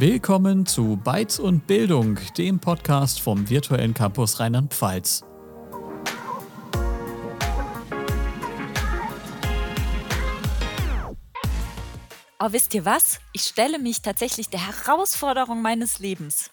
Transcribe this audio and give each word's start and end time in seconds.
Willkommen 0.00 0.64
zu 0.64 0.94
Bytes 0.94 1.40
und 1.40 1.66
Bildung, 1.66 2.20
dem 2.36 2.60
Podcast 2.60 3.20
vom 3.20 3.50
virtuellen 3.50 3.94
Campus 3.94 4.38
Rheinland-Pfalz. 4.38 5.24
Oh, 12.38 12.46
wisst 12.50 12.74
ihr 12.74 12.84
was? 12.84 13.18
Ich 13.32 13.42
stelle 13.42 13.80
mich 13.80 14.00
tatsächlich 14.00 14.48
der 14.48 14.64
Herausforderung 14.64 15.62
meines 15.62 15.98
Lebens. 15.98 16.52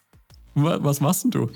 Was 0.56 1.00
machst 1.00 1.26
denn 1.26 1.30
du? 1.30 1.52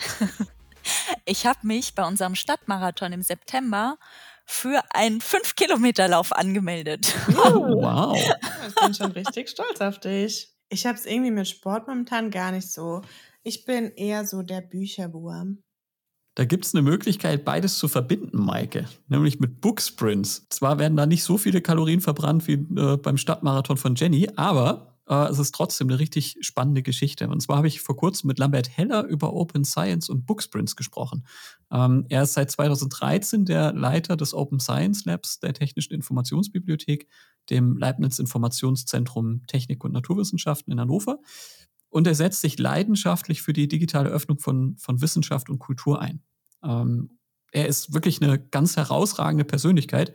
ich 1.25 1.47
habe 1.47 1.65
mich 1.65 1.95
bei 1.95 2.05
unserem 2.05 2.35
Stadtmarathon 2.35 3.13
im 3.13 3.23
September 3.23 3.97
für 4.45 4.83
einen 4.93 5.21
5-Kilometer-Lauf 5.21 6.33
angemeldet. 6.33 7.15
Oh, 7.29 7.81
wow. 7.81 8.15
Ich 8.67 8.75
bin 8.75 8.93
schon 8.93 9.11
richtig 9.13 9.49
stolz 9.49 9.81
auf 9.81 9.99
dich. 9.99 10.53
Ich 10.69 10.85
habe 10.85 10.97
es 10.97 11.05
irgendwie 11.05 11.31
mit 11.31 11.47
Sport 11.47 11.87
momentan 11.87 12.29
gar 12.29 12.51
nicht 12.51 12.71
so. 12.71 13.01
Ich 13.43 13.65
bin 13.65 13.91
eher 13.95 14.25
so 14.25 14.43
der 14.43 14.61
Bücherwurm. 14.61 15.63
Da 16.35 16.45
gibt 16.45 16.65
es 16.65 16.73
eine 16.73 16.83
Möglichkeit, 16.83 17.43
beides 17.43 17.79
zu 17.79 17.87
verbinden, 17.87 18.45
Maike, 18.45 18.85
nämlich 19.07 19.39
mit 19.39 19.59
Booksprints. 19.59 20.47
Zwar 20.49 20.79
werden 20.79 20.95
da 20.95 21.05
nicht 21.05 21.23
so 21.23 21.37
viele 21.37 21.61
Kalorien 21.61 22.01
verbrannt 22.01 22.47
wie 22.47 22.53
äh, 22.53 22.97
beim 22.97 23.17
Stadtmarathon 23.17 23.77
von 23.77 23.95
Jenny, 23.95 24.29
aber 24.35 24.89
äh, 25.09 25.27
es 25.29 25.39
ist 25.39 25.53
trotzdem 25.53 25.89
eine 25.89 25.99
richtig 25.99 26.37
spannende 26.41 26.83
Geschichte. 26.83 27.27
Und 27.27 27.41
zwar 27.41 27.57
habe 27.57 27.67
ich 27.67 27.81
vor 27.81 27.97
kurzem 27.97 28.27
mit 28.27 28.39
Lambert 28.39 28.77
Heller 28.77 29.03
über 29.05 29.33
Open 29.33 29.65
Science 29.65 30.07
und 30.07 30.25
Booksprints 30.25 30.75
gesprochen. 30.75 31.25
Ähm, 31.71 32.05
er 32.09 32.23
ist 32.23 32.33
seit 32.33 32.51
2013 32.51 33.45
der 33.45 33.73
Leiter 33.73 34.15
des 34.15 34.33
Open 34.33 34.59
Science 34.59 35.05
Labs 35.05 35.39
der 35.39 35.53
Technischen 35.53 35.93
Informationsbibliothek, 35.93 37.07
dem 37.49 37.77
Leibniz 37.77 38.19
Informationszentrum 38.19 39.45
Technik 39.47 39.83
und 39.83 39.93
Naturwissenschaften 39.93 40.71
in 40.71 40.79
Hannover. 40.79 41.19
Und 41.89 42.07
er 42.07 42.15
setzt 42.15 42.41
sich 42.41 42.59
leidenschaftlich 42.59 43.41
für 43.41 43.53
die 43.53 43.67
digitale 43.67 44.09
Öffnung 44.09 44.39
von, 44.39 44.77
von 44.77 45.01
Wissenschaft 45.01 45.49
und 45.49 45.59
Kultur 45.59 46.01
ein. 46.01 46.21
Ähm, 46.63 47.17
er 47.51 47.67
ist 47.67 47.93
wirklich 47.93 48.21
eine 48.21 48.39
ganz 48.39 48.77
herausragende 48.77 49.43
Persönlichkeit, 49.43 50.13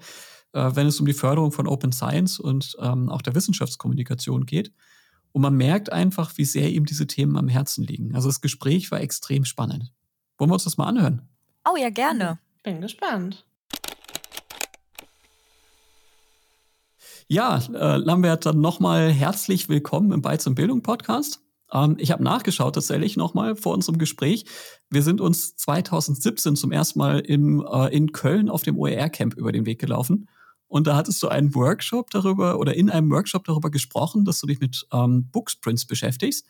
äh, 0.53 0.71
wenn 0.75 0.87
es 0.87 1.01
um 1.01 1.07
die 1.07 1.15
Förderung 1.15 1.51
von 1.51 1.67
Open 1.67 1.93
Science 1.93 2.39
und 2.39 2.77
ähm, 2.81 3.09
auch 3.09 3.23
der 3.23 3.35
Wissenschaftskommunikation 3.35 4.47
geht. 4.47 4.73
Und 5.33 5.43
man 5.43 5.57
merkt 5.57 5.91
einfach, 5.91 6.39
wie 6.39 6.45
sehr 6.45 6.71
ihm 6.71 6.85
diese 6.85 7.09
Themen 7.09 7.37
am 7.37 7.49
Herzen 7.49 7.85
liegen. 7.85 8.15
Also 8.15 8.29
das 8.29 8.41
Gespräch 8.41 8.93
war 8.93 9.01
extrem 9.01 9.45
spannend. 9.45 9.93
Wollen 10.39 10.51
wir 10.51 10.55
uns 10.55 10.65
das 10.65 10.77
mal 10.77 10.87
anhören? 10.87 11.29
Oh 11.69 11.77
ja, 11.77 11.91
gerne. 11.91 12.39
Bin 12.63 12.81
gespannt. 12.81 13.45
Ja, 17.27 17.59
äh, 17.73 17.97
Lambert, 17.97 18.45
dann 18.45 18.61
nochmal 18.61 19.11
herzlich 19.11 19.71
willkommen 19.71 20.13
im 20.13 20.21
Beiz 20.21 20.47
und 20.47 20.57
Bildung 20.57 20.83
Podcast. 20.83 21.41
Ähm, 21.73 21.97
ich 21.99 22.11
habe 22.11 22.23
nachgeschaut 22.23 22.75
tatsächlich 22.75 23.17
nochmal 23.17 23.57
vor 23.57 23.73
unserem 23.73 23.97
Gespräch. 23.97 24.45
Wir 24.91 25.03
sind 25.03 25.23
uns 25.23 25.57
2017 25.57 26.55
zum 26.55 26.71
ersten 26.71 26.99
Mal 26.99 27.21
im, 27.21 27.67
äh, 27.67 27.89
in 27.97 28.13
Köln 28.13 28.51
auf 28.51 28.63
dem 28.63 28.79
OER-Camp 28.79 29.35
über 29.35 29.53
den 29.53 29.65
Weg 29.65 29.81
gelaufen. 29.81 30.29
Und 30.69 30.87
da 30.87 30.97
hattest 30.97 31.23
du 31.23 31.29
einen 31.29 31.55
Workshop 31.55 32.11
darüber 32.11 32.59
oder 32.59 32.75
in 32.75 32.91
einem 32.91 33.11
Workshop 33.11 33.45
darüber 33.45 33.71
gesprochen, 33.71 34.27
dass 34.27 34.41
du 34.41 34.47
dich 34.47 34.61
mit 34.61 34.87
ähm, 34.93 35.31
Booksprints 35.31 35.87
beschäftigst. 35.87 36.45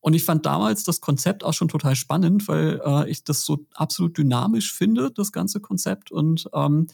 Und 0.00 0.14
ich 0.14 0.24
fand 0.24 0.46
damals 0.46 0.82
das 0.84 1.02
Konzept 1.02 1.44
auch 1.44 1.52
schon 1.52 1.68
total 1.68 1.94
spannend, 1.94 2.48
weil 2.48 2.80
äh, 2.82 3.10
ich 3.10 3.24
das 3.24 3.44
so 3.44 3.66
absolut 3.74 4.16
dynamisch 4.16 4.72
finde, 4.72 5.10
das 5.10 5.30
ganze 5.30 5.60
Konzept. 5.60 6.10
Und 6.10 6.48
ähm, 6.54 6.86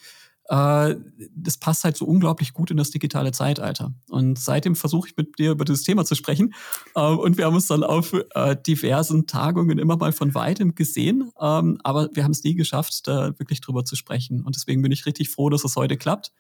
äh, 0.48 0.97
das 1.35 1.57
passt 1.57 1.85
halt 1.85 1.97
so 1.97 2.05
unglaublich 2.05 2.53
gut 2.53 2.71
in 2.71 2.77
das 2.77 2.91
digitale 2.91 3.33
Zeitalter. 3.33 3.95
Und 4.09 4.39
seitdem 4.39 4.75
versuche 4.77 5.09
ich 5.09 5.17
mit 5.17 5.39
dir 5.39 5.53
über 5.53 5.65
dieses 5.65 5.83
Thema 5.83 6.05
zu 6.05 6.15
sprechen. 6.15 6.55
Äh, 6.95 7.01
und 7.01 7.39
wir 7.39 7.47
haben 7.47 7.55
uns 7.55 7.69
dann 7.69 7.84
auf 7.84 8.12
äh, 8.34 8.57
diversen 8.57 9.27
Tagungen 9.27 9.79
immer 9.79 9.97
mal 9.97 10.12
von 10.12 10.34
weitem 10.34 10.75
gesehen. 10.75 11.31
Ähm, 11.41 11.78
aber 11.84 12.09
wir 12.12 12.25
haben 12.25 12.33
es 12.33 12.43
nie 12.43 12.55
geschafft, 12.55 13.06
da 13.06 13.39
wirklich 13.39 13.61
drüber 13.61 13.84
zu 13.84 13.97
sprechen. 13.97 14.43
Und 14.43 14.56
deswegen 14.56 14.83
bin 14.83 14.93
ich 14.93 15.06
richtig 15.06 15.31
froh, 15.31 15.49
dass 15.49 15.65
es 15.65 15.77
heute 15.77 15.97
klappt 15.97 16.33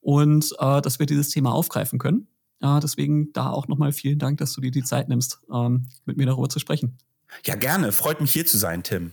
und 0.00 0.54
äh, 0.58 0.80
dass 0.80 0.98
wir 0.98 1.06
dieses 1.06 1.30
Thema 1.30 1.52
aufgreifen 1.52 1.98
können. 1.98 2.28
Deswegen 2.60 3.32
da 3.34 3.50
auch 3.50 3.68
nochmal 3.68 3.92
vielen 3.92 4.18
Dank, 4.18 4.38
dass 4.38 4.52
du 4.52 4.60
dir 4.60 4.72
die 4.72 4.82
Zeit 4.82 5.08
nimmst, 5.08 5.38
ähm, 5.54 5.86
mit 6.06 6.16
mir 6.16 6.26
darüber 6.26 6.48
zu 6.48 6.58
sprechen. 6.58 6.98
Ja, 7.44 7.54
gerne. 7.54 7.92
Freut 7.92 8.20
mich 8.20 8.32
hier 8.32 8.46
zu 8.46 8.58
sein, 8.58 8.82
Tim. 8.82 9.12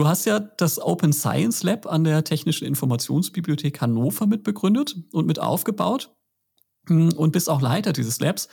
Du 0.00 0.08
hast 0.08 0.24
ja 0.24 0.40
das 0.40 0.78
Open 0.78 1.12
Science 1.12 1.62
Lab 1.62 1.84
an 1.84 2.04
der 2.04 2.24
Technischen 2.24 2.64
Informationsbibliothek 2.64 3.82
Hannover 3.82 4.26
mitbegründet 4.26 4.96
und 5.12 5.26
mit 5.26 5.38
aufgebaut 5.38 6.10
hm, 6.88 7.12
und 7.12 7.32
bist 7.32 7.50
auch 7.50 7.60
Leiter 7.60 7.92
dieses 7.92 8.18
Labs. 8.18 8.48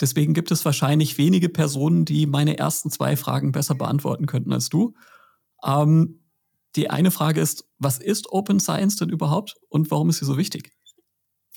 Deswegen 0.00 0.32
gibt 0.32 0.52
es 0.52 0.64
wahrscheinlich 0.64 1.18
wenige 1.18 1.48
Personen, 1.48 2.04
die 2.04 2.26
meine 2.26 2.56
ersten 2.56 2.88
zwei 2.92 3.16
Fragen 3.16 3.50
besser 3.50 3.74
beantworten 3.74 4.26
könnten 4.26 4.52
als 4.52 4.68
du. 4.68 4.94
Ähm, 5.64 6.20
die 6.76 6.88
eine 6.88 7.10
Frage 7.10 7.40
ist, 7.40 7.68
was 7.80 7.98
ist 7.98 8.30
Open 8.30 8.60
Science 8.60 8.94
denn 8.94 9.08
überhaupt 9.08 9.56
und 9.68 9.90
warum 9.90 10.08
ist 10.08 10.18
sie 10.18 10.24
so 10.24 10.36
wichtig? 10.36 10.70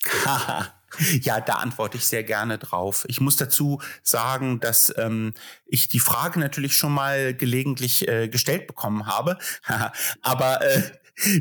ja, 1.22 1.40
da 1.40 1.54
antworte 1.54 1.96
ich 1.96 2.06
sehr 2.06 2.24
gerne 2.24 2.58
drauf. 2.58 3.04
Ich 3.08 3.20
muss 3.20 3.36
dazu 3.36 3.80
sagen, 4.02 4.60
dass 4.60 4.92
ähm, 4.96 5.34
ich 5.66 5.88
die 5.88 6.00
Frage 6.00 6.40
natürlich 6.40 6.76
schon 6.76 6.92
mal 6.92 7.34
gelegentlich 7.34 8.08
äh, 8.08 8.28
gestellt 8.28 8.66
bekommen 8.66 9.06
habe, 9.06 9.38
aber 10.22 10.62
äh, 10.62 10.82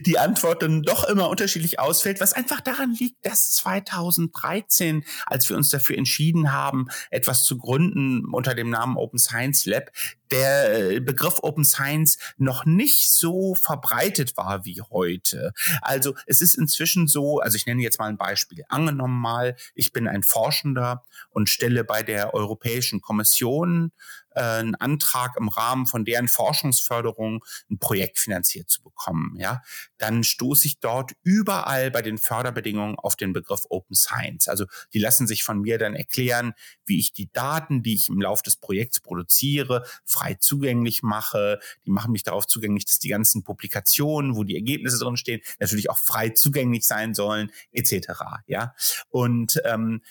die 0.06 0.18
Antwort 0.18 0.64
dann 0.64 0.84
doch 0.84 1.04
immer 1.04 1.30
unterschiedlich 1.30 1.80
ausfällt, 1.80 2.20
was 2.20 2.34
einfach 2.34 2.62
daran 2.62 2.94
liegt, 2.94 3.26
dass 3.26 3.52
2013, 3.52 5.06
als 5.26 5.50
wir 5.50 5.58
uns 5.58 5.70
dafür 5.70 5.98
entschieden 5.98 6.52
haben, 6.52 6.88
etwas 7.12 7.44
zu 7.44 7.58
gründen 7.58 8.26
unter 8.26 8.56
dem 8.56 8.70
Namen 8.70 8.98
Open 8.98 9.20
Science 9.20 9.66
Lab, 9.66 9.92
der 10.32 10.92
äh, 10.92 11.00
Begriff 11.00 11.40
Open 11.42 11.66
Science 11.66 12.18
noch 12.38 12.66
nicht 12.66 13.12
so 13.12 13.56
verbreitet 13.56 14.38
war 14.38 14.66
wie 14.66 14.82
heute. 14.82 15.54
Also 15.82 16.16
es 16.28 16.42
ist 16.42 16.56
inzwischen 16.56 17.08
so, 17.08 17.40
also 17.40 17.56
ich 17.56 17.66
nenne 17.66 17.82
jetzt 17.82 18.00
mal 18.00 18.10
ein 18.10 18.18
Beispiel. 18.18 18.64
Angenommen 18.70 19.20
mal, 19.20 19.56
ich 19.76 19.92
bin 19.92 20.08
ein 20.08 20.24
Forschender 20.24 21.04
und 21.32 21.50
stelle 21.50 21.84
bei 21.84 22.04
der 22.04 22.34
Europäischen 22.34 23.02
Kommission 23.02 23.92
äh, 24.32 24.42
einen 24.42 24.76
Antrag 24.76 25.36
im 25.38 25.50
Rahmen 25.50 25.86
von 25.86 26.06
deren 26.06 26.28
Forschungsförderung 26.28 27.44
ein 27.70 27.80
Projekt 27.80 28.20
finanziert 28.20 28.70
zu 28.70 28.82
bekommen, 28.82 29.36
ja, 29.38 29.62
dann 29.98 30.24
stoße 30.24 30.68
ich 30.68 30.80
dort 30.80 31.14
überall 31.24 31.92
bei 31.92 32.02
den 32.02 32.18
Förderbedingungen 32.18 32.96
auf 32.96 33.16
den 33.16 33.34
Begriff 33.34 33.66
Open 33.70 33.96
Science. 33.96 34.48
Also 34.48 34.66
die 34.94 35.00
lassen 35.00 35.28
sich 35.28 35.44
von 35.44 35.62
mir 35.62 35.78
dann 35.78 35.96
erklären, 35.96 36.54
wie 36.86 37.00
ich 37.00 37.14
die 37.14 37.32
Daten, 37.32 37.84
die 37.84 37.96
ich 37.96 38.10
im 38.10 38.22
Laufe 38.22 38.44
des 38.44 38.58
Projekts 38.58 39.00
produziere, 39.00 39.86
frei 40.06 40.36
zugänglich 40.36 41.04
mache. 41.04 41.60
Die 41.86 41.92
machen 41.92 42.12
mich 42.12 42.24
darauf 42.24 42.48
zugänglich, 42.48 42.86
dass 42.86 43.00
die 43.00 43.10
ganzen 43.10 43.44
Publikationen, 43.44 44.36
wo 44.36 44.44
die 44.44 44.56
Ergebnisse 44.56 45.00
drin 45.00 45.18
stehen, 45.18 45.42
natürlich 45.60 45.90
auch 45.90 46.00
frei 46.00 46.30
zugänglich 46.30 46.86
sein 46.86 47.14
sollen, 47.14 47.52
etc. 47.72 48.08
Ja, 48.48 48.74
und 49.10 49.62
ähm, 49.66 50.02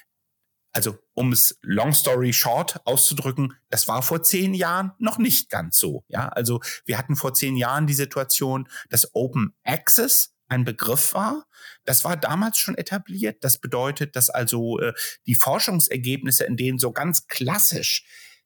also 0.79 0.97
um 1.15 1.33
es 1.33 1.59
long 1.61 1.93
story 1.93 2.33
short 2.33 2.81
auszudrücken, 2.87 3.53
das 3.69 3.89
war 3.89 4.01
vor 4.01 4.23
zehn 4.23 4.55
Jahren 4.55 4.93
noch 5.01 5.19
nicht 5.19 5.51
ganz 5.51 5.77
so. 5.77 6.05
Ja, 6.07 6.29
also 6.29 6.61
wir 6.85 6.97
hatten 6.97 7.17
vor 7.17 7.35
zehn 7.35 7.57
Jahren 7.57 7.89
die 7.89 7.95
Situation, 7.95 8.69
dass 8.89 9.13
Open 9.13 9.57
Access 9.65 10.37
ein 10.47 10.65
Begriff 10.65 11.15
war. 11.15 11.47
Das 11.85 12.05
war 12.05 12.17
damals 12.17 12.59
schon 12.59 12.77
etabliert. 12.77 13.43
Das 13.43 13.59
bedeutet, 13.59 14.15
dass 14.15 14.31
also 14.31 14.79
äh, 14.79 14.93
die 15.27 15.35
Forschungsergebnisse, 15.35 16.45
in 16.45 16.57
denen 16.57 16.79
so 16.79 16.93
ganz 16.93 17.27
klassisch 17.27 18.05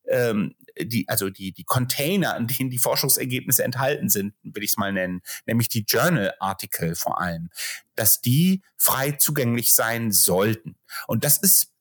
ähm, 0.08 0.54
die, 0.80 1.06
also 1.10 1.28
die, 1.28 1.52
die 1.52 1.64
Container, 1.64 2.34
in 2.38 2.46
denen 2.46 2.70
die 2.70 2.78
Forschungsergebnisse 2.78 3.62
enthalten 3.62 4.08
sind, 4.08 4.32
will 4.42 4.62
ich 4.62 4.70
es 4.70 4.76
mal 4.78 4.90
nennen, 4.90 5.20
nämlich 5.44 5.68
die 5.68 5.84
Journal-Artikel 5.86 6.94
vor 6.94 7.20
allem, 7.20 7.50
dass 7.94 8.22
die 8.22 8.62
frei 8.78 9.12
zugänglich 9.12 9.74
sein 9.74 10.12
sollten. 10.12 10.76
Und 11.06 11.24
das 11.24 11.36
ist 11.36 11.71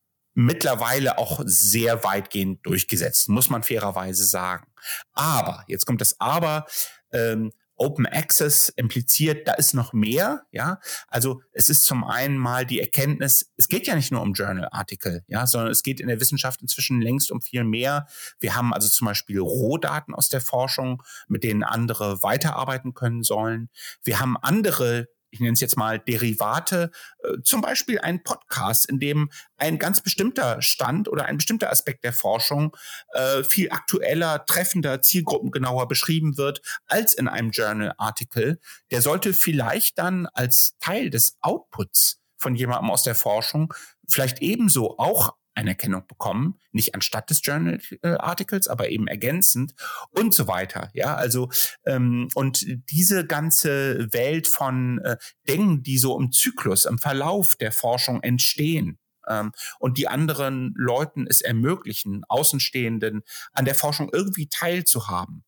mittlerweile 0.45 1.17
auch 1.17 1.41
sehr 1.45 2.03
weitgehend 2.03 2.65
durchgesetzt, 2.65 3.29
muss 3.29 3.49
man 3.49 3.63
fairerweise 3.63 4.25
sagen. 4.25 4.67
Aber, 5.13 5.63
jetzt 5.67 5.85
kommt 5.85 6.01
das 6.01 6.19
Aber, 6.19 6.65
ähm, 7.11 7.51
Open 7.81 8.05
Access 8.05 8.69
impliziert, 8.69 9.47
da 9.47 9.53
ist 9.53 9.73
noch 9.73 9.91
mehr, 9.91 10.43
ja. 10.51 10.79
Also 11.07 11.41
es 11.51 11.67
ist 11.67 11.83
zum 11.85 12.03
einen 12.03 12.37
mal 12.37 12.63
die 12.63 12.79
Erkenntnis, 12.79 13.51
es 13.57 13.67
geht 13.67 13.87
ja 13.87 13.95
nicht 13.95 14.11
nur 14.11 14.21
um 14.21 14.33
Journal-Artikel, 14.33 15.23
ja, 15.27 15.47
sondern 15.47 15.71
es 15.71 15.81
geht 15.81 15.99
in 15.99 16.07
der 16.07 16.19
Wissenschaft 16.19 16.61
inzwischen 16.61 17.01
längst 17.01 17.31
um 17.31 17.41
viel 17.41 17.63
mehr. 17.63 18.05
Wir 18.39 18.55
haben 18.55 18.71
also 18.71 18.87
zum 18.87 19.07
Beispiel 19.07 19.39
Rohdaten 19.39 20.13
aus 20.13 20.29
der 20.29 20.41
Forschung, 20.41 21.01
mit 21.27 21.43
denen 21.43 21.63
andere 21.63 22.21
weiterarbeiten 22.21 22.93
können 22.93 23.23
sollen. 23.23 23.69
Wir 24.03 24.19
haben 24.19 24.37
andere 24.37 25.07
ich 25.31 25.39
nenne 25.39 25.53
es 25.53 25.59
jetzt 25.59 25.77
mal 25.77 25.99
Derivate, 25.99 26.91
äh, 27.23 27.41
zum 27.43 27.61
Beispiel 27.61 27.99
ein 27.99 28.23
Podcast, 28.23 28.87
in 28.87 28.99
dem 28.99 29.31
ein 29.57 29.79
ganz 29.79 30.01
bestimmter 30.01 30.61
Stand 30.61 31.07
oder 31.07 31.25
ein 31.25 31.37
bestimmter 31.37 31.71
Aspekt 31.71 32.03
der 32.03 32.13
Forschung 32.13 32.75
äh, 33.13 33.43
viel 33.43 33.71
aktueller, 33.71 34.45
treffender, 34.45 35.01
zielgruppengenauer 35.01 35.87
beschrieben 35.87 36.37
wird 36.37 36.61
als 36.87 37.13
in 37.13 37.27
einem 37.27 37.51
Journal-Artikel. 37.51 38.59
Der 38.91 39.01
sollte 39.01 39.33
vielleicht 39.33 39.97
dann 39.97 40.27
als 40.27 40.75
Teil 40.79 41.09
des 41.09 41.37
Outputs 41.41 42.21
von 42.37 42.55
jemandem 42.55 42.89
aus 42.89 43.03
der 43.03 43.15
Forschung 43.15 43.73
vielleicht 44.07 44.41
ebenso 44.41 44.97
auch 44.97 45.35
Anerkennung 45.55 46.07
bekommen, 46.07 46.59
nicht 46.71 46.95
anstatt 46.95 47.29
des 47.29 47.41
Journal-Artikels, 47.43 48.67
aber 48.67 48.89
eben 48.89 49.07
ergänzend 49.07 49.73
und 50.11 50.33
so 50.33 50.47
weiter. 50.47 50.89
Ja, 50.93 51.15
also 51.15 51.49
ähm, 51.85 52.29
und 52.35 52.65
diese 52.89 53.25
ganze 53.25 54.07
Welt 54.13 54.47
von 54.47 54.99
äh, 54.99 55.17
Dingen, 55.47 55.83
die 55.83 55.97
so 55.97 56.17
im 56.17 56.31
Zyklus, 56.31 56.85
im 56.85 56.97
Verlauf 56.97 57.55
der 57.55 57.71
Forschung 57.71 58.21
entstehen, 58.23 58.97
ähm, 59.27 59.51
und 59.79 59.97
die 59.97 60.07
anderen 60.07 60.73
Leuten 60.75 61.27
es 61.27 61.41
ermöglichen, 61.41 62.23
Außenstehenden 62.27 63.21
an 63.53 63.65
der 63.65 63.75
Forschung 63.75 64.09
irgendwie 64.11 64.47
teilzuhaben, 64.47 65.43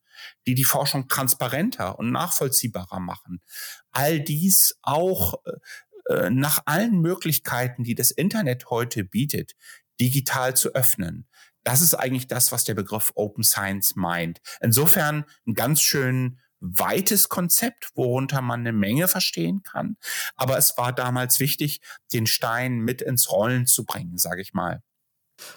die 0.48 0.56
die 0.56 0.64
Forschung 0.64 1.08
transparenter 1.08 1.98
und 1.98 2.12
nachvollziehbarer 2.12 3.00
machen. 3.00 3.42
All 3.92 4.20
dies 4.20 4.78
auch 4.82 5.36
äh 5.46 6.30
nach 6.30 6.62
allen 6.66 7.00
Möglichkeiten, 7.00 7.86
die 7.86 7.96
das 7.96 8.12
Internet 8.12 8.70
heute 8.70 9.06
bietet, 9.06 9.54
digital 10.04 10.56
zu 10.56 10.74
öffnen. 10.76 11.28
Das 11.64 11.82
ist 11.82 11.94
eigentlich 11.94 12.28
das, 12.28 12.52
was 12.52 12.66
der 12.66 12.74
Begriff 12.74 13.14
Open 13.16 13.44
Science 13.44 13.96
meint. 13.96 14.42
Insofern 14.60 15.24
ein 15.48 15.54
ganz 15.54 15.82
schön 15.82 16.40
weites 16.60 17.30
Konzept, 17.30 17.92
worunter 17.96 18.42
man 18.42 18.62
eine 18.62 18.74
Menge 18.74 19.08
verstehen 19.08 19.64
kann. 19.64 19.98
Aber 20.36 20.58
es 20.58 20.78
war 20.78 20.94
damals 20.94 21.40
wichtig, 21.40 21.82
den 22.12 22.26
Stein 22.26 22.80
mit 22.80 23.02
ins 23.02 23.32
Rollen 23.32 23.66
zu 23.66 23.86
bringen, 23.86 24.18
sage 24.18 24.42
ich 24.42 24.54
mal. 24.54 24.82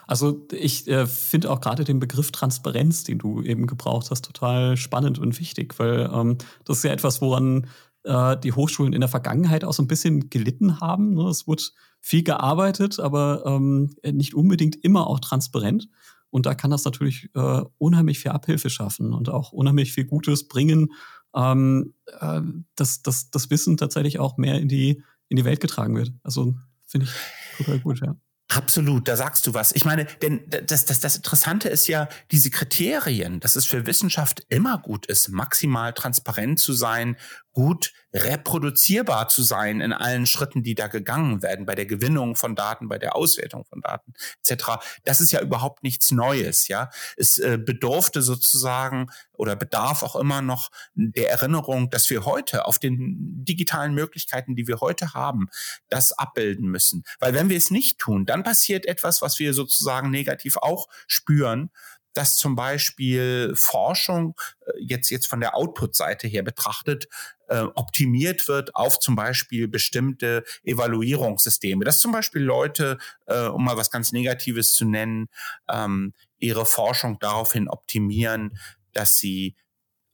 Also 0.06 0.46
ich 0.52 0.88
äh, 0.88 1.06
finde 1.06 1.50
auch 1.50 1.60
gerade 1.60 1.84
den 1.84 2.00
Begriff 2.00 2.32
Transparenz, 2.32 3.04
den 3.04 3.18
du 3.18 3.42
eben 3.42 3.66
gebraucht 3.66 4.10
hast, 4.10 4.24
total 4.24 4.76
spannend 4.76 5.18
und 5.18 5.38
wichtig, 5.38 5.78
weil 5.78 6.10
ähm, 6.12 6.38
das 6.64 6.78
ist 6.78 6.84
ja 6.84 6.92
etwas, 6.92 7.20
woran 7.20 7.68
äh, 8.06 8.36
die 8.38 8.52
Hochschulen 8.52 8.92
in 8.92 9.00
der 9.00 9.08
Vergangenheit 9.08 9.64
auch 9.64 9.72
so 9.72 9.82
ein 9.82 9.88
bisschen 9.88 10.30
gelitten 10.30 10.80
haben. 10.80 11.14
Ne? 11.14 11.28
Es 11.28 11.46
wurde 11.46 11.64
viel 12.00 12.22
gearbeitet, 12.22 13.00
aber 13.00 13.44
ähm, 13.46 13.94
nicht 14.04 14.34
unbedingt 14.34 14.76
immer 14.84 15.06
auch 15.06 15.20
transparent. 15.20 15.88
Und 16.30 16.46
da 16.46 16.54
kann 16.54 16.70
das 16.70 16.84
natürlich 16.84 17.30
äh, 17.34 17.62
unheimlich 17.78 18.18
viel 18.18 18.30
Abhilfe 18.30 18.70
schaffen 18.70 19.12
und 19.12 19.28
auch 19.28 19.52
unheimlich 19.52 19.92
viel 19.92 20.04
Gutes 20.04 20.48
bringen, 20.48 20.92
ähm, 21.34 21.94
äh, 22.20 22.40
dass, 22.74 23.02
dass 23.02 23.30
das 23.30 23.50
Wissen 23.50 23.76
tatsächlich 23.76 24.18
auch 24.18 24.36
mehr 24.36 24.60
in 24.60 24.68
die, 24.68 25.02
in 25.28 25.36
die 25.36 25.44
Welt 25.44 25.60
getragen 25.60 25.96
wird. 25.96 26.12
Also 26.22 26.54
finde 26.86 27.06
ich 27.06 27.56
total 27.58 27.80
gut, 27.80 28.00
ja. 28.00 28.16
Absolut, 28.48 29.08
da 29.08 29.16
sagst 29.16 29.44
du 29.46 29.54
was. 29.54 29.72
Ich 29.74 29.84
meine, 29.84 30.04
denn 30.22 30.40
das, 30.48 30.84
das, 30.84 31.00
das 31.00 31.16
Interessante 31.16 31.68
ist 31.68 31.88
ja, 31.88 32.08
diese 32.30 32.50
Kriterien, 32.50 33.40
dass 33.40 33.56
es 33.56 33.66
für 33.66 33.86
Wissenschaft 33.86 34.46
immer 34.48 34.78
gut 34.78 35.06
ist, 35.06 35.28
maximal 35.30 35.92
transparent 35.92 36.60
zu 36.60 36.72
sein, 36.72 37.16
gut 37.56 37.94
reproduzierbar 38.12 39.28
zu 39.28 39.42
sein 39.42 39.80
in 39.80 39.94
allen 39.94 40.26
Schritten, 40.26 40.62
die 40.62 40.74
da 40.74 40.88
gegangen 40.88 41.42
werden, 41.42 41.64
bei 41.64 41.74
der 41.74 41.86
Gewinnung 41.86 42.36
von 42.36 42.54
Daten, 42.54 42.86
bei 42.86 42.98
der 42.98 43.16
Auswertung 43.16 43.64
von 43.64 43.80
Daten 43.80 44.12
etc. 44.44 44.72
Das 45.04 45.22
ist 45.22 45.32
ja 45.32 45.40
überhaupt 45.40 45.82
nichts 45.82 46.10
Neues, 46.10 46.68
ja. 46.68 46.90
Es 47.16 47.38
äh, 47.38 47.56
bedurfte 47.56 48.20
sozusagen 48.20 49.06
oder 49.32 49.56
bedarf 49.56 50.02
auch 50.02 50.16
immer 50.16 50.42
noch 50.42 50.68
der 50.94 51.30
Erinnerung, 51.30 51.88
dass 51.88 52.10
wir 52.10 52.26
heute 52.26 52.66
auf 52.66 52.78
den 52.78 53.42
digitalen 53.42 53.94
Möglichkeiten, 53.94 54.54
die 54.54 54.68
wir 54.68 54.80
heute 54.80 55.14
haben, 55.14 55.48
das 55.88 56.12
abbilden 56.12 56.68
müssen. 56.68 57.04
Weil 57.20 57.32
wenn 57.32 57.48
wir 57.48 57.56
es 57.56 57.70
nicht 57.70 57.98
tun, 57.98 58.26
dann 58.26 58.42
passiert 58.42 58.84
etwas, 58.84 59.22
was 59.22 59.38
wir 59.38 59.54
sozusagen 59.54 60.10
negativ 60.10 60.58
auch 60.58 60.88
spüren, 61.06 61.70
dass 62.16 62.38
zum 62.38 62.56
Beispiel 62.56 63.52
Forschung 63.54 64.34
äh, 64.66 64.72
jetzt, 64.80 65.10
jetzt 65.10 65.26
von 65.26 65.40
der 65.40 65.54
Output-Seite 65.54 66.26
her 66.26 66.42
betrachtet, 66.42 67.08
äh, 67.48 67.60
optimiert 67.74 68.48
wird 68.48 68.74
auf 68.74 68.98
zum 68.98 69.16
Beispiel 69.16 69.68
bestimmte 69.68 70.44
Evaluierungssysteme. 70.64 71.84
Dass 71.84 71.98
zum 71.98 72.12
Beispiel 72.12 72.42
Leute, 72.42 72.98
äh, 73.26 73.46
um 73.46 73.64
mal 73.64 73.76
was 73.76 73.90
ganz 73.90 74.12
Negatives 74.12 74.74
zu 74.74 74.84
nennen, 74.84 75.28
ähm, 75.68 76.12
ihre 76.38 76.66
Forschung 76.66 77.18
daraufhin 77.18 77.68
optimieren, 77.68 78.58
dass 78.92 79.16
sie 79.16 79.56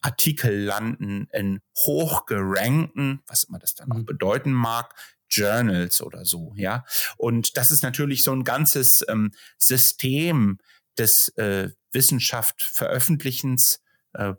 Artikel 0.03 0.65
landen 0.65 1.29
in 1.33 1.61
hochgerankten, 1.79 3.23
was 3.27 3.45
immer 3.45 3.59
das 3.59 3.75
dann 3.75 3.93
auch 3.93 3.99
mhm. 3.99 4.05
bedeuten 4.05 4.53
mag, 4.53 4.95
Journals 5.29 6.03
oder 6.03 6.25
so, 6.25 6.53
ja. 6.57 6.85
Und 7.17 7.57
das 7.57 7.71
ist 7.71 7.83
natürlich 7.83 8.23
so 8.23 8.33
ein 8.33 8.45
ganzes 8.45 9.05
ähm, 9.09 9.33
System 9.57 10.59
des 10.99 11.29
äh, 11.37 11.71
Wissenschaft 11.93 12.63
veröffentlichens, 12.63 13.81
äh, 14.13 14.35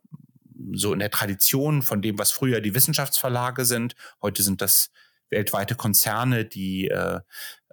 so 0.73 0.93
in 0.93 0.99
der 0.99 1.11
Tradition 1.11 1.81
von 1.81 2.01
dem, 2.01 2.17
was 2.17 2.31
früher 2.31 2.61
die 2.61 2.75
Wissenschaftsverlage 2.75 3.65
sind. 3.65 3.95
Heute 4.21 4.43
sind 4.43 4.61
das 4.61 4.89
weltweite 5.29 5.75
Konzerne, 5.75 6.45
die 6.45 6.87
äh, 6.87 7.19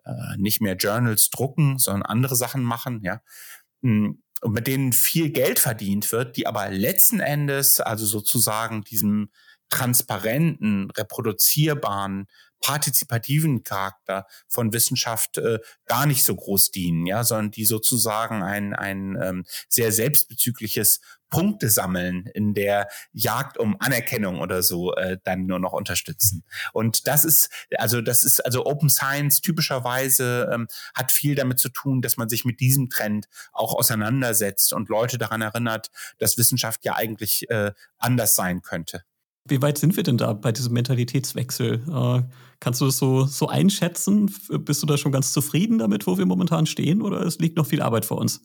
äh, 0.05 0.37
nicht 0.37 0.61
mehr 0.61 0.77
Journals 0.77 1.31
drucken, 1.31 1.79
sondern 1.79 2.03
andere 2.03 2.37
Sachen 2.37 2.63
machen, 2.63 3.01
ja. 3.03 3.21
Hm, 3.83 4.23
und 4.43 4.53
mit 4.53 4.67
denen 4.67 4.95
viel 4.95 5.31
Geld 5.31 5.59
verdient 5.59 6.11
wird, 6.13 6.37
die 6.37 6.47
aber 6.47 6.71
letzten 6.71 7.21
Endes, 7.21 7.79
also 7.79 8.07
sozusagen 8.07 8.83
diesem 8.83 9.31
transparenten, 9.71 10.91
reproduzierbaren 10.91 12.27
partizipativen 12.61 13.65
Charakter 13.65 14.27
von 14.47 14.73
Wissenschaft 14.73 15.39
äh, 15.39 15.59
gar 15.87 16.07
nicht 16.07 16.25
so 16.25 16.37
groß 16.37 16.71
dienen, 16.71 17.07
ja, 17.07 17.25
sondern 17.25 17.51
die 17.51 17.65
sozusagen 17.65 18.43
ein, 18.43 18.75
ein 18.75 19.19
ähm, 19.21 19.45
sehr 19.69 19.93
selbstbezügliches 19.93 21.01
Punkte 21.31 21.71
sammeln 21.71 22.27
in 22.35 22.55
der 22.55 22.89
Jagd 23.13 23.57
um 23.57 23.77
Anerkennung 23.81 24.41
oder 24.41 24.63
so 24.63 24.95
äh, 24.95 25.17
dann 25.25 25.47
nur 25.47 25.59
noch 25.59 25.73
unterstützen. 25.73 26.45
Und 26.73 27.07
das 27.07 27.25
ist, 27.25 27.51
also 27.79 28.03
das 28.03 28.25
ist, 28.25 28.45
also 28.45 28.67
Open 28.67 28.91
Science 28.91 29.41
typischerweise 29.41 30.51
ähm, 30.53 30.67
hat 30.95 31.13
viel 31.13 31.37
damit 31.37 31.61
zu 31.61 31.69
tun, 31.69 32.03
dass 32.03 32.17
man 32.17 32.29
sich 32.29 32.45
mit 32.45 32.61
diesem 32.61 32.91
Trend 32.91 33.27
auch 33.53 33.75
auseinandersetzt 33.75 34.73
und 34.73 34.89
Leute 34.89 35.19
daran 35.19 35.41
erinnert, 35.41 35.91
dass 36.19 36.37
Wissenschaft 36.37 36.85
ja 36.85 36.97
eigentlich 36.97 37.49
äh, 37.49 37.73
anders 37.97 38.35
sein 38.35 38.61
könnte. 38.61 39.05
Wie 39.51 39.61
weit 39.61 39.79
sind 39.79 39.97
wir 39.97 40.03
denn 40.03 40.17
da 40.17 40.33
bei 40.33 40.53
diesem 40.53 40.73
Mentalitätswechsel? 40.73 41.83
Äh, 41.89 42.23
kannst 42.61 42.81
du 42.81 42.87
das 42.87 42.99
so, 42.99 43.25
so 43.25 43.49
einschätzen? 43.49 44.33
Bist 44.49 44.83
du 44.83 44.87
da 44.87 44.97
schon 44.97 45.13
ganz 45.13 45.33
zufrieden 45.33 45.79
damit, 45.79 46.07
wo 46.07 46.19
wir 46.19 46.27
momentan 46.27 46.67
stehen, 46.67 47.03
oder 47.03 47.23
es 47.23 47.39
liegt 47.39 47.57
noch 47.57 47.67
viel 47.67 47.83
Arbeit 47.83 48.05
vor 48.05 48.19
uns? 48.19 48.43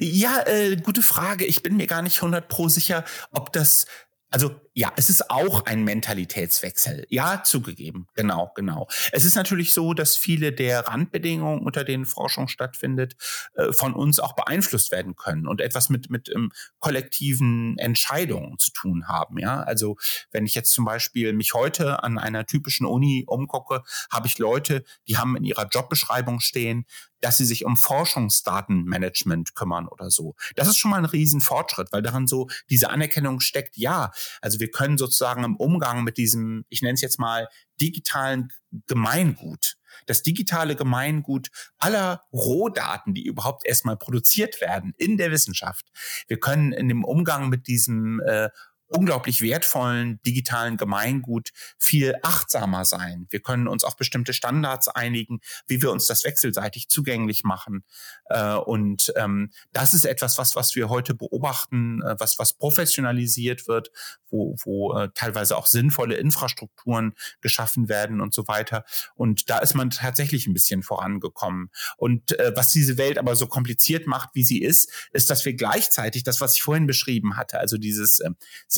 Ja, 0.00 0.42
äh, 0.46 0.76
gute 0.76 1.02
Frage. 1.02 1.44
Ich 1.44 1.62
bin 1.62 1.76
mir 1.76 1.86
gar 1.86 2.02
nicht 2.02 2.16
100 2.16 2.48
pro 2.48 2.68
sicher, 2.68 3.04
ob 3.30 3.52
das 3.52 3.86
also 4.34 4.50
ja, 4.72 4.92
es 4.96 5.10
ist 5.10 5.30
auch 5.30 5.64
ein 5.66 5.84
Mentalitätswechsel. 5.84 7.06
Ja, 7.08 7.44
zugegeben. 7.44 8.08
Genau, 8.14 8.50
genau. 8.56 8.88
Es 9.12 9.24
ist 9.24 9.36
natürlich 9.36 9.72
so, 9.72 9.94
dass 9.94 10.16
viele 10.16 10.52
der 10.52 10.88
Randbedingungen, 10.88 11.64
unter 11.64 11.84
denen 11.84 12.04
Forschung 12.04 12.48
stattfindet, 12.48 13.14
äh, 13.54 13.72
von 13.72 13.94
uns 13.94 14.18
auch 14.18 14.32
beeinflusst 14.34 14.90
werden 14.90 15.14
können 15.14 15.46
und 15.46 15.60
etwas 15.60 15.88
mit, 15.88 16.10
mit 16.10 16.34
um, 16.34 16.46
ähm, 16.46 16.52
kollektiven 16.80 17.78
Entscheidungen 17.78 18.58
zu 18.58 18.72
tun 18.72 19.06
haben. 19.06 19.38
Ja, 19.38 19.62
also 19.62 19.96
wenn 20.32 20.46
ich 20.46 20.56
jetzt 20.56 20.72
zum 20.72 20.84
Beispiel 20.84 21.32
mich 21.32 21.54
heute 21.54 22.02
an 22.02 22.18
einer 22.18 22.44
typischen 22.44 22.86
Uni 22.86 23.22
umgucke, 23.28 23.84
habe 24.10 24.26
ich 24.26 24.38
Leute, 24.38 24.82
die 25.06 25.16
haben 25.16 25.36
in 25.36 25.44
ihrer 25.44 25.68
Jobbeschreibung 25.68 26.40
stehen, 26.40 26.86
dass 27.24 27.38
sie 27.38 27.46
sich 27.46 27.64
um 27.64 27.78
Forschungsdatenmanagement 27.78 29.54
kümmern 29.54 29.88
oder 29.88 30.10
so. 30.10 30.34
Das 30.56 30.68
ist 30.68 30.76
schon 30.76 30.90
mal 30.90 30.98
ein 30.98 31.06
Riesenfortschritt, 31.06 31.90
weil 31.90 32.02
daran 32.02 32.26
so 32.26 32.48
diese 32.68 32.90
Anerkennung 32.90 33.40
steckt, 33.40 33.78
ja, 33.78 34.12
also 34.42 34.60
wir 34.60 34.70
können 34.70 34.98
sozusagen 34.98 35.42
im 35.42 35.56
Umgang 35.56 36.04
mit 36.04 36.18
diesem, 36.18 36.66
ich 36.68 36.82
nenne 36.82 36.94
es 36.94 37.00
jetzt 37.00 37.18
mal, 37.18 37.48
digitalen 37.80 38.52
Gemeingut, 38.86 39.78
das 40.06 40.22
digitale 40.22 40.76
Gemeingut 40.76 41.48
aller 41.78 42.24
Rohdaten, 42.30 43.14
die 43.14 43.24
überhaupt 43.24 43.64
erstmal 43.64 43.96
produziert 43.96 44.60
werden 44.60 44.92
in 44.98 45.16
der 45.16 45.30
Wissenschaft. 45.30 45.86
Wir 46.28 46.38
können 46.38 46.72
in 46.72 46.88
dem 46.88 47.04
Umgang 47.04 47.48
mit 47.48 47.68
diesem 47.68 48.20
äh, 48.20 48.50
unglaublich 48.88 49.40
wertvollen 49.40 50.20
digitalen 50.22 50.76
Gemeingut 50.76 51.50
viel 51.78 52.14
achtsamer 52.22 52.84
sein. 52.84 53.26
Wir 53.30 53.40
können 53.40 53.68
uns 53.68 53.84
auf 53.84 53.96
bestimmte 53.96 54.32
Standards 54.32 54.88
einigen, 54.88 55.40
wie 55.66 55.82
wir 55.82 55.90
uns 55.90 56.06
das 56.06 56.24
wechselseitig 56.24 56.88
zugänglich 56.88 57.44
machen. 57.44 57.84
Äh, 58.26 58.54
und 58.54 59.12
ähm, 59.16 59.50
das 59.72 59.94
ist 59.94 60.04
etwas, 60.04 60.38
was, 60.38 60.56
was 60.56 60.74
wir 60.74 60.88
heute 60.88 61.14
beobachten, 61.14 62.02
äh, 62.02 62.16
was, 62.18 62.38
was 62.38 62.52
professionalisiert 62.52 63.68
wird, 63.68 63.90
wo, 64.30 64.56
wo 64.62 64.96
äh, 64.96 65.10
teilweise 65.14 65.56
auch 65.56 65.66
sinnvolle 65.66 66.16
Infrastrukturen 66.16 67.14
geschaffen 67.40 67.88
werden 67.88 68.20
und 68.20 68.34
so 68.34 68.48
weiter. 68.48 68.84
Und 69.14 69.50
da 69.50 69.58
ist 69.58 69.74
man 69.74 69.90
tatsächlich 69.90 70.46
ein 70.46 70.54
bisschen 70.54 70.82
vorangekommen. 70.82 71.70
Und 71.96 72.36
was 72.54 72.70
diese 72.70 72.98
Welt 72.98 73.18
aber 73.18 73.36
so 73.36 73.46
kompliziert 73.46 74.06
macht, 74.06 74.30
wie 74.34 74.44
sie 74.44 74.60
ist, 74.60 74.90
ist, 75.12 75.30
dass 75.30 75.44
wir 75.44 75.54
gleichzeitig 75.54 76.22
das, 76.24 76.40
was 76.40 76.56
ich 76.56 76.62
vorhin 76.62 76.86
beschrieben 76.86 77.36
hatte, 77.36 77.58
also 77.58 77.76
dieses 77.76 78.20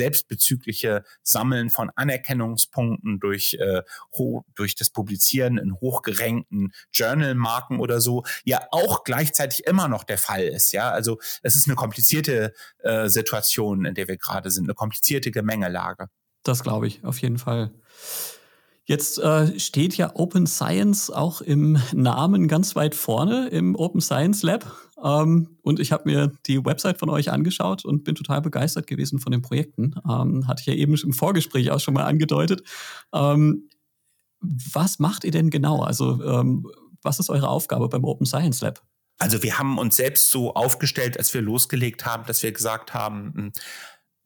selbstbezügliche 0.07 1.05
Sammeln 1.23 1.71
von 1.71 1.91
Anerkennungspunkten 1.95 3.19
durch, 3.19 3.55
äh, 3.55 3.83
durch 4.55 4.77
das 4.77 4.91
Publizieren 4.91 5.59
in 5.59 5.75
hochgerankten 5.75 6.73
Journal-Marken 6.93 7.81
oder 7.81 8.01
so, 8.01 8.25
ja 8.45 8.67
auch 8.71 9.03
gleichzeitig 9.03 9.67
immer 9.67 9.89
noch 9.89 10.05
der 10.05 10.19
Fall 10.19 10.45
ist. 10.45 10.73
Ja, 10.73 10.91
also 10.91 11.19
es 11.43 11.57
ist 11.57 11.67
eine 11.67 11.75
komplizierte 11.75 12.53
äh, 12.79 13.09
Situation, 13.09 13.85
in 13.85 13.95
der 13.95 14.07
wir 14.07 14.17
gerade 14.17 14.51
sind, 14.51 14.65
eine 14.65 14.75
komplizierte 14.75 15.33
Gemengelage. 15.33 16.07
Das 16.45 16.63
glaube 16.63 16.87
ich, 16.87 17.05
auf 17.05 17.21
jeden 17.21 17.39
Fall. 17.39 17.73
Jetzt 18.89 19.19
äh, 19.19 19.59
steht 19.59 19.97
ja 19.97 20.13
Open 20.15 20.47
Science 20.47 21.11
auch 21.11 21.41
im 21.41 21.77
Namen 21.93 22.47
ganz 22.47 22.77
weit 22.77 22.95
vorne 22.95 23.49
im 23.49 23.75
Open 23.75 24.01
Science 24.01 24.45
Lab. 24.45 24.65
Ähm, 25.03 25.57
und 25.63 25.81
ich 25.81 25.91
habe 25.91 26.09
mir 26.09 26.33
die 26.47 26.65
Website 26.65 26.99
von 26.99 27.11
euch 27.11 27.33
angeschaut 27.33 27.85
und 27.85 28.05
bin 28.05 28.15
total 28.15 28.41
begeistert 28.41 28.87
gewesen 28.87 29.19
von 29.19 29.33
den 29.33 29.43
Projekten. 29.43 29.97
Ähm, 30.09 30.47
hatte 30.47 30.61
ich 30.61 30.67
ja 30.67 30.75
eben 30.75 30.95
im 30.95 31.13
Vorgespräch 31.13 31.73
auch 31.73 31.81
schon 31.81 31.95
mal 31.95 32.05
angedeutet. 32.05 32.63
Ähm, 33.13 33.69
was 34.41 35.01
macht 35.01 35.25
ihr 35.25 35.33
denn 35.33 35.51
genau? 35.51 35.83
Also 35.83 36.23
ähm, 36.23 36.71
was 37.03 37.19
ist 37.19 37.29
eure 37.29 37.49
Aufgabe 37.49 37.89
beim 37.89 38.05
Open 38.05 38.25
Science 38.25 38.61
Lab? 38.61 38.83
Also 39.19 39.43
wir 39.43 39.59
haben 39.59 39.79
uns 39.79 39.97
selbst 39.97 40.31
so 40.31 40.55
aufgestellt, 40.55 41.19
als 41.19 41.35
wir 41.35 41.41
losgelegt 41.41 42.07
haben, 42.07 42.25
dass 42.27 42.43
wir 42.45 42.53
gesagt 42.53 42.95
haben, 42.95 43.51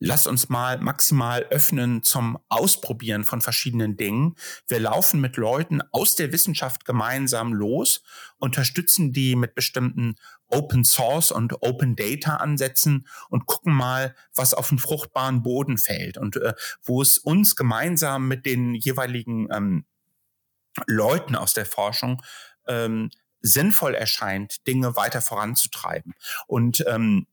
Lass 0.03 0.27
uns 0.27 0.49
mal 0.49 0.79
maximal 0.79 1.43
öffnen 1.51 2.03
zum 2.03 2.39
Ausprobieren 2.49 3.23
von 3.23 3.43
verschiedenen 3.43 3.99
Dingen. 3.99 4.35
Wir 4.67 4.81
laufen 4.81 5.21
mit 5.21 5.37
Leuten 5.37 5.83
aus 5.93 6.17
der 6.17 6.33
Wissenschaft 6.33 6.87
gemeinsam 6.87 7.53
los, 7.53 8.03
unterstützen 8.39 9.13
die 9.13 9.37
mit 9.37 9.55
bestimmten 9.55 10.17
Open 10.47 10.85
Source 10.85 11.31
und 11.31 11.63
Open 11.63 11.97
Data 11.97 12.37
Ansätzen 12.37 13.07
und 13.29 13.45
gucken 13.45 13.75
mal, 13.75 14.17
was 14.35 14.55
auf 14.55 14.71
einen 14.71 14.79
fruchtbaren 14.79 15.43
Boden 15.43 15.77
fällt 15.77 16.17
und 16.17 16.37
äh, 16.37 16.55
wo 16.83 17.03
es 17.03 17.19
uns 17.19 17.55
gemeinsam 17.55 18.27
mit 18.27 18.47
den 18.47 18.75
jeweiligen 18.75 19.49
ähm, 19.53 19.85
Leuten 20.87 21.37
aus 21.37 21.53
der 21.53 21.67
Forschung 21.67 22.23
ähm, 22.67 23.11
sinnvoll 23.43 23.95
erscheint, 23.95 24.67
Dinge 24.67 24.97
weiter 24.97 25.21
voranzutreiben. 25.21 26.15
Und 26.47 26.85
ähm, 26.89 27.27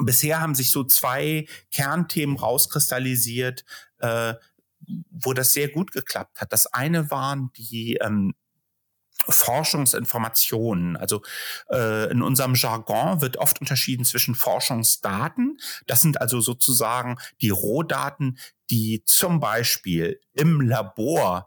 Bisher 0.00 0.40
haben 0.40 0.54
sich 0.54 0.70
so 0.70 0.84
zwei 0.84 1.46
Kernthemen 1.70 2.36
rauskristallisiert, 2.36 3.64
äh, 3.98 4.34
wo 5.10 5.32
das 5.32 5.52
sehr 5.52 5.68
gut 5.68 5.92
geklappt 5.92 6.40
hat. 6.40 6.52
Das 6.52 6.66
eine 6.66 7.10
waren 7.10 7.50
die 7.56 7.98
ähm, 8.02 8.34
Forschungsinformationen. 9.28 10.96
Also 10.96 11.22
äh, 11.70 12.10
in 12.10 12.22
unserem 12.22 12.54
Jargon 12.54 13.20
wird 13.20 13.36
oft 13.36 13.60
unterschieden 13.60 14.04
zwischen 14.04 14.34
Forschungsdaten. 14.34 15.58
Das 15.86 16.02
sind 16.02 16.20
also 16.20 16.40
sozusagen 16.40 17.16
die 17.40 17.50
Rohdaten, 17.50 18.38
die 18.70 19.02
zum 19.04 19.40
Beispiel 19.40 20.20
im 20.32 20.60
Labor 20.60 21.46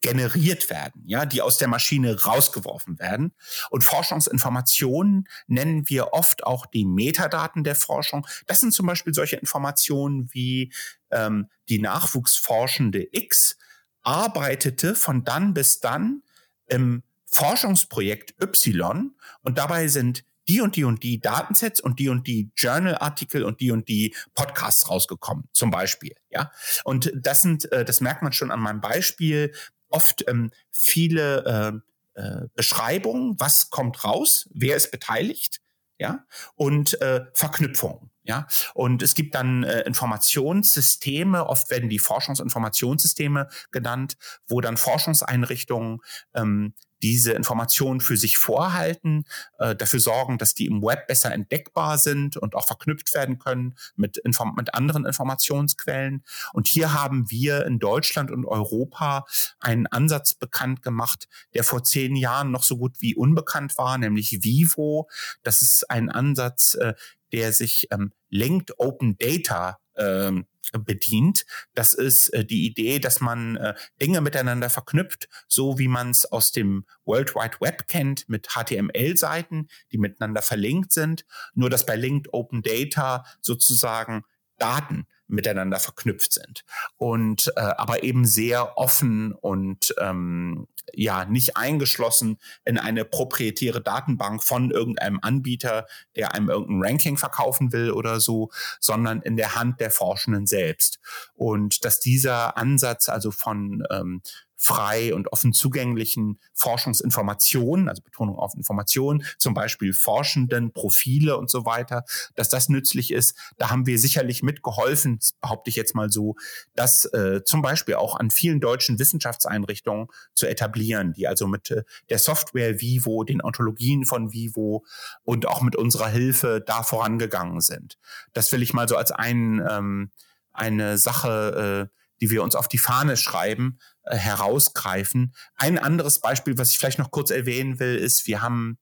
generiert 0.00 0.70
werden, 0.70 1.02
ja, 1.06 1.26
die 1.26 1.42
aus 1.42 1.58
der 1.58 1.68
Maschine 1.68 2.22
rausgeworfen 2.22 2.98
werden. 2.98 3.32
Und 3.70 3.84
Forschungsinformationen 3.84 5.28
nennen 5.46 5.88
wir 5.88 6.12
oft 6.12 6.44
auch 6.44 6.66
die 6.66 6.84
Metadaten 6.84 7.64
der 7.64 7.74
Forschung. 7.74 8.26
Das 8.46 8.60
sind 8.60 8.72
zum 8.72 8.86
Beispiel 8.86 9.14
solche 9.14 9.36
Informationen 9.36 10.28
wie 10.32 10.72
ähm, 11.10 11.48
die 11.68 11.80
Nachwuchsforschende 11.80 13.08
X 13.12 13.56
arbeitete 14.02 14.94
von 14.94 15.24
dann 15.24 15.52
bis 15.52 15.80
dann 15.80 16.22
im 16.68 17.02
Forschungsprojekt 17.26 18.40
Y 18.40 19.14
und 19.42 19.58
dabei 19.58 19.88
sind 19.88 20.24
die 20.48 20.60
und 20.60 20.76
die 20.76 20.84
und 20.84 21.02
die 21.02 21.20
Datensets 21.20 21.80
und 21.80 21.98
die 21.98 22.08
und 22.08 22.26
die 22.26 22.50
Journal-Artikel 22.56 23.44
und 23.44 23.60
die 23.60 23.70
und 23.70 23.88
die 23.88 24.14
Podcasts 24.34 24.88
rausgekommen, 24.88 25.48
zum 25.52 25.70
Beispiel. 25.70 26.14
Ja, 26.30 26.52
und 26.84 27.12
das 27.14 27.42
sind, 27.42 27.70
äh, 27.72 27.84
das 27.84 28.00
merkt 28.00 28.22
man 28.22 28.32
schon 28.32 28.50
an 28.50 28.60
meinem 28.60 28.80
Beispiel 28.80 29.52
oft 29.88 30.24
ähm, 30.28 30.50
viele 30.70 31.82
äh, 32.14 32.20
äh, 32.20 32.48
Beschreibungen, 32.54 33.38
was 33.38 33.70
kommt 33.70 34.04
raus, 34.04 34.48
wer 34.54 34.76
ist 34.76 34.90
beteiligt, 34.90 35.60
ja, 35.98 36.24
und 36.54 37.00
äh, 37.00 37.26
Verknüpfungen. 37.34 38.10
Ja, 38.22 38.48
und 38.74 39.02
es 39.02 39.14
gibt 39.14 39.36
dann 39.36 39.62
äh, 39.62 39.82
Informationssysteme, 39.82 41.46
oft 41.46 41.70
werden 41.70 41.88
die 41.88 42.00
Forschungsinformationssysteme 42.00 43.48
genannt, 43.70 44.16
wo 44.48 44.60
dann 44.60 44.76
Forschungseinrichtungen 44.76 46.00
ähm, 46.34 46.74
diese 47.02 47.32
Informationen 47.32 48.00
für 48.00 48.16
sich 48.16 48.38
vorhalten, 48.38 49.24
äh, 49.58 49.76
dafür 49.76 50.00
sorgen, 50.00 50.38
dass 50.38 50.54
die 50.54 50.66
im 50.66 50.82
Web 50.82 51.06
besser 51.06 51.32
entdeckbar 51.32 51.98
sind 51.98 52.36
und 52.36 52.54
auch 52.54 52.66
verknüpft 52.66 53.14
werden 53.14 53.38
können 53.38 53.76
mit, 53.96 54.16
Inform 54.18 54.54
mit 54.56 54.74
anderen 54.74 55.04
Informationsquellen. 55.04 56.24
Und 56.52 56.68
hier 56.68 56.92
haben 56.92 57.30
wir 57.30 57.66
in 57.66 57.78
Deutschland 57.78 58.30
und 58.30 58.44
Europa 58.44 59.26
einen 59.60 59.86
Ansatz 59.86 60.34
bekannt 60.34 60.82
gemacht, 60.82 61.28
der 61.54 61.64
vor 61.64 61.84
zehn 61.84 62.16
Jahren 62.16 62.50
noch 62.50 62.62
so 62.62 62.76
gut 62.76 63.00
wie 63.00 63.14
unbekannt 63.14 63.76
war, 63.78 63.98
nämlich 63.98 64.42
Vivo. 64.42 65.08
Das 65.42 65.62
ist 65.62 65.90
ein 65.90 66.10
Ansatz, 66.10 66.74
äh, 66.74 66.94
der 67.32 67.52
sich 67.52 67.88
ähm, 67.90 68.12
Linked 68.28 68.78
Open 68.78 69.16
Data 69.18 69.78
ähm, 69.96 70.46
bedient. 70.72 71.46
Das 71.74 71.94
ist 71.94 72.28
äh, 72.30 72.44
die 72.44 72.66
Idee, 72.66 72.98
dass 72.98 73.20
man 73.20 73.56
äh, 73.56 73.74
Dinge 74.00 74.20
miteinander 74.20 74.70
verknüpft, 74.70 75.28
so 75.48 75.78
wie 75.78 75.88
man 75.88 76.10
es 76.10 76.26
aus 76.26 76.52
dem 76.52 76.84
World 77.04 77.34
Wide 77.34 77.58
Web 77.60 77.86
kennt, 77.88 78.28
mit 78.28 78.48
HTML-Seiten, 78.48 79.68
die 79.92 79.98
miteinander 79.98 80.42
verlinkt 80.42 80.92
sind. 80.92 81.24
Nur 81.54 81.70
dass 81.70 81.86
bei 81.86 81.96
Linked 81.96 82.32
Open 82.32 82.62
Data 82.62 83.24
sozusagen 83.40 84.24
Daten 84.58 85.06
miteinander 85.28 85.78
verknüpft 85.78 86.32
sind 86.32 86.64
und 86.96 87.52
äh, 87.56 87.60
aber 87.60 88.02
eben 88.02 88.24
sehr 88.24 88.78
offen 88.78 89.32
und 89.32 89.94
ähm, 89.98 90.68
ja 90.94 91.24
nicht 91.24 91.56
eingeschlossen 91.56 92.38
in 92.64 92.78
eine 92.78 93.04
proprietäre 93.04 93.80
Datenbank 93.80 94.42
von 94.42 94.70
irgendeinem 94.70 95.18
Anbieter, 95.20 95.86
der 96.14 96.34
einem 96.34 96.48
irgendein 96.48 96.90
Ranking 96.90 97.16
verkaufen 97.16 97.72
will 97.72 97.90
oder 97.90 98.20
so, 98.20 98.50
sondern 98.80 99.20
in 99.22 99.36
der 99.36 99.54
Hand 99.54 99.80
der 99.80 99.90
Forschenden 99.90 100.46
selbst. 100.46 100.98
Und 101.34 101.84
dass 101.84 102.00
dieser 102.00 102.56
Ansatz 102.56 103.08
also 103.08 103.30
von 103.30 103.84
ähm, 103.90 104.22
frei 104.56 105.14
und 105.14 105.32
offen 105.32 105.52
zugänglichen 105.52 106.40
Forschungsinformationen, 106.54 107.88
also 107.88 108.02
Betonung 108.02 108.36
auf 108.36 108.54
Informationen, 108.54 109.24
zum 109.38 109.54
Beispiel 109.54 109.92
Forschenden, 109.92 110.72
Profile 110.72 111.36
und 111.36 111.50
so 111.50 111.66
weiter, 111.66 112.04
dass 112.34 112.48
das 112.48 112.68
nützlich 112.68 113.12
ist. 113.12 113.36
Da 113.58 113.70
haben 113.70 113.86
wir 113.86 113.98
sicherlich 113.98 114.42
mitgeholfen, 114.42 115.20
behaupte 115.40 115.70
ich 115.70 115.76
jetzt 115.76 115.94
mal 115.94 116.10
so, 116.10 116.36
das 116.74 117.04
äh, 117.06 117.42
zum 117.44 117.62
Beispiel 117.62 117.94
auch 117.94 118.18
an 118.18 118.30
vielen 118.30 118.60
deutschen 118.60 118.98
Wissenschaftseinrichtungen 118.98 120.08
zu 120.34 120.46
etablieren, 120.46 121.12
die 121.12 121.28
also 121.28 121.46
mit 121.46 121.70
äh, 121.70 121.82
der 122.08 122.18
Software 122.18 122.80
Vivo, 122.80 123.24
den 123.24 123.42
Ontologien 123.42 124.04
von 124.04 124.32
Vivo 124.32 124.84
und 125.22 125.46
auch 125.46 125.62
mit 125.62 125.76
unserer 125.76 126.08
Hilfe 126.08 126.62
da 126.64 126.82
vorangegangen 126.82 127.60
sind. 127.60 127.98
Das 128.32 128.50
will 128.52 128.62
ich 128.62 128.72
mal 128.72 128.88
so 128.88 128.96
als 128.96 129.12
ein, 129.12 129.64
ähm, 129.68 130.10
eine 130.52 130.96
Sache, 130.96 131.90
äh, 131.90 131.96
die 132.20 132.30
wir 132.30 132.42
uns 132.42 132.54
auf 132.54 132.68
die 132.68 132.78
Fahne 132.78 133.16
schreiben, 133.16 133.78
äh, 134.04 134.16
herausgreifen. 134.16 135.34
Ein 135.56 135.78
anderes 135.78 136.20
Beispiel, 136.20 136.58
was 136.58 136.70
ich 136.70 136.78
vielleicht 136.78 136.98
noch 136.98 137.10
kurz 137.10 137.30
erwähnen 137.30 137.78
will, 137.78 137.96
ist, 137.96 138.26
wir 138.26 138.42
haben 138.42 138.78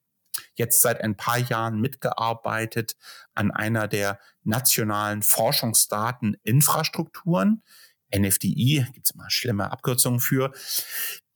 jetzt 0.56 0.82
seit 0.82 1.00
ein 1.00 1.16
paar 1.16 1.38
Jahren 1.38 1.80
mitgearbeitet 1.80 2.96
an 3.34 3.50
einer 3.50 3.88
der 3.88 4.20
nationalen 4.42 5.22
Forschungsdateninfrastrukturen. 5.22 7.62
NFDI, 8.14 8.86
gibt 8.92 9.08
es 9.08 9.14
immer 9.14 9.28
schlimme 9.28 9.72
Abkürzungen 9.72 10.20
für, 10.20 10.52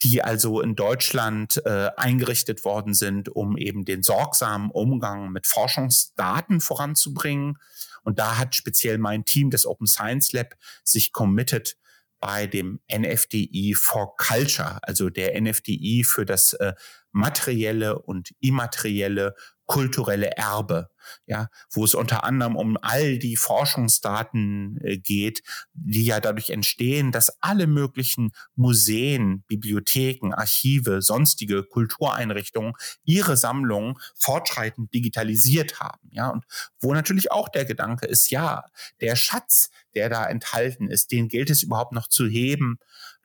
die 0.03 0.23
also 0.23 0.61
in 0.61 0.77
Deutschland 0.77 1.61
äh, 1.65 1.91
eingerichtet 1.97 2.65
worden 2.65 2.95
sind, 2.95 3.29
um 3.29 3.57
eben 3.57 3.85
den 3.85 4.05
sorgsamen 4.05 4.71
Umgang 4.71 5.33
mit 5.33 5.47
Forschungsdaten 5.47 6.61
voranzubringen. 6.61 7.59
Und 8.05 8.21
da 8.21 8.39
hat 8.39 8.55
speziell 8.55 8.99
mein 8.99 9.25
Team 9.25 9.51
des 9.51 9.67
Open 9.67 9.89
Science 9.89 10.33
Lab 10.33 10.55
sich 10.85 11.13
committed, 11.13 11.77
bei 12.21 12.47
dem 12.47 12.81
NFDI 12.93 13.75
for 13.75 14.17
Culture, 14.17 14.79
also 14.83 15.11
der 15.11 15.41
NFDI 15.41 16.05
für 16.05 16.25
das 16.25 16.53
äh, 16.55 16.75
materielle 17.13 17.99
und 17.99 18.35
immaterielle 18.41 19.35
kulturelle 19.69 20.31
Erbe, 20.31 20.89
ja, 21.27 21.49
wo 21.71 21.85
es 21.85 21.95
unter 21.95 22.25
anderem 22.25 22.57
um 22.57 22.79
all 22.81 23.19
die 23.19 23.37
Forschungsdaten 23.37 24.79
äh, 24.83 24.97
geht, 24.97 25.43
die 25.75 26.07
ja 26.07 26.21
dadurch 26.21 26.49
entstehen, 26.51 27.13
dass 27.13 27.37
alle 27.43 27.67
möglichen 27.67 28.33
Museen, 28.57 29.45
Bibliotheken, 29.47 30.33
Archive, 30.33 31.03
sonstige 31.03 31.65
Kultureinrichtungen 31.65 32.73
ihre 33.05 33.37
Sammlungen 33.37 33.97
fortschreitend 34.17 34.93
digitalisiert 34.95 35.81
haben, 35.81 36.09
ja, 36.11 36.31
und 36.31 36.45
wo 36.81 36.95
natürlich 36.95 37.31
auch 37.31 37.51
der 37.51 37.67
Gedanke 37.67 38.07
ist, 38.07 38.31
ja, 38.31 38.65
der 39.03 39.17
Schatz, 39.17 39.71
der 39.95 40.09
da 40.09 40.25
enthalten 40.25 40.89
ist, 40.89 41.13
den 41.13 41.29
gilt 41.29 41.51
es 41.51 41.63
überhaupt 41.63 41.93
noch 41.93 42.09
zu 42.09 42.27
heben 42.27 42.79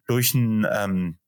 durch 0.07 0.33
ein 0.33 0.67
ähm, 0.69 1.19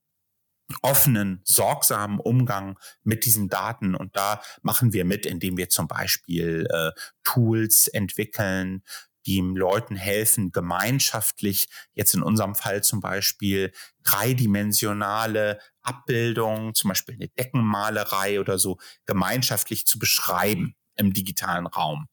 offenen, 0.81 1.41
sorgsamen 1.43 2.19
Umgang 2.19 2.79
mit 3.03 3.25
diesen 3.25 3.50
Daten. 3.50 3.95
Und 3.95 4.15
da 4.15 4.41
machen 4.62 4.93
wir 4.93 5.05
mit, 5.05 5.25
indem 5.25 5.57
wir 5.57 5.69
zum 5.69 5.88
Beispiel 5.88 6.67
äh, 6.69 6.91
Tools 7.24 7.88
entwickeln, 7.88 8.84
die 9.25 9.39
Leuten 9.41 9.95
helfen, 9.95 10.51
gemeinschaftlich, 10.51 11.67
jetzt 11.93 12.13
in 12.13 12.22
unserem 12.22 12.55
Fall 12.55 12.84
zum 12.84 13.00
Beispiel 13.00 13.72
dreidimensionale 14.03 15.60
Abbildungen, 15.81 16.75
zum 16.75 16.89
Beispiel 16.89 17.15
eine 17.15 17.29
Deckenmalerei 17.29 18.39
oder 18.39 18.60
so, 18.60 18.77
gemeinschaftlich 19.05 19.88
zu 19.88 19.98
beschreiben 19.98 20.75
im 20.95 21.13
digitalen 21.13 21.67
Raum. 21.67 22.07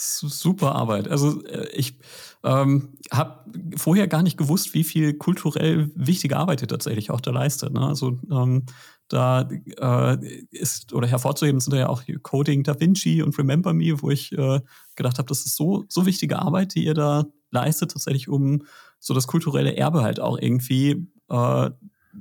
Super 0.00 0.76
Arbeit. 0.76 1.08
Also 1.08 1.44
äh, 1.46 1.68
ich 1.72 1.98
ähm, 2.44 2.94
habe 3.10 3.44
vorher 3.76 4.06
gar 4.06 4.22
nicht 4.22 4.36
gewusst, 4.36 4.72
wie 4.72 4.84
viel 4.84 5.14
kulturell 5.14 5.90
wichtige 5.96 6.36
Arbeit 6.36 6.62
ihr 6.62 6.68
tatsächlich 6.68 7.10
auch 7.10 7.20
da 7.20 7.32
leistet. 7.32 7.72
Ne? 7.72 7.80
Also 7.80 8.20
ähm, 8.30 8.66
da 9.08 9.48
äh, 9.80 10.44
ist 10.52 10.92
oder 10.92 11.08
hervorzuheben 11.08 11.60
sind 11.60 11.72
da 11.72 11.78
ja 11.78 11.88
auch 11.88 12.04
Coding 12.22 12.62
Da 12.62 12.78
Vinci 12.78 13.22
und 13.22 13.36
Remember 13.38 13.72
Me, 13.72 14.00
wo 14.00 14.10
ich 14.10 14.30
äh, 14.38 14.60
gedacht 14.94 15.18
habe, 15.18 15.26
das 15.26 15.44
ist 15.46 15.56
so 15.56 15.84
so 15.88 16.06
wichtige 16.06 16.38
Arbeit, 16.38 16.76
die 16.76 16.84
ihr 16.84 16.94
da 16.94 17.26
leistet, 17.50 17.90
tatsächlich 17.90 18.28
um 18.28 18.62
so 19.00 19.14
das 19.14 19.26
kulturelle 19.26 19.76
Erbe 19.76 20.02
halt 20.02 20.20
auch 20.20 20.38
irgendwie 20.38 21.08
äh, 21.28 21.70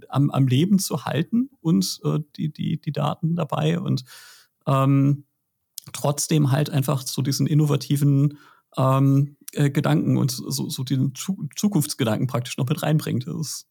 am, 0.10 0.32
am 0.32 0.48
Leben 0.48 0.80
zu 0.80 1.06
halten 1.06 1.52
und 1.62 2.00
äh, 2.04 2.20
die 2.38 2.52
die 2.52 2.82
die 2.82 2.92
Daten 2.92 3.36
dabei 3.36 3.80
und 3.80 4.04
ähm, 4.66 5.26
trotzdem 5.94 6.52
halt 6.52 6.70
einfach 6.70 7.06
so 7.06 7.22
diesen 7.22 7.48
innovativen 7.48 8.38
ähm, 8.78 9.38
äh, 9.54 9.70
Gedanken 9.70 10.18
und 10.18 10.32
so, 10.32 10.70
so 10.70 10.84
diesen 10.84 11.14
Zukunftsgedanken 11.16 12.28
praktisch 12.28 12.58
noch 12.58 12.68
mit 12.68 12.84
reinbringt. 12.84 13.28
Das 13.28 13.36
ist 13.36 13.68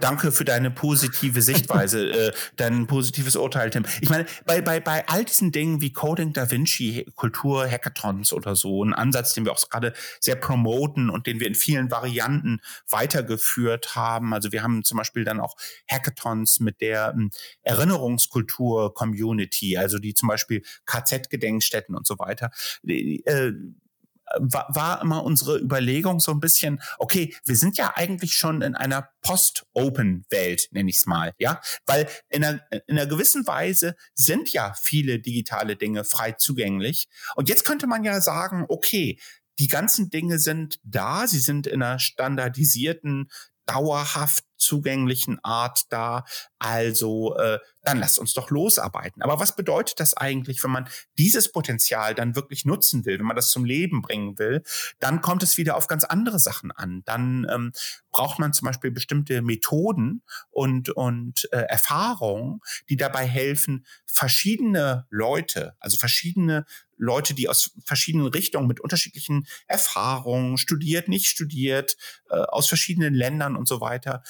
danke 0.00 0.32
für 0.32 0.44
deine 0.44 0.70
positive 0.70 1.42
Sichtweise, 1.42 2.10
äh, 2.10 2.32
dein 2.56 2.86
positives 2.86 3.36
Urteil, 3.36 3.70
Tim. 3.70 3.84
Ich 4.00 4.10
meine, 4.10 4.26
bei, 4.44 4.60
bei, 4.60 4.80
bei 4.80 5.06
all 5.08 5.24
diesen 5.24 5.52
Dingen 5.52 5.80
wie 5.80 5.92
Coding 5.92 6.32
Da 6.32 6.50
Vinci, 6.50 7.06
Kultur, 7.14 7.68
Hackathons 7.68 8.32
oder 8.32 8.56
so, 8.56 8.84
ein 8.84 8.92
Ansatz, 8.92 9.34
den 9.34 9.44
wir 9.44 9.52
auch 9.52 9.68
gerade 9.68 9.92
sehr 10.20 10.36
promoten 10.36 11.10
und 11.10 11.26
den 11.26 11.40
wir 11.40 11.46
in 11.46 11.54
vielen 11.54 11.90
Varianten 11.90 12.60
weitergeführt 12.88 13.96
haben. 13.96 14.34
Also 14.34 14.52
wir 14.52 14.62
haben 14.62 14.84
zum 14.84 14.98
Beispiel 14.98 15.24
dann 15.24 15.40
auch 15.40 15.56
Hackathons 15.90 16.60
mit 16.60 16.80
der 16.80 17.14
ähm, 17.14 17.30
Erinnerungskultur-Community, 17.62 19.76
also 19.76 19.98
die 19.98 20.14
zum 20.14 20.28
Beispiel 20.28 20.62
KZ-Gedenkstätten 20.86 21.94
und 21.94 22.06
so 22.06 22.18
weiter. 22.18 22.50
Äh, 22.86 23.52
war, 24.38 25.00
immer 25.02 25.24
unsere 25.24 25.58
Überlegung 25.58 26.20
so 26.20 26.32
ein 26.32 26.40
bisschen, 26.40 26.80
okay, 26.98 27.34
wir 27.44 27.56
sind 27.56 27.76
ja 27.76 27.92
eigentlich 27.94 28.34
schon 28.34 28.62
in 28.62 28.74
einer 28.74 29.08
Post-Open-Welt, 29.22 30.68
nenne 30.72 30.90
ich 30.90 30.96
es 30.96 31.06
mal, 31.06 31.32
ja, 31.38 31.60
weil 31.86 32.08
in 32.28 32.44
einer, 32.44 32.60
in 32.86 32.98
einer 32.98 33.06
gewissen 33.06 33.46
Weise 33.46 33.96
sind 34.14 34.52
ja 34.52 34.74
viele 34.80 35.20
digitale 35.20 35.76
Dinge 35.76 36.04
frei 36.04 36.32
zugänglich. 36.32 37.08
Und 37.36 37.48
jetzt 37.48 37.64
könnte 37.64 37.86
man 37.86 38.04
ja 38.04 38.20
sagen, 38.20 38.64
okay, 38.68 39.18
die 39.58 39.68
ganzen 39.68 40.10
Dinge 40.10 40.38
sind 40.38 40.80
da, 40.82 41.26
sie 41.26 41.38
sind 41.38 41.66
in 41.66 41.82
einer 41.82 41.98
standardisierten 41.98 43.30
dauerhaft 43.66 44.44
zugänglichen 44.56 45.38
Art 45.42 45.82
da. 45.90 46.24
Also 46.58 47.36
äh, 47.36 47.58
dann 47.82 47.98
lasst 47.98 48.18
uns 48.18 48.32
doch 48.32 48.50
losarbeiten. 48.50 49.22
Aber 49.22 49.38
was 49.38 49.56
bedeutet 49.56 50.00
das 50.00 50.16
eigentlich, 50.16 50.62
wenn 50.64 50.70
man 50.70 50.88
dieses 51.18 51.52
Potenzial 51.52 52.14
dann 52.14 52.34
wirklich 52.34 52.64
nutzen 52.64 53.04
will, 53.04 53.18
wenn 53.18 53.26
man 53.26 53.36
das 53.36 53.50
zum 53.50 53.64
Leben 53.64 54.00
bringen 54.00 54.38
will? 54.38 54.62
Dann 55.00 55.20
kommt 55.20 55.42
es 55.42 55.58
wieder 55.58 55.76
auf 55.76 55.86
ganz 55.86 56.04
andere 56.04 56.38
Sachen 56.38 56.72
an. 56.72 57.02
Dann 57.04 57.46
ähm, 57.52 57.72
braucht 58.10 58.38
man 58.38 58.52
zum 58.52 58.66
Beispiel 58.66 58.90
bestimmte 58.90 59.42
Methoden 59.42 60.22
und, 60.50 60.90
und 60.90 61.48
äh, 61.52 61.58
Erfahrungen, 61.68 62.60
die 62.88 62.96
dabei 62.96 63.26
helfen, 63.26 63.84
verschiedene 64.06 65.06
Leute, 65.10 65.74
also 65.80 65.98
verschiedene 65.98 66.64
Leute, 66.96 67.34
die 67.34 67.48
aus 67.48 67.72
verschiedenen 67.84 68.26
Richtungen 68.26 68.66
mit 68.66 68.80
unterschiedlichen 68.80 69.46
Erfahrungen, 69.66 70.58
studiert, 70.58 71.08
nicht 71.08 71.26
studiert, 71.26 71.96
äh, 72.30 72.36
aus 72.36 72.68
verschiedenen 72.68 73.14
Ländern 73.14 73.56
und 73.56 73.68
so 73.68 73.80
weiter, 73.80 74.22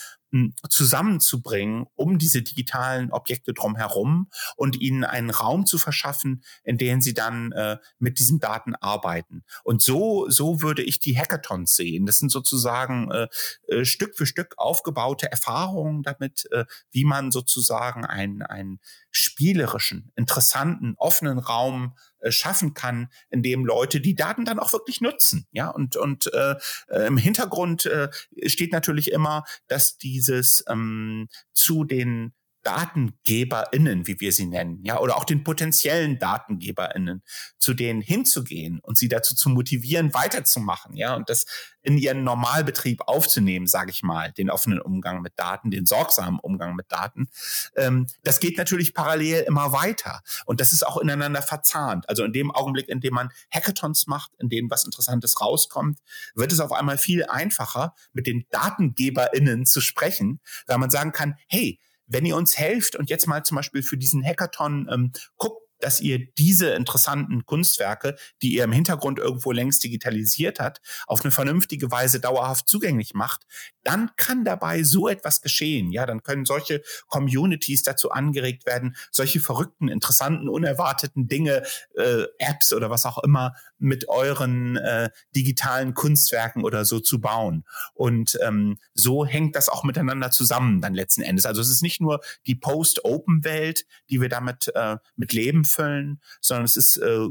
zusammenzubringen, 0.68 1.86
um 1.94 2.18
diese 2.18 2.42
digitalen 2.42 3.12
Objekte 3.12 3.52
drumherum 3.52 4.28
und 4.56 4.80
ihnen 4.80 5.04
einen 5.04 5.30
Raum 5.30 5.64
zu 5.64 5.78
verschaffen, 5.78 6.42
in 6.64 6.76
dem 6.76 7.00
sie 7.00 7.14
dann 7.14 7.52
äh, 7.52 7.78
mit 7.98 8.18
diesen 8.18 8.40
Daten 8.40 8.74
arbeiten. 8.74 9.44
Und 9.62 9.82
so, 9.82 10.28
so 10.28 10.60
würde 10.60 10.82
ich 10.82 10.98
die 10.98 11.16
Hackathons 11.16 11.76
sehen. 11.76 12.06
Das 12.06 12.18
sind 12.18 12.32
sozusagen 12.32 13.10
äh, 13.10 13.28
äh, 13.68 13.84
Stück 13.84 14.16
für 14.16 14.26
Stück 14.26 14.54
aufgebaute 14.56 15.30
Erfahrungen 15.30 16.02
damit, 16.02 16.46
äh, 16.50 16.64
wie 16.90 17.04
man 17.04 17.30
sozusagen 17.30 18.04
einen, 18.04 18.42
einen 18.42 18.80
spielerischen, 19.10 20.10
interessanten, 20.16 20.94
offenen 20.96 21.38
Raum 21.38 21.94
äh, 22.24 22.32
schaffen 22.32 22.72
kann, 22.72 23.08
in 23.30 23.42
dem 23.42 23.66
Leute 23.66 24.00
die 24.00 24.14
Daten 24.14 24.44
dann 24.44 24.58
auch 24.58 24.72
wirklich 24.72 25.00
nutzen. 25.00 25.46
Ja, 25.52 25.68
und, 25.68 25.96
und 25.96 26.32
äh, 26.32 26.56
äh, 26.88 27.06
im 27.06 27.18
Hintergrund 27.18 27.84
äh, 27.84 28.08
steht 28.46 28.72
natürlich 28.72 29.12
immer, 29.12 29.44
dass 29.68 29.98
dieses 29.98 30.64
ähm, 30.68 31.28
zu 31.52 31.84
den 31.84 32.32
DatengeberInnen, 32.64 34.06
wie 34.06 34.20
wir 34.20 34.32
sie 34.32 34.46
nennen, 34.46 34.80
ja, 34.82 34.98
oder 34.98 35.16
auch 35.16 35.24
den 35.24 35.44
potenziellen 35.44 36.18
DatengeberInnen, 36.18 37.22
zu 37.58 37.74
denen 37.74 38.00
hinzugehen 38.00 38.80
und 38.80 38.98
sie 38.98 39.08
dazu 39.08 39.34
zu 39.34 39.50
motivieren, 39.50 40.14
weiterzumachen, 40.14 40.96
ja, 40.96 41.14
und 41.14 41.28
das 41.28 41.46
in 41.82 41.98
ihren 41.98 42.24
Normalbetrieb 42.24 43.02
aufzunehmen, 43.06 43.66
sage 43.66 43.90
ich 43.90 44.02
mal, 44.02 44.32
den 44.32 44.50
offenen 44.50 44.80
Umgang 44.80 45.20
mit 45.20 45.34
Daten, 45.36 45.70
den 45.70 45.86
sorgsamen 45.86 46.40
Umgang 46.40 46.74
mit 46.74 46.90
Daten. 46.90 47.28
Ähm, 47.76 48.06
das 48.22 48.40
geht 48.40 48.56
natürlich 48.56 48.94
parallel 48.94 49.42
immer 49.42 49.72
weiter 49.72 50.22
und 50.46 50.60
das 50.60 50.72
ist 50.72 50.86
auch 50.86 50.96
ineinander 50.96 51.42
verzahnt. 51.42 52.08
Also 52.08 52.24
in 52.24 52.32
dem 52.32 52.50
Augenblick, 52.50 52.88
in 52.88 53.00
dem 53.00 53.14
man 53.14 53.28
Hackathons 53.52 54.06
macht, 54.06 54.32
in 54.38 54.48
denen 54.48 54.70
was 54.70 54.84
Interessantes 54.84 55.40
rauskommt, 55.40 55.98
wird 56.34 56.52
es 56.52 56.60
auf 56.60 56.72
einmal 56.72 56.96
viel 56.96 57.24
einfacher, 57.26 57.94
mit 58.14 58.26
den 58.26 58.46
DatengeberInnen 58.50 59.66
zu 59.66 59.80
sprechen, 59.80 60.40
weil 60.66 60.78
man 60.78 60.90
sagen 60.90 61.12
kann, 61.12 61.36
hey, 61.48 61.78
wenn 62.06 62.26
ihr 62.26 62.36
uns 62.36 62.58
helft 62.58 62.96
und 62.96 63.10
jetzt 63.10 63.26
mal 63.26 63.44
zum 63.44 63.56
Beispiel 63.56 63.82
für 63.82 63.96
diesen 63.96 64.24
Hackathon 64.24 64.88
ähm, 64.90 65.12
guckt, 65.36 65.64
dass 65.84 66.00
ihr 66.00 66.26
diese 66.38 66.70
interessanten 66.70 67.44
Kunstwerke, 67.44 68.16
die 68.40 68.54
ihr 68.54 68.64
im 68.64 68.72
Hintergrund 68.72 69.18
irgendwo 69.18 69.52
längst 69.52 69.84
digitalisiert 69.84 70.58
hat, 70.58 70.80
auf 71.06 71.22
eine 71.22 71.30
vernünftige 71.30 71.90
Weise 71.90 72.20
dauerhaft 72.20 72.68
zugänglich 72.68 73.12
macht, 73.12 73.46
dann 73.82 74.10
kann 74.16 74.44
dabei 74.44 74.82
so 74.82 75.08
etwas 75.08 75.42
geschehen. 75.42 75.92
Ja, 75.92 76.06
dann 76.06 76.22
können 76.22 76.46
solche 76.46 76.82
Communities 77.08 77.82
dazu 77.82 78.10
angeregt 78.10 78.64
werden, 78.64 78.96
solche 79.10 79.40
verrückten, 79.40 79.88
interessanten, 79.88 80.48
unerwarteten 80.48 81.28
Dinge, 81.28 81.62
äh, 81.96 82.24
Apps 82.38 82.72
oder 82.72 82.88
was 82.88 83.04
auch 83.04 83.18
immer 83.18 83.54
mit 83.84 84.08
euren 84.08 84.76
äh, 84.76 85.10
digitalen 85.36 85.94
Kunstwerken 85.94 86.64
oder 86.64 86.84
so 86.84 87.00
zu 87.00 87.20
bauen. 87.20 87.64
Und 87.92 88.38
ähm, 88.42 88.78
so 88.94 89.24
hängt 89.24 89.54
das 89.54 89.68
auch 89.68 89.84
miteinander 89.84 90.30
zusammen 90.30 90.80
dann 90.80 90.94
letzten 90.94 91.22
Endes. 91.22 91.46
Also 91.46 91.60
es 91.60 91.70
ist 91.70 91.82
nicht 91.82 92.00
nur 92.00 92.20
die 92.46 92.54
Post-Open-Welt, 92.54 93.86
die 94.10 94.20
wir 94.20 94.28
damit 94.28 94.72
äh, 94.74 94.96
mit 95.16 95.32
Leben 95.32 95.64
füllen, 95.64 96.20
sondern 96.40 96.64
es 96.64 96.76
ist 96.76 96.96
äh, 96.96 97.28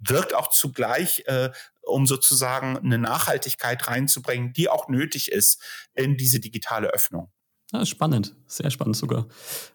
wirkt 0.00 0.34
auch 0.34 0.50
zugleich, 0.50 1.24
äh, 1.26 1.50
um 1.82 2.06
sozusagen 2.06 2.78
eine 2.78 2.98
Nachhaltigkeit 2.98 3.88
reinzubringen, 3.88 4.52
die 4.52 4.68
auch 4.68 4.88
nötig 4.88 5.32
ist 5.32 5.60
in 5.94 6.16
diese 6.16 6.40
digitale 6.40 6.88
Öffnung. 6.88 7.30
Ja, 7.72 7.84
spannend, 7.84 8.34
sehr 8.46 8.70
spannend 8.70 8.96
sogar. 8.96 9.26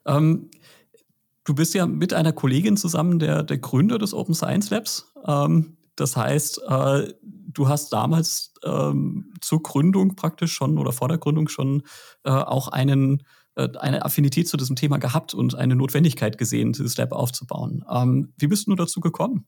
Ähm, 0.05 0.49
du 1.43 1.53
bist 1.53 1.73
ja 1.73 1.85
mit 1.85 2.13
einer 2.13 2.33
Kollegin 2.33 2.77
zusammen 2.77 3.19
der, 3.19 3.43
der 3.43 3.57
Gründer 3.57 3.97
des 3.97 4.13
Open 4.13 4.33
Science 4.33 4.69
Labs. 4.69 5.11
Ähm, 5.25 5.77
das 5.95 6.17
heißt, 6.17 6.61
äh, 6.67 7.13
du 7.21 7.67
hast 7.67 7.93
damals 7.93 8.53
ähm, 8.63 9.33
zur 9.41 9.61
Gründung 9.61 10.15
praktisch 10.15 10.53
schon 10.53 10.77
oder 10.77 10.91
vor 10.91 11.07
der 11.07 11.17
Gründung 11.17 11.47
schon 11.47 11.83
äh, 12.23 12.31
auch 12.31 12.67
einen 12.69 13.23
äh, 13.55 13.69
eine 13.77 14.03
Affinität 14.03 14.47
zu 14.47 14.57
diesem 14.57 14.75
Thema 14.75 14.97
gehabt 14.97 15.33
und 15.33 15.55
eine 15.55 15.75
Notwendigkeit 15.75 16.37
gesehen, 16.37 16.73
dieses 16.73 16.97
Lab 16.97 17.11
aufzubauen. 17.11 17.85
Ähm, 17.89 18.33
wie 18.37 18.47
bist 18.47 18.67
du 18.67 18.75
dazu 18.75 18.99
gekommen? 18.99 19.45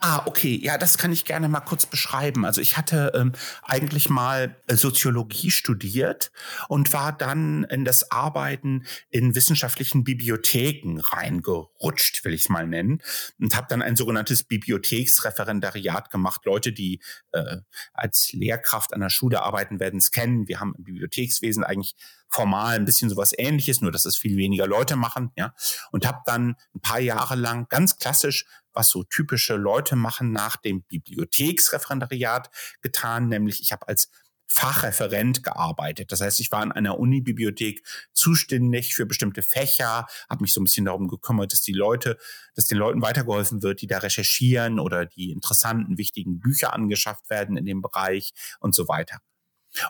Ah, 0.00 0.22
okay. 0.26 0.58
Ja, 0.62 0.78
das 0.78 0.96
kann 0.96 1.12
ich 1.12 1.24
gerne 1.24 1.48
mal 1.48 1.60
kurz 1.60 1.86
beschreiben. 1.86 2.44
Also 2.44 2.60
ich 2.60 2.76
hatte 2.76 3.12
ähm, 3.14 3.32
eigentlich 3.62 4.08
mal 4.08 4.56
äh, 4.66 4.76
Soziologie 4.76 5.50
studiert 5.50 6.30
und 6.68 6.92
war 6.92 7.12
dann 7.12 7.64
in 7.64 7.84
das 7.84 8.10
Arbeiten 8.10 8.86
in 9.10 9.34
wissenschaftlichen 9.34 10.04
Bibliotheken 10.04 11.00
reingerutscht, 11.00 12.24
will 12.24 12.34
ich 12.34 12.42
es 12.42 12.48
mal 12.48 12.66
nennen, 12.66 13.02
und 13.40 13.56
habe 13.56 13.66
dann 13.68 13.82
ein 13.82 13.96
sogenanntes 13.96 14.44
Bibliotheksreferendariat 14.44 16.10
gemacht. 16.10 16.44
Leute, 16.44 16.72
die 16.72 17.00
äh, 17.32 17.56
als 17.92 18.32
Lehrkraft 18.32 18.94
an 18.94 19.00
der 19.00 19.10
Schule 19.10 19.42
arbeiten, 19.42 19.80
werden 19.80 19.98
es 19.98 20.12
kennen. 20.12 20.46
Wir 20.46 20.60
haben 20.60 20.74
im 20.76 20.84
Bibliothekswesen 20.84 21.64
eigentlich 21.64 21.96
formal 22.28 22.76
ein 22.76 22.84
bisschen 22.84 23.08
sowas 23.08 23.32
ähnliches, 23.36 23.80
nur 23.80 23.92
dass 23.92 24.04
es 24.04 24.16
viel 24.16 24.36
weniger 24.36 24.66
Leute 24.66 24.96
machen, 24.96 25.32
ja. 25.36 25.54
Und 25.90 26.06
habe 26.06 26.20
dann 26.26 26.56
ein 26.74 26.80
paar 26.80 27.00
Jahre 27.00 27.36
lang 27.36 27.66
ganz 27.68 27.96
klassisch 27.96 28.46
was 28.76 28.90
so 28.90 29.02
typische 29.02 29.56
Leute 29.56 29.96
machen 29.96 30.32
nach 30.32 30.56
dem 30.56 30.82
Bibliotheksreferendariat 30.82 32.50
getan, 32.82 33.28
nämlich 33.28 33.62
ich 33.62 33.72
habe 33.72 33.88
als 33.88 34.10
Fachreferent 34.48 35.42
gearbeitet. 35.42 36.12
Das 36.12 36.20
heißt, 36.20 36.38
ich 36.40 36.52
war 36.52 36.62
in 36.62 36.72
einer 36.72 36.98
Unibibliothek 36.98 37.82
zuständig 38.12 38.94
für 38.94 39.04
bestimmte 39.04 39.42
Fächer, 39.42 40.06
habe 40.30 40.42
mich 40.42 40.52
so 40.52 40.60
ein 40.60 40.64
bisschen 40.64 40.84
darum 40.84 41.08
gekümmert, 41.08 41.52
dass 41.52 41.62
die 41.62 41.72
Leute, 41.72 42.16
dass 42.54 42.66
den 42.66 42.78
Leuten 42.78 43.02
weitergeholfen 43.02 43.62
wird, 43.62 43.82
die 43.82 43.86
da 43.86 43.98
recherchieren 43.98 44.78
oder 44.78 45.04
die 45.04 45.32
interessanten, 45.32 45.98
wichtigen 45.98 46.38
Bücher 46.38 46.72
angeschafft 46.72 47.28
werden 47.28 47.56
in 47.56 47.66
dem 47.66 47.82
Bereich 47.82 48.32
und 48.60 48.74
so 48.74 48.86
weiter. 48.88 49.18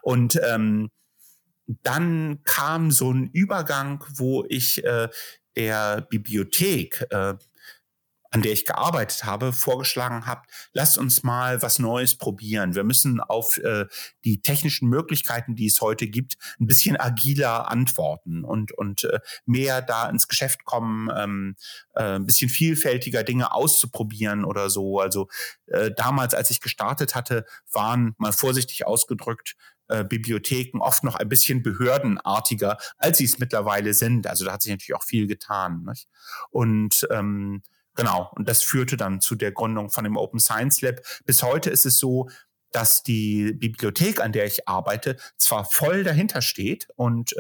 Und 0.03 0.41
ähm, 0.43 0.91
dann 1.67 2.43
kam 2.45 2.91
so 2.91 3.13
ein 3.13 3.31
Übergang, 3.33 4.05
wo 4.15 4.45
ich 4.49 4.85
äh, 4.85 5.09
der 5.57 6.03
Bibliothek 6.03 7.07
äh, 7.11 7.35
an 8.37 8.43
der 8.43 8.53
ich 8.53 8.67
gearbeitet 8.67 9.25
habe, 9.25 9.53
vorgeschlagen 9.53 10.27
habt, 10.27 10.51
lasst 10.75 10.99
uns 10.99 11.23
mal 11.23 11.63
was 11.63 11.79
Neues 11.79 12.17
probieren. 12.17 12.75
Wir 12.75 12.85
müssen 12.85 13.19
auf 13.21 13.57
äh, 13.57 13.87
die 14.27 14.43
technischen 14.43 14.91
Möglichkeiten, 14.91 15.55
die 15.55 15.65
es 15.67 15.81
heute 15.81 16.07
gibt, 16.07 16.37
ein 16.61 16.67
bisschen 16.67 17.01
agiler 17.01 17.71
antworten 17.71 18.45
und, 18.45 18.73
und 18.73 19.05
äh, 19.05 19.21
mehr 19.47 19.81
da 19.81 20.09
ins 20.11 20.29
Geschäft 20.29 20.67
kommen, 20.67 21.09
ähm, 21.17 21.57
äh, 21.95 22.17
ein 22.17 22.27
bisschen 22.27 22.51
vielfältiger 22.51 23.23
Dinge 23.23 23.53
auszuprobieren 23.53 24.45
oder 24.45 24.69
so. 24.69 25.01
Also 25.01 25.29
äh, 25.67 25.91
damals, 25.97 26.35
als 26.35 26.51
ich 26.51 26.61
gestartet 26.61 27.15
hatte, 27.15 27.47
waren 27.73 28.15
mal 28.19 28.33
vorsichtig 28.33 28.87
ausgedrückt 28.87 29.57
äh, 29.89 30.05
Bibliotheken 30.05 30.81
oft 30.81 31.05
noch 31.05 31.17
ein 31.17 31.29
bisschen 31.29 31.63
behördenartiger, 31.63 32.79
als 32.99 33.19
sie 33.19 33.25
es 33.25 33.39
mittlerweile 33.39 33.95
sind. 33.95 34.27
Also 34.27 34.45
da 34.45 34.53
hat 34.53 34.63
sich 34.63 34.73
natürlich 34.73 34.95
auch 34.95 35.05
viel 35.05 35.27
getan. 35.27 35.85
Nicht? 35.85 36.09
Und 36.51 37.07
ähm, 37.11 37.63
Genau. 37.99 38.31
Und 38.37 38.47
das 38.47 38.63
führte 38.63 38.99
dann 38.99 39.23
zu 39.23 39.37
der 39.37 39.53
Gründung 39.53 39.89
von 39.89 40.05
dem 40.05 40.19
Open 40.19 40.39
Science 40.39 40.83
Lab. 40.83 41.01
Bis 41.25 41.43
heute 41.43 41.71
ist 41.71 41.87
es 41.87 41.99
so, 41.99 42.29
dass 42.73 43.03
die 43.03 43.55
Bibliothek, 43.55 44.21
an 44.21 44.33
der 44.33 44.45
ich 44.45 44.69
arbeite, 44.69 45.17
zwar 45.39 45.65
voll 45.65 46.05
dahinter 46.05 46.43
steht 46.43 46.89
und 46.97 47.35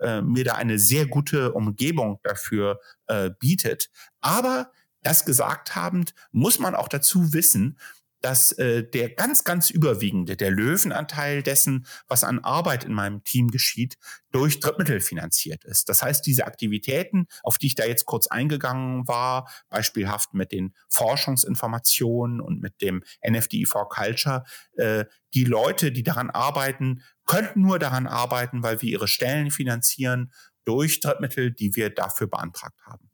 äh, 0.00 0.20
mir 0.20 0.44
da 0.44 0.54
eine 0.56 0.78
sehr 0.78 1.06
gute 1.06 1.52
Umgebung 1.52 2.20
dafür 2.22 2.78
äh, 3.06 3.30
bietet, 3.38 3.90
aber 4.20 4.70
das 5.02 5.24
gesagt 5.24 5.74
habend, 5.74 6.14
muss 6.30 6.58
man 6.58 6.74
auch 6.74 6.88
dazu 6.88 7.32
wissen, 7.32 7.78
dass 8.22 8.52
äh, 8.52 8.84
der 8.88 9.10
ganz, 9.10 9.44
ganz 9.44 9.70
überwiegende, 9.70 10.36
der 10.36 10.50
Löwenanteil 10.50 11.42
dessen, 11.42 11.86
was 12.08 12.24
an 12.24 12.38
Arbeit 12.38 12.84
in 12.84 12.92
meinem 12.92 13.24
Team 13.24 13.48
geschieht, 13.48 13.96
durch 14.30 14.60
Drittmittel 14.60 15.00
finanziert 15.00 15.64
ist. 15.64 15.88
Das 15.88 16.02
heißt, 16.02 16.24
diese 16.24 16.46
Aktivitäten, 16.46 17.26
auf 17.42 17.58
die 17.58 17.66
ich 17.66 17.74
da 17.74 17.84
jetzt 17.84 18.06
kurz 18.06 18.28
eingegangen 18.28 19.06
war, 19.06 19.50
beispielhaft 19.68 20.34
mit 20.34 20.52
den 20.52 20.74
Forschungsinformationen 20.88 22.40
und 22.40 22.60
mit 22.60 22.80
dem 22.80 23.02
NFDI 23.28 23.66
for 23.66 23.88
Culture, 23.88 24.44
äh, 24.76 25.04
die 25.34 25.44
Leute, 25.44 25.92
die 25.92 26.02
daran 26.02 26.30
arbeiten, 26.30 27.02
könnten 27.26 27.60
nur 27.60 27.78
daran 27.78 28.06
arbeiten, 28.06 28.62
weil 28.62 28.80
wir 28.82 28.88
ihre 28.88 29.08
Stellen 29.08 29.50
finanzieren 29.50 30.32
durch 30.64 31.00
Drittmittel, 31.00 31.52
die 31.52 31.74
wir 31.76 31.90
dafür 31.90 32.28
beantragt 32.28 32.80
haben. 32.84 33.11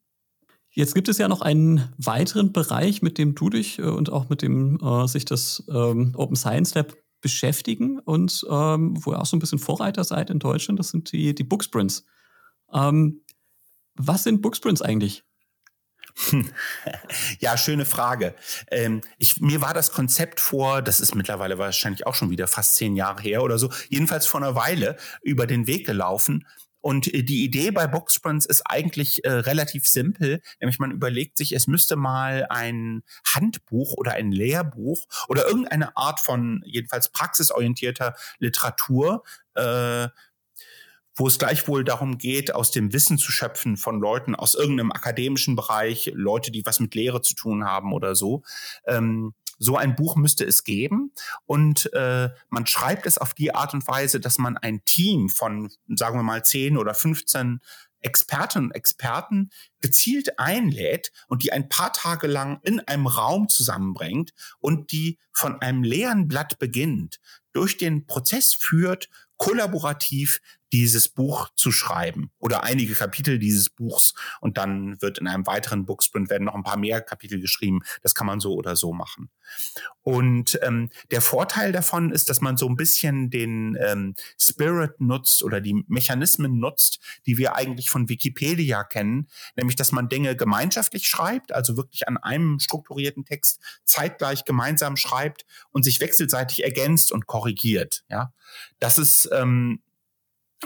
Jetzt 0.71 0.95
gibt 0.95 1.09
es 1.09 1.19
ja 1.19 1.29
noch 1.29 1.41
einen 1.41 1.93
weiteren 1.99 2.53
Bereich, 2.53 3.03
mit 3.03 3.19
dem 3.19 3.35
du 3.35 3.51
dich 3.51 3.79
äh, 3.79 3.83
und 3.83 4.11
auch 4.11 4.29
mit 4.29 4.43
dem 4.43 4.79
äh, 4.81 5.09
sich 5.09 5.25
das 5.25 5.65
ähm, 5.69 6.15
Open 6.17 6.37
Science 6.37 6.75
Lab 6.75 6.95
beschäftigen 7.21 7.99
und 7.99 8.47
ähm, 8.49 8.95
wo 9.05 9.13
ihr 9.13 9.21
auch 9.21 9.27
so 9.27 9.37
ein 9.37 9.41
bisschen 9.41 9.59
Vorreiter 9.59 10.05
seid 10.05 10.31
in 10.31 10.39
Deutschland, 10.39 10.79
das 10.79 10.91
sind 10.91 11.11
die, 11.13 11.35
die 11.35 11.45
Booksprints. 11.45 12.05
Ähm, 12.73 13.23
was 13.95 14.23
sind 14.23 14.41
Booksprints 14.43 14.83
eigentlich? 14.83 15.25
Ja, 17.41 17.57
schöne 17.57 17.85
Frage. 17.85 18.35
Ähm, 18.71 19.03
ich, 19.19 19.41
mir 19.41 19.61
war 19.61 19.75
das 19.75 19.93
Konzept 19.93 20.41
vor, 20.41 20.83
das 20.83 21.01
ist 21.01 21.15
mittlerweile 21.15 21.59
wahrscheinlich 21.59 22.07
auch 22.07 22.15
schon 22.15 22.31
wieder 22.31 22.49
fast 22.49 22.75
zehn 22.75 22.97
Jahre 22.97 23.23
her 23.23 23.43
oder 23.43 23.59
so, 23.59 23.71
jedenfalls 23.89 24.27
vor 24.27 24.41
einer 24.41 24.55
Weile 24.55 24.97
über 25.23 25.47
den 25.47 25.67
Weg 25.67 25.87
gelaufen, 25.87 26.47
und 26.89 27.13
äh, 27.13 27.23
die 27.23 27.45
Idee 27.45 27.71
bei 27.71 27.87
Boxsprints 27.87 28.47
ist 28.47 28.63
eigentlich 28.65 29.23
äh, 29.23 29.31
relativ 29.31 29.87
simpel, 29.87 30.41
nämlich 30.59 30.79
man 30.79 30.91
überlegt 30.91 31.37
sich, 31.37 31.53
es 31.53 31.67
müsste 31.67 31.97
mal 31.97 32.47
ein 32.49 33.03
Handbuch 33.27 33.93
oder 33.99 34.13
ein 34.13 34.33
Lehrbuch 34.33 35.07
oder 35.29 35.47
irgendeine 35.47 35.95
Art 35.99 36.19
von 36.19 36.63
jedenfalls 36.65 37.11
praxisorientierter 37.11 38.15
Literatur 38.39 39.23
äh, 39.55 40.09
wo 41.15 41.27
es 41.27 41.39
gleichwohl 41.39 41.83
darum 41.83 42.17
geht, 42.17 42.55
aus 42.55 42.71
dem 42.71 42.93
Wissen 42.93 43.19
zu 43.19 43.33
schöpfen 43.33 43.77
von 43.77 44.01
Leuten 44.01 44.37
aus 44.37 44.55
irgendeinem 44.55 44.93
akademischen 44.93 45.57
Bereich, 45.57 46.13
Leute, 46.15 46.53
die 46.53 46.65
was 46.65 46.79
mit 46.79 46.95
Lehre 46.95 47.23
zu 47.23 47.35
tun 47.35 47.65
haben 47.65 47.93
oder 47.93 48.15
so. 48.15 48.45
Ähm, 48.87 49.35
so 49.59 49.77
ein 49.77 49.97
Buch 49.97 50.17
müsste 50.17 50.45
es 50.45 50.65
geben. 50.65 51.13
Und 51.45 51.93
äh, 51.93 52.31
man 52.49 52.67
schreibt 52.67 53.07
es 53.07 53.19
auf 53.19 53.35
die 53.35 53.55
Art 53.55 53.75
und 53.75 53.87
Weise, 53.87 54.21
dass 54.21 54.39
man 54.39 54.57
ein 54.57 54.85
Team 54.85 55.29
von, 55.29 55.71
sagen 55.89 56.19
wir 56.19 56.23
mal, 56.23 56.45
10 56.45 56.77
oder 56.77 56.95
15 56.95 57.61
Expertinnen 58.01 58.69
und 58.69 58.75
Experten 58.75 59.51
gezielt 59.81 60.39
einlädt 60.39 61.11
und 61.27 61.43
die 61.43 61.53
ein 61.53 61.69
paar 61.69 61.93
Tage 61.93 62.27
lang 62.27 62.61
in 62.63 62.81
einem 62.81 63.07
Raum 63.07 63.49
zusammenbringt 63.49 64.33
und 64.61 64.93
die 64.93 65.19
von 65.33 65.61
einem 65.61 65.83
leeren 65.83 66.29
Blatt 66.29 66.59
beginnt, 66.59 67.19
durch 67.53 67.77
den 67.77 68.07
Prozess 68.07 68.55
führt, 68.55 69.09
kollaborativ 69.37 70.41
dieses 70.73 71.09
Buch 71.09 71.49
zu 71.55 71.73
schreiben 71.73 72.31
oder 72.39 72.63
einige 72.63 72.95
Kapitel 72.95 73.39
dieses 73.39 73.71
Buchs 73.71 74.15
und 74.41 74.59
dann 74.59 75.01
wird 75.01 75.19
in 75.19 75.27
einem 75.27 75.47
weiteren 75.47 75.87
Booksprint 75.87 76.31
werden 76.31 76.45
noch 76.45 76.55
ein 76.55 76.63
paar 76.63 76.77
mehr 76.77 77.01
Kapitel 77.01 77.41
geschrieben. 77.41 77.81
Das 78.03 78.15
kann 78.15 78.27
man 78.27 78.41
so 78.41 78.55
oder 78.55 78.77
so 78.77 78.93
machen. 78.93 79.31
Und 80.03 80.59
ähm, 80.63 80.91
der 81.11 81.21
Vorteil 81.21 81.73
davon 81.73 82.13
ist, 82.13 82.29
dass 82.29 82.41
man 82.41 82.57
so 82.57 82.69
ein 82.69 82.77
bisschen 82.77 83.31
den 83.31 83.77
ähm, 83.81 84.15
Spirit 84.39 85.01
nutzt 85.01 85.43
oder 85.43 85.61
die 85.61 85.85
Mechanismen 85.87 86.59
nutzt, 86.59 87.01
die 87.27 87.39
wir 87.39 87.57
eigentlich 87.57 87.91
von 87.91 88.09
Wikipedia 88.09 88.85
kennen, 88.85 89.29
nämlich 89.57 89.77
dass 89.77 89.93
man 89.93 90.09
Dinge 90.09 90.37
gemeinschaftlich 90.37 91.07
schreibt, 91.07 91.53
also 91.53 91.77
wirklich 91.77 92.09
an 92.09 92.17
einem 92.17 92.59
strukturierten 92.59 93.25
Text 93.25 93.61
zeitgleich 93.85 94.45
gemeinsam 94.45 94.97
schreibt 94.97 95.45
und 95.71 95.83
sich 95.83 96.01
wechselseitig 96.01 96.65
ergänzt 96.65 97.13
und 97.13 97.27
korrigiert. 97.27 98.05
Ja, 98.11 98.33
das 98.79 98.99
ist 98.99 99.29
ähm, 99.33 99.81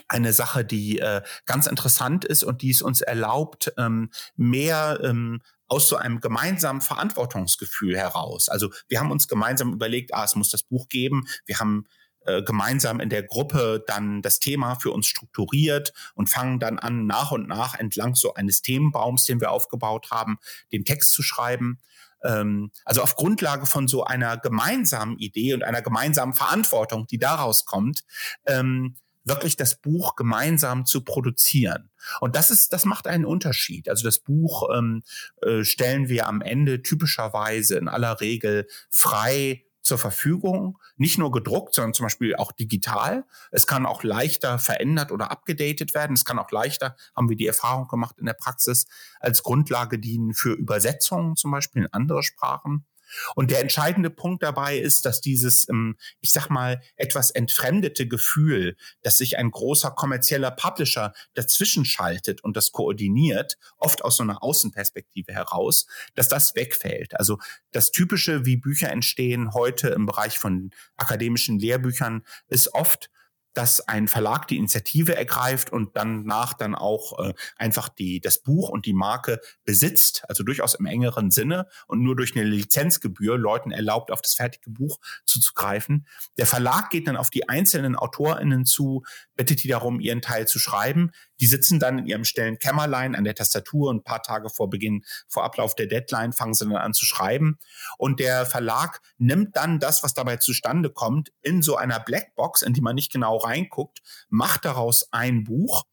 eine 0.08 0.32
Sache, 0.32 0.64
die 0.64 0.98
äh, 0.98 1.22
ganz 1.46 1.66
interessant 1.66 2.24
ist 2.24 2.44
und 2.44 2.62
die 2.62 2.70
es 2.70 2.82
uns 2.82 3.00
erlaubt, 3.00 3.72
ähm, 3.76 4.10
mehr 4.36 5.00
ähm, 5.02 5.42
aus 5.68 5.88
so 5.88 5.96
einem 5.96 6.20
gemeinsamen 6.20 6.82
Verantwortungsgefühl 6.82 7.96
heraus. 7.96 8.48
Also 8.48 8.70
wir 8.88 9.00
haben 9.00 9.10
uns 9.10 9.28
gemeinsam 9.28 9.72
überlegt, 9.72 10.12
ah, 10.14 10.24
es 10.24 10.34
muss 10.34 10.50
das 10.50 10.62
Buch 10.62 10.88
geben. 10.88 11.26
Wir 11.46 11.58
haben 11.58 11.86
äh, 12.24 12.42
gemeinsam 12.42 13.00
in 13.00 13.08
der 13.08 13.22
Gruppe 13.22 13.82
dann 13.86 14.22
das 14.22 14.38
Thema 14.38 14.76
für 14.76 14.90
uns 14.92 15.06
strukturiert 15.06 15.92
und 16.14 16.28
fangen 16.28 16.60
dann 16.60 16.78
an, 16.78 17.06
nach 17.06 17.32
und 17.32 17.48
nach 17.48 17.74
entlang 17.74 18.14
so 18.14 18.34
eines 18.34 18.62
Themenbaums, 18.62 19.24
den 19.24 19.40
wir 19.40 19.50
aufgebaut 19.50 20.10
haben, 20.10 20.38
den 20.72 20.84
Text 20.84 21.12
zu 21.12 21.22
schreiben. 21.22 21.80
Ähm, 22.22 22.70
also 22.84 23.02
auf 23.02 23.16
Grundlage 23.16 23.66
von 23.66 23.88
so 23.88 24.04
einer 24.04 24.36
gemeinsamen 24.36 25.18
Idee 25.18 25.54
und 25.54 25.64
einer 25.64 25.82
gemeinsamen 25.82 26.34
Verantwortung, 26.34 27.06
die 27.06 27.18
daraus 27.18 27.64
kommt, 27.64 28.04
ähm, 28.46 28.96
wirklich 29.24 29.56
das 29.56 29.80
Buch 29.80 30.16
gemeinsam 30.16 30.84
zu 30.84 31.04
produzieren. 31.04 31.90
Und 32.20 32.36
das 32.36 32.50
ist, 32.50 32.72
das 32.72 32.84
macht 32.84 33.06
einen 33.06 33.24
Unterschied. 33.24 33.88
Also 33.88 34.04
das 34.04 34.18
Buch 34.18 34.68
ähm, 34.74 35.02
äh, 35.42 35.64
stellen 35.64 36.08
wir 36.08 36.28
am 36.28 36.40
Ende 36.40 36.82
typischerweise 36.82 37.76
in 37.76 37.88
aller 37.88 38.20
Regel 38.20 38.66
frei 38.90 39.64
zur 39.82 39.98
Verfügung, 39.98 40.78
nicht 40.96 41.18
nur 41.18 41.32
gedruckt, 41.32 41.74
sondern 41.74 41.92
zum 41.92 42.04
Beispiel 42.04 42.36
auch 42.36 42.52
digital. 42.52 43.24
Es 43.50 43.66
kann 43.66 43.84
auch 43.84 44.04
leichter 44.04 44.58
verändert 44.58 45.10
oder 45.10 45.30
abgedatet 45.30 45.94
werden. 45.94 46.14
Es 46.14 46.24
kann 46.24 46.38
auch 46.38 46.50
leichter, 46.50 46.96
haben 47.16 47.28
wir 47.28 47.36
die 47.36 47.46
Erfahrung 47.46 47.88
gemacht 47.88 48.16
in 48.18 48.26
der 48.26 48.34
Praxis, 48.34 48.86
als 49.20 49.42
Grundlage 49.42 49.98
dienen 49.98 50.34
für 50.34 50.52
Übersetzungen 50.52 51.36
zum 51.36 51.50
Beispiel 51.50 51.82
in 51.82 51.92
andere 51.92 52.22
Sprachen. 52.22 52.86
Und 53.34 53.50
der 53.50 53.60
entscheidende 53.60 54.10
Punkt 54.10 54.42
dabei 54.42 54.78
ist, 54.78 55.04
dass 55.04 55.20
dieses, 55.20 55.68
ähm, 55.68 55.96
ich 56.20 56.32
sag 56.32 56.48
mal, 56.48 56.80
etwas 56.96 57.30
entfremdete 57.30 58.06
Gefühl, 58.08 58.76
dass 59.02 59.18
sich 59.18 59.38
ein 59.38 59.50
großer 59.50 59.90
kommerzieller 59.90 60.50
Publisher 60.50 61.12
dazwischen 61.34 61.84
schaltet 61.84 62.42
und 62.44 62.56
das 62.56 62.72
koordiniert, 62.72 63.58
oft 63.76 64.04
aus 64.04 64.16
so 64.16 64.22
einer 64.22 64.42
Außenperspektive 64.42 65.32
heraus, 65.32 65.86
dass 66.14 66.28
das 66.28 66.54
wegfällt. 66.54 67.18
Also 67.18 67.38
das 67.70 67.90
Typische, 67.90 68.44
wie 68.44 68.56
Bücher 68.56 68.90
entstehen 68.90 69.52
heute 69.52 69.88
im 69.88 70.06
Bereich 70.06 70.38
von 70.38 70.70
akademischen 70.96 71.58
Lehrbüchern, 71.58 72.22
ist 72.48 72.74
oft, 72.74 73.10
dass 73.54 73.86
ein 73.88 74.08
Verlag 74.08 74.46
die 74.48 74.56
Initiative 74.56 75.14
ergreift 75.14 75.72
und 75.72 75.96
danach 75.96 76.54
dann 76.54 76.74
auch 76.74 77.18
äh, 77.18 77.34
einfach 77.56 77.88
die, 77.88 78.20
das 78.20 78.42
Buch 78.42 78.68
und 78.68 78.86
die 78.86 78.92
Marke 78.92 79.40
besitzt, 79.64 80.24
also 80.28 80.42
durchaus 80.42 80.74
im 80.74 80.86
engeren 80.86 81.30
Sinne 81.30 81.66
und 81.86 82.02
nur 82.02 82.16
durch 82.16 82.34
eine 82.36 82.44
Lizenzgebühr 82.44 83.38
Leuten 83.38 83.70
erlaubt, 83.70 84.10
auf 84.10 84.22
das 84.22 84.34
fertige 84.34 84.70
Buch 84.70 84.98
zuzugreifen. 85.24 86.06
Der 86.36 86.46
Verlag 86.46 86.90
geht 86.90 87.08
dann 87.08 87.16
auf 87.16 87.30
die 87.30 87.48
einzelnen 87.48 87.96
AutorInnen 87.96 88.64
zu, 88.64 89.02
bittet 89.36 89.62
die 89.62 89.68
darum, 89.68 90.00
ihren 90.00 90.22
Teil 90.22 90.46
zu 90.46 90.58
schreiben. 90.58 91.10
Die 91.40 91.46
sitzen 91.46 91.80
dann 91.80 91.98
in 91.98 92.06
ihrem 92.06 92.24
stillen 92.24 92.58
Kämmerlein 92.58 93.14
an 93.14 93.24
der 93.24 93.34
Tastatur 93.34 93.90
und 93.90 93.96
ein 93.98 94.04
paar 94.04 94.22
Tage 94.22 94.48
vor 94.48 94.70
Beginn, 94.70 95.04
vor 95.28 95.44
Ablauf 95.44 95.74
der 95.74 95.86
Deadline 95.86 96.32
fangen 96.32 96.54
sie 96.54 96.64
dann 96.64 96.76
an 96.76 96.94
zu 96.94 97.04
schreiben. 97.04 97.58
Und 97.98 98.20
der 98.20 98.46
Verlag 98.46 99.00
nimmt 99.18 99.56
dann 99.56 99.80
das, 99.80 100.04
was 100.04 100.14
dabei 100.14 100.36
zustande 100.36 100.90
kommt, 100.90 101.32
in 101.40 101.62
so 101.62 101.76
einer 101.76 101.98
Blackbox, 101.98 102.62
in 102.62 102.74
die 102.74 102.80
man 102.80 102.94
nicht 102.94 103.12
genau 103.12 103.36
reinguckt, 103.44 104.00
macht 104.28 104.64
daraus 104.64 105.08
ein 105.12 105.44
Buch 105.44 105.84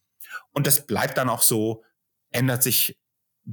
und 0.51 0.67
das 0.67 0.85
bleibt 0.85 1.17
dann 1.17 1.29
auch 1.29 1.41
so, 1.41 1.83
ändert 2.31 2.63
sich 2.63 2.99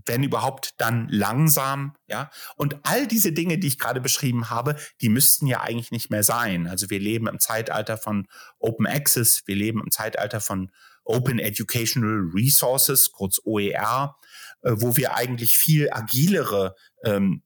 wenn 0.05 0.23
überhaupt 0.23 0.75
dann 0.79 1.09
langsam, 1.09 1.95
ja. 2.07 2.31
Und 2.57 2.77
all 2.83 3.07
diese 3.07 3.33
Dinge, 3.33 3.59
die 3.59 3.69
ich 3.69 3.79
gerade 3.79 4.01
beschrieben 4.01 4.51
habe, 4.51 4.77
die 5.01 5.09
müssten 5.09 5.47
ja 5.47 5.63
eigentlich 5.63 5.91
nicht 5.91 6.11
mehr 6.11 6.23
sein. 6.23 6.67
Also 6.67 6.91
wir 6.91 6.99
leben 6.99 7.29
im 7.29 7.41
Zeitalter 7.41 7.97
von 7.97 8.27
Open 8.59 8.87
Access, 8.87 9.43
wir 9.47 9.57
leben 9.57 9.81
im 9.83 9.91
Zeitalter 9.91 10.41
von 10.41 10.71
Open 11.05 11.39
Educational 11.39 12.31
Resources, 12.35 13.13
kurz 13.13 13.41
OER, 13.45 14.17
äh, 14.63 14.73
wo 14.75 14.97
wir 14.97 15.17
eigentlich 15.17 15.57
viel 15.57 15.89
agilere 15.91 16.75
ähm, 17.05 17.43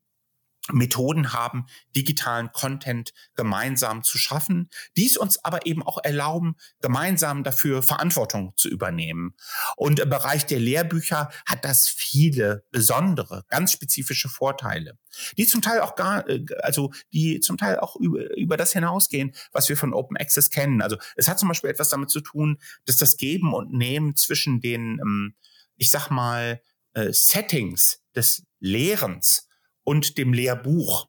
Methoden 0.73 1.33
haben, 1.33 1.67
digitalen 1.95 2.53
Content 2.53 3.13
gemeinsam 3.35 4.03
zu 4.03 4.19
schaffen, 4.19 4.69
dies 4.97 5.17
uns 5.17 5.45
aber 5.45 5.67
eben 5.67 5.83
auch 5.83 5.99
erlauben, 6.03 6.57
gemeinsam 6.81 7.45
dafür 7.45 7.83
Verantwortung 7.83 8.53
zu 8.57 8.69
übernehmen. 8.69 9.35
Und 9.77 10.01
im 10.01 10.09
Bereich 10.09 10.47
der 10.47 10.61
Lehrbücher 10.61 11.31
hat 11.47 11.65
das 11.65 11.89
viele 11.89 12.65
besondere, 12.71 13.45
ganz 13.49 13.73
spezifische 13.73 14.29
Vorteile, 14.29 14.99
die 15.37 15.47
zum 15.47 15.63
Teil 15.63 15.81
auch 15.81 15.95
gar, 15.95 16.29
äh, 16.29 16.45
also 16.63 16.93
die 17.13 17.41
zum 17.41 17.57
Teil 17.57 17.79
auch 17.79 17.97
über, 17.97 18.37
über 18.37 18.57
das 18.57 18.73
hinausgehen, 18.73 19.33
was 19.53 19.69
wir 19.69 19.77
von 19.77 19.95
Open 19.95 20.17
Access 20.17 20.51
kennen. 20.51 20.83
Also 20.83 20.97
es 21.17 21.29
hat 21.29 21.39
zum 21.39 21.49
Beispiel 21.49 21.71
etwas 21.71 21.89
damit 21.89 22.11
zu 22.11 22.21
tun, 22.21 22.59
dass 22.87 22.97
das 22.97 23.17
Geben 23.17 23.55
und 23.55 23.73
Nehmen 23.73 24.17
zwischen 24.17 24.61
den, 24.61 24.99
ähm, 25.01 25.35
ich 25.77 25.91
sag 25.91 26.11
mal, 26.11 26.61
äh, 26.95 27.13
Settings 27.13 28.01
des 28.15 28.45
Lehrens 28.59 29.49
und 29.91 30.19
dem 30.19 30.33
Lehrbuch 30.33 31.09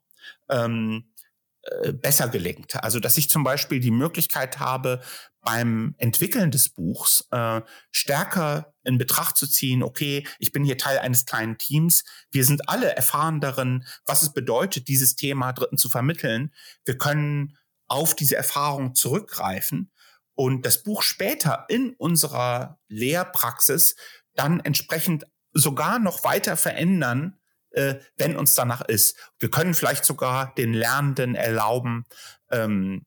ähm, 0.49 1.13
äh, 1.61 1.93
besser 1.93 2.29
gelingt. 2.29 2.83
Also 2.83 2.99
dass 2.99 3.15
ich 3.17 3.29
zum 3.29 3.43
Beispiel 3.43 3.79
die 3.79 3.91
Möglichkeit 3.91 4.57
habe, 4.57 5.01
beim 5.41 5.93
Entwickeln 5.99 6.49
des 6.49 6.69
Buchs 6.69 7.27
äh, 7.29 7.61
stärker 7.91 8.73
in 8.83 8.97
Betracht 8.97 9.37
zu 9.37 9.45
ziehen, 9.45 9.83
okay, 9.83 10.25
ich 10.39 10.51
bin 10.51 10.63
hier 10.63 10.79
Teil 10.79 10.97
eines 10.97 11.27
kleinen 11.27 11.59
Teams, 11.59 12.03
wir 12.31 12.43
sind 12.43 12.67
alle 12.69 12.95
erfahren 12.95 13.39
darin, 13.39 13.85
was 14.03 14.23
es 14.23 14.33
bedeutet, 14.33 14.87
dieses 14.87 15.15
Thema 15.15 15.53
Dritten 15.53 15.77
zu 15.77 15.87
vermitteln. 15.87 16.51
Wir 16.83 16.97
können 16.97 17.55
auf 17.87 18.15
diese 18.15 18.35
Erfahrung 18.35 18.95
zurückgreifen 18.95 19.91
und 20.33 20.65
das 20.65 20.81
Buch 20.81 21.03
später 21.03 21.65
in 21.69 21.93
unserer 21.93 22.79
Lehrpraxis 22.87 23.95
dann 24.33 24.59
entsprechend 24.59 25.27
sogar 25.53 25.99
noch 25.99 26.23
weiter 26.23 26.57
verändern, 26.57 27.40
äh, 27.71 27.95
wenn 28.17 28.37
uns 28.37 28.55
danach 28.55 28.81
ist. 28.81 29.17
Wir 29.39 29.49
können 29.49 29.73
vielleicht 29.73 30.05
sogar 30.05 30.53
den 30.55 30.73
Lernenden 30.73 31.35
erlauben, 31.35 32.05
ähm, 32.49 33.05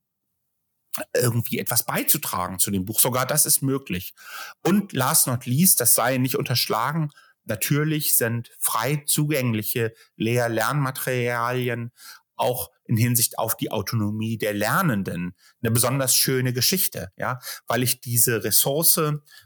irgendwie 1.14 1.58
etwas 1.58 1.84
beizutragen 1.84 2.58
zu 2.58 2.70
dem 2.70 2.84
Buch. 2.84 3.00
Sogar 3.00 3.26
das 3.26 3.46
ist 3.46 3.62
möglich. 3.62 4.14
Und 4.62 4.92
last 4.92 5.26
not 5.26 5.46
least, 5.46 5.80
das 5.80 5.94
sei 5.94 6.18
nicht 6.18 6.36
unterschlagen, 6.36 7.10
natürlich 7.44 8.16
sind 8.16 8.50
frei 8.58 9.02
zugängliche 9.06 9.92
Lehr-Lernmaterialien 10.16 11.92
auch 12.36 12.70
in 12.84 12.96
Hinsicht 12.96 13.38
auf 13.38 13.56
die 13.56 13.70
Autonomie 13.70 14.36
der 14.36 14.52
Lernenden 14.52 15.34
eine 15.62 15.70
besonders 15.70 16.14
schöne 16.14 16.52
Geschichte, 16.52 17.10
ja, 17.16 17.38
weil 17.66 17.82
ich 17.82 18.00
diese 18.00 18.44
Ressource, 18.44 18.98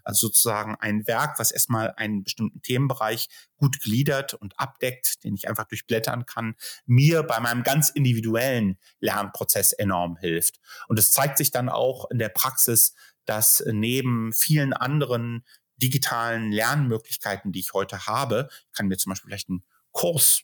also 0.05 0.27
sozusagen 0.27 0.75
ein 0.77 1.07
Werk, 1.07 1.39
was 1.39 1.51
erstmal 1.51 1.93
einen 1.97 2.25
bestimmten 2.25 2.63
Themenbereich 2.63 3.29
gut 3.57 3.81
gliedert 3.81 4.35
und 4.35 4.59
abdeckt, 4.59 5.23
den 5.25 5.35
ich 5.35 5.49
einfach 5.49 5.65
durchblättern 5.65 6.27
kann, 6.27 6.55
mir 6.87 7.23
bei 7.23 7.39
meinem 7.41 7.63
ganz 7.63 7.91
individuellen 7.91 8.79
Lernprozess 9.01 9.73
enorm 9.73 10.17
hilft. 10.17 10.59
Und 10.89 10.99
es 10.99 11.13
zeigt 11.13 11.39
sich 11.39 11.51
dann 11.51 11.69
auch 11.69 12.11
in 12.11 12.19
der 12.19 12.31
Praxis, 12.31 12.95
dass 13.25 13.63
neben 13.67 14.33
vielen 14.33 14.73
anderen 14.73 15.45
digitalen 15.77 16.51
Lernmöglichkeiten, 16.51 17.53
die 17.53 17.61
ich 17.61 17.73
heute 17.73 18.07
habe, 18.07 18.49
kann 18.73 18.89
mir 18.89 18.97
zum 18.97 19.11
Beispiel 19.11 19.31
vielleicht 19.31 19.49
einen 19.49 19.65
Kurs 19.93 20.43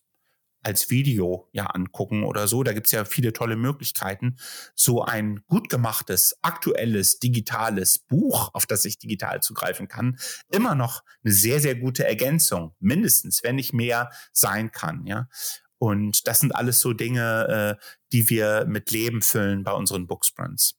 als 0.64 0.90
Video 0.90 1.48
ja 1.52 1.66
angucken 1.66 2.24
oder 2.24 2.48
so. 2.48 2.62
Da 2.62 2.72
gibt's 2.72 2.92
ja 2.92 3.04
viele 3.04 3.32
tolle 3.32 3.56
Möglichkeiten. 3.56 4.36
So 4.74 5.02
ein 5.02 5.44
gut 5.46 5.68
gemachtes, 5.68 6.36
aktuelles, 6.42 7.18
digitales 7.18 7.98
Buch, 7.98 8.50
auf 8.52 8.66
das 8.66 8.84
ich 8.84 8.98
digital 8.98 9.40
zugreifen 9.40 9.88
kann, 9.88 10.18
immer 10.50 10.74
noch 10.74 11.02
eine 11.22 11.32
sehr, 11.32 11.60
sehr 11.60 11.74
gute 11.74 12.06
Ergänzung, 12.06 12.74
mindestens, 12.80 13.42
wenn 13.42 13.56
nicht 13.56 13.72
mehr 13.72 14.10
sein 14.32 14.72
kann. 14.72 15.06
Ja. 15.06 15.28
Und 15.78 16.26
das 16.26 16.40
sind 16.40 16.54
alles 16.54 16.80
so 16.80 16.92
Dinge, 16.92 17.78
äh, 17.78 17.84
die 18.12 18.30
wir 18.30 18.64
mit 18.66 18.90
Leben 18.90 19.22
füllen 19.22 19.64
bei 19.64 19.72
unseren 19.72 20.06
Booksprints. 20.06 20.78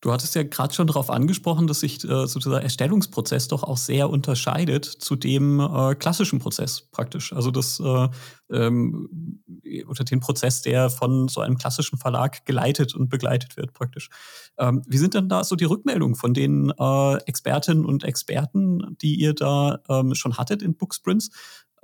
Du 0.00 0.12
hattest 0.12 0.36
ja 0.36 0.44
gerade 0.44 0.72
schon 0.72 0.86
darauf 0.86 1.10
angesprochen, 1.10 1.66
dass 1.66 1.80
sich 1.80 2.04
äh, 2.04 2.26
so 2.28 2.38
dieser 2.38 2.62
Erstellungsprozess 2.62 3.48
doch 3.48 3.64
auch 3.64 3.76
sehr 3.76 4.08
unterscheidet 4.08 4.84
zu 4.84 5.16
dem 5.16 5.58
äh, 5.58 5.96
klassischen 5.96 6.38
Prozess 6.38 6.82
praktisch. 6.82 7.32
Also 7.32 7.50
das 7.50 7.80
äh, 7.80 8.08
ähm, 8.50 9.42
unter 9.86 10.04
den 10.04 10.20
Prozess, 10.20 10.62
der 10.62 10.88
von 10.88 11.26
so 11.26 11.40
einem 11.40 11.58
klassischen 11.58 11.98
Verlag 11.98 12.46
geleitet 12.46 12.94
und 12.94 13.08
begleitet 13.08 13.56
wird 13.56 13.72
praktisch. 13.72 14.08
Ähm, 14.56 14.82
wie 14.86 14.98
sind 14.98 15.14
denn 15.14 15.28
da 15.28 15.42
so 15.42 15.56
die 15.56 15.64
Rückmeldungen 15.64 16.14
von 16.14 16.32
den 16.32 16.72
äh, 16.78 17.16
Expertinnen 17.24 17.84
und 17.84 18.04
Experten, 18.04 18.96
die 19.02 19.16
ihr 19.16 19.34
da 19.34 19.80
ähm, 19.88 20.14
schon 20.14 20.38
hattet 20.38 20.62
in 20.62 20.76
Booksprints? 20.76 21.30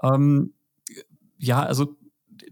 Ähm, 0.02 0.54
ja, 1.38 1.64
also 1.64 1.96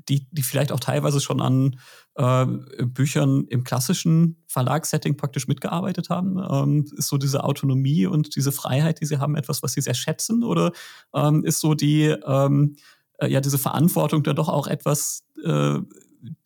die, 0.08 0.26
die 0.30 0.42
vielleicht 0.42 0.72
auch 0.72 0.80
teilweise 0.80 1.20
schon 1.20 1.40
an 1.40 1.78
äh, 2.14 2.46
Büchern 2.84 3.46
im 3.48 3.64
klassischen 3.64 4.42
Verlagssetting 4.46 5.16
praktisch 5.16 5.48
mitgearbeitet 5.48 6.10
haben? 6.10 6.38
Ähm, 6.38 6.84
ist 6.96 7.08
so 7.08 7.18
diese 7.18 7.44
Autonomie 7.44 8.06
und 8.06 8.36
diese 8.36 8.52
Freiheit, 8.52 9.00
die 9.00 9.06
sie 9.06 9.18
haben, 9.18 9.36
etwas, 9.36 9.62
was 9.62 9.72
sie 9.72 9.80
sehr 9.80 9.94
schätzen? 9.94 10.42
Oder 10.44 10.72
ähm, 11.14 11.44
ist 11.44 11.60
so 11.60 11.74
die, 11.74 12.14
ähm, 12.26 12.76
äh, 13.18 13.28
ja, 13.28 13.40
diese 13.40 13.58
Verantwortung 13.58 14.22
dann 14.22 14.36
doch 14.36 14.48
auch 14.48 14.66
etwas, 14.66 15.24
äh, 15.44 15.78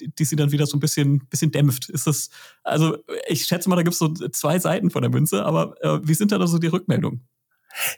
die 0.01 0.25
sie 0.25 0.37
dann 0.37 0.53
wieder 0.53 0.67
so 0.67 0.77
ein 0.77 0.81
bisschen, 0.81 1.27
bisschen 1.29 1.51
dämpft? 1.51 1.89
Ist 1.89 2.07
das, 2.07 2.31
also 2.63 2.99
ich 3.29 3.47
schätze 3.47 3.69
mal, 3.69 3.77
da 3.77 3.83
gibt 3.83 3.95
es 3.95 3.99
so 3.99 4.09
zwei 4.09 4.59
Seiten 4.59 4.91
von 4.91 5.03
der 5.03 5.11
Münze, 5.11 5.45
aber 5.45 5.75
äh, 5.83 6.01
wie 6.03 6.15
sind 6.15 6.33
da 6.33 6.47
so 6.47 6.59
die 6.59 6.69
Rückmeldungen? 6.69 7.27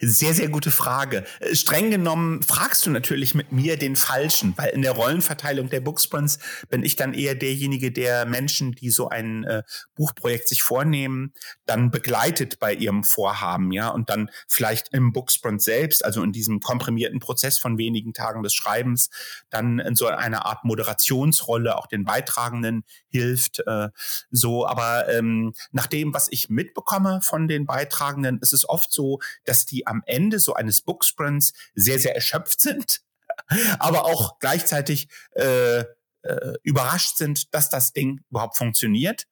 Sehr, 0.01 0.35
sehr 0.35 0.49
gute 0.49 0.71
Frage. 0.71 1.25
Äh, 1.41 1.55
streng 1.55 1.91
genommen 1.91 2.43
fragst 2.43 2.87
du 2.87 2.91
natürlich 2.91 3.35
mit 3.35 3.53
mir 3.53 3.77
den 3.77 3.97
Falschen, 3.97 4.55
weil 4.57 4.71
in 4.71 4.83
der 4.83 4.93
Rollenverteilung 4.93 5.71
der 5.71 5.81
Booksprints 5.81 6.39
bin 6.69 6.83
ich 6.83 6.97
dann 6.97 7.15
eher 7.15 7.35
derjenige, 7.35 7.93
der 7.93 8.27
Menschen, 8.27 8.73
die 8.73 8.91
so 8.91 9.09
ein 9.09 9.45
äh, 9.45 9.63
Buchprojekt 9.95 10.49
sich 10.49 10.63
vornehmen, 10.63 11.33
dann 11.67 11.91
begleitet 11.91 12.59
bei 12.59 12.75
ihrem 12.75 13.05
Vorhaben, 13.05 13.73
ja, 13.73 13.89
und 13.89 14.11
dann 14.11 14.31
vielleicht 14.49 14.93
im 14.93 15.13
Booksprint 15.13 15.63
selbst, 15.63 16.05
also 16.05 16.23
in 16.23 16.33
diesem 16.33 16.61
komprimierten 16.61 17.21
Prozess 17.21 17.59
von 17.59 17.79
wenigen 17.79 18.13
Tagen 18.13 18.43
des 18.43 18.55
Schreibens, 18.55 19.11
dann 19.51 19.79
in 19.79 19.95
so 19.95 20.07
einer 20.07 20.47
Art 20.47 20.65
Moderationsrolle 20.65 21.77
auch 21.77 21.87
den 21.87 22.05
Beitragenden 22.05 22.85
hilft. 23.09 23.61
Äh, 23.67 23.89
so, 24.31 24.67
aber 24.67 25.09
ähm, 25.09 25.53
nach 25.71 25.87
dem, 25.87 26.15
was 26.15 26.29
ich 26.31 26.49
mitbekomme 26.49 27.21
von 27.23 27.47
den 27.49 27.67
Beitragenden, 27.67 28.39
ist 28.41 28.53
es 28.53 28.69
oft 28.69 28.93
so, 28.93 29.21
dass 29.45 29.68
die 29.71 29.87
am 29.87 30.03
Ende 30.07 30.39
so 30.41 30.55
eines 30.55 30.81
Booksprints 30.81 31.53
sehr, 31.75 31.99
sehr 31.99 32.15
erschöpft 32.15 32.61
sind, 32.61 33.03
aber 33.79 34.05
auch 34.05 34.39
gleichzeitig 34.39 35.09
äh, 35.33 35.85
äh, 36.23 36.55
überrascht 36.63 37.17
sind, 37.17 37.55
dass 37.55 37.71
das 37.71 37.93
Ding 37.93 38.21
überhaupt 38.31 38.57
funktioniert 38.57 39.27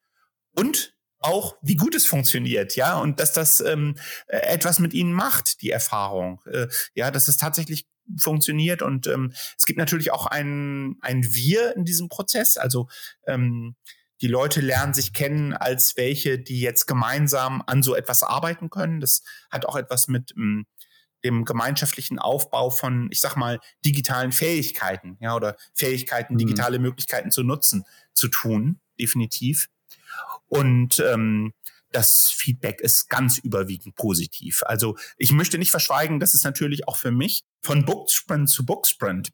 und 0.54 0.94
auch, 1.18 1.56
wie 1.62 1.76
gut 1.76 1.94
es 1.94 2.06
funktioniert, 2.06 2.76
ja, 2.76 2.98
und 2.98 3.20
dass 3.20 3.32
das 3.32 3.60
ähm, 3.60 3.96
äh, 4.28 4.38
etwas 4.38 4.78
mit 4.78 4.94
ihnen 4.94 5.12
macht, 5.12 5.62
die 5.62 5.70
Erfahrung, 5.70 6.40
äh, 6.46 6.68
ja, 6.94 7.10
dass 7.10 7.28
es 7.28 7.36
tatsächlich 7.36 7.86
funktioniert 8.18 8.82
und 8.82 9.06
ähm, 9.08 9.32
es 9.58 9.64
gibt 9.64 9.78
natürlich 9.78 10.12
auch 10.12 10.26
ein, 10.26 10.96
ein 11.00 11.24
Wir 11.24 11.74
in 11.74 11.84
diesem 11.84 12.08
Prozess, 12.08 12.56
also 12.56 12.88
ähm, 13.26 13.74
die 14.20 14.28
Leute 14.28 14.60
lernen 14.60 14.94
sich 14.94 15.12
kennen 15.12 15.52
als 15.52 15.96
welche, 15.96 16.38
die 16.38 16.60
jetzt 16.60 16.86
gemeinsam 16.86 17.62
an 17.66 17.82
so 17.82 17.94
etwas 17.94 18.22
arbeiten 18.22 18.70
können. 18.70 19.00
Das 19.00 19.22
hat 19.50 19.66
auch 19.66 19.76
etwas 19.76 20.08
mit 20.08 20.32
ähm, 20.36 20.66
dem 21.24 21.44
gemeinschaftlichen 21.44 22.18
Aufbau 22.18 22.70
von, 22.70 23.08
ich 23.10 23.20
sag 23.20 23.36
mal, 23.36 23.60
digitalen 23.84 24.32
Fähigkeiten, 24.32 25.16
ja, 25.20 25.34
oder 25.34 25.56
Fähigkeiten, 25.74 26.34
mhm. 26.34 26.38
digitale 26.38 26.78
Möglichkeiten 26.78 27.30
zu 27.30 27.42
nutzen, 27.42 27.84
zu 28.12 28.28
tun, 28.28 28.80
definitiv. 28.98 29.68
Und 30.46 31.00
ähm, 31.00 31.52
das 31.90 32.30
Feedback 32.30 32.80
ist 32.80 33.08
ganz 33.08 33.38
überwiegend 33.38 33.96
positiv. 33.96 34.62
Also 34.66 34.96
ich 35.16 35.32
möchte 35.32 35.58
nicht 35.58 35.70
verschweigen, 35.70 36.20
dass 36.20 36.34
es 36.34 36.44
natürlich 36.44 36.88
auch 36.88 36.96
für 36.96 37.10
mich 37.10 37.44
von 37.62 37.84
Booksprint 37.84 38.48
zu 38.48 38.64
Booksprint 38.64 39.32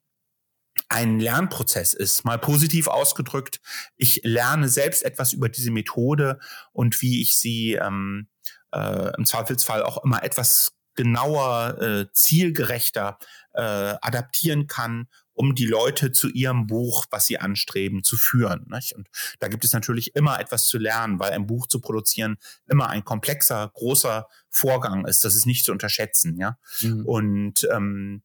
ein 0.89 1.21
Lernprozess 1.21 1.95
ist, 1.95 2.25
mal 2.25 2.39
positiv 2.39 2.87
ausgedrückt. 2.87 3.61
Ich 3.97 4.21
lerne 4.25 4.69
selbst 4.69 5.05
etwas 5.05 5.33
über 5.33 5.49
diese 5.49 5.71
Methode 5.71 6.39
und 6.73 7.01
wie 7.03 7.23
ich 7.23 7.39
sie 7.39 7.75
ähm, 7.75 8.29
äh, 8.73 9.15
im 9.17 9.25
Zweifelsfall 9.25 9.83
auch 9.83 10.03
immer 10.05 10.23
etwas 10.23 10.73
genauer, 10.95 11.81
äh, 11.81 12.07
zielgerechter 12.13 13.19
äh, 13.55 13.63
adaptieren 13.63 14.67
kann, 14.67 15.09
um 15.35 15.55
die 15.55 15.67
Leute 15.67 16.13
zu 16.13 16.29
ihrem 16.29 16.67
Buch, 16.67 17.07
was 17.11 17.27
sie 17.27 17.39
anstreben, 17.39 18.05
zu 18.05 18.17
führen. 18.17 18.67
Nicht? 18.69 18.95
Und 18.95 19.09
da 19.41 19.49
gibt 19.49 19.65
es 19.65 19.73
natürlich 19.73 20.15
immer 20.15 20.39
etwas 20.41 20.67
zu 20.67 20.79
lernen, 20.79 21.19
weil 21.19 21.33
ein 21.33 21.47
Buch 21.47 21.67
zu 21.67 21.81
produzieren 21.81 22.37
immer 22.69 22.91
ein 22.91 23.05
komplexer, 23.05 23.71
großer 23.75 24.29
Vorgang 24.51 25.07
ist. 25.07 25.25
Das 25.25 25.35
ist 25.35 25.47
nicht 25.47 25.65
zu 25.65 25.73
unterschätzen. 25.73 26.37
Ja. 26.39 26.59
Mhm. 26.83 27.07
Und 27.07 27.69
ähm, 27.73 28.23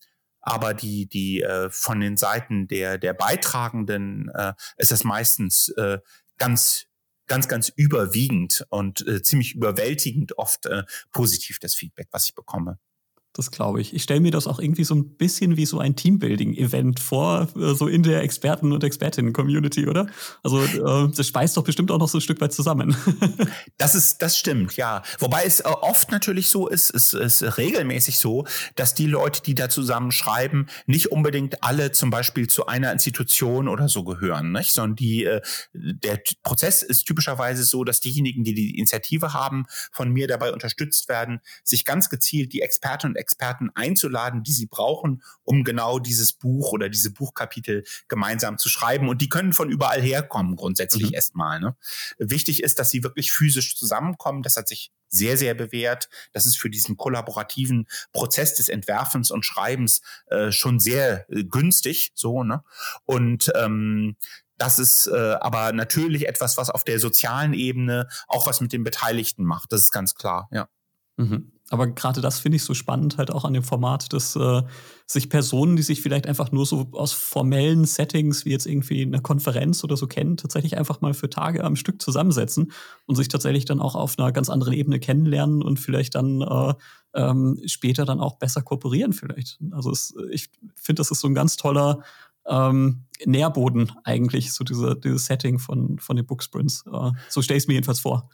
aber 0.48 0.74
die, 0.74 1.08
die 1.08 1.42
äh, 1.42 1.70
von 1.70 2.00
den 2.00 2.16
Seiten 2.16 2.70
der, 2.70 2.98
der 2.98 3.14
Beitragenden 3.14 4.30
äh, 4.34 4.54
ist 4.78 4.94
es 4.94 5.04
meistens 5.04 5.70
äh, 5.78 6.00
ganz 6.38 6.86
ganz, 7.28 7.50
ganz 7.50 7.68
überwiegend 7.68 8.66
und 8.70 9.06
äh, 9.06 9.22
ziemlich 9.22 9.54
überwältigend 9.54 10.38
oft 10.38 10.66
äh, 10.66 10.84
positiv 11.12 11.60
das 11.60 11.76
Feedback, 11.76 12.08
was 12.12 12.30
ich 12.30 12.36
bekomme. 12.36 12.80
Das 13.38 13.52
glaube 13.52 13.80
ich. 13.82 13.94
Ich 13.94 14.02
stelle 14.02 14.20
mir 14.20 14.32
das 14.32 14.48
auch 14.48 14.58
irgendwie 14.58 14.84
so 14.84 14.96
ein 14.96 15.16
bisschen 15.16 15.58
wie 15.58 15.68
so 15.68 15.78
ein 15.78 15.96
Teambuilding-Event 15.96 17.00
vor, 17.00 17.48
äh, 17.56 17.76
so 17.76 17.88
in 17.88 18.02
der 18.02 18.24
Experten- 18.24 18.72
und 18.72 18.84
Expertinnen-Community, 18.84 19.88
oder? 19.88 20.08
Also 20.42 20.64
äh, 20.64 21.12
das 21.16 21.28
speist 21.28 21.56
doch 21.56 21.64
bestimmt 21.64 21.92
auch 21.92 22.00
noch 22.00 22.10
so 22.10 22.18
ein 22.18 22.22
Stück 22.22 22.42
weit 22.42 22.52
zusammen. 22.52 22.98
das 23.78 23.94
ist, 23.94 24.24
das 24.24 24.40
stimmt, 24.40 24.76
ja. 24.76 25.04
Wobei 25.20 25.44
es 25.46 25.60
äh, 25.60 25.66
oft 25.66 26.12
natürlich 26.12 26.50
so 26.50 26.68
ist, 26.68 26.90
es 26.90 27.14
ist 27.14 27.60
regelmäßig 27.60 28.18
so, 28.18 28.48
dass 28.76 28.96
die 28.96 29.06
Leute, 29.06 29.44
die 29.44 29.54
da 29.54 29.70
zusammen 29.70 30.12
schreiben, 30.12 30.66
nicht 30.88 31.12
unbedingt 31.12 31.64
alle 31.64 31.92
zum 31.92 32.10
Beispiel 32.10 32.48
zu 32.48 32.66
einer 32.66 32.92
Institution 32.92 33.68
oder 33.68 33.88
so 33.88 34.04
gehören, 34.04 34.52
nicht? 34.52 34.74
sondern 34.74 34.96
die, 34.96 35.30
der 35.74 36.20
Prozess 36.42 36.82
ist 36.82 37.04
typischerweise 37.04 37.64
so, 37.64 37.84
dass 37.84 38.02
diejenigen, 38.02 38.44
die 38.44 38.56
die 38.56 38.78
Initiative 38.78 39.34
haben, 39.34 39.66
von 39.92 40.12
mir 40.12 40.28
dabei 40.28 40.52
unterstützt 40.54 41.08
werden, 41.08 41.40
sich 41.64 41.86
ganz 41.86 42.10
gezielt 42.10 42.52
die 42.54 42.62
Experten 42.62 43.08
und 43.08 43.16
Experten 43.16 43.27
einzuladen, 43.76 44.44
die 44.44 44.52
sie 44.52 44.66
brauchen, 44.66 45.24
um 45.44 45.64
genau 45.64 46.00
dieses 46.00 46.34
Buch 46.34 46.72
oder 46.72 46.90
diese 46.90 47.12
Buchkapitel 47.12 47.84
gemeinsam 48.08 48.58
zu 48.58 48.70
schreiben. 48.70 49.10
Und 49.10 49.22
die 49.22 49.30
können 49.30 49.54
von 49.54 49.70
überall 49.70 50.02
herkommen, 50.02 50.56
grundsätzlich 50.56 51.10
mhm. 51.10 51.14
erstmal. 51.14 51.60
Ne? 51.60 51.76
Wichtig 52.18 52.64
ist, 52.64 52.80
dass 52.80 52.90
sie 52.90 53.04
wirklich 53.04 53.32
physisch 53.32 53.76
zusammenkommen. 53.76 54.44
Das 54.44 54.58
hat 54.58 54.68
sich 54.68 54.92
sehr, 55.10 55.38
sehr 55.38 55.54
bewährt. 55.54 56.10
Das 56.34 56.46
ist 56.46 56.58
für 56.58 56.70
diesen 56.70 56.98
kollaborativen 56.98 57.88
Prozess 58.12 58.56
des 58.56 58.70
Entwerfens 58.70 59.32
und 59.32 59.46
Schreibens 59.46 60.02
äh, 60.28 60.52
schon 60.52 60.80
sehr 60.80 61.30
äh, 61.30 61.44
günstig. 61.44 62.12
So, 62.16 62.44
ne? 62.44 62.64
Und 63.06 63.52
ähm, 63.56 64.16
das 64.58 64.80
ist 64.80 65.08
äh, 65.08 65.36
aber 65.40 65.72
natürlich 65.72 66.28
etwas, 66.28 66.58
was 66.58 66.70
auf 66.70 66.84
der 66.84 67.00
sozialen 67.00 67.54
Ebene 67.54 68.08
auch 68.28 68.48
was 68.48 68.60
mit 68.60 68.74
den 68.74 68.84
Beteiligten 68.84 69.44
macht. 69.44 69.72
Das 69.72 69.82
ist 69.82 69.92
ganz 69.92 70.16
klar, 70.16 70.50
ja. 70.52 70.68
Mhm. 71.18 71.52
Aber 71.70 71.88
gerade 71.88 72.22
das 72.22 72.40
finde 72.40 72.56
ich 72.56 72.64
so 72.64 72.74
spannend, 72.74 73.18
halt 73.18 73.30
auch 73.30 73.44
an 73.44 73.54
dem 73.54 73.64
Format, 73.64 74.14
dass 74.14 74.36
äh, 74.38 74.64
sich 75.06 75.30
Personen, 75.30 75.76
die 75.76 75.84
sich 75.84 76.02
vielleicht 76.02 76.26
einfach 76.26 76.52
nur 76.52 76.66
so 76.66 76.88
aus 76.94 77.12
formellen 77.12 77.84
Settings, 77.84 78.46
wie 78.46 78.52
jetzt 78.52 78.66
irgendwie 78.66 79.02
eine 79.02 79.22
Konferenz 79.22 79.84
oder 79.84 79.98
so 79.98 80.08
kennen, 80.08 80.38
tatsächlich 80.38 80.78
einfach 80.78 81.02
mal 81.02 81.14
für 81.14 81.30
Tage 81.30 81.64
am 81.64 81.76
Stück 81.76 82.02
zusammensetzen 82.02 82.72
und 83.06 83.16
sich 83.16 83.28
tatsächlich 83.28 83.66
dann 83.66 83.82
auch 83.82 83.96
auf 83.96 84.18
einer 84.18 84.32
ganz 84.32 84.50
anderen 84.50 84.74
Ebene 84.74 85.00
kennenlernen 85.00 85.62
und 85.62 85.78
vielleicht 85.78 86.16
dann 86.16 86.42
äh, 86.42 86.74
ähm, 87.16 87.60
später 87.66 88.06
dann 88.06 88.22
auch 88.22 88.38
besser 88.38 88.62
kooperieren 88.62 89.12
vielleicht. 89.12 89.60
Also 89.72 89.92
es, 89.92 90.14
ich 90.32 90.50
finde, 90.76 91.02
das 91.02 91.12
ist 91.12 91.20
so 91.20 91.28
ein 91.28 91.36
ganz 91.36 91.58
toller 91.58 92.02
ähm, 92.48 93.04
Nährboden 93.26 93.92
eigentlich, 94.06 94.54
so 94.54 94.64
diese, 94.64 94.96
dieses 94.96 95.26
Setting 95.26 95.60
von, 95.60 96.00
von 96.00 96.16
den 96.16 96.26
Booksprints. 96.26 96.86
Äh, 96.88 97.12
so 97.28 97.42
stelle 97.42 97.58
ich 97.58 97.64
es 97.64 97.68
mir 97.68 97.74
jedenfalls 97.74 98.00
vor. 98.00 98.30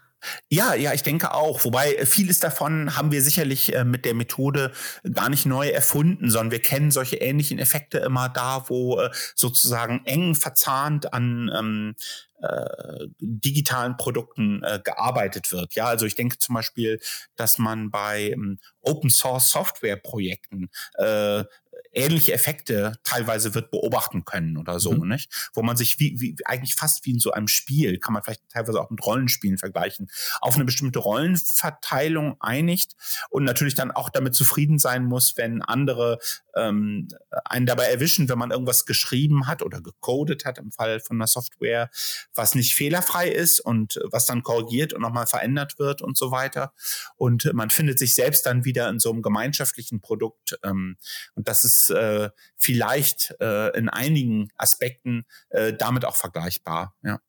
Ja, 0.50 0.74
ja, 0.74 0.94
ich 0.94 1.04
denke 1.04 1.34
auch. 1.34 1.64
Wobei 1.66 1.96
äh, 1.96 2.06
vieles 2.06 2.40
davon 2.40 2.96
haben 2.96 3.12
wir 3.12 3.22
sicherlich 3.22 3.74
äh, 3.74 3.84
mit 3.84 4.06
der 4.06 4.14
Methode 4.14 4.72
gar 5.14 5.30
nicht 5.30 5.46
neu 5.46 5.70
erfunden, 5.70 6.30
sondern 6.30 6.52
wir 6.52 6.62
kennen 6.62 6.92
solche 6.92 7.18
ähnlichen 7.18 7.60
Effekte 7.60 8.00
immer 8.00 8.30
da, 8.30 8.66
wo 8.68 9.00
äh, 9.00 9.10
sozusagen 9.36 10.02
eng 10.06 10.36
verzahnt 10.36 11.14
an 11.14 11.52
ähm, 11.56 11.96
äh, 12.42 13.08
digitalen 13.20 13.96
Produkten 13.98 14.64
äh, 14.64 14.80
gearbeitet 14.84 15.52
wird. 15.52 15.76
Ja, 15.76 15.86
also 15.86 16.06
ich 16.06 16.16
denke 16.16 16.38
zum 16.40 16.56
Beispiel, 16.56 17.00
dass 17.36 17.58
man 17.58 17.90
bei 17.90 18.32
ähm, 18.32 18.60
Open 18.82 19.10
Source 19.10 19.50
Software 19.50 19.96
Projekten 19.96 20.70
äh, 20.96 21.46
ähnliche 21.94 22.34
Effekte 22.34 22.98
teilweise 23.04 23.56
wird 23.56 23.72
beobachten 23.72 24.26
können 24.26 24.58
oder 24.58 24.80
so, 24.80 24.92
mhm. 24.92 25.10
nicht? 25.10 25.50
Wo 25.54 25.62
man 25.62 25.78
sich 25.78 26.00
wie, 26.00 26.20
wie 26.20 26.36
eigentlich 26.46 26.76
fast 26.76 27.06
wie 27.06 27.12
in 27.12 27.20
so 27.20 27.32
einem 27.32 27.48
Spiel, 27.48 28.00
kann 28.00 28.14
man 28.14 28.24
vielleicht 28.24 28.48
teilweise 28.50 28.82
auch 28.82 28.90
mit 28.90 29.06
Rollenspielen 29.06 29.58
vergleichen, 29.58 30.10
auf 30.42 30.56
eine 30.56 30.66
bestimmte 30.66 31.00
Rollenverteilung 31.00 32.38
einigt 32.40 32.96
und 33.30 33.44
natürlich 33.44 33.76
dann 33.76 33.92
auch 33.92 34.10
damit 34.10 34.36
zufrieden 34.36 34.80
sein 34.80 35.06
muss, 35.06 35.38
wenn 35.38 35.62
andere 35.62 36.20
ähm, 36.56 37.08
einen 37.46 37.66
dabei 37.66 37.86
erwischen, 37.86 38.30
wenn 38.30 38.38
man 38.38 38.52
irgendwas 38.52 38.86
geschrieben 38.86 39.48
hat 39.48 39.62
oder 39.62 39.82
gecodet 39.82 40.46
hat 40.46 40.58
im 40.58 40.72
Fall 40.72 41.00
von 41.00 41.18
einer 41.18 41.28
Software, 41.28 41.90
was 42.34 42.56
nicht 42.56 42.76
fehlerfrei 42.76 43.30
ist 43.30 43.60
und 43.60 44.00
was 44.12 44.26
dann 44.26 44.44
korrigiert 44.44 44.94
und 44.94 45.02
nochmal 45.02 45.28
verändert 45.28 45.80
wird 45.80 46.02
und 46.02 46.18
so 46.18 46.32
weiter. 46.32 46.74
Und 47.16 47.52
man 47.54 47.70
findet 47.70 48.00
sich 48.00 48.16
selbst 48.16 48.46
dann 48.46 48.66
wieder 48.66 48.90
in 48.90 49.00
so 49.00 49.12
einem 49.12 49.22
gemeinschaftlichen 49.22 50.02
Produkt. 50.02 50.58
Ähm, 50.64 50.98
und 51.36 51.48
das 51.48 51.64
ist 51.64 51.90
äh, 51.90 52.30
vielleicht 52.56 53.36
äh, 53.40 53.78
in 53.78 53.90
einigen 53.90 54.50
Aspekten 54.58 55.26
äh, 55.50 55.74
damit 55.74 56.06
auch 56.06 56.16
vergleichbar. 56.16 56.96
Ja. 57.04 57.20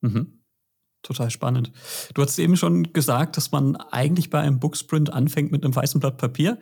Mhm. 0.00 0.44
Total 1.04 1.30
spannend. 1.30 1.70
Du 2.14 2.22
hast 2.22 2.38
eben 2.38 2.56
schon 2.56 2.94
gesagt, 2.94 3.36
dass 3.36 3.52
man 3.52 3.76
eigentlich 3.76 4.30
bei 4.30 4.40
einem 4.40 4.58
Booksprint 4.58 5.12
anfängt 5.12 5.52
mit 5.52 5.62
einem 5.62 5.76
weißen 5.76 6.00
Blatt 6.00 6.16
Papier. 6.16 6.58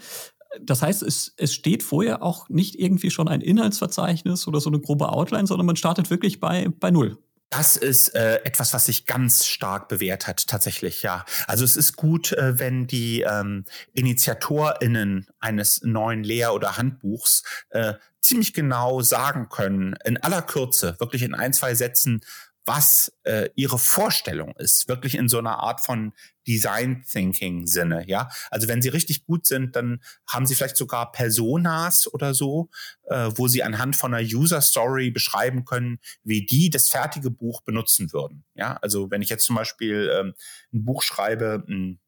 Das 0.60 0.82
heißt, 0.82 1.02
es, 1.02 1.32
es 1.36 1.54
steht 1.54 1.82
vorher 1.82 2.22
auch 2.22 2.48
nicht 2.48 2.78
irgendwie 2.78 3.10
schon 3.10 3.28
ein 3.28 3.40
Inhaltsverzeichnis 3.40 4.46
oder 4.46 4.60
so 4.60 4.70
eine 4.70 4.80
grobe 4.80 5.08
Outline, 5.08 5.46
sondern 5.46 5.66
man 5.66 5.76
startet 5.76 6.10
wirklich 6.10 6.40
bei, 6.40 6.68
bei 6.78 6.90
Null. 6.90 7.18
Das 7.52 7.76
ist 7.76 8.14
äh, 8.14 8.36
etwas, 8.44 8.72
was 8.72 8.86
sich 8.86 9.04
ganz 9.04 9.46
stark 9.46 9.88
bewährt 9.88 10.26
hat, 10.26 10.46
tatsächlich, 10.46 11.02
ja. 11.02 11.26
Also 11.46 11.64
es 11.64 11.76
ist 11.76 11.96
gut, 11.96 12.32
äh, 12.32 12.58
wenn 12.58 12.86
die 12.86 13.20
ähm, 13.22 13.66
InitiatorInnen 13.92 15.26
eines 15.38 15.82
neuen 15.82 16.24
Lehr- 16.24 16.54
oder 16.54 16.78
Handbuchs 16.78 17.42
äh, 17.68 17.94
ziemlich 18.22 18.54
genau 18.54 19.02
sagen 19.02 19.50
können, 19.50 19.96
in 20.04 20.16
aller 20.16 20.40
Kürze, 20.40 20.96
wirklich 20.98 21.22
in 21.22 21.34
ein, 21.34 21.52
zwei 21.52 21.74
Sätzen, 21.74 22.22
was 22.64 23.12
äh, 23.24 23.48
ihre 23.56 23.78
Vorstellung 23.78 24.54
ist, 24.56 24.88
wirklich 24.88 25.16
in 25.16 25.28
so 25.28 25.38
einer 25.38 25.58
Art 25.58 25.80
von 25.80 26.12
Design 26.46 27.04
Thinking 27.10 27.66
Sinne, 27.66 28.04
ja. 28.08 28.28
Also 28.50 28.68
wenn 28.68 28.82
sie 28.82 28.88
richtig 28.88 29.24
gut 29.24 29.46
sind, 29.46 29.76
dann 29.76 30.02
haben 30.28 30.46
sie 30.46 30.54
vielleicht 30.54 30.76
sogar 30.76 31.12
Personas 31.12 32.12
oder 32.12 32.34
so, 32.34 32.70
äh, 33.04 33.30
wo 33.34 33.48
sie 33.48 33.62
anhand 33.62 33.96
von 33.96 34.14
einer 34.14 34.26
User 34.26 34.60
Story 34.60 35.10
beschreiben 35.10 35.64
können, 35.64 35.98
wie 36.24 36.46
die 36.46 36.70
das 36.70 36.88
fertige 36.88 37.30
Buch 37.30 37.62
benutzen 37.62 38.12
würden, 38.12 38.44
ja. 38.54 38.78
Also 38.82 39.10
wenn 39.10 39.22
ich 39.22 39.28
jetzt 39.28 39.44
zum 39.44 39.56
Beispiel 39.56 40.10
ähm, 40.14 40.34
ein 40.72 40.84
Buch 40.84 41.02
schreibe, 41.02 41.64
ein 41.68 41.98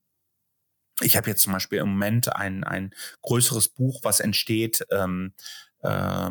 ich 1.00 1.16
habe 1.16 1.28
jetzt 1.28 1.42
zum 1.42 1.52
Beispiel 1.52 1.80
im 1.80 1.88
Moment 1.88 2.34
ein, 2.36 2.62
ein 2.62 2.94
größeres 3.22 3.68
Buch, 3.68 4.00
was 4.04 4.20
entsteht, 4.20 4.86
ähm, 4.92 5.34
äh, 5.82 6.30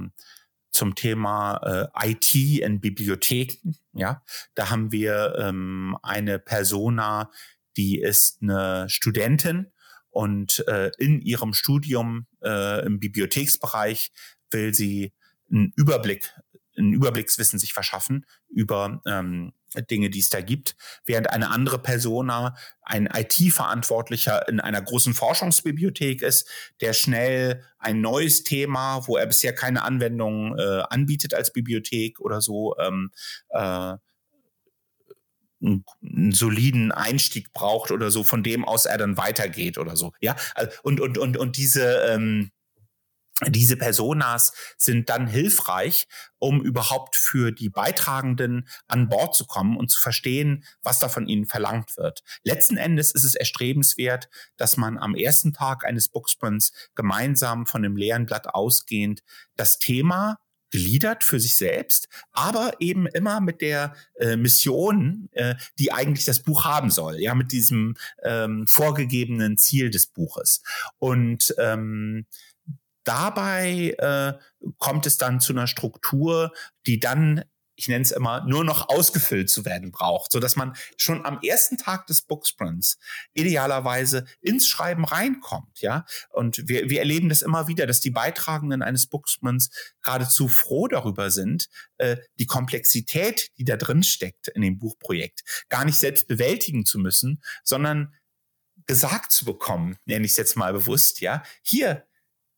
zum 0.73 0.95
Thema 0.95 1.89
äh, 2.03 2.09
IT 2.11 2.35
in 2.35 2.81
Bibliotheken. 2.81 3.75
Ja, 3.93 4.23
da 4.55 4.69
haben 4.69 4.91
wir 4.91 5.35
ähm, 5.37 5.97
eine 6.01 6.39
Persona, 6.39 7.31
die 7.77 7.99
ist 7.99 8.41
eine 8.41 8.89
Studentin 8.89 9.71
und 10.09 10.67
äh, 10.67 10.91
in 10.97 11.21
ihrem 11.21 11.53
Studium 11.53 12.27
äh, 12.43 12.85
im 12.85 12.99
Bibliotheksbereich 12.99 14.11
will 14.51 14.73
sie 14.73 15.13
einen 15.51 15.73
Überblick, 15.75 16.33
ein 16.77 16.93
Überblickswissen 16.93 17.59
sich 17.59 17.73
verschaffen 17.73 18.25
über 18.49 19.01
ähm, 19.05 19.53
Dinge, 19.81 20.09
die 20.09 20.19
es 20.19 20.29
da 20.29 20.41
gibt, 20.41 20.75
während 21.05 21.29
eine 21.29 21.49
andere 21.49 21.79
Persona 21.79 22.55
ein 22.81 23.07
IT-Verantwortlicher 23.07 24.47
in 24.47 24.59
einer 24.59 24.81
großen 24.81 25.13
Forschungsbibliothek 25.13 26.21
ist, 26.21 26.47
der 26.81 26.93
schnell 26.93 27.63
ein 27.79 28.01
neues 28.01 28.43
Thema, 28.43 29.07
wo 29.07 29.17
er 29.17 29.25
bisher 29.25 29.53
keine 29.53 29.83
Anwendung 29.83 30.57
äh, 30.57 30.83
anbietet 30.89 31.33
als 31.33 31.51
Bibliothek 31.51 32.19
oder 32.19 32.41
so, 32.41 32.75
ähm, 32.77 33.11
äh, 33.49 33.95
einen, 35.63 36.31
soliden 36.31 36.91
Einstieg 36.91 37.53
braucht 37.53 37.91
oder 37.91 38.11
so, 38.11 38.23
von 38.23 38.43
dem 38.43 38.65
aus 38.65 38.85
er 38.85 38.97
dann 38.97 39.17
weitergeht 39.17 39.77
oder 39.77 39.95
so. 39.95 40.11
Ja, 40.21 40.35
und 40.83 40.99
und 40.99 41.17
und 41.17 41.37
und 41.37 41.57
diese 41.57 42.03
ähm, 42.09 42.51
diese 43.47 43.77
Personas 43.77 44.53
sind 44.77 45.09
dann 45.09 45.27
hilfreich, 45.27 46.07
um 46.39 46.61
überhaupt 46.61 47.15
für 47.15 47.51
die 47.51 47.69
Beitragenden 47.69 48.67
an 48.87 49.09
Bord 49.09 49.35
zu 49.35 49.45
kommen 49.45 49.75
und 49.77 49.89
zu 49.89 49.99
verstehen, 49.99 50.63
was 50.83 50.99
da 50.99 51.09
von 51.09 51.27
ihnen 51.27 51.45
verlangt 51.45 51.97
wird. 51.97 52.23
Letzten 52.43 52.77
Endes 52.77 53.11
ist 53.11 53.23
es 53.23 53.35
erstrebenswert, 53.35 54.29
dass 54.57 54.77
man 54.77 54.97
am 54.97 55.15
ersten 55.15 55.53
Tag 55.53 55.85
eines 55.85 56.09
Booksprints 56.09 56.73
gemeinsam 56.95 57.65
von 57.65 57.81
dem 57.81 57.97
leeren 57.97 58.25
Blatt 58.25 58.53
ausgehend 58.53 59.23
das 59.55 59.79
Thema 59.79 60.37
gliedert 60.73 61.23
für 61.23 61.39
sich 61.39 61.55
selbst, 61.55 62.09
aber 62.31 62.73
eben 62.79 63.05
immer 63.05 63.41
mit 63.41 63.61
der 63.61 63.93
äh, 64.15 64.35
Mission, 64.35 65.29
äh, 65.33 65.53
die 65.77 65.91
eigentlich 65.91 66.25
das 66.25 66.39
Buch 66.39 66.65
haben 66.65 66.89
soll, 66.89 67.19
ja, 67.19 67.35
mit 67.35 67.51
diesem 67.51 67.93
ähm, 68.23 68.65
vorgegebenen 68.65 69.57
Ziel 69.59 69.91
des 69.91 70.07
Buches. 70.07 70.63
Und 70.97 71.53
ähm, 71.59 72.25
dabei 73.03 73.95
äh, 73.97 74.33
kommt 74.77 75.05
es 75.05 75.17
dann 75.17 75.39
zu 75.39 75.53
einer 75.53 75.67
Struktur, 75.67 76.51
die 76.85 76.99
dann 76.99 77.43
ich 77.75 77.87
nenne 77.87 78.03
es 78.03 78.11
immer, 78.11 78.45
nur 78.45 78.63
noch 78.63 78.89
ausgefüllt 78.89 79.49
zu 79.49 79.65
werden 79.65 79.91
braucht, 79.91 80.31
so 80.31 80.39
dass 80.39 80.55
man 80.55 80.75
schon 80.97 81.25
am 81.25 81.39
ersten 81.41 81.77
Tag 81.77 82.05
des 82.07 82.21
Booksprints 82.21 82.97
idealerweise 83.33 84.25
ins 84.41 84.67
Schreiben 84.67 85.05
reinkommt, 85.05 85.81
ja. 85.81 86.05
Und 86.29 86.67
wir, 86.67 86.89
wir 86.89 86.99
erleben 86.99 87.29
das 87.29 87.41
immer 87.41 87.67
wieder, 87.67 87.87
dass 87.87 87.99
die 87.99 88.11
Beitragenden 88.11 88.81
eines 88.81 89.07
Booksprints 89.07 89.69
geradezu 90.03 90.47
froh 90.47 90.87
darüber 90.87 91.31
sind, 91.31 91.67
äh, 91.97 92.17
die 92.37 92.45
Komplexität, 92.45 93.49
die 93.57 93.65
da 93.65 93.75
drin 93.75 94.03
steckt 94.03 94.49
in 94.49 94.61
dem 94.61 94.77
Buchprojekt, 94.77 95.43
gar 95.69 95.85
nicht 95.85 95.97
selbst 95.97 96.27
bewältigen 96.27 96.85
zu 96.85 96.99
müssen, 96.99 97.41
sondern 97.63 98.13
gesagt 98.85 99.31
zu 99.31 99.45
bekommen, 99.45 99.97
nenne 100.05 100.25
ich 100.25 100.31
es 100.31 100.37
jetzt 100.37 100.57
mal 100.57 100.73
bewusst, 100.73 101.21
ja. 101.21 101.43
Hier, 101.63 102.05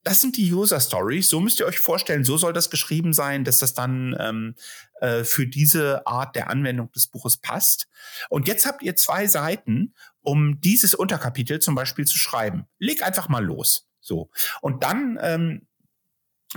das 0.06 0.22
sind 0.22 0.38
die 0.38 0.54
User 0.54 0.80
Stories. 0.80 1.28
So 1.28 1.42
müsst 1.42 1.60
ihr 1.60 1.66
euch 1.66 1.80
vorstellen, 1.80 2.24
so 2.24 2.38
soll 2.38 2.54
das 2.54 2.70
geschrieben 2.70 3.12
sein, 3.12 3.44
dass 3.44 3.58
das 3.58 3.74
dann 3.74 4.16
ähm, 4.20 4.56
äh, 5.02 5.24
für 5.24 5.48
diese 5.48 6.06
Art 6.06 6.36
der 6.36 6.50
Anwendung 6.50 6.92
des 6.92 7.08
Buches 7.08 7.38
passt. 7.38 7.90
Und 8.30 8.48
jetzt 8.48 8.68
habt 8.68 8.84
ihr 8.84 8.96
zwei 8.96 9.26
Seiten, 9.26 9.96
um 10.22 10.62
dieses 10.62 10.94
Unterkapitel 10.94 11.60
zum 11.60 11.74
Beispiel 11.74 12.06
zu 12.06 12.20
schreiben. 12.20 12.68
Leg 12.78 13.02
einfach 13.02 13.30
mal 13.30 13.44
los. 13.44 13.88
So. 14.00 14.30
Und 14.62 14.84
dann 14.84 15.18
ähm, 15.22 15.68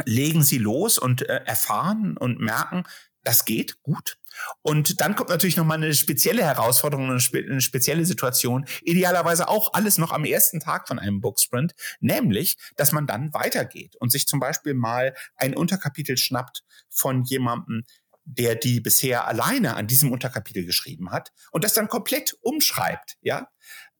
legen 0.04 0.42
sie 0.42 0.58
los 0.58 0.98
und 0.98 1.22
äh, 1.22 1.40
erfahren 1.46 2.18
und 2.18 2.40
merken, 2.40 2.84
das 3.24 3.44
geht 3.44 3.82
gut. 3.82 4.16
Und 4.62 5.00
dann 5.00 5.16
kommt 5.16 5.30
natürlich 5.30 5.56
nochmal 5.56 5.78
eine 5.78 5.94
spezielle 5.94 6.44
Herausforderung, 6.44 7.10
eine, 7.10 7.20
spe 7.20 7.38
eine, 7.38 7.60
spezielle 7.60 8.04
Situation. 8.04 8.66
Idealerweise 8.82 9.48
auch 9.48 9.74
alles 9.74 9.98
noch 9.98 10.12
am 10.12 10.24
ersten 10.24 10.60
Tag 10.60 10.88
von 10.88 10.98
einem 10.98 11.20
Booksprint, 11.20 11.74
nämlich, 12.00 12.56
dass 12.76 12.92
man 12.92 13.06
dann 13.06 13.32
weitergeht 13.34 13.96
und 13.96 14.12
sich 14.12 14.26
zum 14.26 14.40
Beispiel 14.40 14.74
mal 14.74 15.14
ein 15.36 15.56
Unterkapitel 15.56 16.16
schnappt 16.16 16.62
von 16.88 17.24
jemandem, 17.24 17.82
der 18.24 18.54
die 18.54 18.80
bisher 18.80 19.26
alleine 19.26 19.74
an 19.74 19.86
diesem 19.86 20.12
Unterkapitel 20.12 20.66
geschrieben 20.66 21.10
hat 21.10 21.32
und 21.50 21.64
das 21.64 21.72
dann 21.72 21.88
komplett 21.88 22.36
umschreibt, 22.42 23.16
ja 23.22 23.48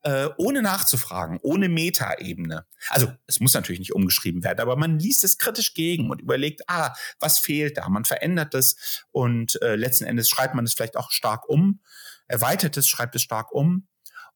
äh, 0.03 0.29
ohne 0.37 0.63
nachzufragen, 0.63 1.39
ohne 1.43 1.69
Metaebene. 1.69 2.67
Also 2.89 3.11
es 3.27 3.41
muss 3.41 3.55
natürlich 3.55 3.81
nicht 3.81 3.95
umgeschrieben 3.95 4.45
werden, 4.45 4.61
aber 4.61 4.77
man 4.77 4.99
liest 4.99 5.25
es 5.25 5.39
kritisch 5.39 5.75
gegen 5.75 6.11
und 6.11 6.21
überlegt, 6.21 6.63
ah, 6.69 6.95
was 7.21 7.39
fehlt 7.39 7.77
da? 7.77 7.89
Man 7.89 8.05
verändert 8.05 8.55
es 8.55 9.05
und 9.11 9.61
äh, 9.63 9.77
letzten 9.77 10.05
Endes 10.05 10.29
schreibt 10.29 10.55
man 10.55 10.65
es 10.65 10.75
vielleicht 10.75 10.97
auch 10.97 11.11
stark 11.11 11.49
um, 11.49 11.81
erweitert 12.27 12.77
es, 12.77 12.89
schreibt 12.89 13.17
es 13.17 13.23
stark 13.23 13.53
um. 13.53 13.89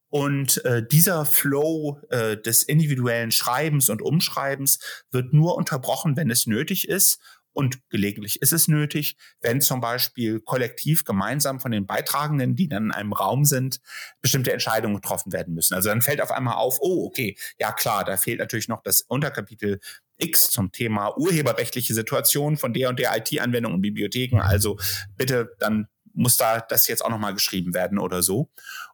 Und 0.09 0.63
äh, 0.67 0.87
dieser 0.87 1.25
Flow 1.25 1.99
äh, 2.11 2.37
des 2.37 2.65
individuellen 2.65 3.31
Schreibens 3.31 3.89
und 3.89 4.03
Umschreibens 4.03 4.79
wird 5.11 5.33
nur 5.33 5.57
unterbrochen, 5.57 6.19
wenn 6.19 6.31
es 6.31 6.47
nötig 6.47 6.87
ist 6.87 7.19
und 7.53 7.79
gelegentlich 7.91 8.41
ist 8.41 8.53
es 8.53 8.69
nötig, 8.69 9.17
wenn 9.41 9.61
zum 9.61 9.81
Beispiel 9.81 10.41
kollektiv 10.41 11.05
gemeinsam 11.05 11.61
von 11.61 11.71
den 11.71 11.87
Beitragenden, 11.87 12.57
die 12.57 12.69
dann 12.69 12.87
in 12.87 12.93
einem 12.93 13.13
Raum 13.13 13.45
sind, 13.45 13.81
bestimmte 14.21 14.53
Entscheidungen 14.53 14.97
getroffen 14.97 15.33
werden 15.33 15.55
müssen. 15.55 15.75
Also 15.75 15.89
dann 15.89 16.03
fällt 16.03 16.21
auf 16.21 16.31
einmal 16.31 16.55
auf, 16.55 16.79
oh, 16.81 17.07
okay, 17.07 17.37
ja 17.59 17.73
klar, 17.73 18.05
da 18.05 18.17
fehlt 18.17 18.39
natürlich 18.39 18.69
noch 18.69 18.83
das 18.83 19.03
Unterkapitel 19.03 19.81
X 20.19 20.51
zum 20.51 20.73
Thema 20.73 21.17
urheberrechtliche 21.19 21.95
Situation 21.95 22.57
von 22.57 22.73
der 22.73 22.89
und 22.89 22.99
der 22.99 23.17
IT-Anwendung 23.17 23.75
und 23.75 23.83
Bibliotheken. 23.83 24.41
Also 24.41 24.79
bitte, 25.17 25.55
dann 25.59 25.89
muss 26.15 26.37
da 26.37 26.61
das 26.61 26.87
jetzt 26.89 27.05
auch 27.05 27.11
nochmal 27.11 27.35
geschrieben 27.35 27.75
werden 27.75 27.99
oder 27.99 28.23
so. 28.23 28.51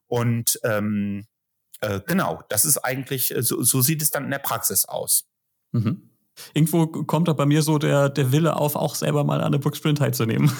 Und 0.06 0.58
ähm, 0.64 1.26
äh, 1.80 2.00
genau, 2.06 2.42
das 2.48 2.64
ist 2.64 2.78
eigentlich, 2.78 3.34
so, 3.38 3.62
so 3.62 3.80
sieht 3.82 4.02
es 4.02 4.10
dann 4.10 4.24
in 4.24 4.30
der 4.30 4.38
Praxis 4.38 4.84
aus. 4.84 5.28
Mhm. 5.72 6.10
Irgendwo 6.54 6.86
kommt 6.86 7.28
da 7.28 7.32
bei 7.32 7.46
mir 7.46 7.62
so 7.62 7.78
der, 7.78 8.08
der 8.08 8.32
Wille 8.32 8.56
auf, 8.56 8.76
auch 8.76 8.94
selber 8.94 9.24
mal 9.24 9.42
an 9.42 9.52
der 9.52 9.58
Booksprint 9.58 9.98
teilzunehmen. 9.98 10.50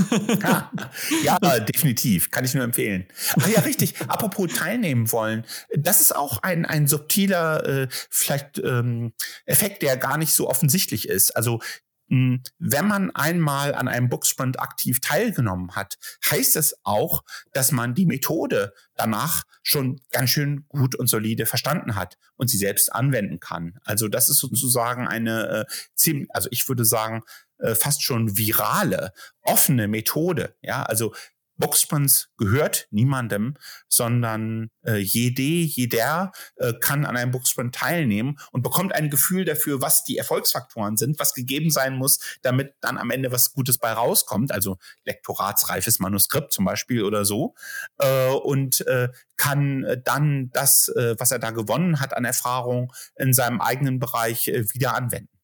ja, 0.43 0.70
ja, 1.22 1.39
definitiv. 1.61 2.31
Kann 2.31 2.45
ich 2.45 2.55
nur 2.55 2.64
empfehlen. 2.64 3.07
Ach 3.41 3.49
ja, 3.49 3.61
richtig. 3.61 3.95
Apropos 4.09 4.53
teilnehmen 4.53 5.11
wollen. 5.12 5.45
Das 5.76 6.01
ist 6.01 6.14
auch 6.14 6.43
ein, 6.43 6.66
ein 6.66 6.87
subtiler, 6.87 7.66
äh, 7.66 7.89
vielleicht 7.91 8.59
ähm, 8.59 9.12
Effekt, 9.47 9.83
der 9.83 9.97
gar 9.97 10.18
nicht 10.18 10.33
so 10.33 10.49
offensichtlich 10.49 11.09
ist. 11.09 11.31
Also 11.37 11.61
wenn 12.09 12.89
man 12.89 13.11
einmal 13.15 13.75
an 13.75 13.87
einem 13.87 14.09
Booksprint 14.09 14.61
aktiv 14.61 15.01
teilgenommen 15.01 15.77
hat, 15.77 15.99
heißt 16.31 16.57
es 16.57 16.75
auch, 16.83 17.23
dass 17.53 17.71
man 17.71 17.95
die 17.95 18.07
Methode 18.07 18.73
danach 18.95 19.45
schon 19.63 20.01
ganz 20.11 20.31
schön 20.31 20.65
gut 20.69 20.95
und 20.95 21.09
solide 21.09 21.45
verstanden 21.45 21.97
hat 21.97 22.17
und 22.37 22.49
sie 22.49 22.57
selbst 22.59 22.95
anwenden 22.95 23.41
kann. 23.41 23.79
Also 23.85 24.09
das 24.09 24.29
ist 24.31 24.39
sozusagen 24.39 25.07
eine 25.07 25.49
äh, 25.49 25.65
ziemlich, 25.95 26.29
also 26.35 26.49
ich 26.51 26.67
würde 26.69 26.85
sagen, 26.85 27.23
äh, 27.59 27.75
fast 27.75 28.03
schon 28.03 28.39
virale, 28.39 29.13
offene 29.43 29.89
Methode. 29.89 30.57
Ja, 30.63 30.85
also 30.85 31.15
Boxsprints 31.59 32.29
gehört 32.39 32.87
niemandem, 32.91 33.55
sondern 33.89 34.71
äh, 34.85 34.97
jede, 34.97 35.43
jeder 35.43 36.33
äh, 36.57 36.73
kann 36.81 37.05
an 37.05 37.17
einem 37.17 37.33
Boxsprint 37.33 37.75
teilnehmen 37.75 38.39
und 38.53 38.63
bekommt 38.63 38.95
ein 38.95 39.11
Gefühl 39.11 39.45
dafür, 39.45 39.83
was 39.83 40.05
die 40.05 40.17
Erfolgsfaktoren 40.17 40.97
sind, 40.97 41.19
was 41.19 41.35
gegeben 41.35 41.71
sein 41.71 41.97
muss, 41.97 42.21
damit 42.43 42.75
dann 42.81 42.97
am 42.97 43.11
Ende 43.11 43.33
was 43.33 43.53
Gutes 43.53 43.79
bei 43.79 43.93
rauskommt, 43.93 44.53
also 44.53 44.79
lektoratsreifes 45.05 45.99
Manuskript 45.99 46.53
zum 46.53 46.65
Beispiel 46.65 47.03
oder 47.03 47.25
so, 47.25 47.55
äh, 47.99 48.31
und 48.31 48.87
äh, 48.87 49.09
kann 49.37 49.85
dann 50.05 50.51
das, 50.53 50.89
äh, 50.89 51.15
was 51.19 51.31
er 51.31 51.39
da 51.39 51.51
gewonnen 51.51 52.01
hat 52.01 52.17
an 52.17 52.25
Erfahrung, 52.25 52.93
in 53.17 53.33
seinem 53.33 53.61
eigenen 53.61 53.99
Bereich 53.99 54.49
äh, 54.49 54.65
wieder 54.73 54.95
anwenden. 54.95 55.38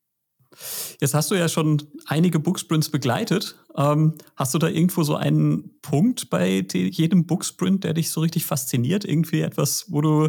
Jetzt 1.01 1.15
hast 1.15 1.31
du 1.31 1.35
ja 1.35 1.49
schon 1.49 1.83
einige 2.07 2.39
Booksprints 2.39 2.91
begleitet. 2.91 3.57
Ähm, 3.77 4.15
hast 4.37 4.55
du 4.55 4.59
da 4.59 4.69
irgendwo 4.69 5.03
so 5.03 5.17
einen 5.17 5.81
Punkt 5.83 6.31
bei 6.31 6.65
jedem 6.71 7.27
Booksprint, 7.27 7.85
der 7.85 7.95
dich 7.95 8.11
so 8.11 8.21
richtig 8.21 8.45
fasziniert? 8.47 9.05
Irgendwie 9.05 9.41
etwas, 9.41 9.87
wo 9.89 10.01
du, 10.01 10.29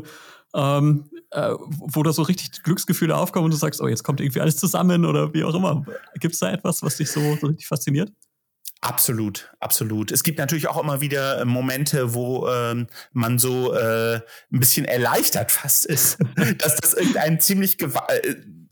ähm, 0.53 1.09
äh, 1.31 1.51
wo 1.59 2.03
da 2.03 2.13
so 2.13 2.23
richtig 2.23 2.63
Glücksgefühle 2.63 3.15
aufkommen 3.15 3.45
und 3.45 3.51
du 3.51 3.57
sagst, 3.57 3.81
oh, 3.81 3.87
jetzt 3.87 4.03
kommt 4.03 4.21
irgendwie 4.21 4.41
alles 4.41 4.57
zusammen 4.57 5.05
oder 5.05 5.33
wie 5.33 5.43
auch 5.43 5.53
immer. 5.53 5.85
Gibt 6.19 6.33
es 6.33 6.39
da 6.39 6.51
etwas, 6.51 6.83
was 6.83 6.97
dich 6.97 7.11
so, 7.11 7.21
so 7.39 7.47
richtig 7.47 7.67
fasziniert? 7.67 8.11
Absolut, 8.85 9.51
absolut. 9.59 10.11
Es 10.11 10.21
gibt 10.21 10.37
natürlich 10.37 10.67
auch 10.67 10.81
immer 10.81 11.01
wieder 11.01 11.43
Momente, 11.45 12.13
wo 12.13 12.47
ähm, 12.47 12.85
man 13.13 13.39
so 13.39 13.73
äh, 13.73 14.17
ein 14.51 14.59
bisschen 14.59 14.85
erleichtert 14.85 15.51
fast 15.51 15.87
ist, 15.87 16.19
dass 16.59 16.75
das 16.75 16.93
irgendein 16.93 17.39
ziemlich 17.39 17.81
äh, 17.81 17.87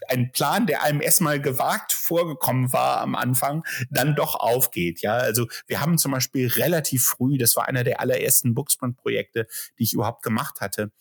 ein 0.09 0.31
Plan, 0.31 0.67
der 0.67 0.83
einem 0.83 1.01
erstmal 1.01 1.41
gewagt 1.41 1.93
vorgekommen 1.93 2.73
war 2.73 3.01
am 3.01 3.15
Anfang, 3.15 3.63
dann 3.89 4.15
doch 4.15 4.35
aufgeht. 4.35 5.01
Ja, 5.01 5.15
also 5.15 5.47
wir 5.67 5.81
haben 5.81 5.97
zum 5.97 6.11
Beispiel 6.11 6.47
relativ 6.47 7.05
früh, 7.05 7.37
das 7.37 7.55
war 7.55 7.67
einer 7.67 7.83
der 7.83 7.99
allerersten 7.99 8.53
Booksprint-Projekte, 8.53 9.47
die 9.79 9.83
ich 9.83 9.93
überhaupt 9.93 10.23
gemacht 10.23 10.61
hatte, 10.61 10.91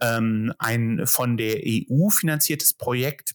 ähm, 0.00 0.52
ein 0.58 1.06
von 1.06 1.36
der 1.36 1.60
EU 1.64 2.08
finanziertes 2.10 2.74
Projekt 2.74 3.34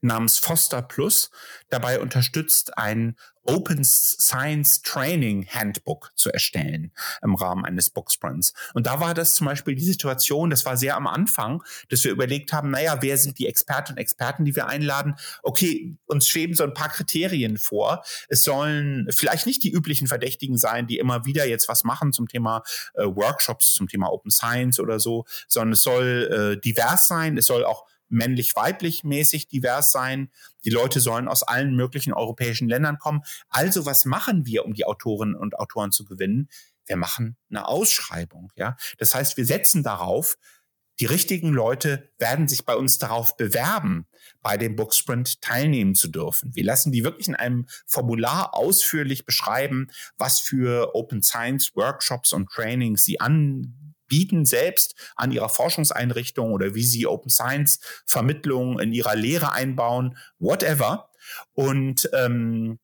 namens 0.00 0.38
Foster 0.38 0.82
Plus 0.82 1.30
dabei 1.68 2.00
unterstützt, 2.00 2.76
ein 2.76 3.16
Open 3.44 3.82
Science 3.84 4.82
Training 4.82 5.46
Handbook 5.46 6.12
zu 6.14 6.30
erstellen 6.30 6.92
im 7.22 7.34
Rahmen 7.34 7.64
eines 7.64 7.90
Booksprints. 7.90 8.52
Und 8.74 8.86
da 8.86 9.00
war 9.00 9.14
das 9.14 9.34
zum 9.34 9.46
Beispiel 9.46 9.74
die 9.74 9.84
Situation, 9.84 10.50
das 10.50 10.64
war 10.66 10.76
sehr 10.76 10.96
am 10.96 11.06
Anfang, 11.06 11.62
dass 11.88 12.04
wir 12.04 12.12
überlegt 12.12 12.52
haben, 12.52 12.70
naja, 12.70 12.98
wer 13.00 13.16
sind 13.16 13.38
die 13.38 13.46
Expertinnen 13.46 13.96
und 13.96 14.02
Experten, 14.02 14.44
die 14.44 14.54
wir 14.54 14.68
einladen? 14.68 15.16
Okay, 15.42 15.96
uns 16.06 16.28
schweben 16.28 16.54
so 16.54 16.64
ein 16.64 16.74
paar 16.74 16.90
Kriterien 16.90 17.56
vor. 17.56 18.04
Es 18.28 18.44
sollen 18.44 19.08
vielleicht 19.10 19.46
nicht 19.46 19.62
die 19.62 19.72
üblichen 19.72 20.06
Verdächtigen 20.06 20.58
sein, 20.58 20.86
die 20.86 20.98
immer 20.98 21.24
wieder 21.24 21.46
jetzt 21.46 21.68
was 21.68 21.82
machen 21.82 22.12
zum 22.12 22.28
Thema 22.28 22.62
äh, 22.94 23.04
Workshops, 23.04 23.72
zum 23.72 23.88
Thema 23.88 24.12
Open 24.12 24.30
Science 24.30 24.78
oder 24.78 25.00
so, 25.00 25.24
sondern 25.48 25.72
es 25.72 25.82
soll 25.82 26.56
äh, 26.56 26.60
divers 26.60 27.06
sein, 27.06 27.38
es 27.38 27.46
soll 27.46 27.64
auch 27.64 27.86
männlich-weiblich 28.10 29.04
mäßig 29.04 29.48
divers 29.48 29.92
sein. 29.92 30.30
Die 30.64 30.70
Leute 30.70 31.00
sollen 31.00 31.28
aus 31.28 31.42
allen 31.42 31.74
möglichen 31.74 32.12
europäischen 32.12 32.68
Ländern 32.68 32.98
kommen. 32.98 33.22
Also 33.48 33.86
was 33.86 34.04
machen 34.04 34.46
wir, 34.46 34.64
um 34.64 34.74
die 34.74 34.84
Autorinnen 34.84 35.34
und 35.34 35.58
Autoren 35.58 35.92
zu 35.92 36.04
gewinnen? 36.04 36.48
Wir 36.86 36.96
machen 36.96 37.36
eine 37.48 37.68
Ausschreibung, 37.68 38.52
ja. 38.56 38.76
Das 38.98 39.14
heißt, 39.14 39.36
wir 39.36 39.46
setzen 39.46 39.82
darauf, 39.82 40.36
die 41.00 41.06
richtigen 41.06 41.48
Leute 41.48 42.10
werden 42.18 42.46
sich 42.46 42.66
bei 42.66 42.76
uns 42.76 42.98
darauf 42.98 43.38
bewerben, 43.38 44.06
bei 44.42 44.58
dem 44.58 44.76
Booksprint 44.76 45.40
teilnehmen 45.40 45.94
zu 45.94 46.08
dürfen. 46.08 46.54
Wir 46.54 46.64
lassen 46.64 46.92
die 46.92 47.04
wirklich 47.04 47.26
in 47.26 47.34
einem 47.34 47.66
Formular 47.86 48.54
ausführlich 48.54 49.24
beschreiben, 49.24 49.88
was 50.18 50.40
für 50.40 50.94
Open 50.94 51.22
Science 51.22 51.74
Workshops 51.74 52.34
und 52.34 52.50
Trainings 52.50 53.02
sie 53.04 53.18
an 53.18 53.89
bieten 54.10 54.44
selbst 54.44 54.94
an 55.16 55.32
ihrer 55.32 55.48
Forschungseinrichtung 55.48 56.52
oder 56.52 56.74
wie 56.74 56.84
sie 56.84 57.06
Open 57.06 57.30
Science 57.30 57.80
Vermittlung 58.04 58.78
in 58.78 58.92
ihrer 58.92 59.16
Lehre 59.16 59.52
einbauen, 59.52 60.18
whatever. 60.38 61.08
Und 61.54 62.10
ähm, 62.12 62.78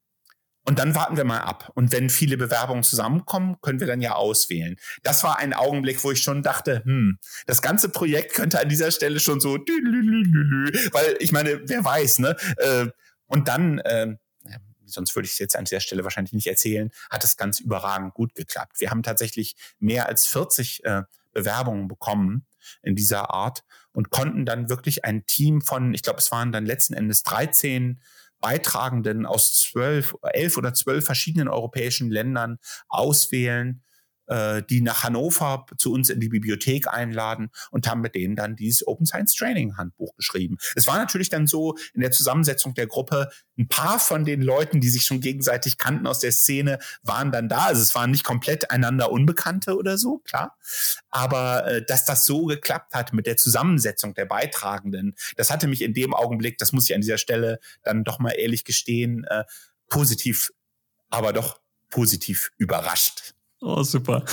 und 0.69 0.81
dann 0.81 0.97
warten 0.97 1.17
wir 1.17 1.23
mal 1.23 1.39
ab. 1.39 1.71
Und 1.77 1.93
wenn 1.93 2.11
viele 2.11 2.37
Bewerbungen 2.37 2.83
zusammenkommen, 2.83 3.57
können 3.63 3.79
wir 3.79 3.87
dann 3.87 4.01
ja 4.01 4.15
auswählen. 4.15 4.77
Das 5.05 5.23
war 5.23 5.39
ein 5.39 5.55
Augenblick, 5.55 6.03
wo 6.03 6.11
ich 6.11 6.21
schon 6.21 6.43
dachte, 6.43 6.83
hm, 6.85 7.19
das 7.47 7.63
ganze 7.63 7.89
Projekt 7.89 8.35
könnte 8.35 8.59
an 8.59 8.69
dieser 8.69 8.91
Stelle 8.91 9.21
schon 9.21 9.39
so, 9.39 9.55
weil 9.55 11.17
ich 11.21 11.31
meine, 11.31 11.61
wer 11.69 11.85
weiß, 11.85 12.19
ne? 12.19 12.37
Und 13.29 13.47
dann, 13.47 13.79
äh, 13.79 14.17
sonst 14.87 15.15
würde 15.15 15.27
ich 15.27 15.33
es 15.33 15.39
jetzt 15.39 15.57
an 15.57 15.65
dieser 15.65 15.81
Stelle 15.81 16.05
wahrscheinlich 16.05 16.33
nicht 16.33 16.47
erzählen, 16.47 16.91
hat 17.11 17.25
es 17.25 17.37
ganz 17.37 17.61
überragend 17.61 18.15
gut 18.15 18.35
geklappt. 18.35 18.81
Wir 18.81 18.91
haben 18.91 19.03
tatsächlich 19.03 19.57
mehr 19.79 20.07
als 20.07 20.27
40 20.27 20.85
äh, 20.85 21.03
Bewerbungen 21.33 21.89
bekommen 21.89 22.47
in 22.83 22.97
dieser 22.97 23.31
Art 23.31 23.65
und 23.93 24.11
konnten 24.11 24.45
dann 24.45 24.69
wirklich 24.69 25.05
ein 25.05 25.27
Team 25.27 25.61
von, 25.61 25.95
ich 25.95 26.03
glaube, 26.03 26.19
es 26.19 26.33
waren 26.33 26.53
dann 26.53 26.67
letzten 26.67 26.95
Endes 26.95 27.23
13 27.23 28.01
Beitragenden 28.41 29.27
aus 29.27 29.59
zwölf, 29.59 30.15
elf 30.23 30.57
oder 30.57 30.75
zwölf 30.75 31.05
verschiedenen 31.05 31.49
europäischen 31.49 32.11
Ländern 32.11 32.59
auswählen 32.89 33.83
äh, 34.27 34.63
die 34.63 34.81
nach 34.81 35.05
Hannover 35.05 35.67
zu 35.77 35.93
uns 35.93 36.11
in 36.11 36.21
die 36.21 36.29
Bibliothek 36.29 36.89
einladen 36.89 37.51
und 37.71 37.89
haben 37.89 38.01
mit 38.01 38.15
denen 38.15 38.37
dann 38.37 38.57
dieses 38.57 38.87
Open 38.87 39.07
Science 39.07 39.35
Training 39.35 39.77
Handbuch 39.77 40.15
geschrieben. 40.17 40.59
Es 40.75 40.87
war 40.87 40.99
natürlich 40.99 41.29
dann 41.29 41.47
so 41.47 41.77
in 41.95 42.01
der 42.01 42.11
Zusammensetzung 42.11 42.75
der 42.75 42.87
Gruppe, 42.87 43.31
ein 43.59 43.69
paar 43.69 43.99
von 43.99 44.25
den 44.25 44.43
Leuten, 44.43 44.81
die 44.81 44.89
sich 44.89 45.05
schon 45.05 45.21
gegenseitig 45.21 45.79
kannten 45.79 46.07
aus 46.07 46.19
der 46.19 46.33
Szene, 46.33 46.79
waren 47.03 47.33
dann 47.33 47.49
da. 47.49 47.67
Also 47.67 47.83
es 47.83 47.95
waren 47.95 48.11
nicht 48.11 48.25
komplett 48.25 48.71
einander 48.71 49.11
Unbekannte 49.11 49.77
oder 49.77 49.99
so, 49.99 50.19
klar. 50.19 50.57
Aber 51.11 51.67
äh, 51.67 51.85
dass 51.85 52.05
das 52.05 52.25
so 52.25 52.47
geklappt 52.47 52.95
hat 52.95 53.13
mit 53.13 53.27
der 53.27 53.37
Zusammensetzung 53.37 54.15
der 54.15 54.27
Beitragenden, 54.27 55.15
das 55.37 55.51
hatte 55.51 55.69
mich 55.69 55.83
in 55.83 55.95
dem 55.95 56.15
Augenblick, 56.15 56.59
das 56.59 56.73
muss 56.73 56.89
ich 56.89 56.95
an 56.95 57.01
dieser 57.01 57.19
Stelle 57.19 57.61
dann 57.83 58.05
doch 58.05 58.19
mal 58.19 58.33
ehrlich 58.33 58.65
gestehen, 58.65 59.25
äh, 59.25 59.45
positiv, 59.89 60.51
aber 61.11 61.33
doch 61.33 61.61
positiv 61.91 62.51
überrascht. 62.59 63.36
Oh, 63.61 63.83
super. 63.83 64.25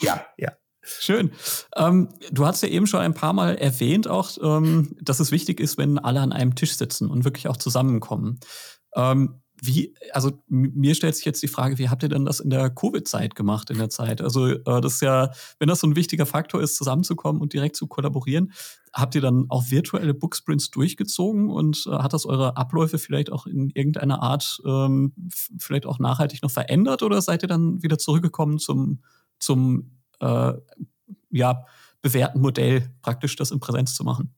ja, 0.00 0.24
ja. 0.36 0.52
Schön. 0.82 1.32
Ähm, 1.76 2.10
du 2.30 2.44
hast 2.46 2.62
ja 2.62 2.68
eben 2.68 2.86
schon 2.86 3.00
ein 3.00 3.14
paar 3.14 3.32
Mal 3.32 3.56
erwähnt 3.56 4.06
auch, 4.06 4.30
ähm, 4.42 4.96
dass 5.00 5.20
es 5.20 5.30
wichtig 5.30 5.60
ist, 5.60 5.78
wenn 5.78 5.98
alle 5.98 6.20
an 6.20 6.32
einem 6.32 6.54
Tisch 6.54 6.76
sitzen 6.76 7.08
und 7.08 7.24
wirklich 7.24 7.48
auch 7.48 7.56
zusammenkommen. 7.56 8.38
Ähm, 8.94 9.42
wie, 9.66 9.94
also 10.12 10.32
mir 10.48 10.94
stellt 10.94 11.16
sich 11.16 11.24
jetzt 11.24 11.42
die 11.42 11.48
Frage, 11.48 11.78
wie 11.78 11.88
habt 11.88 12.02
ihr 12.02 12.08
denn 12.08 12.24
das 12.24 12.40
in 12.40 12.50
der 12.50 12.70
Covid-Zeit 12.70 13.34
gemacht 13.34 13.70
in 13.70 13.78
der 13.78 13.88
Zeit? 13.88 14.20
Also 14.20 14.48
äh, 14.48 14.80
das 14.80 14.94
ist 14.94 15.02
ja, 15.02 15.30
wenn 15.58 15.68
das 15.68 15.80
so 15.80 15.86
ein 15.86 15.96
wichtiger 15.96 16.26
Faktor 16.26 16.60
ist, 16.60 16.76
zusammenzukommen 16.76 17.40
und 17.40 17.52
direkt 17.52 17.76
zu 17.76 17.86
kollaborieren, 17.86 18.52
habt 18.92 19.14
ihr 19.14 19.20
dann 19.20 19.46
auch 19.48 19.70
virtuelle 19.70 20.12
Booksprints 20.12 20.70
durchgezogen 20.70 21.50
und 21.50 21.86
äh, 21.86 21.90
hat 21.90 22.12
das 22.12 22.26
eure 22.26 22.56
Abläufe 22.56 22.98
vielleicht 22.98 23.32
auch 23.32 23.46
in 23.46 23.70
irgendeiner 23.70 24.22
Art 24.22 24.60
ähm, 24.66 25.12
vielleicht 25.58 25.86
auch 25.86 25.98
nachhaltig 25.98 26.42
noch 26.42 26.50
verändert 26.50 27.02
oder 27.02 27.22
seid 27.22 27.42
ihr 27.42 27.48
dann 27.48 27.82
wieder 27.82 27.98
zurückgekommen 27.98 28.58
zum, 28.58 29.00
zum 29.38 29.92
äh, 30.20 30.52
ja, 31.30 31.64
bewährten 32.02 32.40
Modell, 32.40 32.90
praktisch 33.02 33.36
das 33.36 33.50
in 33.50 33.60
Präsenz 33.60 33.94
zu 33.94 34.04
machen? 34.04 34.34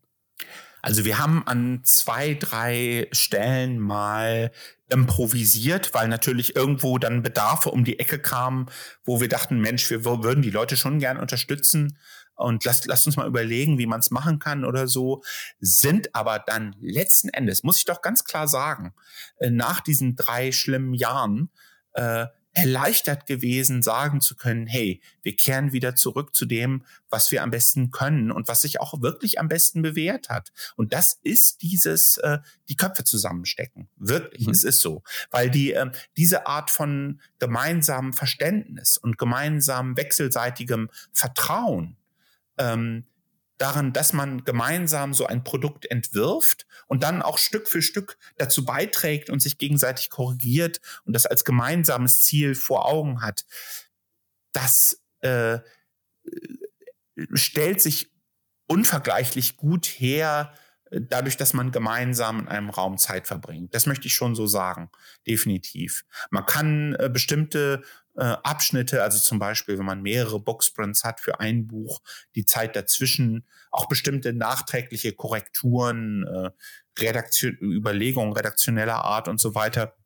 Also 0.87 1.05
wir 1.05 1.18
haben 1.18 1.45
an 1.49 1.80
zwei, 1.82 2.34
drei 2.34 3.09
Stellen 3.11 3.80
mal 3.80 4.53
improvisiert, 4.89 5.93
weil 5.95 6.07
natürlich 6.07 6.55
irgendwo 6.55 6.99
dann 6.99 7.24
Bedarfe 7.24 7.70
um 7.70 7.82
die 7.82 7.99
Ecke 7.99 8.20
kamen, 8.20 8.66
wo 9.05 9.20
wir 9.20 9.28
dachten, 9.28 9.59
Mensch, 9.59 9.91
wir 9.91 10.05
würden 10.05 10.43
die 10.43 10.51
Leute 10.51 10.76
schon 10.76 11.01
gern 11.01 11.16
unterstützen. 11.16 11.99
Und 12.37 12.64
lasst, 12.64 12.87
lasst 12.87 13.05
uns 13.09 13.16
mal 13.16 13.26
überlegen, 13.26 13.78
wie 13.78 13.87
man 13.87 13.99
es 13.99 14.12
machen 14.12 14.39
kann 14.39 14.64
oder 14.64 14.87
so, 14.87 15.24
sind 15.59 16.14
aber 16.14 16.39
dann 16.39 16.76
letzten 16.80 17.30
Endes, 17.30 17.64
muss 17.64 17.78
ich 17.78 17.84
doch 17.84 18.01
ganz 18.01 18.22
klar 18.22 18.47
sagen, 18.47 18.95
äh, 19.39 19.51
nach 19.51 19.80
diesen 19.80 20.14
drei 20.14 20.53
schlimmen 20.53 20.95
Jahren 20.95 21.51
äh, 21.95 22.26
erleichtert 22.57 23.26
gewesen, 23.26 23.82
sagen 23.82 24.22
zu 24.22 24.34
können, 24.34 24.66
hey, 24.66 25.02
wir 25.20 25.36
kehren 25.36 25.72
wieder 25.72 25.94
zurück 25.94 26.34
zu 26.34 26.46
dem, 26.46 26.86
was 27.11 27.30
wir 27.30 27.42
am 27.42 27.50
besten 27.50 27.90
können 27.90 28.32
und 28.32 28.48
was 28.48 28.62
sich 28.62 28.80
auch 28.80 29.02
wirklich 29.02 29.38
am 29.38 29.48
besten 29.48 29.82
bewährt 29.82 30.30
hat. 30.30 30.52
Und 30.74 30.94
das 30.94 31.18
ist 31.22 31.61
dieses, 31.61 32.16
äh, 32.16 32.38
die 32.70 32.76
Köpfe 32.76 33.04
zusammenstecken. 33.04 33.90
Wirklich, 33.96 34.46
mhm. 34.46 34.52
es 34.54 34.64
ist 34.64 34.80
so. 34.80 35.02
Weil 35.30 35.50
die, 35.50 35.74
äh, 35.74 35.90
diese 36.16 36.46
Art 36.46 36.70
von 36.70 37.20
gemeinsamem 37.38 38.14
Verständnis 38.14 38.96
und 38.96 39.18
gemeinsamem 39.18 39.98
wechselseitigem 39.98 40.88
Vertrauen, 41.12 41.98
ähm, 42.57 43.04
daran, 43.59 43.92
dass 43.92 44.12
man 44.12 44.44
gemeinsam 44.44 45.14
so 45.14 45.26
ein 45.26 45.44
Produkt 45.44 45.86
entwirft 45.90 46.66
und 46.86 47.02
dann 47.02 47.22
auch 47.22 47.38
Stück 47.38 47.68
für 47.68 47.82
Stück 47.82 48.18
dazu 48.36 48.64
beiträgt 48.64 49.30
und 49.30 49.40
sich 49.40 49.59
gegenseitig 49.59 50.11
korrigiert 50.11 50.80
und 51.04 51.14
das 51.14 51.26
als 51.26 51.44
gemeinsames 51.44 52.20
Ziel 52.20 52.54
vor 52.54 52.86
Augen 52.86 53.22
hat, 53.22 53.44
das 54.52 55.02
äh, 55.20 55.59
stellt 57.32 57.80
sich 57.80 58.12
unvergleichlich 58.66 59.57
gut 59.57 59.86
her, 59.86 60.52
dadurch, 60.90 61.36
dass 61.36 61.52
man 61.52 61.72
gemeinsam 61.72 62.40
in 62.40 62.48
einem 62.48 62.70
Raum 62.70 62.98
Zeit 62.98 63.26
verbringt. 63.26 63.74
Das 63.74 63.86
möchte 63.86 64.07
ich 64.07 64.14
schon 64.14 64.34
so 64.34 64.46
sagen, 64.46 64.90
definitiv. 65.26 66.04
Man 66.30 66.46
kann 66.46 66.94
äh, 66.94 67.09
bestimmte 67.12 67.82
äh, 68.17 68.37
Abschnitte, 68.43 69.03
also 69.03 69.19
zum 69.19 69.39
Beispiel, 69.39 69.79
wenn 69.79 69.85
man 69.85 70.03
mehrere 70.03 70.41
Booksprints 70.41 71.05
hat 71.05 71.21
für 71.21 71.41
ein 71.41 71.67
Buch, 71.67 72.01
die 72.35 72.47
Zeit 72.47 72.77
dazwischen, 72.77 73.47
auch 73.71 73.89
bestimmte 73.89 74.33
nachträgliche 74.33 75.12
Korrekturen, 75.12 76.27
äh, 76.27 76.51
Redaktion, 76.99 77.57
Überlegungen 77.61 78.33
redaktioneller 78.33 79.05
Art 79.05 79.29
und 79.29 79.41
so 79.41 79.55
weiter, 79.55 79.97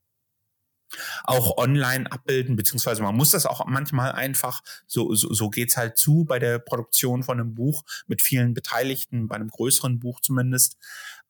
auch 1.24 1.56
online 1.56 2.10
abbilden, 2.10 2.56
beziehungsweise 2.56 3.02
man 3.02 3.14
muss 3.14 3.30
das 3.30 3.46
auch 3.46 3.64
manchmal 3.66 4.12
einfach, 4.12 4.60
so, 4.86 5.14
so, 5.14 5.32
so 5.32 5.48
geht's 5.48 5.76
halt 5.76 5.96
zu 5.96 6.24
bei 6.24 6.38
der 6.38 6.58
Produktion 6.58 7.22
von 7.22 7.38
einem 7.38 7.54
Buch 7.54 7.84
mit 8.06 8.22
vielen 8.22 8.54
Beteiligten, 8.54 9.28
bei 9.28 9.36
einem 9.36 9.48
größeren 9.48 10.00
Buch 10.00 10.20
zumindest. 10.20 10.78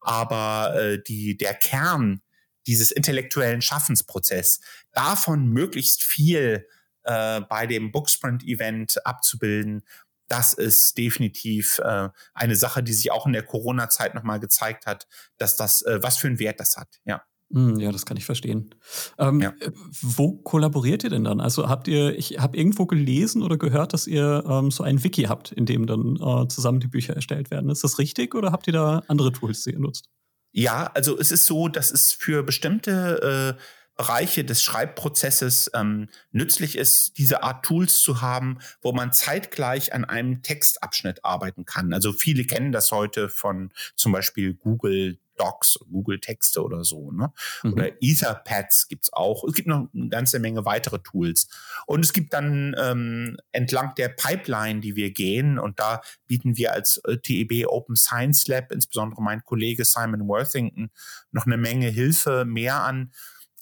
Aber 0.01 0.74
äh, 0.76 1.03
die, 1.03 1.37
der 1.37 1.55
Kern 1.55 2.22
dieses 2.66 2.90
intellektuellen 2.90 3.62
Schaffensprozess, 3.62 4.61
davon 4.92 5.48
möglichst 5.48 6.02
viel 6.02 6.66
äh, 7.04 7.40
bei 7.42 7.66
dem 7.66 7.92
Booksprint-Event 7.92 9.06
abzubilden, 9.06 9.82
das 10.28 10.52
ist 10.52 10.96
definitiv 10.96 11.80
äh, 11.80 12.08
eine 12.34 12.54
Sache, 12.54 12.82
die 12.82 12.92
sich 12.92 13.11
auch 13.11 13.26
in 13.26 13.32
der 13.32 13.42
Corona-Zeit 13.42 14.14
nochmal 14.14 14.38
gezeigt 14.38 14.86
hat, 14.86 15.08
dass 15.38 15.56
das, 15.56 15.82
äh, 15.82 15.98
was 16.02 16.18
für 16.18 16.28
einen 16.28 16.38
Wert 16.38 16.61
das 16.61 16.76
hat, 16.76 17.00
ja. 17.04 17.22
Hm, 17.52 17.80
ja, 17.80 17.90
das 17.90 18.06
kann 18.06 18.16
ich 18.16 18.24
verstehen. 18.24 18.72
Ähm, 19.18 19.40
ja. 19.40 19.52
Äh, 19.61 19.72
wo 20.02 20.36
kollaboriert 20.36 21.02
ihr 21.02 21.11
denn 21.11 21.24
dann? 21.24 21.40
Also 21.40 21.68
habt 21.68 21.88
ihr, 21.88 22.16
ich 22.16 22.38
habe 22.38 22.56
irgendwo 22.56 22.86
gelesen 22.86 23.42
oder 23.42 23.58
gehört, 23.58 23.92
dass 23.92 24.06
ihr 24.06 24.44
ähm, 24.48 24.70
so 24.70 24.84
ein 24.84 25.02
Wiki 25.02 25.24
habt, 25.24 25.50
in 25.50 25.66
dem 25.66 25.86
dann 25.86 26.14
äh, 26.14 26.46
zusammen 26.46 26.78
die 26.78 26.86
Bücher 26.86 27.14
erstellt 27.14 27.50
werden. 27.50 27.68
Ist 27.68 27.82
das 27.82 27.98
richtig 27.98 28.36
oder 28.36 28.52
habt 28.52 28.68
ihr 28.68 28.72
da 28.72 29.02
andere 29.08 29.32
Tools, 29.32 29.64
die 29.64 29.72
ihr 29.72 29.80
nutzt? 29.80 30.08
Ja, 30.53 30.90
also 30.94 31.18
es 31.18 31.30
ist 31.30 31.46
so, 31.46 31.68
dass 31.68 31.90
es 31.90 32.12
für 32.12 32.42
bestimmte 32.42 33.57
äh, 33.59 33.62
Bereiche 34.01 34.44
des 34.44 34.62
Schreibprozesses 34.62 35.70
ähm, 35.74 36.09
nützlich 36.32 36.78
ist, 36.78 37.18
diese 37.18 37.42
Art 37.42 37.66
Tools 37.66 38.01
zu 38.01 38.22
haben, 38.22 38.59
wo 38.80 38.92
man 38.92 39.12
zeitgleich 39.12 39.92
an 39.92 40.07
einem 40.07 40.40
Textabschnitt 40.42 41.22
arbeiten 41.22 41.66
kann. 41.66 41.92
Also 41.92 42.14
viele 42.14 42.44
kennen 42.44 42.72
das 42.72 42.92
heute 42.92 43.28
von 43.28 43.72
zum 43.96 44.12
Beispiel 44.12 44.55
Google 44.55 45.18
Docs, 45.41 45.80
Google 45.91 46.20
Texte 46.20 46.62
oder 46.62 46.84
so. 46.84 47.11
Ne? 47.11 47.32
Mhm. 47.62 47.72
Oder 47.72 48.03
Etherpads 48.03 48.88
gibt's 48.88 49.12
auch. 49.12 49.45
Es 49.45 49.55
gibt 49.55 49.68
noch 49.68 49.88
eine 49.95 50.09
ganze 50.09 50.38
Menge 50.38 50.66
weitere 50.66 50.99
Tools. 50.99 51.49
Und 51.86 52.05
es 52.05 52.12
gibt 52.12 52.34
dann 52.34 52.76
ähm, 52.78 53.38
entlang 53.53 53.95
der 53.97 54.11
Pipeline, 54.11 54.80
die 54.80 54.97
wir 54.97 55.12
gehen, 55.12 55.59
und 55.59 55.80
da 55.80 56.03
bieten 56.26 56.57
wir 56.57 56.72
als 56.72 57.01
TEB 57.22 57.66
Open 57.66 57.97
Science 57.97 58.47
Lab, 58.49 58.70
insbesondere 58.70 59.22
mein 59.22 59.43
Kollege 59.45 59.84
Simon 59.84 60.28
Worthington, 60.28 60.91
noch 61.32 61.47
eine 61.47 61.57
Menge 61.57 61.88
Hilfe 61.88 62.45
mehr 62.45 62.82
an 62.82 63.12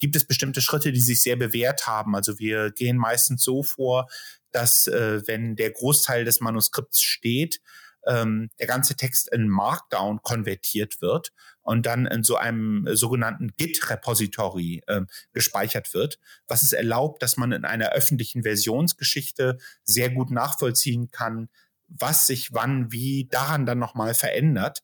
gibt 0.01 0.14
es 0.14 0.24
bestimmte 0.24 0.61
Schritte, 0.61 0.93
die 0.93 1.01
sich 1.01 1.22
sehr 1.22 1.35
bewährt 1.35 1.89
haben. 1.89 2.14
Also 2.14 2.39
wir 2.39 2.70
gehen 2.70 2.97
meistens 2.97 3.43
so 3.43 3.64
vor, 3.64 4.09
dass 4.53 4.87
äh, 4.87 5.22
wenn 5.26 5.57
der 5.57 5.70
Großteil 5.70 6.24
des 6.24 6.41
Manuskripts 6.41 7.03
steht, 7.03 7.61
ähm, 8.07 8.51
der 8.59 8.66
ganze 8.66 8.96
Text 8.96 9.28
in 9.32 9.49
Markdown 9.49 10.22
konvertiert 10.22 11.01
wird 11.01 11.32
und 11.62 11.86
dann 11.86 12.07
in 12.07 12.24
so 12.24 12.36
einem 12.36 12.86
sogenannten 12.94 13.53
Git-Repository 13.57 14.82
äh, 14.86 15.03
gespeichert 15.32 15.92
wird, 15.94 16.18
was 16.46 16.62
es 16.62 16.72
erlaubt, 16.72 17.22
dass 17.22 17.36
man 17.36 17.53
in 17.53 17.64
einer 17.64 17.90
öffentlichen 17.90 18.42
Versionsgeschichte 18.42 19.59
sehr 19.84 20.11
gut 20.11 20.30
nachvollziehen 20.30 21.11
kann, 21.11 21.49
was 21.86 22.26
sich 22.26 22.53
wann 22.53 22.92
wie 22.92 23.28
daran 23.30 23.66
dann 23.66 23.78
nochmal 23.78 24.14
verändert. 24.14 24.82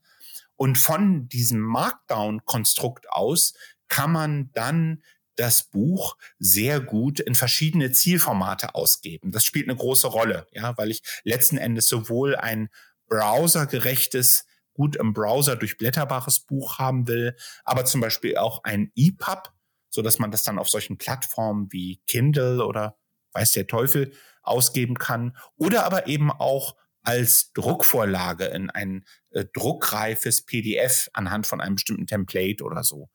Und 0.57 0.79
von 0.79 1.29
diesem 1.29 1.61
Markdown-Konstrukt 1.61 3.11
aus 3.11 3.55
kann 3.89 4.13
man 4.13 4.51
dann 4.53 5.03
das 5.37 5.65
Buch 5.65 6.17
sehr 6.39 6.81
gut 6.81 7.21
in 7.21 7.35
verschiedene 7.35 7.91
Zielformate 7.93 8.75
ausgeben. 8.75 9.33
Das 9.33 9.45
spielt 9.45 9.69
eine 9.69 9.77
große 9.77 10.07
Rolle, 10.07 10.47
ja, 10.53 10.77
weil 10.79 10.91
ich 10.91 11.03
letzten 11.25 11.57
Endes 11.57 11.89
sowohl 11.89 12.37
ein 12.37 12.69
browsergerechtes, 13.15 14.45
gut 14.73 14.97
im 14.97 15.13
Browser 15.13 15.55
durchblätterbares 15.55 16.41
Buch 16.41 16.79
haben 16.79 17.07
will, 17.07 17.37
aber 17.65 17.85
zum 17.85 18.01
Beispiel 18.01 18.37
auch 18.37 18.65
ein 18.65 18.91
EPUB, 18.97 19.53
so 19.89 20.03
dass 20.03 20.19
man 20.19 20.33
das 20.33 20.43
dann 20.43 20.59
auf 20.59 20.69
solchen 20.69 20.99
Plattformen 20.99 21.69
wie 21.71 22.03
Kindle 22.09 22.65
oder 22.67 22.99
weiß 23.33 23.53
der 23.53 23.69
Teufel 23.69 24.13
ausgeben 24.43 24.97
kann 24.97 25.37
oder 25.57 25.85
aber 25.85 26.09
eben 26.09 26.33
auch 26.33 26.77
als 27.03 27.53
Druckvorlage 27.53 28.47
in 28.47 28.71
ein 28.71 29.05
äh, 29.31 29.45
druckreifes 29.53 30.45
PDF 30.45 31.09
anhand 31.13 31.47
von 31.47 31.61
einem 31.61 31.77
bestimmten 31.77 32.07
Template 32.07 32.65
oder 32.65 32.83
so. 32.83 33.11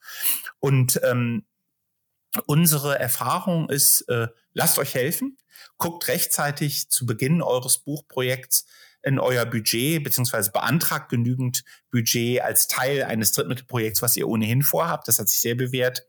Und 0.59 0.99
ähm, 1.03 1.45
unsere 2.45 2.99
Erfahrung 2.99 3.67
ist, 3.69 4.01
äh, 4.09 4.27
lasst 4.53 4.77
euch 4.77 4.93
helfen, 4.93 5.37
guckt 5.77 6.07
rechtzeitig 6.07 6.89
zu 6.89 7.05
Beginn 7.05 7.41
eures 7.41 7.79
Buchprojekts 7.79 8.65
in 9.03 9.19
euer 9.19 9.45
Budget, 9.45 10.03
beziehungsweise 10.03 10.51
beantragt 10.51 11.09
genügend 11.09 11.63
Budget 11.91 12.41
als 12.41 12.67
Teil 12.67 13.03
eines 13.03 13.31
Drittmittelprojekts, 13.31 14.01
was 14.01 14.17
ihr 14.17 14.27
ohnehin 14.27 14.63
vorhabt. 14.63 15.07
Das 15.07 15.19
hat 15.19 15.29
sich 15.29 15.39
sehr 15.39 15.55
bewährt. 15.55 16.05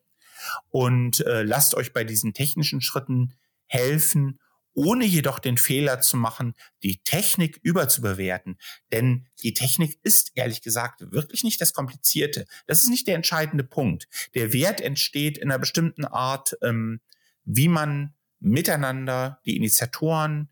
Und 0.71 1.21
äh, 1.21 1.43
lasst 1.43 1.75
euch 1.75 1.93
bei 1.93 2.05
diesen 2.05 2.33
technischen 2.33 2.81
Schritten 2.81 3.35
helfen 3.67 4.39
ohne 4.75 5.05
jedoch 5.05 5.39
den 5.39 5.59
Fehler 5.59 6.01
zu 6.01 6.17
machen, 6.17 6.55
die 6.83 7.03
Technik 7.03 7.59
überzubewerten. 7.63 8.57
Denn 8.93 9.27
die 9.43 9.55
Technik 9.55 9.99
ist, 10.03 10.33
ehrlich 10.35 10.63
gesagt, 10.63 11.13
wirklich 11.13 11.45
nicht 11.45 11.61
das 11.61 11.73
Komplizierte. 11.73 12.47
Das 12.67 12.83
ist 12.83 12.89
nicht 12.89 13.07
der 13.07 13.17
entscheidende 13.17 13.65
Punkt. 13.65 14.09
Der 14.35 14.53
Wert 14.53 14.81
entsteht 14.81 15.39
in 15.39 15.51
einer 15.51 15.59
bestimmten 15.59 16.05
Art, 16.05 16.57
ähm, 16.63 17.01
wie 17.45 17.69
man 17.69 18.15
miteinander 18.39 19.41
die 19.45 19.57
Initiatoren, 19.57 20.49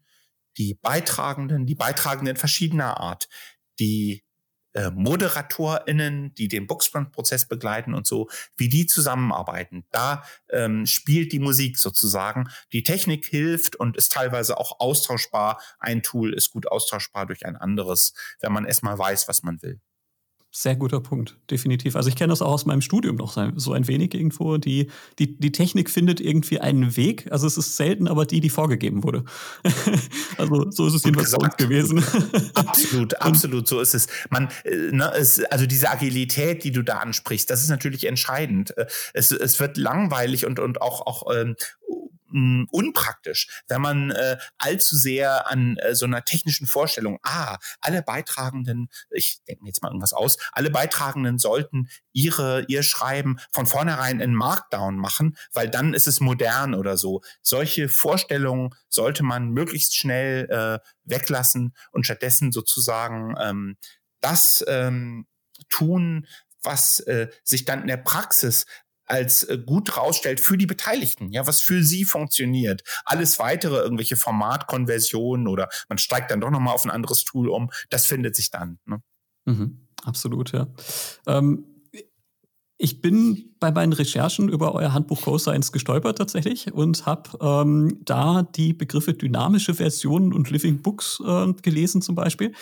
die 0.58 0.74
Beitragenden, 0.74 1.66
die 1.66 1.74
Beitragenden 1.74 2.36
verschiedener 2.36 3.00
Art, 3.00 3.28
die 3.78 4.24
äh, 4.74 4.90
ModeratorInnen, 4.90 6.34
die 6.34 6.48
den 6.48 6.66
Booksprint-Prozess 6.66 7.48
begleiten 7.48 7.94
und 7.94 8.06
so, 8.06 8.28
wie 8.56 8.68
die 8.68 8.86
zusammenarbeiten. 8.86 9.86
Da 9.90 10.24
ähm, 10.50 10.84
spielt 10.86 11.32
die 11.32 11.38
Musik 11.38 11.78
sozusagen. 11.78 12.50
Die 12.72 12.82
Technik 12.82 13.26
hilft 13.26 13.76
und 13.76 13.96
ist 13.96 14.12
teilweise 14.12 14.58
auch 14.58 14.78
austauschbar. 14.80 15.60
Ein 15.78 16.02
Tool 16.02 16.34
ist 16.34 16.50
gut 16.50 16.66
austauschbar 16.66 17.26
durch 17.26 17.46
ein 17.46 17.56
anderes, 17.56 18.12
wenn 18.40 18.52
man 18.52 18.66
erstmal 18.66 18.98
weiß, 18.98 19.26
was 19.28 19.42
man 19.42 19.62
will. 19.62 19.80
Sehr 20.50 20.76
guter 20.76 21.00
Punkt, 21.00 21.36
definitiv. 21.50 21.94
Also 21.94 22.08
ich 22.08 22.16
kenne 22.16 22.30
das 22.30 22.40
auch 22.40 22.52
aus 22.52 22.64
meinem 22.64 22.80
Studium 22.80 23.16
noch 23.16 23.36
so 23.56 23.74
ein 23.74 23.86
wenig 23.86 24.14
irgendwo. 24.14 24.56
Die, 24.56 24.90
die, 25.18 25.38
die 25.38 25.52
Technik 25.52 25.90
findet 25.90 26.22
irgendwie 26.22 26.58
einen 26.58 26.96
Weg. 26.96 27.30
Also 27.30 27.46
es 27.46 27.58
ist 27.58 27.76
selten, 27.76 28.08
aber 28.08 28.24
die, 28.24 28.40
die 28.40 28.48
vorgegeben 28.48 29.04
wurde. 29.04 29.24
also 30.38 30.70
so 30.70 30.86
ist 30.86 30.94
es 30.94 31.04
jedenfalls 31.04 31.32
bei 31.32 31.44
uns 31.44 31.56
gewesen. 31.58 32.02
absolut, 32.54 33.14
absolut, 33.20 33.68
so 33.68 33.80
ist 33.80 33.94
es. 33.94 34.06
Man, 34.30 34.48
äh, 34.64 34.90
ne, 34.90 35.12
es, 35.14 35.44
also 35.44 35.66
diese 35.66 35.90
Agilität, 35.90 36.64
die 36.64 36.72
du 36.72 36.82
da 36.82 36.98
ansprichst, 36.98 37.50
das 37.50 37.60
ist 37.60 37.68
natürlich 37.68 38.06
entscheidend. 38.06 38.76
Äh, 38.78 38.86
es, 39.12 39.30
es 39.30 39.60
wird 39.60 39.76
langweilig 39.76 40.46
und, 40.46 40.60
und 40.60 40.80
auch, 40.80 41.06
auch 41.06 41.24
ähm, 41.30 41.56
mh, 42.30 42.66
unpraktisch, 42.70 43.62
wenn 43.68 43.80
man 43.80 44.10
äh, 44.10 44.36
allzu 44.58 44.96
sehr 44.96 45.50
an 45.50 45.76
äh, 45.78 45.94
so 45.94 46.06
einer 46.06 46.24
technischen 46.24 46.66
Vorstellung, 46.66 47.18
ah, 47.22 47.58
alle 47.80 48.02
Beitragenden, 48.02 48.88
ich 49.10 49.42
denke 49.46 49.62
mir 49.62 49.68
jetzt 49.68 49.82
mal 49.82 49.88
irgendwas 49.88 50.12
aus, 50.12 50.38
alle 50.52 50.70
Beitragenden 50.70 51.38
sollten 51.38 51.88
ihre, 52.12 52.64
ihr 52.68 52.82
Schreiben 52.82 53.38
von 53.52 53.66
vornherein 53.66 54.20
in 54.20 54.34
Markdown 54.34 54.96
machen, 54.96 55.36
weil 55.52 55.68
dann 55.68 55.94
ist 55.94 56.08
es 56.08 56.20
modern 56.20 56.74
oder 56.74 56.96
so. 56.96 57.22
Solche 57.42 57.88
Vorstellungen 57.88 58.70
sollte 58.88 59.22
man 59.22 59.50
möglichst 59.50 59.96
schnell 59.96 60.48
äh, 60.50 60.78
weglassen 61.04 61.74
und 61.92 62.04
stattdessen 62.04 62.52
sozusagen 62.52 63.34
ähm, 63.40 63.76
das 64.20 64.64
ähm, 64.68 65.26
tun, 65.68 66.26
was 66.62 67.00
äh, 67.00 67.28
sich 67.44 67.64
dann 67.64 67.82
in 67.82 67.88
der 67.88 67.98
Praxis 67.98 68.66
als 69.08 69.44
äh, 69.44 69.58
gut 69.58 69.96
rausstellt 69.96 70.40
für 70.40 70.56
die 70.56 70.66
Beteiligten, 70.66 71.32
ja, 71.32 71.46
was 71.46 71.60
für 71.60 71.82
sie 71.82 72.04
funktioniert. 72.04 72.82
Alles 73.04 73.38
weitere, 73.38 73.78
irgendwelche 73.78 74.16
Formatkonversionen 74.16 75.48
oder 75.48 75.68
man 75.88 75.98
steigt 75.98 76.30
dann 76.30 76.40
doch 76.40 76.50
nochmal 76.50 76.74
auf 76.74 76.84
ein 76.84 76.90
anderes 76.90 77.24
Tool 77.24 77.48
um, 77.48 77.70
das 77.90 78.06
findet 78.06 78.36
sich 78.36 78.50
dann. 78.50 78.78
Ne? 78.86 79.02
Mhm, 79.46 79.86
absolut, 80.04 80.52
ja. 80.52 80.68
Ähm, 81.26 81.64
ich 82.80 83.00
bin 83.00 83.56
bei 83.58 83.72
meinen 83.72 83.92
Recherchen 83.92 84.48
über 84.48 84.72
euer 84.76 84.92
Handbuch 84.92 85.22
Co-Science 85.22 85.72
gestolpert 85.72 86.16
tatsächlich 86.16 86.72
und 86.72 87.06
habe 87.06 87.30
ähm, 87.40 88.00
da 88.04 88.44
die 88.44 88.72
Begriffe 88.72 89.14
dynamische 89.14 89.74
Versionen 89.74 90.32
und 90.32 90.50
Living 90.50 90.80
Books 90.80 91.20
äh, 91.26 91.52
gelesen 91.54 92.02
zum 92.02 92.14
Beispiel. 92.14 92.54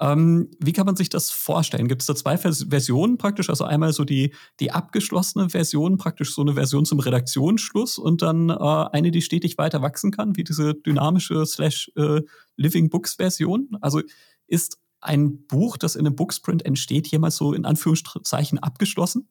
Ähm, 0.00 0.50
wie 0.58 0.72
kann 0.72 0.86
man 0.86 0.96
sich 0.96 1.10
das 1.10 1.30
vorstellen? 1.30 1.86
Gibt 1.86 2.00
es 2.00 2.06
da 2.06 2.14
zwei 2.14 2.38
Vers 2.38 2.66
Versionen 2.70 3.18
praktisch? 3.18 3.50
Also 3.50 3.64
einmal 3.64 3.92
so 3.92 4.04
die, 4.04 4.34
die 4.58 4.72
abgeschlossene 4.72 5.50
Version, 5.50 5.98
praktisch 5.98 6.34
so 6.34 6.40
eine 6.40 6.54
Version 6.54 6.86
zum 6.86 7.00
Redaktionsschluss 7.00 7.98
und 7.98 8.22
dann 8.22 8.48
äh, 8.48 8.54
eine, 8.54 9.10
die 9.10 9.20
stetig 9.20 9.58
weiter 9.58 9.82
wachsen 9.82 10.10
kann, 10.10 10.36
wie 10.36 10.44
diese 10.44 10.74
dynamische 10.74 11.44
slash 11.44 11.92
äh, 11.96 12.22
Living 12.56 12.88
Books 12.88 13.16
Version. 13.16 13.76
Also 13.82 14.00
ist 14.46 14.78
ein 15.02 15.46
Buch, 15.46 15.76
das 15.76 15.96
in 15.96 16.06
einem 16.06 16.16
Booksprint 16.16 16.64
entsteht, 16.64 17.06
jemals 17.08 17.36
so 17.36 17.52
in 17.52 17.66
Anführungszeichen 17.66 18.58
abgeschlossen? 18.58 19.28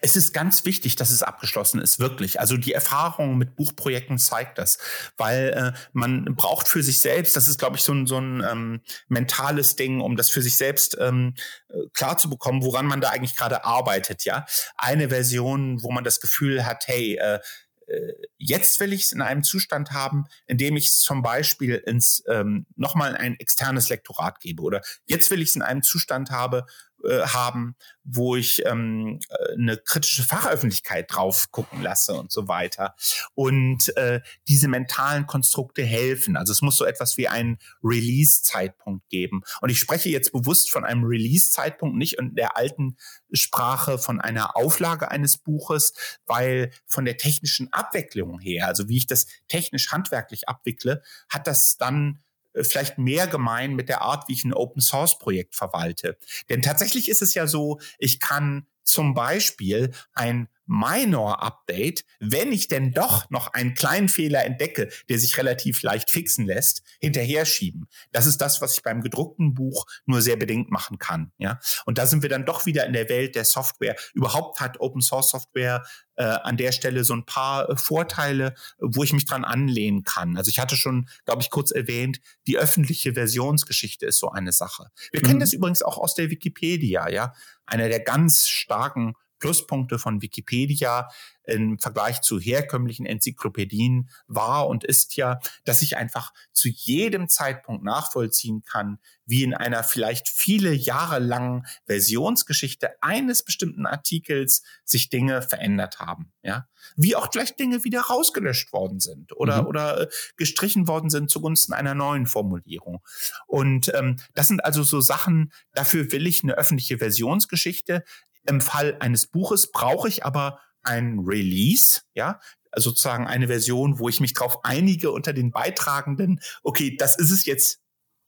Es 0.00 0.16
ist 0.16 0.32
ganz 0.32 0.64
wichtig, 0.64 0.96
dass 0.96 1.10
es 1.10 1.22
abgeschlossen 1.22 1.80
ist, 1.80 1.98
wirklich. 1.98 2.40
Also 2.40 2.56
die 2.56 2.72
Erfahrung 2.72 3.38
mit 3.38 3.56
Buchprojekten 3.56 4.18
zeigt 4.18 4.58
das, 4.58 4.78
weil 5.16 5.50
äh, 5.50 5.78
man 5.92 6.24
braucht 6.36 6.68
für 6.68 6.82
sich 6.82 7.00
selbst, 7.00 7.36
das 7.36 7.48
ist, 7.48 7.58
glaube 7.58 7.76
ich, 7.76 7.82
so 7.82 7.92
ein, 7.92 8.06
so 8.06 8.18
ein 8.18 8.42
ähm, 8.48 8.80
mentales 9.08 9.76
Ding, 9.76 10.00
um 10.00 10.16
das 10.16 10.30
für 10.30 10.42
sich 10.42 10.56
selbst 10.56 10.96
ähm, 11.00 11.34
äh, 11.68 11.88
klar 11.92 12.18
zu 12.18 12.28
bekommen, 12.28 12.64
woran 12.64 12.86
man 12.86 13.00
da 13.00 13.10
eigentlich 13.10 13.36
gerade 13.36 13.64
arbeitet, 13.64 14.24
ja. 14.24 14.44
Eine 14.76 15.08
Version, 15.08 15.82
wo 15.82 15.90
man 15.90 16.04
das 16.04 16.20
Gefühl 16.20 16.66
hat, 16.66 16.86
hey, 16.86 17.16
äh, 17.16 17.40
äh 17.86 18.12
jetzt 18.38 18.80
will 18.80 18.92
ich 18.92 19.02
es 19.02 19.12
in 19.12 19.22
einem 19.22 19.42
Zustand 19.42 19.92
haben, 19.92 20.26
in 20.46 20.58
dem 20.58 20.76
ich 20.76 20.88
es 20.88 20.98
zum 20.98 21.22
Beispiel 21.22 21.74
ins 21.74 22.22
ähm, 22.28 22.66
nochmal 22.76 23.16
ein 23.16 23.38
externes 23.38 23.88
Lektorat 23.88 24.40
gebe. 24.40 24.62
Oder 24.62 24.82
jetzt 25.06 25.30
will 25.30 25.42
ich 25.42 25.50
es 25.50 25.56
in 25.56 25.62
einem 25.62 25.82
Zustand 25.82 26.30
habe, 26.30 26.66
äh, 27.04 27.22
haben, 27.22 27.76
wo 28.04 28.36
ich 28.36 28.64
ähm, 28.66 29.20
äh, 29.28 29.54
eine 29.54 29.76
kritische 29.76 30.22
Fachöffentlichkeit 30.22 31.06
drauf 31.12 31.50
gucken 31.50 31.82
lasse 31.82 32.14
und 32.14 32.32
so 32.32 32.48
weiter. 32.48 32.94
Und 33.34 33.96
äh, 33.96 34.20
diese 34.48 34.68
mentalen 34.68 35.26
Konstrukte 35.26 35.82
helfen. 35.82 36.36
Also 36.36 36.52
es 36.52 36.62
muss 36.62 36.76
so 36.76 36.84
etwas 36.84 37.16
wie 37.16 37.28
einen 37.28 37.58
Release-Zeitpunkt 37.82 39.08
geben. 39.08 39.42
Und 39.60 39.70
ich 39.70 39.78
spreche 39.78 40.08
jetzt 40.08 40.32
bewusst 40.32 40.70
von 40.70 40.84
einem 40.84 41.04
Release-Zeitpunkt, 41.04 41.96
nicht 41.96 42.18
in 42.18 42.34
der 42.34 42.56
alten 42.56 42.96
Sprache 43.32 43.98
von 43.98 44.20
einer 44.20 44.56
Auflage 44.56 45.10
eines 45.10 45.36
Buches, 45.36 45.92
weil 46.26 46.70
von 46.86 47.04
der 47.04 47.16
technischen 47.16 47.72
Abwicklung 47.72 48.40
her, 48.40 48.66
also 48.66 48.88
wie 48.88 48.96
ich 48.96 49.06
das 49.06 49.26
technisch 49.48 49.92
handwerklich 49.92 50.48
abwickle, 50.48 51.02
hat 51.28 51.46
das 51.46 51.76
dann 51.76 52.20
vielleicht 52.54 52.98
mehr 52.98 53.26
gemein 53.26 53.74
mit 53.74 53.88
der 53.88 54.02
Art, 54.02 54.28
wie 54.28 54.32
ich 54.32 54.44
ein 54.44 54.54
Open 54.54 54.82
Source 54.82 55.18
Projekt 55.18 55.54
verwalte. 55.54 56.18
Denn 56.48 56.62
tatsächlich 56.62 57.08
ist 57.08 57.22
es 57.22 57.34
ja 57.34 57.46
so, 57.46 57.80
ich 57.98 58.20
kann 58.20 58.66
zum 58.82 59.14
Beispiel 59.14 59.92
ein 60.14 60.48
Minor-Update, 60.70 62.04
wenn 62.20 62.52
ich 62.52 62.68
denn 62.68 62.92
doch 62.92 63.28
noch 63.28 63.52
einen 63.52 63.74
kleinen 63.74 64.08
Fehler 64.08 64.44
entdecke, 64.44 64.88
der 65.08 65.18
sich 65.18 65.36
relativ 65.36 65.82
leicht 65.82 66.10
fixen 66.10 66.46
lässt, 66.46 66.82
hinterher 67.00 67.44
schieben. 67.44 67.88
Das 68.12 68.24
ist 68.24 68.38
das, 68.38 68.62
was 68.62 68.74
ich 68.74 68.82
beim 68.82 69.02
gedruckten 69.02 69.52
Buch 69.52 69.86
nur 70.06 70.22
sehr 70.22 70.36
bedingt 70.36 70.70
machen 70.70 70.98
kann. 70.98 71.32
Ja, 71.38 71.58
und 71.86 71.98
da 71.98 72.06
sind 72.06 72.22
wir 72.22 72.28
dann 72.28 72.46
doch 72.46 72.66
wieder 72.66 72.86
in 72.86 72.92
der 72.92 73.08
Welt 73.08 73.34
der 73.34 73.44
Software. 73.44 73.96
Überhaupt 74.14 74.60
hat 74.60 74.78
Open 74.80 75.02
Source 75.02 75.30
Software 75.30 75.82
äh, 76.14 76.22
an 76.24 76.56
der 76.56 76.70
Stelle 76.70 77.02
so 77.02 77.14
ein 77.14 77.24
paar 77.24 77.68
äh, 77.68 77.76
Vorteile, 77.76 78.54
wo 78.78 79.02
ich 79.02 79.12
mich 79.12 79.24
dran 79.24 79.44
anlehnen 79.44 80.04
kann. 80.04 80.36
Also 80.36 80.50
ich 80.50 80.60
hatte 80.60 80.76
schon, 80.76 81.08
glaube 81.24 81.42
ich, 81.42 81.50
kurz 81.50 81.72
erwähnt, 81.72 82.20
die 82.46 82.58
öffentliche 82.58 83.14
Versionsgeschichte 83.14 84.06
ist 84.06 84.18
so 84.18 84.30
eine 84.30 84.52
Sache. 84.52 84.90
Wir 85.10 85.20
mhm. 85.20 85.26
kennen 85.26 85.40
das 85.40 85.52
übrigens 85.52 85.82
auch 85.82 85.98
aus 85.98 86.14
der 86.14 86.30
Wikipedia. 86.30 87.08
Ja, 87.08 87.32
einer 87.66 87.88
der 87.88 88.00
ganz 88.00 88.46
starken 88.48 89.14
Pluspunkte 89.40 89.98
von 89.98 90.22
Wikipedia 90.22 91.08
im 91.44 91.78
Vergleich 91.78 92.20
zu 92.20 92.38
herkömmlichen 92.38 93.06
Enzyklopädien 93.06 94.10
war 94.28 94.68
und 94.68 94.84
ist 94.84 95.16
ja, 95.16 95.40
dass 95.64 95.82
ich 95.82 95.96
einfach 95.96 96.32
zu 96.52 96.68
jedem 96.68 97.28
Zeitpunkt 97.28 97.82
nachvollziehen 97.82 98.62
kann, 98.62 98.98
wie 99.26 99.42
in 99.42 99.54
einer 99.54 99.82
vielleicht 99.84 100.28
viele 100.28 100.72
Jahre 100.72 101.18
langen 101.18 101.66
Versionsgeschichte 101.86 102.90
eines 103.00 103.44
bestimmten 103.44 103.86
Artikels 103.86 104.62
sich 104.84 105.08
Dinge 105.08 105.42
verändert 105.42 105.98
haben, 106.00 106.32
ja. 106.42 106.66
Wie 106.96 107.14
auch 107.14 107.28
vielleicht 107.30 107.60
Dinge 107.60 107.84
wieder 107.84 108.00
rausgelöscht 108.00 108.72
worden 108.72 109.00
sind 109.00 109.36
oder, 109.36 109.62
mhm. 109.62 109.68
oder 109.68 110.00
äh, 110.00 110.08
gestrichen 110.36 110.88
worden 110.88 111.10
sind 111.10 111.30
zugunsten 111.30 111.74
einer 111.74 111.94
neuen 111.94 112.26
Formulierung. 112.26 113.02
Und 113.46 113.92
ähm, 113.94 114.16
das 114.34 114.48
sind 114.48 114.64
also 114.64 114.82
so 114.82 115.00
Sachen, 115.02 115.52
dafür 115.72 116.10
will 116.10 116.26
ich 116.26 116.42
eine 116.42 116.54
öffentliche 116.54 116.96
Versionsgeschichte. 116.96 118.02
Im 118.46 118.60
Fall 118.60 118.96
eines 119.00 119.26
Buches 119.26 119.70
brauche 119.70 120.08
ich 120.08 120.24
aber 120.24 120.60
ein 120.82 121.18
Release, 121.20 122.02
ja, 122.14 122.40
also 122.70 122.90
sozusagen 122.90 123.26
eine 123.26 123.48
Version, 123.48 123.98
wo 123.98 124.08
ich 124.08 124.20
mich 124.20 124.32
drauf 124.32 124.64
einige 124.64 125.10
unter 125.10 125.32
den 125.32 125.50
Beitragenden. 125.50 126.40
Okay, 126.62 126.96
das 126.96 127.18
ist 127.18 127.30
es 127.30 127.44
jetzt 127.44 127.80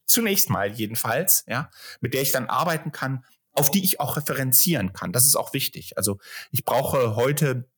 zunächst 0.04 0.50
mal 0.50 0.72
jedenfalls, 0.72 1.44
ja, 1.46 1.70
mit 2.00 2.14
der 2.14 2.22
ich 2.22 2.32
dann 2.32 2.48
arbeiten 2.48 2.92
kann, 2.92 3.24
auf 3.52 3.70
die 3.70 3.84
ich 3.84 4.00
auch 4.00 4.16
referenzieren 4.16 4.92
kann. 4.92 5.12
Das 5.12 5.24
ist 5.24 5.36
auch 5.36 5.52
wichtig. 5.52 5.96
Also 5.96 6.18
ich 6.50 6.64
brauche 6.64 7.16
heute 7.16 7.68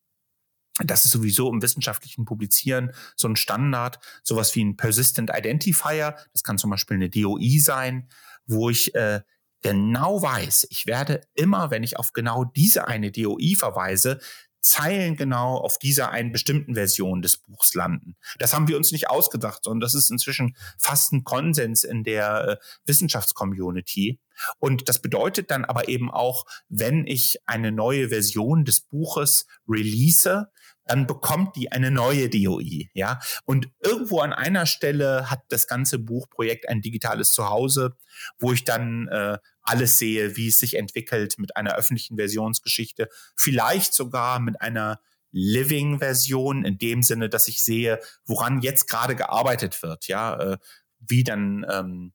das 0.82 1.04
ist 1.04 1.12
sowieso 1.12 1.52
im 1.52 1.62
wissenschaftlichen 1.62 2.24
Publizieren 2.24 2.90
so 3.14 3.28
ein 3.28 3.36
Standard, 3.36 4.00
sowas 4.24 4.56
wie 4.56 4.64
ein 4.64 4.76
Persistent 4.76 5.30
Identifier. 5.32 6.16
Das 6.32 6.42
kann 6.42 6.58
zum 6.58 6.70
Beispiel 6.70 6.96
eine 6.96 7.10
DOI 7.10 7.60
sein, 7.60 8.08
wo 8.46 8.70
ich 8.70 8.92
äh, 8.96 9.20
genau 9.64 10.20
weiß, 10.20 10.66
ich 10.70 10.86
werde 10.86 11.22
immer, 11.34 11.70
wenn 11.70 11.82
ich 11.82 11.98
auf 11.98 12.12
genau 12.12 12.44
diese 12.44 12.86
eine 12.86 13.10
DOI 13.10 13.54
verweise, 13.56 14.20
Zeilen 14.60 15.16
genau 15.16 15.56
auf 15.56 15.78
dieser 15.78 16.10
einen 16.10 16.32
bestimmten 16.32 16.74
Version 16.74 17.22
des 17.22 17.36
Buchs 17.38 17.74
landen. 17.74 18.16
Das 18.38 18.54
haben 18.54 18.68
wir 18.68 18.76
uns 18.78 18.92
nicht 18.92 19.10
ausgedacht, 19.10 19.64
sondern 19.64 19.80
das 19.80 19.94
ist 19.94 20.10
inzwischen 20.10 20.56
fast 20.78 21.12
ein 21.12 21.24
Konsens 21.24 21.84
in 21.84 22.02
der 22.02 22.48
äh, 22.48 22.56
Wissenschaftscommunity. 22.86 24.20
Und 24.58 24.88
das 24.88 25.00
bedeutet 25.00 25.50
dann 25.50 25.64
aber 25.64 25.88
eben 25.88 26.10
auch, 26.10 26.44
wenn 26.68 27.06
ich 27.06 27.36
eine 27.46 27.72
neue 27.72 28.08
Version 28.08 28.64
des 28.64 28.80
Buches 28.80 29.46
release, 29.68 30.46
dann 30.84 31.06
bekommt 31.06 31.56
die 31.56 31.72
eine 31.72 31.90
neue 31.90 32.28
DOI, 32.28 32.90
ja. 32.94 33.20
Und 33.44 33.68
irgendwo 33.80 34.20
an 34.20 34.32
einer 34.32 34.66
Stelle 34.66 35.30
hat 35.30 35.40
das 35.48 35.66
ganze 35.66 35.98
Buchprojekt 35.98 36.68
ein 36.68 36.82
digitales 36.82 37.32
Zuhause, 37.32 37.96
wo 38.38 38.52
ich 38.52 38.64
dann 38.64 39.08
äh, 39.08 39.38
alles 39.62 39.98
sehe, 39.98 40.36
wie 40.36 40.48
es 40.48 40.58
sich 40.58 40.76
entwickelt 40.76 41.38
mit 41.38 41.56
einer 41.56 41.74
öffentlichen 41.76 42.16
Versionsgeschichte, 42.16 43.08
vielleicht 43.34 43.94
sogar 43.94 44.40
mit 44.40 44.60
einer 44.60 45.00
Living-Version 45.32 46.64
in 46.64 46.78
dem 46.78 47.02
Sinne, 47.02 47.28
dass 47.28 47.48
ich 47.48 47.64
sehe, 47.64 47.98
woran 48.24 48.60
jetzt 48.60 48.88
gerade 48.88 49.16
gearbeitet 49.16 49.82
wird, 49.82 50.06
ja, 50.06 50.38
äh, 50.38 50.58
wie 50.98 51.24
dann 51.24 51.66
ähm, 51.68 52.12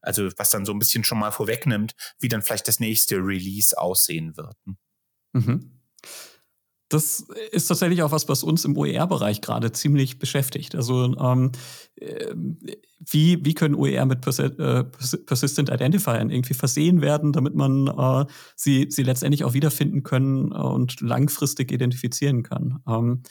also 0.00 0.28
was 0.36 0.50
dann 0.50 0.64
so 0.64 0.72
ein 0.72 0.78
bisschen 0.78 1.04
schon 1.04 1.18
mal 1.18 1.32
vorwegnimmt, 1.32 1.94
wie 2.20 2.28
dann 2.28 2.42
vielleicht 2.42 2.68
das 2.68 2.80
nächste 2.80 3.16
Release 3.16 3.76
aussehen 3.76 4.36
wird. 4.36 4.56
Mhm 5.32 5.72
das 6.88 7.26
ist 7.50 7.66
tatsächlich 7.66 8.02
auch 8.02 8.12
was, 8.12 8.28
was 8.28 8.44
uns 8.44 8.64
im 8.64 8.76
OER-Bereich 8.76 9.40
gerade 9.40 9.72
ziemlich 9.72 10.18
beschäftigt. 10.18 10.74
Also 10.76 11.16
ähm, 11.18 11.50
äh, 11.96 12.32
wie, 13.00 13.44
wie 13.44 13.54
können 13.54 13.74
OER 13.74 14.06
mit 14.06 14.20
Persi 14.20 14.44
äh, 14.44 14.84
Persistent 14.84 15.68
Identifiern 15.68 16.30
irgendwie 16.30 16.54
versehen 16.54 17.00
werden, 17.00 17.32
damit 17.32 17.54
man 17.54 17.88
äh, 17.88 18.26
sie, 18.54 18.86
sie 18.90 19.02
letztendlich 19.02 19.44
auch 19.44 19.54
wiederfinden 19.54 20.04
können 20.04 20.52
äh, 20.52 20.56
und 20.56 21.00
langfristig 21.00 21.72
identifizieren 21.72 22.44
kann. 22.44 22.80
Ähm, 22.88 23.22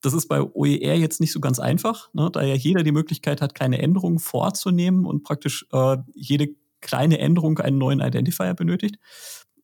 das 0.00 0.14
ist 0.14 0.26
bei 0.28 0.42
OER 0.42 0.96
jetzt 0.96 1.20
nicht 1.20 1.32
so 1.32 1.40
ganz 1.40 1.58
einfach, 1.58 2.12
ne, 2.14 2.30
da 2.32 2.42
ja 2.42 2.54
jeder 2.54 2.82
die 2.82 2.92
Möglichkeit 2.92 3.40
hat, 3.40 3.54
kleine 3.54 3.80
Änderungen 3.80 4.18
vorzunehmen 4.18 5.04
und 5.04 5.22
praktisch 5.22 5.66
äh, 5.72 5.98
jede 6.14 6.48
kleine 6.80 7.18
Änderung 7.18 7.58
einen 7.58 7.78
neuen 7.78 8.00
Identifier 8.00 8.54
benötigt 8.54 8.96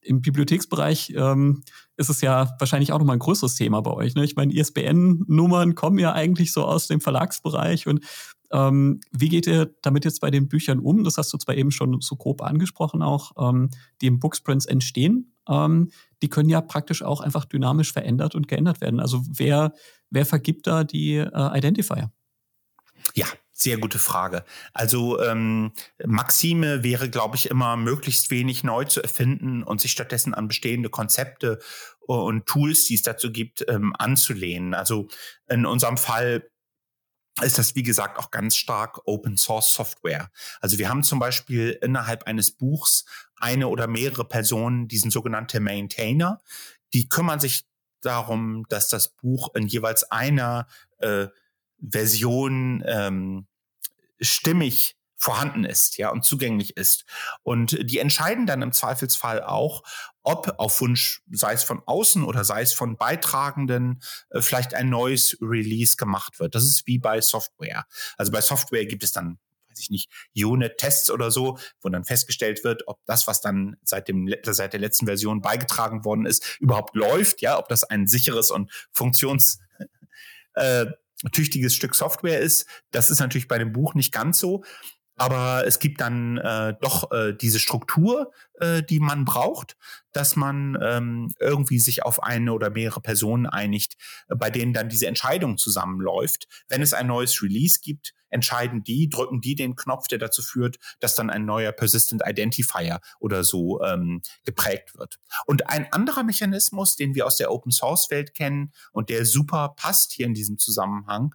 im 0.08 0.22
Bibliotheksbereich 0.22 1.12
ähm, 1.16 1.62
ist 1.96 2.08
es 2.08 2.20
ja 2.20 2.54
wahrscheinlich 2.58 2.92
auch 2.92 2.98
nochmal 2.98 3.16
ein 3.16 3.20
größeres 3.20 3.54
Thema 3.54 3.82
bei 3.82 3.92
euch. 3.92 4.14
Ne? 4.14 4.24
Ich 4.24 4.36
meine, 4.36 4.52
ISBN-Nummern 4.52 5.74
kommen 5.74 5.98
ja 5.98 6.12
eigentlich 6.12 6.52
so 6.52 6.64
aus 6.64 6.88
dem 6.88 7.00
Verlagsbereich 7.00 7.86
und 7.86 8.04
ähm, 8.50 9.00
wie 9.12 9.28
geht 9.28 9.46
ihr 9.46 9.74
damit 9.82 10.06
jetzt 10.06 10.20
bei 10.20 10.30
den 10.30 10.48
Büchern 10.48 10.78
um? 10.78 11.04
Das 11.04 11.18
hast 11.18 11.32
du 11.32 11.36
zwar 11.36 11.54
eben 11.54 11.70
schon 11.70 12.00
so 12.00 12.16
grob 12.16 12.42
angesprochen 12.42 13.02
auch, 13.02 13.32
ähm, 13.38 13.68
die 14.00 14.06
im 14.06 14.18
Booksprints 14.20 14.64
entstehen. 14.64 15.34
Ähm, 15.48 15.90
die 16.22 16.28
können 16.28 16.48
ja 16.48 16.62
praktisch 16.62 17.02
auch 17.02 17.20
einfach 17.20 17.44
dynamisch 17.44 17.92
verändert 17.92 18.34
und 18.34 18.48
geändert 18.48 18.80
werden. 18.80 19.00
Also 19.00 19.22
wer, 19.28 19.74
wer 20.08 20.24
vergibt 20.24 20.66
da 20.66 20.84
die 20.84 21.16
äh, 21.16 21.58
Identifier? 21.58 22.10
Ja, 23.14 23.26
sehr 23.58 23.78
gute 23.78 23.98
Frage. 23.98 24.44
Also 24.72 25.20
ähm, 25.20 25.72
Maxime 26.06 26.84
wäre, 26.84 27.10
glaube 27.10 27.36
ich, 27.36 27.50
immer 27.50 27.76
möglichst 27.76 28.30
wenig 28.30 28.62
neu 28.62 28.84
zu 28.84 29.02
erfinden 29.02 29.64
und 29.64 29.80
sich 29.80 29.90
stattdessen 29.90 30.32
an 30.32 30.46
bestehende 30.46 30.90
Konzepte 30.90 31.58
und 32.00 32.46
Tools, 32.46 32.84
die 32.84 32.94
es 32.94 33.02
dazu 33.02 33.32
gibt, 33.32 33.64
ähm, 33.68 33.94
anzulehnen. 33.98 34.74
Also 34.74 35.08
in 35.48 35.66
unserem 35.66 35.96
Fall 35.96 36.48
ist 37.42 37.58
das, 37.58 37.74
wie 37.74 37.82
gesagt, 37.82 38.18
auch 38.18 38.30
ganz 38.30 38.54
stark 38.54 39.00
Open 39.06 39.36
Source 39.36 39.74
Software. 39.74 40.30
Also 40.60 40.78
wir 40.78 40.88
haben 40.88 41.02
zum 41.02 41.18
Beispiel 41.18 41.78
innerhalb 41.82 42.24
eines 42.24 42.52
Buchs 42.52 43.04
eine 43.36 43.68
oder 43.68 43.88
mehrere 43.88 44.24
Personen, 44.24 44.86
die 44.86 44.98
sind 44.98 45.12
sogenannte 45.12 45.58
Maintainer, 45.58 46.40
die 46.92 47.08
kümmern 47.08 47.40
sich 47.40 47.64
darum, 48.02 48.64
dass 48.68 48.88
das 48.88 49.08
Buch 49.08 49.54
in 49.54 49.66
jeweils 49.66 50.04
einer 50.10 50.68
äh, 50.98 51.26
Version 51.80 52.82
ähm, 52.86 53.46
stimmig 54.20 54.96
vorhanden 55.18 55.64
ist, 55.64 55.98
ja, 55.98 56.10
und 56.10 56.24
zugänglich 56.24 56.76
ist. 56.76 57.04
Und 57.42 57.76
die 57.90 57.98
entscheiden 57.98 58.46
dann 58.46 58.62
im 58.62 58.72
Zweifelsfall 58.72 59.42
auch, 59.42 59.82
ob 60.22 60.54
auf 60.58 60.80
Wunsch, 60.80 61.22
sei 61.30 61.52
es 61.54 61.64
von 61.64 61.82
außen 61.84 62.22
oder 62.22 62.44
sei 62.44 62.62
es 62.62 62.72
von 62.72 62.96
Beitragenden, 62.96 64.00
äh, 64.30 64.40
vielleicht 64.40 64.74
ein 64.74 64.88
neues 64.88 65.36
Release 65.40 65.96
gemacht 65.96 66.38
wird. 66.38 66.54
Das 66.54 66.64
ist 66.64 66.86
wie 66.86 66.98
bei 66.98 67.20
Software. 67.20 67.84
Also 68.16 68.30
bei 68.30 68.40
Software 68.40 68.86
gibt 68.86 69.02
es 69.02 69.12
dann 69.12 69.38
weiß 69.78 69.84
ich 69.84 69.90
nicht, 69.90 70.10
Unit-Tests 70.34 71.10
oder 71.10 71.30
so, 71.30 71.58
wo 71.80 71.88
dann 71.88 72.04
festgestellt 72.04 72.64
wird, 72.64 72.82
ob 72.86 72.98
das, 73.06 73.26
was 73.26 73.40
dann 73.40 73.76
seit 73.84 74.08
dem, 74.08 74.28
seit 74.42 74.72
der 74.72 74.80
letzten 74.80 75.06
Version 75.06 75.40
beigetragen 75.40 76.04
worden 76.04 76.26
ist, 76.26 76.58
überhaupt 76.58 76.96
läuft, 76.96 77.40
ja, 77.42 77.58
ob 77.58 77.68
das 77.68 77.84
ein 77.84 78.06
sicheres 78.08 78.50
und 78.50 78.72
funktions, 78.90 79.60
äh, 80.54 80.86
tüchtiges 81.32 81.74
Stück 81.74 81.94
Software 81.94 82.40
ist. 82.40 82.66
Das 82.90 83.10
ist 83.10 83.20
natürlich 83.20 83.48
bei 83.48 83.58
dem 83.58 83.72
Buch 83.72 83.94
nicht 83.94 84.12
ganz 84.12 84.38
so. 84.38 84.64
Aber 85.18 85.66
es 85.66 85.80
gibt 85.80 86.00
dann 86.00 86.38
äh, 86.38 86.74
doch 86.80 87.10
äh, 87.10 87.34
diese 87.34 87.58
Struktur, 87.58 88.32
äh, 88.54 88.82
die 88.82 89.00
man 89.00 89.24
braucht, 89.24 89.76
dass 90.12 90.36
man 90.36 90.78
ähm, 90.80 91.32
irgendwie 91.40 91.80
sich 91.80 92.04
auf 92.04 92.22
eine 92.22 92.52
oder 92.52 92.70
mehrere 92.70 93.00
Personen 93.00 93.46
einigt, 93.46 93.96
äh, 94.28 94.36
bei 94.36 94.50
denen 94.50 94.72
dann 94.72 94.88
diese 94.88 95.08
Entscheidung 95.08 95.58
zusammenläuft. 95.58 96.46
Wenn 96.68 96.82
es 96.82 96.94
ein 96.94 97.08
neues 97.08 97.42
Release 97.42 97.80
gibt, 97.82 98.14
entscheiden 98.30 98.84
die, 98.84 99.08
drücken 99.08 99.40
die 99.40 99.56
den 99.56 99.74
Knopf, 99.74 100.06
der 100.08 100.18
dazu 100.18 100.42
führt, 100.42 100.76
dass 101.00 101.14
dann 101.14 101.30
ein 101.30 101.44
neuer 101.44 101.72
Persistent 101.72 102.22
Identifier 102.24 103.00
oder 103.20 103.42
so 103.42 103.82
ähm, 103.82 104.22
geprägt 104.44 104.96
wird. 104.96 105.18
Und 105.46 105.68
ein 105.68 105.92
anderer 105.92 106.22
Mechanismus, 106.22 106.96
den 106.96 107.14
wir 107.14 107.26
aus 107.26 107.36
der 107.36 107.50
Open 107.50 107.72
Source 107.72 108.10
Welt 108.10 108.34
kennen 108.34 108.72
und 108.92 109.08
der 109.08 109.24
super 109.24 109.74
passt 109.76 110.12
hier 110.12 110.26
in 110.26 110.34
diesem 110.34 110.58
Zusammenhang, 110.58 111.34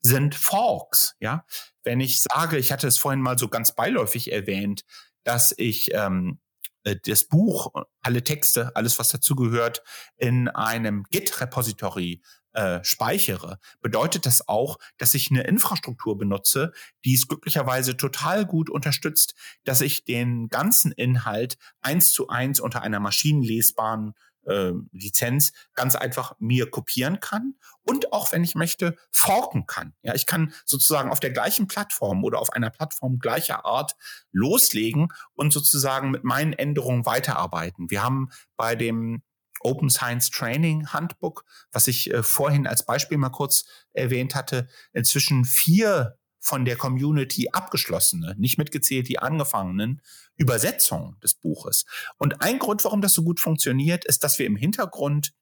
sind 0.00 0.34
Forks. 0.34 1.16
Ja, 1.20 1.44
wenn 1.86 2.00
ich 2.00 2.20
sage, 2.20 2.58
ich 2.58 2.72
hatte 2.72 2.88
es 2.88 2.98
vorhin 2.98 3.22
mal 3.22 3.38
so 3.38 3.48
ganz 3.48 3.74
beiläufig 3.74 4.32
erwähnt, 4.32 4.82
dass 5.22 5.54
ich 5.56 5.94
ähm, 5.94 6.40
äh, 6.82 6.96
das 7.04 7.24
Buch, 7.24 7.70
alle 8.02 8.22
Texte, 8.24 8.74
alles 8.74 8.98
was 8.98 9.08
dazugehört, 9.08 9.82
in 10.16 10.48
einem 10.48 11.04
Git-Repository 11.10 12.22
äh, 12.52 12.82
speichere, 12.82 13.58
bedeutet 13.80 14.26
das 14.26 14.48
auch, 14.48 14.78
dass 14.98 15.14
ich 15.14 15.30
eine 15.30 15.42
Infrastruktur 15.42 16.18
benutze, 16.18 16.72
die 17.04 17.14
es 17.14 17.28
glücklicherweise 17.28 17.96
total 17.96 18.46
gut 18.46 18.68
unterstützt, 18.68 19.34
dass 19.64 19.80
ich 19.80 20.04
den 20.04 20.48
ganzen 20.48 20.90
Inhalt 20.90 21.56
eins 21.82 22.12
zu 22.12 22.28
eins 22.28 22.58
unter 22.58 22.82
einer 22.82 22.98
maschinenlesbaren 22.98 24.14
äh, 24.46 24.72
Lizenz 24.92 25.52
ganz 25.74 25.96
einfach 25.96 26.34
mir 26.38 26.70
kopieren 26.70 27.20
kann 27.20 27.54
und 27.82 28.12
auch, 28.12 28.32
wenn 28.32 28.44
ich 28.44 28.54
möchte, 28.54 28.96
forken 29.12 29.66
kann. 29.66 29.94
Ja, 30.02 30.14
ich 30.14 30.26
kann 30.26 30.52
sozusagen 30.64 31.10
auf 31.10 31.20
der 31.20 31.30
gleichen 31.30 31.68
Plattform 31.68 32.24
oder 32.24 32.40
auf 32.40 32.50
einer 32.50 32.70
Plattform 32.70 33.18
gleicher 33.18 33.64
Art 33.64 33.94
loslegen 34.32 35.08
und 35.34 35.52
sozusagen 35.52 36.10
mit 36.10 36.24
meinen 36.24 36.52
Änderungen 36.52 37.06
weiterarbeiten. 37.06 37.90
Wir 37.90 38.02
haben 38.02 38.30
bei 38.56 38.74
dem 38.74 39.22
Open 39.60 39.90
Science 39.90 40.30
Training 40.30 40.92
Handbook, 40.92 41.44
was 41.72 41.88
ich 41.88 42.12
äh, 42.12 42.22
vorhin 42.22 42.66
als 42.66 42.84
Beispiel 42.84 43.18
mal 43.18 43.30
kurz 43.30 43.64
erwähnt 43.92 44.34
hatte, 44.34 44.68
inzwischen 44.92 45.44
vier 45.44 46.18
von 46.46 46.64
der 46.64 46.76
Community 46.76 47.48
abgeschlossene, 47.50 48.36
nicht 48.38 48.56
mitgezählt 48.56 49.08
die 49.08 49.18
angefangenen 49.18 50.00
Übersetzungen 50.36 51.18
des 51.18 51.34
Buches. 51.34 51.86
Und 52.18 52.40
ein 52.40 52.60
Grund, 52.60 52.84
warum 52.84 53.00
das 53.00 53.14
so 53.14 53.24
gut 53.24 53.40
funktioniert, 53.40 54.04
ist, 54.04 54.22
dass 54.22 54.38
wir 54.38 54.46
im 54.46 54.54
Hintergrund 54.54 55.32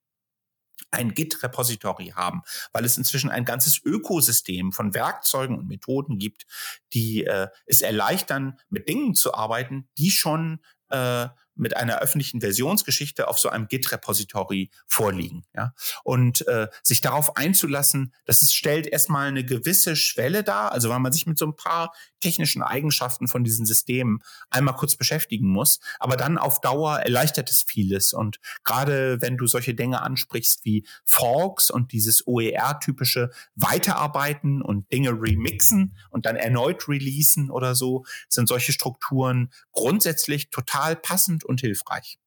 ein 0.90 1.12
Git-Repository 1.12 2.14
haben, 2.16 2.40
weil 2.72 2.86
es 2.86 2.96
inzwischen 2.96 3.28
ein 3.28 3.44
ganzes 3.44 3.82
Ökosystem 3.84 4.72
von 4.72 4.94
Werkzeugen 4.94 5.58
und 5.58 5.68
Methoden 5.68 6.18
gibt, 6.18 6.46
die 6.94 7.24
äh, 7.24 7.48
es 7.66 7.82
erleichtern, 7.82 8.58
mit 8.70 8.88
Dingen 8.88 9.14
zu 9.14 9.34
arbeiten, 9.34 9.90
die 9.98 10.10
schon 10.10 10.60
äh, 10.88 11.28
mit 11.56 11.76
einer 11.76 12.00
öffentlichen 12.00 12.40
Versionsgeschichte 12.40 13.28
auf 13.28 13.38
so 13.38 13.48
einem 13.48 13.68
Git-Repository 13.68 14.70
vorliegen. 14.86 15.44
Ja? 15.54 15.74
Und 16.02 16.46
äh, 16.48 16.68
sich 16.82 17.00
darauf 17.00 17.36
einzulassen, 17.36 18.12
das 18.24 18.42
ist, 18.42 18.54
stellt 18.54 18.86
erstmal 18.86 19.28
eine 19.28 19.44
gewisse 19.44 19.96
Schwelle 19.96 20.42
dar, 20.42 20.72
also 20.72 20.88
weil 20.88 21.00
man 21.00 21.12
sich 21.12 21.26
mit 21.26 21.38
so 21.38 21.46
ein 21.46 21.56
paar 21.56 21.92
technischen 22.24 22.62
Eigenschaften 22.62 23.28
von 23.28 23.44
diesen 23.44 23.66
Systemen 23.66 24.20
einmal 24.48 24.74
kurz 24.74 24.96
beschäftigen 24.96 25.48
muss, 25.48 25.78
aber 25.98 26.16
dann 26.16 26.38
auf 26.38 26.62
Dauer 26.62 27.00
erleichtert 27.00 27.50
es 27.50 27.62
vieles. 27.62 28.14
Und 28.14 28.40
gerade 28.64 29.20
wenn 29.20 29.36
du 29.36 29.46
solche 29.46 29.74
Dinge 29.74 30.00
ansprichst 30.00 30.64
wie 30.64 30.86
Forks 31.04 31.70
und 31.70 31.92
dieses 31.92 32.26
OER-typische 32.26 33.30
Weiterarbeiten 33.56 34.62
und 34.62 34.90
Dinge 34.90 35.10
remixen 35.10 35.96
und 36.08 36.24
dann 36.24 36.36
erneut 36.36 36.88
releasen 36.88 37.50
oder 37.50 37.74
so, 37.74 38.06
sind 38.28 38.48
solche 38.48 38.72
Strukturen 38.72 39.50
grundsätzlich 39.72 40.48
total 40.48 40.96
passend 40.96 41.43
und 41.44 41.60
hilfreich. 41.60 42.18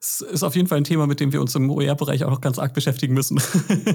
Es 0.00 0.22
ist 0.22 0.42
auf 0.42 0.56
jeden 0.56 0.66
Fall 0.66 0.78
ein 0.78 0.84
Thema, 0.84 1.06
mit 1.06 1.20
dem 1.20 1.32
wir 1.32 1.40
uns 1.40 1.54
im 1.54 1.70
OER-Bereich 1.70 2.24
auch 2.24 2.30
noch 2.30 2.40
ganz 2.40 2.58
arg 2.58 2.74
beschäftigen 2.74 3.14
müssen. 3.14 3.40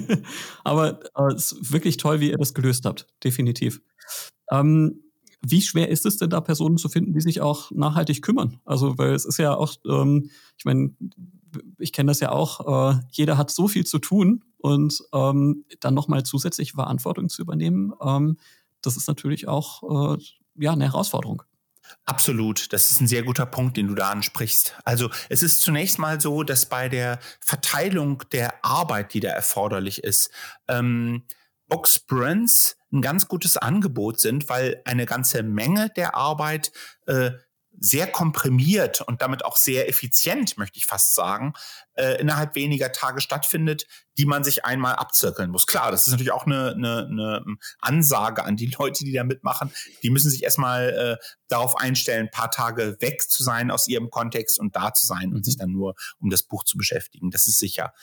Aber 0.63 0.99
äh, 1.15 1.33
es 1.33 1.51
ist 1.51 1.73
wirklich 1.73 1.97
toll, 1.97 2.19
wie 2.19 2.31
ihr 2.31 2.37
das 2.37 2.53
gelöst 2.53 2.85
habt. 2.85 3.07
Definitiv. 3.23 3.81
Ähm, 4.51 5.01
wie 5.41 5.61
schwer 5.61 5.89
ist 5.89 6.05
es 6.05 6.17
denn 6.17 6.29
da, 6.29 6.41
Personen 6.41 6.77
zu 6.77 6.89
finden, 6.89 7.13
die 7.13 7.21
sich 7.21 7.41
auch 7.41 7.71
nachhaltig 7.71 8.21
kümmern? 8.21 8.59
Also, 8.65 8.97
weil 8.97 9.13
es 9.13 9.25
ist 9.25 9.37
ja 9.37 9.55
auch, 9.55 9.75
ähm, 9.87 10.29
ich 10.57 10.65
meine, 10.65 10.95
ich 11.77 11.93
kenne 11.93 12.11
das 12.11 12.19
ja 12.19 12.31
auch, 12.31 12.93
äh, 12.93 12.99
jeder 13.11 13.37
hat 13.37 13.51
so 13.51 13.67
viel 13.67 13.85
zu 13.85 13.99
tun 13.99 14.43
und 14.57 15.01
ähm, 15.13 15.65
dann 15.79 15.93
nochmal 15.93 16.23
zusätzliche 16.23 16.73
Verantwortung 16.73 17.29
zu 17.29 17.41
übernehmen, 17.41 17.93
ähm, 18.01 18.37
das 18.81 18.97
ist 18.97 19.07
natürlich 19.07 19.47
auch 19.47 20.15
äh, 20.15 20.21
ja, 20.55 20.73
eine 20.73 20.85
Herausforderung. 20.85 21.43
Absolut, 22.05 22.71
das 22.71 22.91
ist 22.91 23.01
ein 23.01 23.07
sehr 23.07 23.23
guter 23.23 23.45
Punkt, 23.45 23.75
den 23.75 23.87
du 23.87 23.95
da 23.95 24.11
ansprichst. 24.11 24.75
Also 24.85 25.09
es 25.29 25.43
ist 25.43 25.61
zunächst 25.61 25.99
mal 25.99 26.21
so, 26.21 26.43
dass 26.43 26.65
bei 26.65 26.87
der 26.87 27.19
Verteilung 27.41 28.23
der 28.31 28.63
Arbeit, 28.63 29.13
die 29.13 29.19
da 29.19 29.29
erforderlich 29.29 30.03
ist, 30.03 30.31
ähm, 30.67 31.23
Box 31.67 32.05
ein 32.93 33.01
ganz 33.01 33.27
gutes 33.27 33.57
Angebot 33.57 34.19
sind, 34.19 34.47
weil 34.47 34.81
eine 34.85 35.05
ganze 35.05 35.43
Menge 35.43 35.89
der 35.89 36.15
Arbeit 36.15 36.71
äh, 37.07 37.31
sehr 37.79 38.07
komprimiert 38.07 39.01
und 39.01 39.21
damit 39.21 39.45
auch 39.45 39.55
sehr 39.55 39.87
effizient, 39.87 40.57
möchte 40.57 40.77
ich 40.77 40.85
fast 40.85 41.13
sagen, 41.13 41.53
äh, 41.93 42.19
innerhalb 42.19 42.55
weniger 42.55 42.91
Tage 42.91 43.21
stattfindet, 43.21 43.85
die 44.17 44.25
man 44.25 44.43
sich 44.43 44.65
einmal 44.65 44.95
abzirkeln 44.95 45.51
muss. 45.51 45.67
Klar, 45.67 45.91
das 45.91 46.07
ist 46.07 46.11
natürlich 46.11 46.31
auch 46.31 46.45
eine, 46.45 46.73
eine, 46.75 47.07
eine 47.09 47.45
Ansage 47.79 48.43
an 48.43 48.55
die 48.55 48.65
Leute, 48.79 49.03
die 49.03 49.13
da 49.13 49.23
mitmachen. 49.23 49.71
Die 50.01 50.09
müssen 50.09 50.31
sich 50.31 50.43
erstmal 50.43 50.89
äh, 50.89 51.25
darauf 51.47 51.77
einstellen, 51.77 52.27
ein 52.27 52.31
paar 52.31 52.51
Tage 52.51 52.97
weg 52.99 53.29
zu 53.29 53.43
sein 53.43 53.71
aus 53.71 53.87
ihrem 53.87 54.09
Kontext 54.09 54.59
und 54.59 54.75
da 54.75 54.93
zu 54.93 55.05
sein 55.05 55.33
und 55.33 55.45
sich 55.45 55.55
mhm. 55.55 55.59
dann 55.59 55.71
nur 55.71 55.95
um 56.19 56.29
das 56.29 56.43
Buch 56.43 56.63
zu 56.63 56.77
beschäftigen. 56.77 57.29
Das 57.31 57.47
ist 57.47 57.59
sicher. 57.59 57.93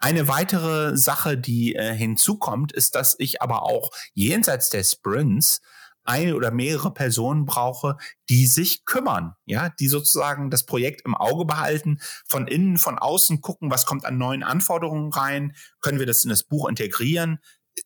Eine 0.00 0.28
weitere 0.28 0.96
Sache, 0.96 1.36
die 1.36 1.74
äh, 1.74 1.92
hinzukommt, 1.92 2.72
ist, 2.72 2.94
dass 2.94 3.16
ich 3.18 3.42
aber 3.42 3.62
auch 3.62 3.90
jenseits 4.14 4.70
der 4.70 4.84
Sprints 4.84 5.60
eine 6.08 6.34
oder 6.34 6.50
mehrere 6.50 6.92
Personen 6.92 7.44
brauche, 7.44 7.96
die 8.28 8.46
sich 8.46 8.84
kümmern, 8.86 9.34
ja, 9.44 9.68
die 9.68 9.88
sozusagen 9.88 10.50
das 10.50 10.64
Projekt 10.64 11.02
im 11.04 11.14
Auge 11.14 11.44
behalten, 11.44 12.00
von 12.26 12.48
innen, 12.48 12.78
von 12.78 12.98
außen 12.98 13.40
gucken, 13.42 13.70
was 13.70 13.86
kommt 13.86 14.04
an 14.04 14.16
neuen 14.16 14.42
Anforderungen 14.42 15.12
rein, 15.12 15.54
können 15.80 15.98
wir 15.98 16.06
das 16.06 16.24
in 16.24 16.30
das 16.30 16.44
Buch 16.44 16.68
integrieren, 16.68 17.38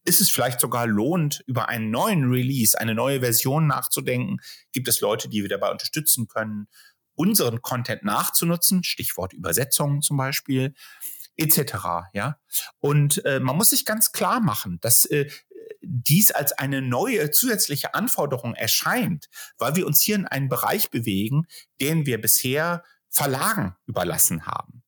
ist 0.04 0.20
es 0.20 0.30
vielleicht 0.30 0.60
sogar 0.60 0.86
lohnt, 0.86 1.42
über 1.46 1.68
einen 1.68 1.90
neuen 1.90 2.30
Release, 2.30 2.78
eine 2.78 2.94
neue 2.94 3.20
Version 3.20 3.66
nachzudenken? 3.66 4.38
Gibt 4.72 4.88
es 4.88 5.00
Leute, 5.00 5.28
die 5.28 5.42
wir 5.42 5.48
dabei 5.48 5.70
unterstützen 5.70 6.28
können, 6.28 6.66
unseren 7.14 7.60
Content 7.60 8.04
nachzunutzen? 8.04 8.84
Stichwort 8.84 9.32
Übersetzungen 9.32 10.00
zum 10.00 10.16
Beispiel 10.16 10.74
etc. 11.36 11.74
Ja, 12.12 12.38
und 12.78 13.24
äh, 13.24 13.40
man 13.40 13.56
muss 13.56 13.70
sich 13.70 13.84
ganz 13.84 14.12
klar 14.12 14.40
machen, 14.40 14.78
dass 14.80 15.04
äh, 15.06 15.30
dies 15.82 16.30
als 16.30 16.52
eine 16.52 16.80
neue 16.80 17.30
zusätzliche 17.30 17.94
Anforderung 17.94 18.54
erscheint, 18.54 19.28
weil 19.58 19.76
wir 19.76 19.86
uns 19.86 20.00
hier 20.00 20.16
in 20.16 20.26
einen 20.26 20.48
Bereich 20.48 20.90
bewegen, 20.90 21.46
den 21.80 22.06
wir 22.06 22.20
bisher 22.20 22.84
Verlagen 23.08 23.76
überlassen 23.86 24.46
haben. 24.46 24.82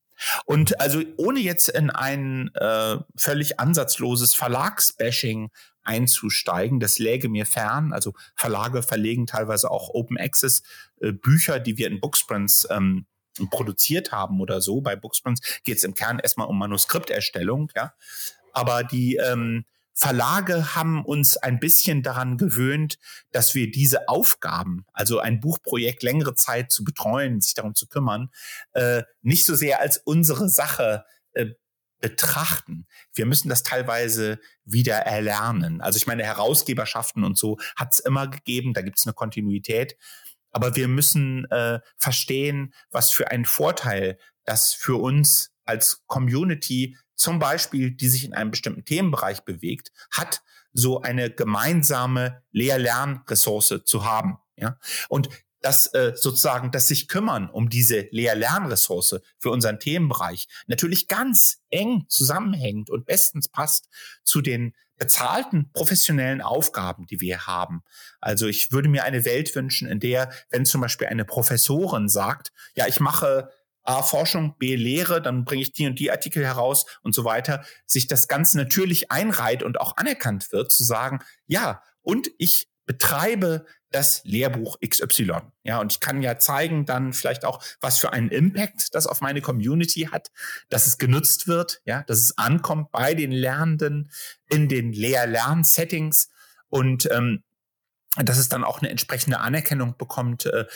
Und 0.45 0.80
also 0.80 1.03
ohne 1.16 1.40
jetzt 1.40 1.68
in 1.68 1.90
ein 1.90 2.51
äh, 2.55 2.97
völlig 3.16 3.59
ansatzloses 3.61 4.34
Verlagsbashing 4.34 5.51
einzusteigen, 5.82 6.80
das 6.80 6.99
läge 6.99 7.28
mir 7.28 7.47
fern. 7.47 7.92
Also 7.92 8.14
Verlage 8.34 8.82
verlegen 8.82 9.26
teilweise 9.26 9.70
auch 9.70 9.90
Open 9.90 10.18
Access 10.18 10.62
äh, 11.01 11.12
Bücher, 11.12 11.61
die 11.61 11.76
wir 11.76 11.88
in 11.88 12.01
Booksprints 12.01 12.66
ähm, 12.70 13.07
produziert 13.51 14.12
haben 14.12 14.40
oder 14.40 14.61
so. 14.61 14.80
Bei 14.80 14.97
Booksprints 14.97 15.61
geht 15.64 15.78
es 15.78 15.84
im 15.84 15.95
Kern 15.95 16.20
erstmal 16.20 16.47
um 16.47 16.59
Manuskripterstellung, 16.59 17.70
ja. 17.74 17.92
Aber 18.53 18.84
die 18.84 19.16
ähm, 19.16 19.64
Verlage 19.95 20.74
haben 20.74 21.05
uns 21.05 21.36
ein 21.36 21.61
bisschen 21.61 22.03
daran 22.03 22.36
gewöhnt, 22.36 22.99
dass 23.30 23.55
wir 23.55 23.70
diese 23.70 24.09
Aufgaben, 24.09 24.84
also 24.92 25.20
ein 25.20 25.40
Buchprojekt 25.40 26.03
längere 26.03 26.34
Zeit 26.34 26.72
zu 26.72 26.82
betreuen, 26.82 27.40
sich 27.40 27.55
darum 27.55 27.74
zu 27.76 27.86
kümmern, 27.86 28.30
äh, 28.72 29.05
nicht 29.22 29.47
so 29.47 29.55
sehr 29.55 29.80
als 29.80 29.99
unsere 29.99 30.49
Sache 30.49 31.05
äh, 31.32 31.47
betrachten. 32.01 32.86
Wir 33.14 33.24
müssen 33.24 33.49
das 33.49 33.62
teilweise 33.62 34.40
wieder 34.64 34.97
erlernen. 34.97 35.80
Also 35.80 35.97
ich 35.97 36.07
meine, 36.07 36.24
Herausgeberschaften 36.24 37.22
und 37.24 37.38
so 37.38 37.57
hat 37.76 37.92
es 37.92 38.01
immer 38.01 38.28
gegeben, 38.28 38.74
da 38.74 38.82
gibt 38.82 38.99
es 38.99 39.07
eine 39.07 39.14
Kontinuität. 39.14 39.97
Aber 40.51 40.76
wir 40.76 40.88
müssen 40.88 41.51
äh, 41.51 41.80
verstehen, 41.97 42.74
was 42.90 43.11
für 43.11 43.30
einen 43.30 43.45
Vorteil 43.45 44.18
das 44.45 44.72
für 44.72 44.97
uns 44.97 45.53
als 45.64 46.02
Community 46.06 46.96
zum 47.14 47.38
Beispiel, 47.38 47.92
die 47.92 48.08
sich 48.08 48.24
in 48.24 48.34
einem 48.34 48.50
bestimmten 48.50 48.84
Themenbereich 48.84 49.42
bewegt, 49.44 49.92
hat, 50.10 50.42
so 50.72 51.00
eine 51.00 51.30
gemeinsame 51.30 52.42
Lehr-Lern-Ressource 52.50 53.82
zu 53.84 54.04
haben. 54.04 54.38
Ja? 54.56 54.78
Und 55.08 55.28
dass 55.64 55.86
äh, 55.94 56.12
sozusagen 56.14 56.72
das 56.72 56.88
sich 56.88 57.08
kümmern 57.08 57.48
um 57.48 57.70
diese 57.70 58.08
Lehr-Lern-Ressource 58.10 59.20
für 59.38 59.50
unseren 59.50 59.80
Themenbereich 59.80 60.46
natürlich 60.66 61.08
ganz 61.08 61.62
eng 61.70 62.04
zusammenhängt 62.08 62.90
und 62.90 63.06
bestens 63.06 63.48
passt 63.48 63.88
zu 64.24 64.42
den 64.42 64.74
bezahlten 64.98 65.70
professionellen 65.72 66.42
Aufgaben, 66.42 67.06
die 67.06 67.20
wir 67.20 67.46
haben. 67.46 67.82
Also 68.20 68.46
ich 68.46 68.72
würde 68.72 68.88
mir 68.88 69.04
eine 69.04 69.24
Welt 69.24 69.54
wünschen, 69.56 69.88
in 69.88 70.00
der, 70.00 70.30
wenn 70.50 70.66
zum 70.66 70.82
Beispiel 70.82 71.06
eine 71.06 71.24
Professorin 71.24 72.08
sagt, 72.08 72.52
ja, 72.76 72.86
ich 72.86 73.00
mache 73.00 73.50
A, 73.85 74.03
Forschung, 74.03 74.57
B, 74.59 74.76
Lehre, 74.76 75.22
dann 75.22 75.45
bringe 75.45 75.62
ich 75.62 75.72
die 75.72 75.87
und 75.87 75.99
die 75.99 76.11
Artikel 76.11 76.45
heraus 76.45 76.87
und 77.03 77.14
so 77.14 77.24
weiter, 77.24 77.64
sich 77.87 78.07
das 78.07 78.28
Ganze 78.28 78.57
natürlich 78.57 79.11
einreiht 79.11 79.62
und 79.62 79.80
auch 79.80 79.97
anerkannt 79.97 80.51
wird, 80.53 80.72
zu 80.72 80.85
sagen, 80.85 81.20
ja, 81.47 81.82
und 82.03 82.30
ich 82.39 82.68
betreibe 82.87 83.64
das 83.91 84.22
Lehrbuch 84.24 84.78
XY. 84.80 85.41
Ja, 85.62 85.80
und 85.80 85.93
ich 85.93 86.01
kann 86.01 86.20
ja 86.20 86.39
zeigen 86.39 86.85
dann 86.85 87.12
vielleicht 87.12 87.45
auch, 87.45 87.62
was 87.80 87.99
für 87.99 88.12
einen 88.12 88.28
Impact 88.28 88.95
das 88.95 89.07
auf 89.07 89.20
meine 89.20 89.41
Community 89.41 90.09
hat, 90.11 90.32
dass 90.68 90.87
es 90.87 90.99
genutzt 90.99 91.47
wird, 91.47 91.80
ja, 91.85 92.03
dass 92.03 92.18
es 92.18 92.37
ankommt 92.37 92.91
bei 92.91 93.14
den 93.14 93.30
Lernenden 93.30 94.11
in 94.51 94.68
den 94.68 94.93
Lehr-Lern-Settings 94.93 96.28
und 96.68 97.09
ähm, 97.12 97.45
dass 98.16 98.39
es 98.39 98.49
dann 98.49 98.64
auch 98.64 98.80
eine 98.80 98.91
entsprechende 98.91 99.39
Anerkennung 99.41 99.97
bekommt, 99.97 100.47
äh, 100.47 100.66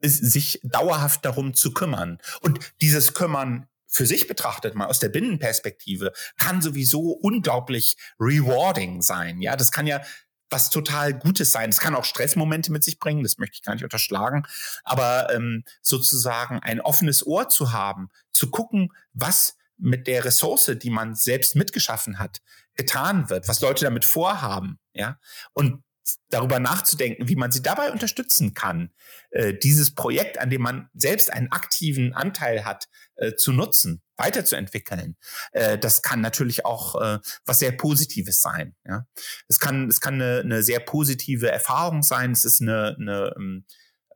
sich 0.00 0.60
dauerhaft 0.62 1.24
darum 1.24 1.54
zu 1.54 1.72
kümmern. 1.72 2.18
Und 2.40 2.60
dieses 2.80 3.14
Kümmern 3.14 3.66
für 3.86 4.06
sich 4.06 4.28
betrachtet, 4.28 4.74
mal 4.74 4.86
aus 4.86 4.98
der 4.98 5.08
Binnenperspektive, 5.08 6.12
kann 6.36 6.60
sowieso 6.62 7.12
unglaublich 7.12 7.96
rewarding 8.20 9.02
sein. 9.02 9.40
Ja, 9.40 9.56
das 9.56 9.72
kann 9.72 9.86
ja 9.86 10.02
was 10.50 10.70
total 10.70 11.14
Gutes 11.14 11.52
sein. 11.52 11.68
Es 11.68 11.80
kann 11.80 11.94
auch 11.94 12.04
Stressmomente 12.04 12.72
mit 12.72 12.84
sich 12.84 12.98
bringen, 12.98 13.22
das 13.22 13.38
möchte 13.38 13.56
ich 13.56 13.62
gar 13.62 13.74
nicht 13.74 13.84
unterschlagen. 13.84 14.46
Aber 14.84 15.32
ähm, 15.34 15.64
sozusagen 15.82 16.60
ein 16.60 16.80
offenes 16.80 17.26
Ohr 17.26 17.48
zu 17.48 17.72
haben, 17.72 18.08
zu 18.30 18.50
gucken, 18.50 18.92
was 19.12 19.56
mit 19.76 20.06
der 20.06 20.24
Ressource, 20.24 20.72
die 20.80 20.90
man 20.90 21.14
selbst 21.14 21.54
mitgeschaffen 21.54 22.18
hat, 22.18 22.38
getan 22.74 23.30
wird, 23.30 23.48
was 23.48 23.60
Leute 23.60 23.84
damit 23.84 24.04
vorhaben, 24.04 24.78
ja, 24.92 25.18
und 25.52 25.82
darüber 26.30 26.58
nachzudenken, 26.58 27.28
wie 27.28 27.36
man 27.36 27.52
sie 27.52 27.62
dabei 27.62 27.90
unterstützen 27.90 28.54
kann, 28.54 28.90
äh, 29.30 29.54
dieses 29.54 29.94
Projekt, 29.94 30.38
an 30.38 30.50
dem 30.50 30.62
man 30.62 30.88
selbst 30.94 31.32
einen 31.32 31.50
aktiven 31.52 32.14
Anteil 32.14 32.64
hat, 32.64 32.88
äh, 33.16 33.34
zu 33.34 33.52
nutzen, 33.52 34.02
weiterzuentwickeln. 34.16 35.16
Äh, 35.52 35.78
das 35.78 36.02
kann 36.02 36.20
natürlich 36.20 36.64
auch 36.64 37.00
äh, 37.00 37.18
was 37.44 37.58
sehr 37.58 37.72
Positives 37.72 38.40
sein. 38.40 38.74
Ja? 38.86 39.06
Es 39.48 39.58
kann, 39.58 39.88
es 39.88 40.00
kann 40.00 40.14
eine, 40.14 40.40
eine 40.40 40.62
sehr 40.62 40.80
positive 40.80 41.50
Erfahrung 41.50 42.02
sein. 42.02 42.32
Es 42.32 42.44
ist 42.44 42.60
eine, 42.60 42.96
eine 42.98 43.34
ähm, 43.36 43.64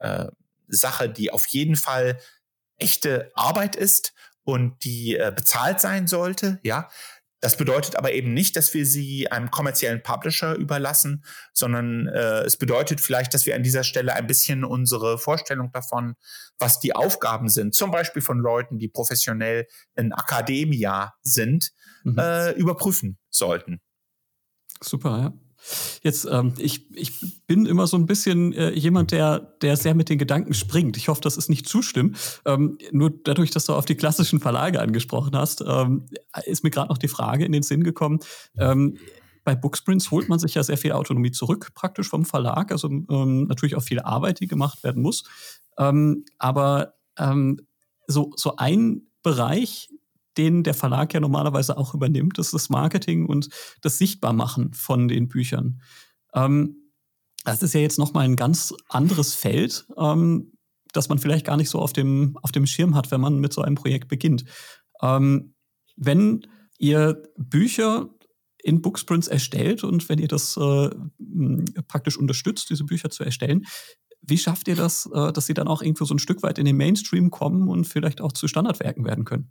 äh, 0.00 0.26
Sache, 0.68 1.08
die 1.08 1.30
auf 1.30 1.46
jeden 1.46 1.76
Fall 1.76 2.18
echte 2.78 3.30
Arbeit 3.34 3.76
ist 3.76 4.14
und 4.44 4.84
die 4.84 5.16
äh, 5.16 5.32
bezahlt 5.34 5.80
sein 5.80 6.06
sollte. 6.06 6.58
Ja, 6.62 6.88
das 7.42 7.56
bedeutet 7.56 7.96
aber 7.96 8.12
eben 8.12 8.32
nicht, 8.32 8.54
dass 8.54 8.72
wir 8.72 8.86
sie 8.86 9.30
einem 9.30 9.50
kommerziellen 9.50 10.00
Publisher 10.00 10.54
überlassen, 10.54 11.24
sondern 11.52 12.06
äh, 12.06 12.42
es 12.42 12.56
bedeutet 12.56 13.00
vielleicht, 13.00 13.34
dass 13.34 13.46
wir 13.46 13.56
an 13.56 13.64
dieser 13.64 13.82
Stelle 13.82 14.14
ein 14.14 14.28
bisschen 14.28 14.64
unsere 14.64 15.18
Vorstellung 15.18 15.72
davon, 15.72 16.14
was 16.60 16.78
die 16.78 16.94
Aufgaben 16.94 17.48
sind, 17.48 17.74
zum 17.74 17.90
Beispiel 17.90 18.22
von 18.22 18.38
Leuten, 18.38 18.78
die 18.78 18.86
professionell 18.86 19.66
in 19.96 20.12
Akademia 20.12 21.14
sind, 21.22 21.72
mhm. 22.04 22.16
äh, 22.16 22.52
überprüfen 22.52 23.18
sollten. 23.28 23.80
Super, 24.80 25.18
ja. 25.18 25.32
Jetzt, 26.02 26.26
ähm, 26.30 26.54
ich, 26.58 26.90
ich 26.96 27.46
bin 27.46 27.66
immer 27.66 27.86
so 27.86 27.96
ein 27.96 28.06
bisschen 28.06 28.52
äh, 28.52 28.70
jemand, 28.70 29.12
der, 29.12 29.38
der 29.38 29.76
sehr 29.76 29.94
mit 29.94 30.08
den 30.08 30.18
Gedanken 30.18 30.54
springt. 30.54 30.96
Ich 30.96 31.08
hoffe, 31.08 31.20
das 31.20 31.36
ist 31.36 31.48
nicht 31.48 31.68
zu 31.68 31.82
schlimm. 31.82 32.14
Ähm, 32.44 32.78
nur 32.90 33.10
dadurch, 33.10 33.50
dass 33.50 33.66
du 33.66 33.74
auf 33.74 33.84
die 33.84 33.94
klassischen 33.94 34.40
Verlage 34.40 34.80
angesprochen 34.80 35.36
hast, 35.36 35.62
ähm, 35.66 36.06
ist 36.44 36.64
mir 36.64 36.70
gerade 36.70 36.88
noch 36.88 36.98
die 36.98 37.08
Frage 37.08 37.44
in 37.44 37.52
den 37.52 37.62
Sinn 37.62 37.84
gekommen. 37.84 38.20
Ähm, 38.58 38.98
bei 39.44 39.54
Booksprints 39.54 40.10
holt 40.10 40.28
man 40.28 40.38
sich 40.38 40.54
ja 40.54 40.62
sehr 40.62 40.78
viel 40.78 40.92
Autonomie 40.92 41.32
zurück, 41.32 41.72
praktisch 41.74 42.08
vom 42.08 42.24
Verlag. 42.24 42.70
Also 42.70 42.88
ähm, 42.88 43.46
natürlich 43.46 43.76
auch 43.76 43.82
viel 43.82 44.00
Arbeit, 44.00 44.40
die 44.40 44.46
gemacht 44.46 44.84
werden 44.84 45.02
muss. 45.02 45.24
Ähm, 45.78 46.24
aber 46.38 46.94
so, 48.06 48.32
so 48.36 48.56
ein 48.56 49.02
Bereich, 49.22 49.88
den 50.36 50.62
der 50.62 50.74
Verlag 50.74 51.12
ja 51.14 51.20
normalerweise 51.20 51.76
auch 51.76 51.94
übernimmt. 51.94 52.38
Das 52.38 52.46
ist 52.46 52.54
das 52.54 52.70
Marketing 52.70 53.26
und 53.26 53.48
das 53.80 53.98
Sichtbarmachen 53.98 54.72
von 54.74 55.08
den 55.08 55.28
Büchern. 55.28 55.80
Ähm, 56.34 56.76
das 57.44 57.62
ist 57.62 57.74
ja 57.74 57.80
jetzt 57.80 57.98
nochmal 57.98 58.24
ein 58.24 58.36
ganz 58.36 58.72
anderes 58.88 59.34
Feld. 59.34 59.86
Ähm, 59.96 60.52
das 60.92 61.08
man 61.08 61.18
vielleicht 61.18 61.46
gar 61.46 61.56
nicht 61.56 61.70
so 61.70 61.78
auf 61.78 61.92
dem, 61.92 62.38
auf 62.42 62.52
dem 62.52 62.66
Schirm 62.66 62.94
hat, 62.94 63.10
wenn 63.10 63.20
man 63.20 63.38
mit 63.38 63.52
so 63.52 63.62
einem 63.62 63.76
Projekt 63.76 64.08
beginnt. 64.08 64.44
Ähm, 65.00 65.54
wenn 65.96 66.46
ihr 66.78 67.22
Bücher 67.36 68.10
in 68.62 68.80
Booksprints 68.80 69.28
erstellt 69.28 69.82
und 69.84 70.08
wenn 70.08 70.18
ihr 70.18 70.28
das 70.28 70.56
äh, 70.56 70.90
praktisch 71.88 72.16
unterstützt, 72.16 72.70
diese 72.70 72.84
Bücher 72.84 73.10
zu 73.10 73.24
erstellen, 73.24 73.64
wie 74.20 74.38
schafft 74.38 74.68
ihr 74.68 74.76
das, 74.76 75.08
äh, 75.12 75.32
dass 75.32 75.46
sie 75.46 75.54
dann 75.54 75.66
auch 75.66 75.82
irgendwo 75.82 76.04
so 76.04 76.14
ein 76.14 76.20
Stück 76.20 76.42
weit 76.42 76.58
in 76.58 76.64
den 76.64 76.76
Mainstream 76.76 77.30
kommen 77.30 77.68
und 77.68 77.86
vielleicht 77.86 78.20
auch 78.20 78.32
zu 78.32 78.46
Standardwerken 78.46 79.04
werden 79.04 79.24
können? 79.24 79.50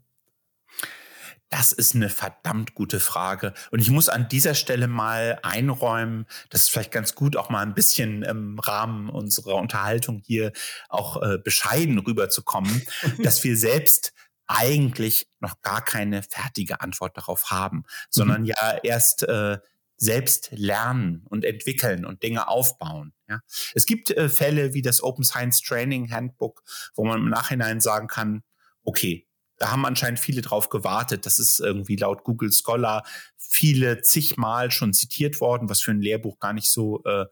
Das 1.51 1.73
ist 1.73 1.95
eine 1.95 2.07
verdammt 2.07 2.75
gute 2.75 3.01
Frage. 3.01 3.53
Und 3.71 3.81
ich 3.81 3.89
muss 3.89 4.07
an 4.07 4.29
dieser 4.29 4.55
Stelle 4.55 4.87
mal 4.87 5.37
einräumen, 5.43 6.25
das 6.49 6.61
ist 6.61 6.71
vielleicht 6.71 6.93
ganz 6.93 7.13
gut, 7.13 7.35
auch 7.35 7.49
mal 7.49 7.61
ein 7.61 7.73
bisschen 7.73 8.23
im 8.23 8.57
Rahmen 8.57 9.09
unserer 9.09 9.55
Unterhaltung 9.55 10.21
hier 10.25 10.53
auch 10.87 11.21
äh, 11.21 11.37
bescheiden 11.37 11.99
rüberzukommen, 11.99 12.81
dass 13.21 13.43
wir 13.43 13.57
selbst 13.57 14.13
eigentlich 14.47 15.27
noch 15.41 15.61
gar 15.61 15.83
keine 15.83 16.23
fertige 16.23 16.79
Antwort 16.79 17.17
darauf 17.17 17.51
haben, 17.51 17.83
sondern 18.09 18.41
mhm. 18.41 18.47
ja 18.47 18.77
erst 18.81 19.23
äh, 19.23 19.59
selbst 19.97 20.49
lernen 20.51 21.25
und 21.29 21.43
entwickeln 21.43 22.05
und 22.05 22.23
Dinge 22.23 22.47
aufbauen. 22.47 23.13
Ja. 23.27 23.41
Es 23.75 23.85
gibt 23.85 24.09
äh, 24.09 24.29
Fälle 24.29 24.73
wie 24.73 24.81
das 24.81 25.03
Open 25.03 25.25
Science 25.25 25.61
Training 25.61 26.11
Handbook, 26.11 26.63
wo 26.95 27.03
man 27.03 27.19
im 27.19 27.29
Nachhinein 27.29 27.81
sagen 27.81 28.07
kann, 28.07 28.41
okay, 28.83 29.27
da 29.61 29.69
haben 29.69 29.85
anscheinend 29.85 30.19
viele 30.19 30.41
drauf 30.41 30.69
gewartet. 30.69 31.27
Das 31.27 31.37
ist 31.37 31.59
irgendwie 31.59 31.95
laut 31.95 32.23
Google 32.23 32.51
Scholar 32.51 33.05
viele 33.37 34.01
zigmal 34.01 34.71
schon 34.71 34.91
zitiert 34.91 35.39
worden, 35.39 35.69
was 35.69 35.81
für 35.81 35.91
ein 35.91 36.01
Lehrbuch 36.01 36.39
gar 36.39 36.51
nicht 36.51 36.71
so 36.71 37.03
äh, 37.03 37.25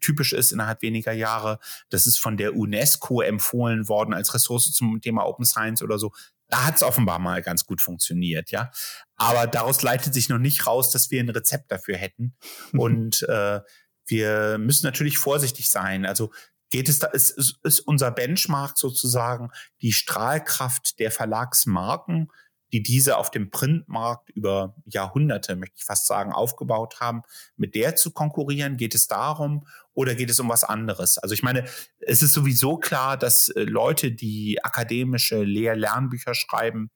typisch 0.00 0.32
ist 0.32 0.50
innerhalb 0.50 0.80
weniger 0.80 1.12
Jahre. 1.12 1.58
Das 1.90 2.06
ist 2.06 2.18
von 2.18 2.38
der 2.38 2.56
UNESCO 2.56 3.20
empfohlen 3.20 3.86
worden 3.86 4.14
als 4.14 4.32
Ressource 4.32 4.72
zum 4.72 4.98
Thema 5.02 5.26
Open 5.26 5.44
Science 5.44 5.82
oder 5.82 5.98
so. 5.98 6.12
Da 6.48 6.64
hat 6.64 6.76
es 6.76 6.82
offenbar 6.82 7.18
mal 7.18 7.42
ganz 7.42 7.66
gut 7.66 7.82
funktioniert, 7.82 8.50
ja. 8.50 8.70
Aber 9.16 9.46
daraus 9.46 9.82
leitet 9.82 10.14
sich 10.14 10.30
noch 10.30 10.38
nicht 10.38 10.66
raus, 10.66 10.90
dass 10.90 11.10
wir 11.10 11.20
ein 11.20 11.28
Rezept 11.28 11.70
dafür 11.70 11.98
hätten. 11.98 12.34
Und 12.72 13.28
äh, 13.28 13.60
wir 14.06 14.56
müssen 14.56 14.86
natürlich 14.86 15.18
vorsichtig 15.18 15.68
sein. 15.68 16.06
Also 16.06 16.32
geht 16.70 16.88
es 16.88 16.98
da, 16.98 17.08
ist, 17.08 17.58
ist, 17.62 17.80
unser 17.80 18.10
Benchmark 18.10 18.78
sozusagen 18.78 19.50
die 19.80 19.92
Strahlkraft 19.92 20.98
der 20.98 21.10
Verlagsmarken, 21.10 22.30
die 22.72 22.82
diese 22.82 23.16
auf 23.16 23.30
dem 23.30 23.50
Printmarkt 23.50 24.28
über 24.30 24.74
Jahrhunderte, 24.84 25.56
möchte 25.56 25.76
ich 25.78 25.84
fast 25.84 26.06
sagen, 26.06 26.32
aufgebaut 26.32 27.00
haben, 27.00 27.22
mit 27.56 27.74
der 27.74 27.96
zu 27.96 28.10
konkurrieren? 28.10 28.76
Geht 28.76 28.94
es 28.94 29.06
darum 29.06 29.66
oder 29.94 30.14
geht 30.14 30.28
es 30.28 30.38
um 30.38 30.50
was 30.50 30.64
anderes? 30.64 31.16
Also 31.16 31.32
ich 31.32 31.42
meine, 31.42 31.64
es 32.00 32.22
ist 32.22 32.34
sowieso 32.34 32.76
klar, 32.76 33.16
dass 33.16 33.48
äh, 33.48 33.62
Leute, 33.62 34.12
die 34.12 34.62
akademische 34.62 35.42
Lehr-Lernbücher 35.42 36.34
schreiben, 36.34 36.90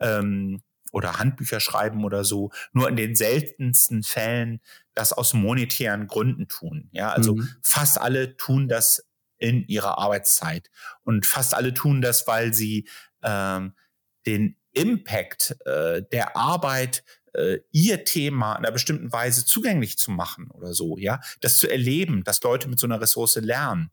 ähm, 0.00 0.62
oder 0.92 1.18
Handbücher 1.18 1.60
schreiben 1.60 2.04
oder 2.04 2.24
so, 2.24 2.50
nur 2.72 2.88
in 2.88 2.96
den 2.96 3.14
seltensten 3.14 4.02
Fällen 4.02 4.60
das 4.94 5.12
aus 5.12 5.34
monetären 5.34 6.06
Gründen 6.06 6.48
tun. 6.48 6.88
Ja, 6.92 7.10
also 7.10 7.36
mhm. 7.36 7.48
fast 7.62 8.00
alle 8.00 8.36
tun 8.36 8.68
das 8.68 9.06
in 9.40 9.66
ihrer 9.66 9.98
Arbeitszeit 9.98 10.70
und 11.02 11.26
fast 11.26 11.54
alle 11.54 11.74
tun 11.74 12.00
das, 12.00 12.26
weil 12.26 12.54
sie 12.54 12.88
ähm, 13.22 13.74
den 14.26 14.56
Impact 14.72 15.56
äh, 15.66 16.02
der 16.12 16.36
Arbeit 16.36 17.02
äh, 17.32 17.58
ihr 17.72 18.04
Thema 18.04 18.52
in 18.52 18.58
einer 18.58 18.72
bestimmten 18.72 19.12
Weise 19.12 19.44
zugänglich 19.44 19.98
zu 19.98 20.10
machen 20.10 20.50
oder 20.50 20.72
so, 20.74 20.98
ja, 20.98 21.20
das 21.40 21.58
zu 21.58 21.68
erleben, 21.68 22.22
dass 22.22 22.42
Leute 22.42 22.68
mit 22.68 22.78
so 22.78 22.86
einer 22.86 23.00
Ressource 23.00 23.36
lernen, 23.36 23.90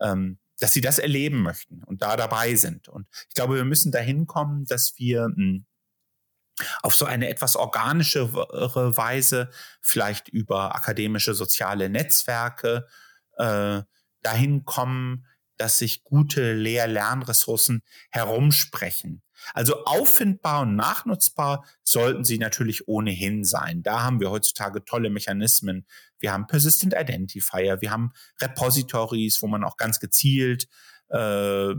ähm, 0.00 0.38
dass 0.58 0.72
sie 0.72 0.80
das 0.80 0.98
erleben 0.98 1.42
möchten 1.42 1.84
und 1.84 2.02
da 2.02 2.16
dabei 2.16 2.54
sind. 2.56 2.88
Und 2.88 3.06
ich 3.28 3.34
glaube, 3.34 3.54
wir 3.54 3.64
müssen 3.64 3.92
dahin 3.92 4.26
kommen, 4.26 4.64
dass 4.64 4.98
wir 4.98 5.28
mh, 5.28 5.34
hm, 5.36 5.66
auf 6.82 6.96
so 6.96 7.04
eine 7.04 7.28
etwas 7.28 7.54
organischere 7.54 8.96
Weise, 8.96 9.50
vielleicht 9.80 10.28
über 10.28 10.74
akademische 10.74 11.32
soziale 11.34 11.88
Netzwerke, 11.88 12.88
äh, 13.36 13.82
dahin 14.28 14.64
kommen, 14.64 15.26
dass 15.56 15.78
sich 15.78 16.04
gute 16.04 16.52
Lehr-Lernressourcen 16.52 17.82
herumsprechen. 18.10 19.22
Also 19.54 19.84
auffindbar 19.84 20.62
und 20.62 20.76
nachnutzbar 20.76 21.64
sollten 21.82 22.24
sie 22.24 22.38
natürlich 22.38 22.88
ohnehin 22.88 23.44
sein. 23.44 23.82
Da 23.82 24.02
haben 24.02 24.20
wir 24.20 24.30
heutzutage 24.30 24.84
tolle 24.84 25.10
Mechanismen. 25.10 25.86
Wir 26.18 26.32
haben 26.32 26.46
Persistent 26.46 26.94
Identifier, 26.94 27.80
wir 27.80 27.90
haben 27.90 28.12
Repositories, 28.40 29.40
wo 29.42 29.46
man 29.46 29.64
auch 29.64 29.76
ganz 29.76 30.00
gezielt 30.00 30.66
äh, 31.08 31.74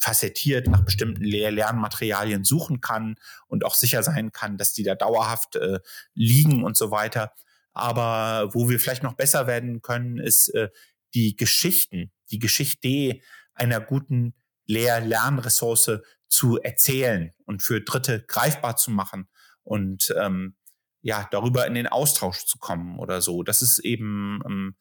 facettiert 0.00 0.68
nach 0.68 0.84
bestimmten 0.84 1.24
Lehr 1.24 1.50
Lernmaterialien 1.50 2.44
suchen 2.44 2.80
kann 2.80 3.16
und 3.46 3.64
auch 3.64 3.74
sicher 3.74 4.02
sein 4.02 4.32
kann, 4.32 4.56
dass 4.56 4.72
die 4.72 4.84
da 4.84 4.94
dauerhaft 4.94 5.56
äh, 5.56 5.80
liegen 6.14 6.64
und 6.64 6.76
so 6.76 6.90
weiter. 6.90 7.32
Aber 7.72 8.52
wo 8.52 8.68
wir 8.68 8.80
vielleicht 8.80 9.02
noch 9.02 9.14
besser 9.14 9.46
werden 9.46 9.82
können, 9.82 10.18
ist 10.18 10.48
äh, 10.54 10.70
die 11.14 11.36
Geschichten, 11.36 12.12
die 12.30 12.38
Geschichte 12.38 13.20
einer 13.54 13.80
guten 13.80 14.34
Lehr-Lernressource 14.66 16.00
zu 16.28 16.58
erzählen 16.58 17.32
und 17.44 17.62
für 17.62 17.80
Dritte 17.80 18.24
greifbar 18.26 18.76
zu 18.76 18.90
machen 18.90 19.28
und 19.62 20.14
ähm, 20.16 20.56
ja 21.02 21.28
darüber 21.30 21.66
in 21.66 21.74
den 21.74 21.86
Austausch 21.86 22.44
zu 22.46 22.58
kommen 22.58 22.98
oder 22.98 23.20
so. 23.20 23.42
Das 23.42 23.62
ist 23.62 23.80
eben 23.80 24.40
ähm, 24.46 24.76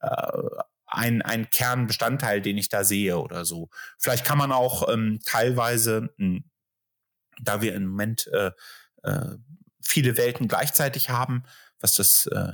äh, 0.00 0.32
ein, 0.86 1.22
ein 1.22 1.50
Kernbestandteil, 1.50 2.40
den 2.40 2.58
ich 2.58 2.68
da 2.68 2.82
sehe 2.82 3.18
oder 3.18 3.44
so. 3.44 3.68
Vielleicht 3.98 4.24
kann 4.24 4.38
man 4.38 4.52
auch 4.52 4.88
ähm, 4.88 5.20
teilweise, 5.24 6.10
mh, 6.16 6.36
hm, 6.36 6.44
da 7.40 7.62
wir 7.62 7.74
im 7.74 7.86
Moment 7.86 8.26
äh, 8.28 8.50
äh, 9.04 9.36
viele 9.80 10.16
Welten 10.16 10.48
gleichzeitig 10.48 11.10
haben, 11.10 11.44
was 11.80 11.94
das 11.94 12.26
äh, 12.26 12.52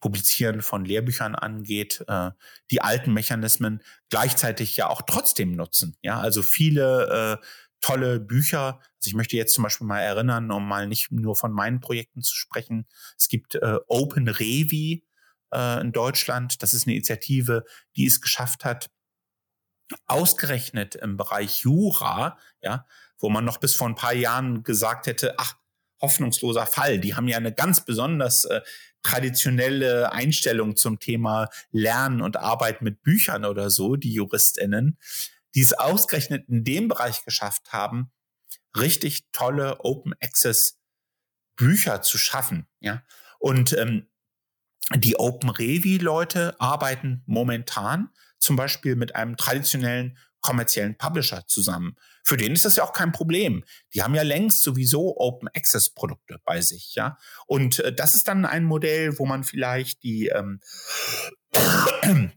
Publizieren 0.00 0.62
von 0.62 0.84
Lehrbüchern 0.84 1.34
angeht, 1.34 2.04
äh, 2.06 2.30
die 2.70 2.80
alten 2.80 3.12
Mechanismen 3.12 3.82
gleichzeitig 4.10 4.76
ja 4.76 4.88
auch 4.88 5.02
trotzdem 5.02 5.52
nutzen. 5.52 5.96
Ja, 6.02 6.20
also 6.20 6.42
viele 6.42 7.40
äh, 7.40 7.46
tolle 7.80 8.20
Bücher. 8.20 8.80
Also 8.96 9.08
ich 9.08 9.14
möchte 9.14 9.36
jetzt 9.36 9.54
zum 9.54 9.64
Beispiel 9.64 9.86
mal 9.86 10.00
erinnern, 10.00 10.50
um 10.50 10.66
mal 10.66 10.86
nicht 10.86 11.10
nur 11.10 11.36
von 11.36 11.52
meinen 11.52 11.80
Projekten 11.80 12.22
zu 12.22 12.34
sprechen. 12.34 12.86
Es 13.16 13.28
gibt 13.28 13.56
äh, 13.56 13.78
Open 13.86 14.28
Revi 14.28 15.04
äh, 15.52 15.80
in 15.80 15.92
Deutschland. 15.92 16.62
Das 16.62 16.74
ist 16.74 16.86
eine 16.86 16.94
Initiative, 16.94 17.64
die 17.96 18.06
es 18.06 18.20
geschafft 18.20 18.64
hat, 18.64 18.90
ausgerechnet 20.06 20.94
im 20.96 21.16
Bereich 21.16 21.60
Jura, 21.60 22.38
ja, 22.60 22.86
wo 23.18 23.30
man 23.30 23.44
noch 23.44 23.58
bis 23.58 23.74
vor 23.74 23.88
ein 23.88 23.94
paar 23.94 24.14
Jahren 24.14 24.62
gesagt 24.62 25.06
hätte, 25.06 25.34
ach, 25.38 25.54
hoffnungsloser 26.00 26.66
Fall. 26.66 27.00
Die 27.00 27.14
haben 27.14 27.28
ja 27.28 27.36
eine 27.36 27.52
ganz 27.52 27.84
besonders 27.84 28.44
äh, 28.44 28.60
traditionelle 29.02 30.12
Einstellung 30.12 30.76
zum 30.76 30.98
Thema 30.98 31.48
Lernen 31.70 32.20
und 32.20 32.36
Arbeit 32.36 32.82
mit 32.82 33.02
Büchern 33.02 33.44
oder 33.44 33.70
so, 33.70 33.96
die 33.96 34.12
JuristInnen, 34.12 34.98
die 35.54 35.60
es 35.62 35.72
ausgerechnet 35.72 36.48
in 36.48 36.64
dem 36.64 36.88
Bereich 36.88 37.24
geschafft 37.24 37.72
haben, 37.72 38.10
richtig 38.76 39.30
tolle 39.32 39.80
Open 39.80 40.14
Access 40.20 40.78
Bücher 41.56 42.02
zu 42.02 42.18
schaffen, 42.18 42.66
ja. 42.80 43.02
Und 43.40 43.72
ähm, 43.72 44.08
die 44.94 45.18
Open 45.18 45.50
Revi 45.50 45.98
Leute 45.98 46.58
arbeiten 46.60 47.22
momentan 47.26 48.10
zum 48.38 48.56
Beispiel 48.56 48.96
mit 48.96 49.16
einem 49.16 49.36
traditionellen 49.36 50.16
kommerziellen 50.48 50.96
Publisher 50.96 51.46
zusammen. 51.46 51.94
Für 52.24 52.38
den 52.38 52.54
ist 52.54 52.64
das 52.64 52.76
ja 52.76 52.84
auch 52.84 52.94
kein 52.94 53.12
Problem. 53.12 53.64
Die 53.92 54.02
haben 54.02 54.14
ja 54.14 54.22
längst 54.22 54.62
sowieso 54.62 55.14
Open 55.18 55.46
Access 55.48 55.90
Produkte 55.90 56.40
bei 56.42 56.62
sich, 56.62 56.94
ja. 56.94 57.18
Und 57.46 57.80
äh, 57.80 57.92
das 57.92 58.14
ist 58.14 58.28
dann 58.28 58.46
ein 58.46 58.64
Modell, 58.64 59.18
wo 59.18 59.26
man 59.26 59.44
vielleicht 59.44 60.02
die 60.02 60.28
ähm, 60.28 60.60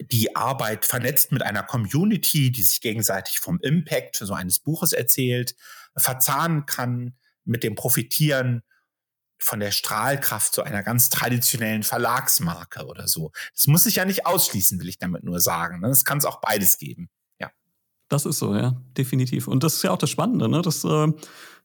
die 0.00 0.36
Arbeit 0.36 0.84
vernetzt 0.84 1.32
mit 1.32 1.42
einer 1.42 1.64
Community, 1.64 2.52
die 2.52 2.62
sich 2.62 2.80
gegenseitig 2.80 3.40
vom 3.40 3.58
Impact 3.62 4.16
so 4.16 4.32
eines 4.32 4.60
Buches 4.60 4.92
erzählt, 4.92 5.56
verzahnen 5.96 6.66
kann 6.66 7.16
mit 7.44 7.64
dem 7.64 7.74
Profitieren 7.74 8.62
von 9.38 9.58
der 9.58 9.72
Strahlkraft 9.72 10.54
zu 10.54 10.62
einer 10.62 10.84
ganz 10.84 11.10
traditionellen 11.10 11.82
Verlagsmarke 11.82 12.86
oder 12.86 13.08
so. 13.08 13.32
Das 13.54 13.66
muss 13.66 13.84
sich 13.84 13.96
ja 13.96 14.04
nicht 14.04 14.24
ausschließen, 14.24 14.78
will 14.78 14.88
ich 14.88 14.98
damit 14.98 15.24
nur 15.24 15.40
sagen. 15.40 15.80
Ne? 15.80 15.88
Es 15.88 16.04
kann 16.04 16.18
es 16.18 16.24
auch 16.24 16.40
beides 16.40 16.78
geben. 16.78 17.10
Das 18.08 18.26
ist 18.26 18.38
so, 18.38 18.54
ja, 18.54 18.76
definitiv. 18.96 19.48
Und 19.48 19.64
das 19.64 19.74
ist 19.76 19.82
ja 19.82 19.90
auch 19.90 19.98
das 19.98 20.10
Spannende, 20.10 20.48
ne? 20.48 20.62
dass, 20.62 20.84
äh, 20.84 21.08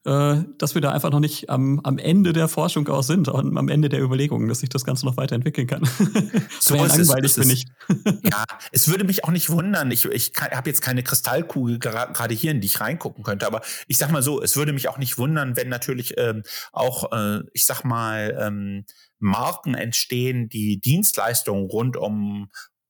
äh, 0.06 0.44
dass 0.58 0.76
wir 0.76 0.82
da 0.82 0.92
einfach 0.92 1.12
noch 1.12 1.20
nicht 1.20 1.50
am, 1.50 1.82
am 1.82 1.98
Ende 1.98 2.32
der 2.32 2.48
Forschung 2.48 2.88
auch 2.88 3.04
sind, 3.04 3.28
am 3.28 3.68
Ende 3.68 3.90
der 3.90 4.02
Überlegungen, 4.02 4.48
dass 4.48 4.62
sich 4.62 4.70
das 4.70 4.86
Ganze 4.86 5.06
noch 5.06 5.18
weiterentwickeln 5.18 5.68
kann. 5.68 5.84
so 6.60 6.76
ist 6.76 6.96
langweilig 6.98 7.36
bin 7.36 7.50
ich. 7.50 7.66
ja, 8.24 8.46
es 8.72 8.88
würde 8.88 9.04
mich 9.04 9.26
auch 9.26 9.32
nicht 9.32 9.50
wundern. 9.50 9.92
Ich, 9.92 10.06
ich 10.06 10.32
habe 10.40 10.70
jetzt 10.70 10.82
keine 10.82 11.04
Kristallkugel 11.04 11.80
gerade 11.80 12.34
hier, 12.34 12.52
in 12.52 12.62
die 12.62 12.68
ich 12.68 12.80
reingucken 12.80 13.24
könnte, 13.26 13.46
aber 13.46 13.62
ich 13.88 13.98
sag 13.98 14.10
mal 14.12 14.24
so, 14.24 14.42
es 14.42 14.56
würde 14.56 14.72
mich 14.72 14.88
auch 14.88 14.98
nicht 14.98 15.18
wundern, 15.18 15.58
wenn 15.58 15.68
natürlich 15.68 16.14
ähm, 16.18 16.44
auch, 16.72 17.12
äh, 17.12 17.42
ich 17.54 17.66
sag 17.66 17.84
mal, 17.84 18.38
ähm, 18.40 18.86
Marken 19.20 19.74
entstehen, 19.74 20.48
die 20.48 20.80
Dienstleistungen 20.80 21.66
rund 21.66 21.98
um 21.98 22.50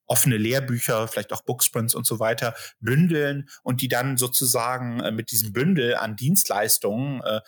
offene 0.10 0.38
Lehrbücher, 0.38 1.08
vielleicht 1.08 1.32
auch 1.32 1.42
Booksprints 1.44 1.96
und 1.96 2.06
so 2.06 2.20
weiter 2.20 2.56
bündeln 2.80 3.48
und 3.64 3.82
die 3.82 3.88
dann 3.88 4.18
sozusagen 4.18 5.00
äh, 5.00 5.12
mit 5.12 5.32
diesem 5.32 5.54
Bündel 5.54 5.96
an 5.96 6.16
Dienstleistungen 6.16 7.22
äh, 7.22 7.42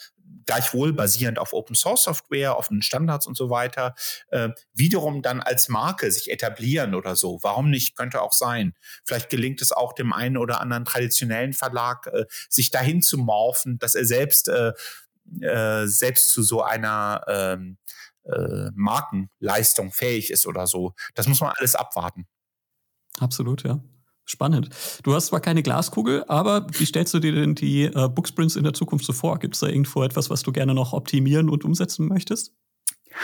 gleichwohl 0.45 0.93
basierend 0.93 1.39
auf 1.39 1.53
Open 1.53 1.75
Source 1.75 2.03
Software, 2.03 2.57
offenen 2.57 2.81
Standards 2.81 3.27
und 3.27 3.35
so 3.35 3.49
weiter, 3.49 3.95
äh, 4.29 4.49
wiederum 4.73 5.21
dann 5.21 5.41
als 5.41 5.69
Marke 5.69 6.11
sich 6.11 6.31
etablieren 6.31 6.95
oder 6.95 7.15
so. 7.15 7.39
Warum 7.41 7.69
nicht? 7.69 7.95
Könnte 7.95 8.21
auch 8.21 8.33
sein. 8.33 8.73
Vielleicht 9.03 9.29
gelingt 9.29 9.61
es 9.61 9.71
auch 9.71 9.93
dem 9.93 10.13
einen 10.13 10.37
oder 10.37 10.61
anderen 10.61 10.85
traditionellen 10.85 11.53
Verlag, 11.53 12.07
äh, 12.07 12.25
sich 12.49 12.71
dahin 12.71 13.01
zu 13.01 13.17
morphen, 13.17 13.79
dass 13.79 13.95
er 13.95 14.05
selbst 14.05 14.47
äh, 14.47 14.73
äh, 15.41 15.87
selbst 15.87 16.29
zu 16.29 16.43
so 16.43 16.61
einer 16.61 17.23
ähm, 17.27 17.77
äh, 18.23 18.69
Markenleistung 18.75 19.91
fähig 19.91 20.31
ist 20.31 20.45
oder 20.45 20.67
so. 20.67 20.93
Das 21.15 21.27
muss 21.27 21.41
man 21.41 21.53
alles 21.57 21.75
abwarten. 21.75 22.27
Absolut, 23.19 23.63
ja. 23.63 23.79
Spannend. 24.25 24.69
Du 25.03 25.13
hast 25.13 25.27
zwar 25.27 25.41
keine 25.41 25.63
Glaskugel, 25.63 26.23
aber 26.27 26.67
wie 26.71 26.85
stellst 26.85 27.13
du 27.13 27.19
dir 27.19 27.33
denn 27.33 27.55
die 27.55 27.83
äh, 27.83 28.07
Booksprints 28.07 28.55
in 28.55 28.63
der 28.63 28.73
Zukunft 28.73 29.05
so 29.05 29.13
vor? 29.13 29.39
Gibt 29.39 29.55
es 29.55 29.59
da 29.59 29.67
irgendwo 29.67 30.03
etwas, 30.03 30.29
was 30.29 30.43
du 30.43 30.51
gerne 30.51 30.73
noch 30.73 30.93
optimieren 30.93 31.49
und 31.49 31.65
umsetzen 31.65 32.07
möchtest? 32.07 32.53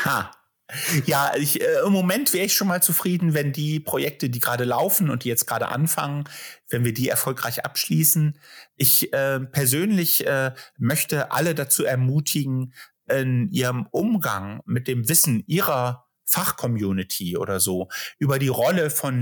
Ha. 0.04 0.32
Ja, 1.06 1.32
ich, 1.38 1.62
äh, 1.62 1.86
im 1.86 1.94
Moment 1.94 2.34
wäre 2.34 2.46
ich 2.46 2.54
schon 2.54 2.68
mal 2.68 2.84
zufrieden, 2.84 3.34
wenn 3.34 3.54
die 3.54 3.80
Projekte, 3.80 4.30
die 4.30 4.42
gerade 4.42 4.66
laufen 4.66 5.10
und 5.10 5.24
die 5.24 5.30
jetzt 5.30 5.48
gerade 5.48 5.70
anfangen, 5.70 6.26
wenn 6.70 6.84
wir 6.84 6.94
die 6.94 7.08
erfolgreich 7.08 7.64
abschließen. 7.64 8.38
Ich 8.76 9.14
äh, 9.14 9.40
persönlich 9.40 10.28
äh, 10.28 10.52
möchte 10.78 11.32
alle 11.32 11.56
dazu 11.56 11.86
ermutigen, 11.86 12.74
in 13.10 13.50
ihrem 13.52 13.88
Umgang 13.92 14.62
mit 14.66 14.88
dem 14.88 15.08
Wissen 15.08 15.44
ihrer 15.48 16.08
Fachcommunity 16.26 17.38
oder 17.38 17.60
so 17.60 17.88
über 18.20 18.38
die 18.38 18.50
Rolle 18.50 18.90
von 18.90 19.22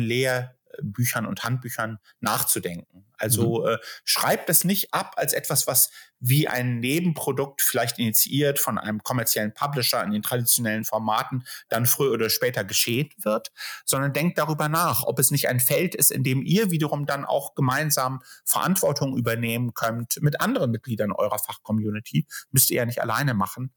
Lehrbüchern 0.78 1.26
und 1.26 1.44
Handbüchern 1.44 2.00
nachzudenken. 2.20 3.06
Also 3.18 3.62
mhm. 3.62 3.68
äh, 3.68 3.78
schreibt 4.04 4.50
es 4.50 4.64
nicht 4.64 4.94
ab 4.94 5.14
als 5.18 5.34
etwas, 5.34 5.68
was 5.68 5.90
wie 6.20 6.48
ein 6.48 6.80
Nebenprodukt 6.80 7.62
vielleicht 7.62 8.00
initiiert 8.00 8.60
von 8.60 8.78
einem 8.78 9.04
kommerziellen 9.04 9.54
Publisher 9.54 10.04
in 10.04 10.12
den 10.12 10.22
traditionellen 10.22 10.86
Formaten 10.86 11.46
dann 11.70 11.86
früher 11.86 12.14
oder 12.14 12.30
später 12.30 12.64
geschehen 12.64 13.10
wird, 13.18 13.52
sondern 13.86 14.14
denkt 14.14 14.38
darüber 14.38 14.70
nach, 14.70 15.04
ob 15.04 15.20
es 15.20 15.32
nicht 15.32 15.48
ein 15.50 15.60
Feld 15.60 15.96
ist, 15.96 16.12
in 16.12 16.24
dem 16.24 16.42
ihr 16.42 16.72
wiederum 16.72 17.06
dann 17.06 17.26
auch 17.26 17.56
gemeinsam 17.56 18.22
Verantwortung 18.44 19.18
übernehmen 19.18 19.74
könnt 19.74 20.18
mit 20.22 20.42
anderen 20.42 20.72
Mitgliedern 20.72 21.12
eurer 21.12 21.40
Fachcommunity. 21.40 22.26
Müsst 22.52 22.70
ihr 22.70 22.78
ja 22.78 22.86
nicht 22.86 23.02
alleine 23.02 23.34
machen 23.34 23.72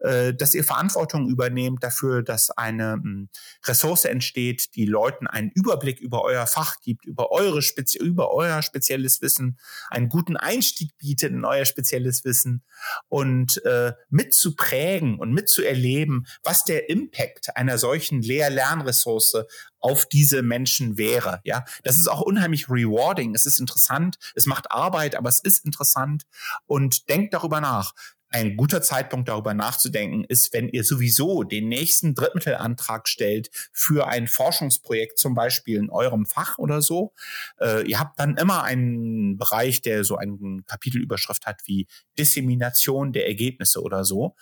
äh, 0.00 0.34
dass 0.34 0.54
ihr 0.54 0.64
Verantwortung 0.64 1.28
übernehmt 1.28 1.82
dafür, 1.82 2.22
dass 2.22 2.50
eine 2.50 2.92
hm, 2.92 3.28
Ressource 3.64 4.04
entsteht, 4.04 4.74
die 4.74 4.86
Leuten 4.86 5.26
einen 5.26 5.50
Überblick 5.50 6.00
über 6.00 6.22
euer 6.22 6.46
Fach 6.46 6.80
gibt, 6.80 7.04
über 7.04 7.30
eure 7.30 7.62
Spezi 7.62 7.98
über 7.98 8.32
euer 8.32 8.62
spezielles 8.62 9.20
Wissen, 9.22 9.58
einen 9.90 10.08
guten 10.08 10.36
Einstieg 10.36 10.96
bietet 10.98 11.32
in 11.32 11.44
euer 11.44 11.64
spezielles 11.64 12.24
Wissen 12.24 12.62
und 13.08 13.64
äh, 13.64 13.92
mitzuprägen 14.08 15.18
und 15.18 15.32
mitzuerleben, 15.32 16.26
was 16.44 16.64
der 16.64 16.88
Impact 16.88 17.56
einer 17.56 17.78
solchen 17.78 18.22
Lehr-Lernressource 18.22 19.44
auf 19.80 20.06
diese 20.06 20.42
Menschen 20.42 20.98
wäre. 20.98 21.40
Ja, 21.44 21.64
das 21.84 21.98
ist 21.98 22.08
auch 22.08 22.20
unheimlich 22.20 22.68
rewarding. 22.68 23.34
Es 23.34 23.46
ist 23.46 23.60
interessant. 23.60 24.18
Es 24.34 24.46
macht 24.46 24.70
Arbeit, 24.70 25.14
aber 25.16 25.28
es 25.28 25.40
ist 25.40 25.64
interessant. 25.64 26.24
Und 26.66 27.08
denkt 27.08 27.34
darüber 27.34 27.60
nach 27.60 27.94
ein 28.30 28.56
guter 28.56 28.82
Zeitpunkt 28.82 29.28
darüber 29.28 29.54
nachzudenken 29.54 30.24
ist, 30.24 30.52
wenn 30.52 30.68
ihr 30.68 30.84
sowieso 30.84 31.44
den 31.44 31.68
nächsten 31.68 32.14
Drittmittelantrag 32.14 33.08
stellt 33.08 33.50
für 33.72 34.06
ein 34.06 34.28
Forschungsprojekt, 34.28 35.18
zum 35.18 35.34
Beispiel 35.34 35.78
in 35.78 35.90
eurem 35.90 36.26
Fach 36.26 36.58
oder 36.58 36.82
so. 36.82 37.12
Äh, 37.58 37.88
ihr 37.88 37.98
habt 37.98 38.20
dann 38.20 38.36
immer 38.36 38.64
einen 38.64 39.38
Bereich, 39.38 39.80
der 39.82 40.04
so 40.04 40.16
eine 40.16 40.62
Kapitelüberschrift 40.66 41.46
hat 41.46 41.62
wie 41.66 41.86
Dissemination 42.18 43.12
der 43.12 43.26
Ergebnisse 43.26 43.82
oder 43.82 44.04
so. 44.04 44.34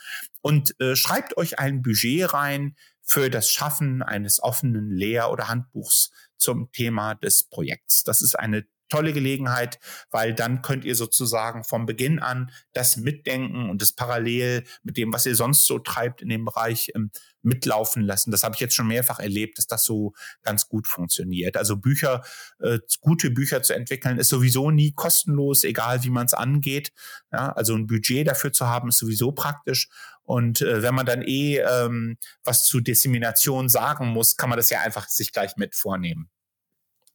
Und 0.42 0.78
äh, 0.80 0.96
schreibt 0.96 1.36
euch 1.36 1.58
ein 1.58 1.82
Budget 1.82 2.32
rein 2.32 2.76
für 3.02 3.30
das 3.30 3.52
Schaffen 3.52 4.02
eines 4.02 4.42
offenen 4.42 4.90
Lehr- 4.90 5.30
oder 5.30 5.48
Handbuchs 5.48 6.10
zum 6.36 6.70
Thema 6.72 7.14
des 7.14 7.44
Projekts. 7.44 8.02
Das 8.02 8.20
ist 8.20 8.36
eine 8.36 8.66
tolle 8.88 9.12
Gelegenheit, 9.12 9.78
weil 10.10 10.34
dann 10.34 10.62
könnt 10.62 10.84
ihr 10.84 10.94
sozusagen 10.94 11.64
vom 11.64 11.86
Beginn 11.86 12.18
an 12.18 12.50
das 12.72 12.96
mitdenken 12.96 13.68
und 13.70 13.82
das 13.82 13.92
parallel 13.92 14.64
mit 14.82 14.96
dem, 14.96 15.12
was 15.12 15.26
ihr 15.26 15.36
sonst 15.36 15.66
so 15.66 15.78
treibt 15.78 16.22
in 16.22 16.28
dem 16.28 16.44
Bereich 16.44 16.90
ähm, 16.94 17.10
mitlaufen 17.42 18.02
lassen. 18.02 18.30
Das 18.30 18.42
habe 18.42 18.54
ich 18.54 18.60
jetzt 18.60 18.74
schon 18.74 18.88
mehrfach 18.88 19.18
erlebt, 19.18 19.58
dass 19.58 19.66
das 19.66 19.84
so 19.84 20.12
ganz 20.42 20.68
gut 20.68 20.86
funktioniert. 20.86 21.56
Also 21.56 21.76
Bücher, 21.76 22.22
äh, 22.58 22.80
gute 23.00 23.30
Bücher 23.30 23.62
zu 23.62 23.74
entwickeln, 23.74 24.18
ist 24.18 24.28
sowieso 24.28 24.70
nie 24.70 24.92
kostenlos, 24.92 25.64
egal 25.64 26.02
wie 26.02 26.10
man 26.10 26.26
es 26.26 26.34
angeht. 26.34 26.92
Ja, 27.32 27.52
also 27.52 27.74
ein 27.74 27.86
Budget 27.86 28.26
dafür 28.26 28.52
zu 28.52 28.66
haben, 28.66 28.88
ist 28.88 28.98
sowieso 28.98 29.32
praktisch. 29.32 29.88
Und 30.22 30.60
äh, 30.60 30.82
wenn 30.82 30.94
man 30.94 31.06
dann 31.06 31.22
eh 31.22 31.58
ähm, 31.58 32.18
was 32.42 32.66
zu 32.66 32.80
Dissemination 32.80 33.68
sagen 33.68 34.08
muss, 34.08 34.36
kann 34.36 34.50
man 34.50 34.58
das 34.58 34.70
ja 34.70 34.80
einfach 34.80 35.08
sich 35.08 35.32
gleich 35.32 35.56
mit 35.56 35.76
vornehmen. 35.76 36.28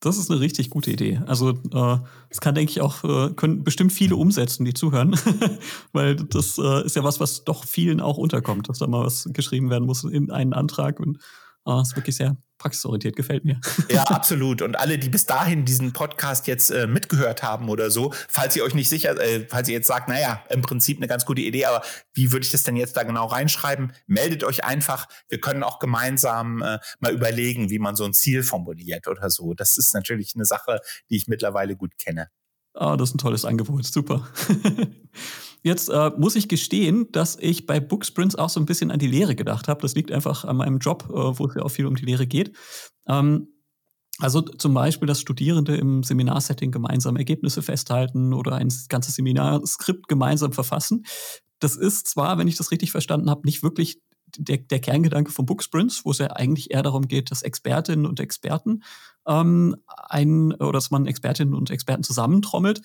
Das 0.02 0.18
ist 0.18 0.32
eine 0.32 0.40
richtig 0.40 0.72
gute 0.72 0.92
Idee. 0.92 1.22
Also 1.28 1.52
äh, 1.52 1.98
das 2.30 2.42
kann, 2.42 2.56
denke 2.56 2.72
ich, 2.72 2.82
auch, 2.82 3.04
äh, 3.04 3.34
können 3.34 3.64
bestimmt 3.64 3.94
viele 3.94 4.16
umsetzen, 4.16 4.66
die 4.66 4.74
zuhören. 4.74 5.16
Weil 5.94 6.16
das 6.16 6.58
äh, 6.58 6.84
ist 6.84 6.96
ja 6.96 7.04
was, 7.04 7.20
was 7.20 7.44
doch 7.44 7.66
vielen 7.66 8.02
auch 8.02 8.18
unterkommt, 8.18 8.68
dass 8.68 8.80
da 8.80 8.88
mal 8.88 9.06
was 9.06 9.30
geschrieben 9.32 9.70
werden 9.70 9.86
muss 9.86 10.04
in 10.04 10.32
einen 10.32 10.54
Antrag. 10.54 11.00
Und 11.00 11.20
äh, 11.68 11.82
ist 11.82 11.96
wirklich 11.96 12.16
sehr 12.16 12.38
praxisorientiert, 12.58 13.16
gefällt 13.16 13.44
mir. 13.44 13.60
Ja, 13.90 14.04
absolut. 14.08 14.62
Und 14.62 14.78
alle, 14.78 15.00
die 15.00 15.10
bis 15.10 15.26
dahin 15.26 15.66
diesen 15.66 15.94
Podcast 15.94 16.48
jetzt 16.48 16.70
äh, 16.70 16.86
mitgehört 16.86 17.42
haben 17.42 17.70
oder 17.70 17.90
so, 17.90 18.14
falls 18.30 18.56
ihr 18.56 18.64
euch 18.64 18.76
nicht 18.76 18.90
sicher, 18.90 19.20
äh, 19.20 19.48
falls 19.50 19.68
ihr 19.68 19.74
jetzt 19.74 19.88
sagt, 19.88 20.08
naja, 20.10 20.44
im 20.50 20.62
Prinzip 20.62 20.98
eine 20.98 21.08
ganz 21.08 21.26
gute 21.26 21.42
Idee, 21.42 21.66
aber 21.66 21.82
wie 22.14 22.32
würde 22.32 22.46
ich 22.46 22.52
das 22.52 22.64
denn 22.64 22.76
jetzt 22.76 22.96
da 22.98 23.04
genau 23.04 23.26
reinschreiben? 23.26 23.94
Meldet 24.06 24.44
euch 24.44 24.64
einfach. 24.64 25.08
Wir 25.28 25.42
können 25.42 25.64
auch 25.64 25.80
gemeinsam 25.80 26.62
äh, 26.62 26.78
mal 27.00 27.14
überlegen, 27.14 27.72
wie 27.72 27.80
man 27.80 27.96
so 27.96 28.06
ein 28.06 28.14
Ziel 28.14 28.44
formuliert 28.44 29.08
oder 29.08 29.30
so. 29.32 29.54
Das 29.56 29.78
ist 29.78 29.94
natürlich 29.96 30.34
eine 30.36 30.46
Sache, 30.46 30.82
die 31.10 31.18
ich 31.18 31.28
mittlerweile 31.28 31.76
gut 31.76 31.98
kenne. 31.98 32.30
Ah, 32.74 32.94
oh, 32.94 32.96
das 32.96 33.10
ist 33.10 33.16
ein 33.16 33.18
tolles 33.18 33.44
Angebot. 33.44 33.86
Super. 33.86 34.28
Jetzt 35.64 35.90
äh, 35.90 36.12
muss 36.18 36.36
ich 36.36 36.48
gestehen, 36.48 37.12
dass 37.12 37.38
ich 37.40 37.68
bei 37.68 37.80
Booksprints 37.80 38.36
auch 38.36 38.50
so 38.50 38.60
ein 38.60 38.66
bisschen 38.66 38.90
an 38.90 39.00
die 39.00 39.08
Lehre 39.08 39.36
gedacht 39.36 39.68
habe. 39.68 39.82
Das 39.82 39.94
liegt 39.94 40.12
einfach 40.12 40.44
an 40.44 40.58
meinem 40.58 40.80
Job, 40.80 41.06
äh, 41.10 41.14
wo 41.14 41.46
es 41.46 41.56
ja 41.56 41.62
auch 41.62 41.70
viel 41.70 41.86
um 41.86 41.96
die 41.96 42.06
Lehre 42.06 42.26
geht. 42.26 42.56
Ähm, 43.08 43.48
also 44.20 44.42
zum 44.42 44.74
Beispiel, 44.74 45.08
dass 45.08 45.20
Studierende 45.20 45.76
im 45.76 46.04
Seminarsetting 46.04 46.72
gemeinsam 46.72 47.16
Ergebnisse 47.16 47.62
festhalten 47.62 48.34
oder 48.34 48.56
ein 48.56 48.72
ganzes 48.90 49.16
Seminarskript 49.16 50.08
gemeinsam 50.08 50.54
verfassen. 50.54 51.06
Das 51.60 51.76
ist 51.76 52.08
zwar, 52.08 52.38
wenn 52.38 52.48
ich 52.48 52.58
das 52.58 52.72
richtig 52.72 52.92
verstanden 52.92 53.30
habe, 53.30 53.42
nicht 53.46 53.64
wirklich 53.64 54.00
der, 54.38 54.58
der 54.58 54.80
Kerngedanke 54.80 55.32
von 55.32 55.46
Booksprints, 55.46 56.06
wo 56.06 56.12
es 56.12 56.20
ja 56.20 56.28
eigentlich 56.28 56.72
eher 56.72 56.84
darum 56.84 57.08
geht, 57.08 57.32
dass 57.32 57.42
Expertinnen 57.42 58.06
und 58.06 58.20
Experten 58.20 58.84
ähm, 59.28 59.76
ein, 60.08 60.54
oder 60.54 60.74
dass 60.74 60.92
man 60.92 61.06
Expertinnen 61.06 61.54
und 61.54 61.70
Experten 61.70 62.04
zusammentrommelt. 62.04 62.82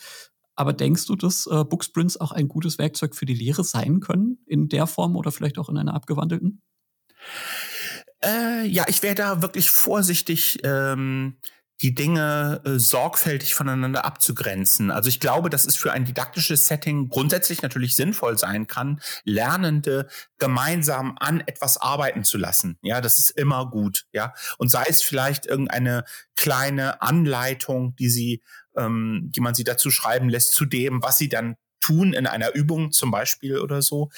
Aber 0.57 0.72
denkst 0.72 1.07
du, 1.07 1.16
dass 1.16 1.46
äh, 1.46 1.64
Booksprints 1.64 2.18
auch 2.18 2.32
ein 2.32 2.48
gutes 2.48 2.78
Werkzeug 2.78 3.14
für 3.14 3.26
die 3.26 3.34
Lehre 3.34 3.62
sein 3.62 4.00
können, 4.00 4.38
in 4.46 4.68
der 4.68 4.86
Form 4.86 5.16
oder 5.16 5.30
vielleicht 5.30 5.59
auch 5.59 5.68
in 5.68 5.76
einer 5.76 5.94
abgewandelten? 5.94 6.62
Äh, 8.24 8.66
ja, 8.66 8.84
ich 8.88 9.02
wäre 9.02 9.14
da 9.14 9.42
wirklich 9.42 9.70
vorsichtig, 9.70 10.59
ähm, 10.64 11.36
die 11.82 11.94
Dinge 11.94 12.62
äh, 12.64 12.78
sorgfältig 12.78 13.54
voneinander 13.54 14.04
abzugrenzen. 14.04 14.90
Also 14.90 15.09
ich 15.09 15.20
glaube, 15.20 15.50
dass 15.50 15.66
es 15.66 15.76
für 15.76 15.92
ein 15.92 16.07
didaktisches 16.07 16.66
Setting 16.66 17.09
grundsätzlich 17.09 17.61
natürlich 17.61 17.94
sinnvoll 17.94 18.38
sein 18.38 18.66
kann, 18.66 19.00
Lernende 19.24 20.09
gemeinsam 20.38 21.16
an 21.20 21.40
etwas 21.40 21.76
arbeiten 21.76 22.24
zu 22.24 22.39
lassen. 22.39 22.78
Ja, 22.81 23.01
das 23.01 23.18
ist 23.18 23.31
immer 23.31 23.70
gut. 23.70 24.06
Ja, 24.12 24.32
und 24.56 24.70
sei 24.70 24.85
es 24.89 25.02
vielleicht 25.02 25.44
irgendeine 25.44 26.05
kleine 26.35 27.02
Anleitung, 27.02 27.94
die 27.97 28.09
sie 28.09 28.43
ähm, 28.77 29.31
die 29.35 29.40
man 29.40 29.55
sie 29.55 29.65
dazu 29.65 29.90
schreiben 29.90 30.28
lässt, 30.28 30.53
zu 30.53 30.65
dem, 30.65 31.03
was 31.03 31.19
sie 31.19 31.28
dann 31.28 31.57
tun 31.81 32.12
in 32.12 32.27
einer 32.27 32.53
Übung 32.55 32.90
zum 32.90 33.11
Beispiel 33.11 33.59
oder 33.59 33.81
so. 33.81 34.11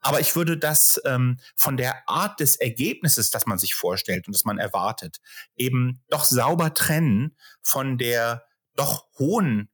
Aber 0.00 0.20
ich 0.20 0.36
würde 0.36 0.58
das 0.58 1.00
ähm, 1.06 1.38
von 1.56 1.76
der 1.76 2.08
Art 2.08 2.40
des 2.40 2.56
Ergebnisses, 2.56 3.30
das 3.30 3.46
man 3.46 3.58
sich 3.58 3.74
vorstellt 3.74 4.26
und 4.26 4.34
das 4.34 4.44
man 4.44 4.58
erwartet, 4.58 5.20
eben 5.56 6.02
doch 6.10 6.24
sauber 6.24 6.74
trennen 6.74 7.34
von 7.62 7.96
der 7.96 8.44
doch 8.76 9.06
hohen 9.18 9.70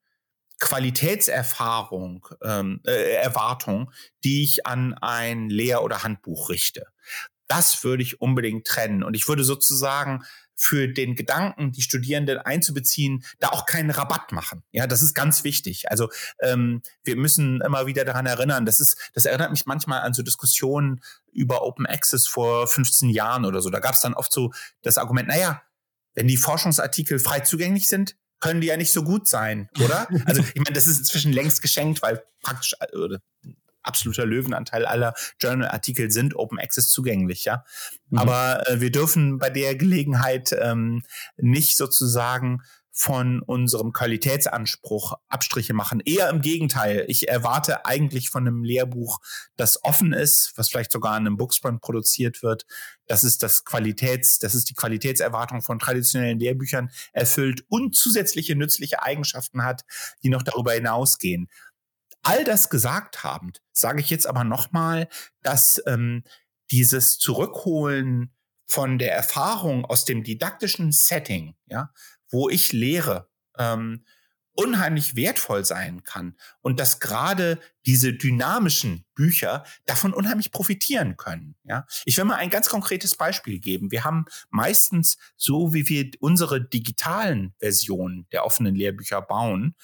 Qualitätserfahrung, 0.60 2.28
ähm, 2.44 2.80
äh, 2.86 3.14
Erwartung, 3.14 3.90
die 4.22 4.44
ich 4.44 4.66
an 4.66 4.94
ein 4.94 5.48
Lehr- 5.48 5.82
oder 5.82 6.04
Handbuch 6.04 6.50
richte. 6.50 6.86
Das 7.48 7.82
würde 7.82 8.02
ich 8.02 8.20
unbedingt 8.20 8.66
trennen. 8.66 9.02
Und 9.02 9.14
ich 9.14 9.26
würde 9.26 9.42
sozusagen 9.42 10.22
für 10.62 10.88
den 10.88 11.14
Gedanken, 11.14 11.72
die 11.72 11.80
Studierenden 11.80 12.36
einzubeziehen, 12.36 13.24
da 13.38 13.48
auch 13.48 13.64
keinen 13.64 13.88
Rabatt 13.88 14.30
machen. 14.30 14.62
Ja, 14.72 14.86
das 14.86 15.00
ist 15.00 15.14
ganz 15.14 15.42
wichtig. 15.42 15.90
Also 15.90 16.10
ähm, 16.40 16.82
wir 17.02 17.16
müssen 17.16 17.62
immer 17.62 17.86
wieder 17.86 18.04
daran 18.04 18.26
erinnern, 18.26 18.66
das 18.66 18.78
ist, 18.78 19.10
das 19.14 19.24
erinnert 19.24 19.52
mich 19.52 19.64
manchmal 19.64 20.02
an 20.02 20.12
so 20.12 20.22
Diskussionen 20.22 21.00
über 21.32 21.62
Open 21.62 21.86
Access 21.86 22.26
vor 22.26 22.66
15 22.66 23.08
Jahren 23.08 23.46
oder 23.46 23.62
so. 23.62 23.70
Da 23.70 23.78
gab 23.78 23.94
es 23.94 24.00
dann 24.00 24.12
oft 24.12 24.30
so 24.32 24.52
das 24.82 24.98
Argument, 24.98 25.28
naja, 25.28 25.62
wenn 26.14 26.28
die 26.28 26.36
Forschungsartikel 26.36 27.18
frei 27.18 27.40
zugänglich 27.40 27.88
sind, 27.88 28.16
können 28.38 28.60
die 28.60 28.66
ja 28.66 28.76
nicht 28.76 28.92
so 28.92 29.02
gut 29.02 29.28
sein, 29.28 29.70
oder? 29.82 30.08
Also 30.26 30.42
ich 30.42 30.60
meine, 30.60 30.74
das 30.74 30.86
ist 30.86 30.98
inzwischen 30.98 31.32
längst 31.32 31.62
geschenkt, 31.62 32.02
weil 32.02 32.22
praktisch 32.42 32.74
oder 32.92 33.18
absoluter 33.82 34.26
Löwenanteil 34.26 34.84
aller 34.84 35.14
Journal-Artikel 35.40 36.10
sind 36.10 36.36
Open 36.36 36.58
Access 36.58 36.88
zugänglich, 36.88 37.44
ja. 37.44 37.64
Mhm. 38.08 38.18
Aber 38.18 38.68
äh, 38.68 38.80
wir 38.80 38.90
dürfen 38.90 39.38
bei 39.38 39.50
der 39.50 39.74
Gelegenheit 39.74 40.54
ähm, 40.58 41.02
nicht 41.36 41.76
sozusagen 41.76 42.62
von 42.92 43.40
unserem 43.40 43.92
Qualitätsanspruch 43.92 45.14
Abstriche 45.28 45.74
machen. 45.74 46.02
Eher 46.04 46.28
im 46.28 46.40
Gegenteil. 46.40 47.04
Ich 47.08 47.28
erwarte 47.28 47.86
eigentlich 47.86 48.30
von 48.30 48.46
einem 48.46 48.64
Lehrbuch, 48.64 49.20
das 49.56 49.82
offen 49.84 50.12
ist, 50.12 50.52
was 50.56 50.68
vielleicht 50.68 50.92
sogar 50.92 51.16
in 51.16 51.26
einem 51.26 51.36
Booksprint 51.36 51.80
produziert 51.80 52.42
wird, 52.42 52.66
dass 53.06 53.22
es 53.22 53.38
das 53.38 53.64
Qualitäts, 53.64 54.38
das 54.38 54.54
ist 54.54 54.68
die 54.70 54.74
Qualitätserwartung 54.74 55.62
von 55.62 55.78
traditionellen 55.78 56.38
Lehrbüchern 56.38 56.90
erfüllt 57.12 57.64
und 57.68 57.96
zusätzliche 57.96 58.56
nützliche 58.56 59.02
Eigenschaften 59.02 59.64
hat, 59.64 59.82
die 60.22 60.28
noch 60.28 60.42
darüber 60.42 60.72
hinausgehen. 60.72 61.48
All 62.22 62.44
das 62.44 62.68
gesagt 62.68 63.24
habend, 63.24 63.62
sage 63.72 64.00
ich 64.00 64.10
jetzt 64.10 64.26
aber 64.26 64.44
nochmal, 64.44 65.08
dass 65.42 65.82
ähm, 65.86 66.24
dieses 66.70 67.18
Zurückholen 67.18 68.34
von 68.66 68.98
der 68.98 69.14
Erfahrung 69.14 69.84
aus 69.84 70.04
dem 70.04 70.22
didaktischen 70.22 70.92
Setting, 70.92 71.56
ja, 71.66 71.92
wo 72.30 72.48
ich 72.48 72.72
lehre, 72.72 73.28
ähm, 73.58 74.04
unheimlich 74.52 75.16
wertvoll 75.16 75.64
sein 75.64 76.02
kann 76.02 76.36
und 76.60 76.80
dass 76.80 77.00
gerade 77.00 77.58
diese 77.86 78.12
dynamischen 78.12 79.06
Bücher 79.14 79.64
davon 79.86 80.12
unheimlich 80.12 80.52
profitieren 80.52 81.16
können. 81.16 81.56
Ja, 81.64 81.86
ich 82.04 82.16
will 82.18 82.24
mal 82.24 82.36
ein 82.36 82.50
ganz 82.50 82.68
konkretes 82.68 83.16
Beispiel 83.16 83.58
geben. 83.58 83.90
Wir 83.90 84.04
haben 84.04 84.26
meistens 84.50 85.16
so, 85.36 85.72
wie 85.72 85.88
wir 85.88 86.10
unsere 86.20 86.60
digitalen 86.60 87.54
Versionen 87.58 88.26
der 88.32 88.44
offenen 88.44 88.74
Lehrbücher 88.74 89.22
bauen, 89.22 89.74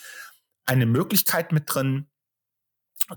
eine 0.66 0.86
Möglichkeit 0.86 1.52
mit 1.52 1.64
drin, 1.66 2.10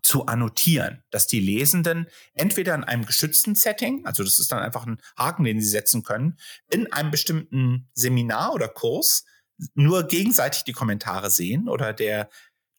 zu 0.04 0.26
annotieren, 0.26 1.04
dass 1.10 1.28
die 1.28 1.40
Lesenden 1.40 2.08
entweder 2.34 2.76
in 2.76 2.84
einem 2.84 3.06
geschützten 3.06 3.56
Setting, 3.56 4.06
also 4.06 4.24
das 4.24 4.40
ist 4.40 4.52
dann 4.52 4.60
einfach 4.60 4.86
ein 4.86 5.02
Haken, 5.18 5.44
den 5.44 5.62
sie 5.62 5.68
setzen 5.68 6.04
können, 6.04 6.38
in 6.72 6.92
einem 6.94 7.12
bestimmten 7.12 7.90
Seminar 7.94 8.54
oder 8.54 8.68
Kurs 8.68 9.26
nur 9.74 10.08
gegenseitig 10.08 10.64
die 10.64 10.74
Kommentare 10.74 11.30
sehen 11.30 11.68
oder 11.68 11.94
der 11.94 12.30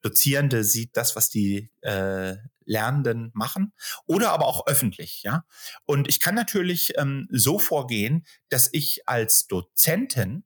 Dozierende 0.03 0.65
sieht 0.65 0.97
das, 0.97 1.15
was 1.15 1.29
die 1.29 1.71
äh, 1.83 2.37
Lernenden 2.65 3.31
machen, 3.35 3.73
oder 4.07 4.31
aber 4.31 4.47
auch 4.47 4.67
öffentlich, 4.67 5.23
ja. 5.23 5.45
Und 5.85 6.09
ich 6.09 6.21
kann 6.21 6.35
natürlich 6.35 6.97
ähm, 6.97 7.27
so 7.31 7.59
vorgehen, 7.59 8.25
dass 8.49 8.71
ich 8.73 9.09
als 9.09 9.47
Dozentin 9.47 10.45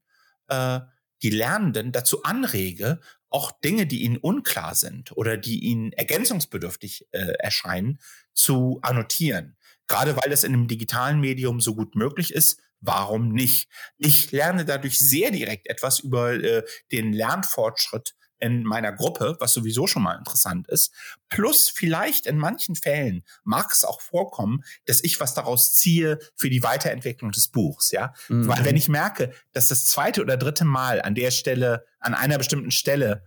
äh, 0.49 0.81
die 1.23 1.31
Lernenden 1.31 1.93
dazu 1.93 2.23
anrege, 2.23 3.01
auch 3.35 3.51
Dinge, 3.51 3.87
die 3.87 4.03
ihnen 4.03 4.17
unklar 4.17 4.77
sind 4.77 5.17
oder 5.17 5.37
die 5.37 5.65
ihnen 5.65 5.93
ergänzungsbedürftig 5.93 7.09
äh, 7.11 7.33
erscheinen, 7.41 7.99
zu 8.33 8.79
annotieren. 8.83 9.57
Gerade 9.89 10.17
weil 10.17 10.31
das 10.31 10.45
in 10.45 10.55
einem 10.55 10.69
digitalen 10.69 11.19
Medium 11.19 11.61
so 11.61 11.75
gut 11.75 11.97
möglich 11.97 12.33
ist, 12.33 12.61
warum 12.81 13.33
nicht? 13.33 13.69
Ich 13.99 14.31
lerne 14.31 14.65
dadurch 14.65 14.99
sehr 14.99 15.33
direkt 15.33 15.69
etwas 15.69 15.99
über 15.99 16.33
äh, 16.35 16.63
den 16.93 17.13
Lernfortschritt 17.13 18.15
in 18.45 18.63
meiner 18.63 18.93
Gruppe, 18.93 19.39
was 19.41 19.55
sowieso 19.55 19.87
schon 19.87 20.03
mal 20.03 20.19
interessant 20.19 20.69
ist. 20.69 20.93
Plus 21.31 21.71
vielleicht 21.71 22.27
in 22.27 22.37
manchen 22.37 22.75
Fällen 22.77 23.25
mag 23.43 23.73
es 23.73 23.85
auch 23.85 24.03
vorkommen, 24.03 24.63
dass 24.85 25.03
ich 25.03 25.19
was 25.19 25.33
daraus 25.33 25.73
ziehe 25.73 26.19
für 26.37 26.51
die 26.51 26.63
Weiterentwicklung 26.63 27.33
des 27.33 27.49
Buchs, 27.49 27.91
ja. 27.91 28.13
Mhm. 28.29 28.47
Weil 28.47 28.67
wenn 28.67 28.77
ich 28.77 28.91
merke, 28.91 29.33
dass 29.53 29.69
das 29.69 29.87
zweite 29.87 30.21
oder 30.21 30.37
dritte 30.37 30.67
Mal 30.67 31.01
an 31.01 31.15
der 31.15 31.31
Stelle, 31.31 31.87
an 32.01 32.13
einer 32.13 32.37
bestimmten 32.37 32.71
Stelle 32.71 33.25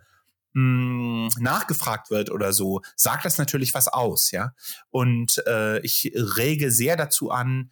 mh, 0.53 1.31
hm, 1.33 1.43
nachgefragt 1.43 2.11
wird 2.11 2.29
oder 2.29 2.53
so, 2.53 2.81
sagt 2.95 3.25
das 3.25 3.39
natürlich 3.39 3.73
was 3.73 3.87
aus, 3.87 4.29
ja. 4.29 4.53
Und 4.91 5.43
äh, 5.47 5.79
ich 5.79 6.11
rege 6.13 6.69
sehr 6.69 6.95
dazu 6.95 7.31
an, 7.31 7.71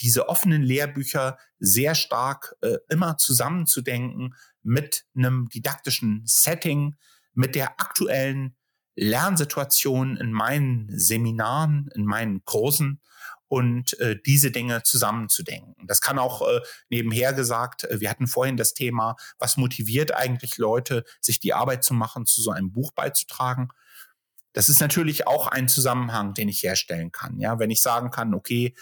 diese 0.00 0.28
offenen 0.28 0.62
Lehrbücher 0.62 1.36
sehr 1.58 1.96
stark 1.96 2.54
äh, 2.60 2.76
immer 2.90 3.16
zusammenzudenken 3.16 4.34
mit 4.66 5.04
einem 5.14 5.48
didaktischen 5.48 6.22
Setting, 6.26 6.96
mit 7.34 7.54
der 7.54 7.80
aktuellen 7.80 8.56
Lernsituation 8.96 10.16
in 10.16 10.32
meinen 10.32 10.88
Seminaren, 10.90 11.88
in 11.94 12.04
meinen 12.04 12.44
Kursen 12.44 13.00
und 13.46 13.98
äh, 14.00 14.16
diese 14.26 14.50
Dinge 14.50 14.82
zusammenzudenken. 14.82 15.86
Das 15.86 16.00
kann 16.00 16.18
auch 16.18 16.42
äh, 16.42 16.60
nebenher 16.88 17.32
gesagt, 17.32 17.84
äh, 17.84 18.00
wir 18.00 18.10
hatten 18.10 18.26
vorhin 18.26 18.56
das 18.56 18.74
Thema, 18.74 19.14
was 19.38 19.56
motiviert 19.56 20.12
eigentlich 20.12 20.56
Leute, 20.58 21.04
sich 21.20 21.38
die 21.38 21.54
Arbeit 21.54 21.84
zu 21.84 21.94
machen, 21.94 22.26
zu 22.26 22.42
so 22.42 22.50
einem 22.50 22.72
Buch 22.72 22.90
beizutragen. 22.92 23.68
Das 24.52 24.68
ist 24.68 24.80
natürlich 24.80 25.28
auch 25.28 25.46
ein 25.46 25.68
Zusammenhang, 25.68 26.34
den 26.34 26.48
ich 26.48 26.62
herstellen 26.62 27.12
kann. 27.12 27.38
Ja, 27.38 27.60
wenn 27.60 27.70
ich 27.70 27.82
sagen 27.82 28.10
kann, 28.10 28.34
okay, 28.34 28.74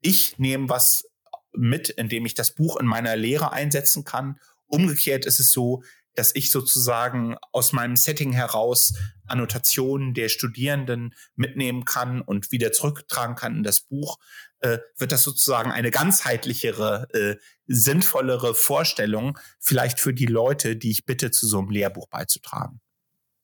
ich 0.00 0.38
nehme 0.38 0.68
was 0.68 1.04
mit, 1.52 1.90
indem 1.90 2.26
ich 2.26 2.34
das 2.34 2.54
Buch 2.54 2.76
in 2.76 2.86
meiner 2.86 3.14
Lehre 3.14 3.52
einsetzen 3.52 4.02
kann 4.02 4.40
Umgekehrt 4.68 5.26
ist 5.26 5.40
es 5.40 5.50
so, 5.50 5.82
dass 6.14 6.34
ich 6.34 6.50
sozusagen 6.50 7.36
aus 7.52 7.72
meinem 7.72 7.96
Setting 7.96 8.32
heraus 8.32 8.94
Annotationen 9.26 10.14
der 10.14 10.28
Studierenden 10.28 11.14
mitnehmen 11.36 11.84
kann 11.84 12.20
und 12.20 12.50
wieder 12.50 12.72
zurücktragen 12.72 13.36
kann 13.36 13.56
in 13.58 13.62
das 13.62 13.80
Buch, 13.80 14.18
äh, 14.60 14.78
wird 14.96 15.12
das 15.12 15.22
sozusagen 15.22 15.70
eine 15.70 15.90
ganzheitlichere, 15.90 17.08
äh, 17.12 17.36
sinnvollere 17.66 18.54
Vorstellung 18.54 19.38
vielleicht 19.60 20.00
für 20.00 20.12
die 20.12 20.26
Leute, 20.26 20.76
die 20.76 20.90
ich 20.90 21.04
bitte, 21.04 21.30
zu 21.30 21.46
so 21.46 21.58
einem 21.58 21.70
Lehrbuch 21.70 22.08
beizutragen. 22.08 22.80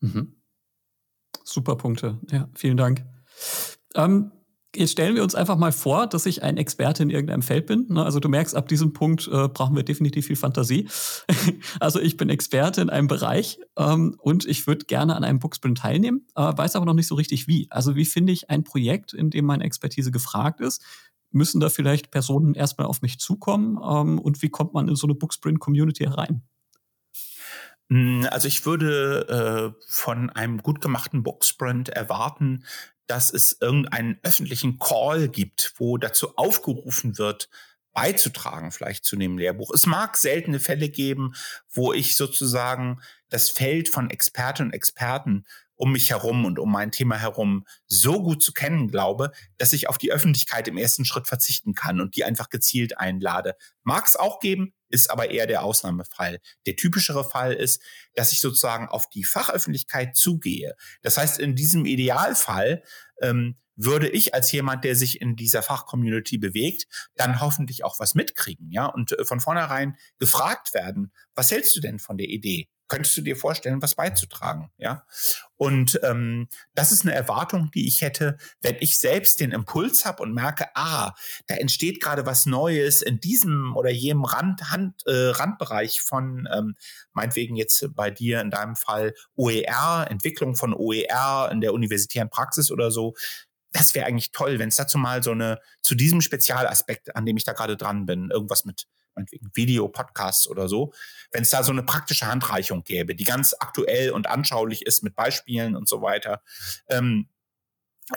Mhm. 0.01 0.41
Super 1.45 1.77
Punkte. 1.77 2.19
Ja, 2.31 2.49
vielen 2.55 2.77
Dank. 2.77 3.05
Ähm, 3.95 4.33
Jetzt 4.77 4.93
stellen 4.93 5.15
wir 5.15 5.23
uns 5.23 5.35
einfach 5.35 5.57
mal 5.57 5.73
vor, 5.73 6.07
dass 6.07 6.27
ich 6.27 6.43
ein 6.43 6.57
Experte 6.57 7.03
in 7.03 7.11
irgendeinem 7.11 7.43
Feld 7.43 7.67
bin. 7.67 7.87
Ne? 7.89 8.05
Also 8.05 8.21
du 8.21 8.29
merkst, 8.29 8.55
ab 8.55 8.69
diesem 8.69 8.93
Punkt 8.93 9.29
äh, 9.29 9.49
brauchen 9.49 9.77
wir 9.77 9.83
definitiv 9.83 10.27
viel 10.27 10.37
Fantasie. 10.37 10.89
also 11.81 12.01
ich 12.01 12.17
bin 12.17 12.29
Experte 12.29 12.81
in 12.81 12.91
einem 12.91 13.07
Bereich 13.07 13.59
ähm, 13.77 14.17
und 14.19 14.45
ich 14.47 14.67
würde 14.67 14.87
gerne 14.87 15.15
an 15.15 15.25
einem 15.25 15.39
Booksprint 15.39 15.79
teilnehmen, 15.79 16.27
äh, 16.35 16.53
weiß 16.57 16.77
aber 16.77 16.87
noch 16.87 16.95
nicht 16.95 17.07
so 17.07 17.15
richtig 17.15 17.47
wie. 17.47 17.69
Also 17.71 17.95
wie 17.97 18.05
finde 18.05 18.33
ich 18.33 18.51
ein 18.51 18.65
Projekt, 18.65 19.13
in 19.13 19.31
dem 19.31 19.45
meine 19.45 19.65
Expertise 19.65 20.11
gefragt 20.11 20.61
ist? 20.61 20.83
Müssen 21.31 21.61
da 21.61 21.69
vielleicht 21.69 22.11
Personen 22.11 22.55
erstmal 22.55 22.87
auf 22.87 23.03
mich 23.03 23.19
zukommen? 23.19 23.79
Ähm, 23.83 24.19
und 24.19 24.43
wie 24.43 24.49
kommt 24.49 24.75
man 24.75 24.89
in 24.89 24.97
so 24.97 25.07
eine 25.07 25.15
Booksprint-Community 25.15 26.05
herein? 26.05 26.43
Hm, 27.91 28.27
also 28.31 28.49
ich 28.49 28.65
würde 28.67 29.75
äh, 29.79 29.85
von 29.89 30.31
einem 30.31 30.63
gut 30.63 30.81
gemachten 30.81 31.23
Booksprint 31.23 31.89
erwarten, 31.89 32.65
dass 33.07 33.33
es 33.33 33.59
irgendeinen 33.61 34.19
öffentlichen 34.23 34.79
Call 34.79 35.29
gibt, 35.29 35.75
wo 35.77 35.99
dazu 35.99 36.37
aufgerufen 36.37 37.19
wird, 37.19 37.51
beizutragen, 37.93 38.73
vielleicht 38.73 39.05
zu 39.05 39.17
dem 39.17 39.39
Lehrbuch. 39.39 39.71
Es 39.73 39.87
mag 39.87 40.17
seltene 40.17 40.59
Fälle 40.59 40.89
geben, 40.89 41.35
wo 41.71 41.93
ich 41.93 42.17
sozusagen 42.17 43.01
das 43.29 43.51
Feld 43.51 43.89
von 43.89 44.11
Expertinnen 44.11 44.71
und 44.71 44.75
Experten 44.75 45.45
um 45.77 45.93
mich 45.93 46.11
herum 46.11 46.45
und 46.45 46.59
um 46.59 46.71
mein 46.71 46.93
Thema 46.93 47.17
herum 47.17 47.67
so 47.87 48.23
gut 48.23 48.43
zu 48.43 48.53
kennen 48.53 48.89
glaube, 48.89 49.33
dass 49.59 49.73
ich 49.73 49.89
auf 49.89 49.99
die 49.99 50.13
Öffentlichkeit 50.13 50.69
im 50.69 50.77
ersten 50.77 51.05
Schritt 51.05 51.27
verzichten 51.27 51.75
kann 51.75 52.01
und 52.01 52.17
die 52.17 52.25
einfach 52.25 52.49
gezielt 52.49 52.99
einlade. 52.99 53.57
Mag 53.83 54.07
es 54.07 54.17
auch 54.17 54.39
geben, 54.41 54.73
ist 54.95 55.11
aber 55.11 55.31
eher 55.31 55.47
der 55.47 55.65
Ausnahmefall. 55.65 56.41
Der 56.67 56.77
typischere 56.77 57.29
Fall 57.29 57.53
ist, 57.53 57.83
dass 58.15 58.33
ich 58.33 58.41
sozusagen 58.41 58.89
auf 58.89 59.09
die 59.09 59.25
Fachöffentlichkeit 59.25 60.17
zugehe. 60.17 60.75
Das 61.03 61.19
heißt, 61.19 61.39
in 61.41 61.57
diesem 61.57 61.85
Idealfall 61.85 62.83
ähm, 63.21 63.57
würde 63.77 64.09
ich 64.09 64.35
als 64.35 64.53
jemand, 64.53 64.85
der 64.85 64.95
sich 64.95 65.21
in 65.21 65.35
dieser 65.35 65.63
Fachcommunity 65.63 66.39
bewegt, 66.39 66.85
dann 67.17 67.41
hoffentlich 67.41 67.85
auch 67.85 67.99
was 67.99 68.15
mitkriegen, 68.15 68.71
ja, 68.71 68.87
und 68.87 69.19
äh, 69.19 69.25
von 69.25 69.41
vornherein 69.41 69.97
gefragt 70.19 70.73
werden, 70.75 71.13
was 71.35 71.51
hältst 71.51 71.75
du 71.77 71.81
denn 71.81 71.99
von 71.99 72.17
der 72.17 72.29
Idee? 72.29 72.69
Könntest 72.95 73.17
du 73.17 73.23
dir 73.23 73.37
vorstellen, 73.37 73.83
was 73.83 73.97
beizutragen, 73.97 74.71
ja? 74.79 75.05
Und 75.57 75.99
ähm, 76.05 76.47
das 76.75 76.93
ist 76.93 77.03
eine 77.03 77.13
Erwartung, 77.13 77.73
die 77.75 77.89
ich 77.89 78.03
hätte, 78.03 78.37
wenn 78.61 78.77
ich 78.79 79.01
selbst 79.01 79.41
den 79.41 79.51
Impuls 79.51 80.05
habe 80.05 80.23
und 80.23 80.33
merke, 80.33 80.67
ah, 80.77 81.13
da 81.49 81.57
entsteht 81.57 82.01
gerade 82.01 82.25
was 82.25 82.47
Neues 82.47 83.03
in 83.03 83.19
diesem 83.19 83.75
oder 83.77 83.91
jenem 83.91 84.25
Rand, 84.25 84.71
Hand, 84.71 85.03
äh, 85.07 85.31
Randbereich 85.31 86.03
von, 86.03 86.49
ähm, 86.55 86.77
meinetwegen 87.13 87.57
jetzt 87.57 87.85
bei 87.97 88.13
dir 88.13 88.41
in 88.41 88.51
deinem 88.51 88.77
Fall 88.77 89.13
OER, 89.35 90.07
Entwicklung 90.09 90.55
von 90.55 90.73
OER 90.73 91.49
in 91.51 91.61
der 91.61 91.73
universitären 91.73 92.31
Praxis 92.31 92.71
oder 92.71 92.93
so. 92.93 93.15
Das 93.73 93.97
wäre 93.97 94.07
eigentlich 94.07 94.31
toll, 94.31 94.61
wenn 94.61 94.69
es 94.69 94.77
dazu 94.77 94.99
mal 94.99 95.21
so 95.25 95.33
eine, 95.33 95.59
zu 95.83 95.97
diesem 95.97 96.21
Spezialaspekt, 96.21 97.17
an 97.17 97.27
dem 97.27 97.37
ich 97.37 97.45
da 97.45 97.55
gerade 97.55 97.77
dran 97.77 98.07
bin, 98.07 98.31
irgendwas 98.31 98.65
mit 98.65 98.87
meinetwegen 99.15 99.51
Video, 99.55 99.89
Podcasts 99.89 100.49
oder 100.49 100.69
so, 100.69 100.93
wenn 101.33 101.43
es 101.43 101.51
da 101.51 101.63
so 101.63 101.73
eine 101.73 101.83
praktische 101.83 102.27
Handreichung 102.27 102.85
gäbe, 102.85 103.15
die 103.15 103.25
ganz 103.25 103.55
aktuell 103.59 104.11
und 104.11 104.27
anschaulich 104.27 104.87
ist 104.87 105.03
mit 105.03 105.15
Beispielen 105.15 105.77
und 105.77 105.89
so 105.89 106.03
weiter, 106.03 106.43
ähm, 106.89 107.29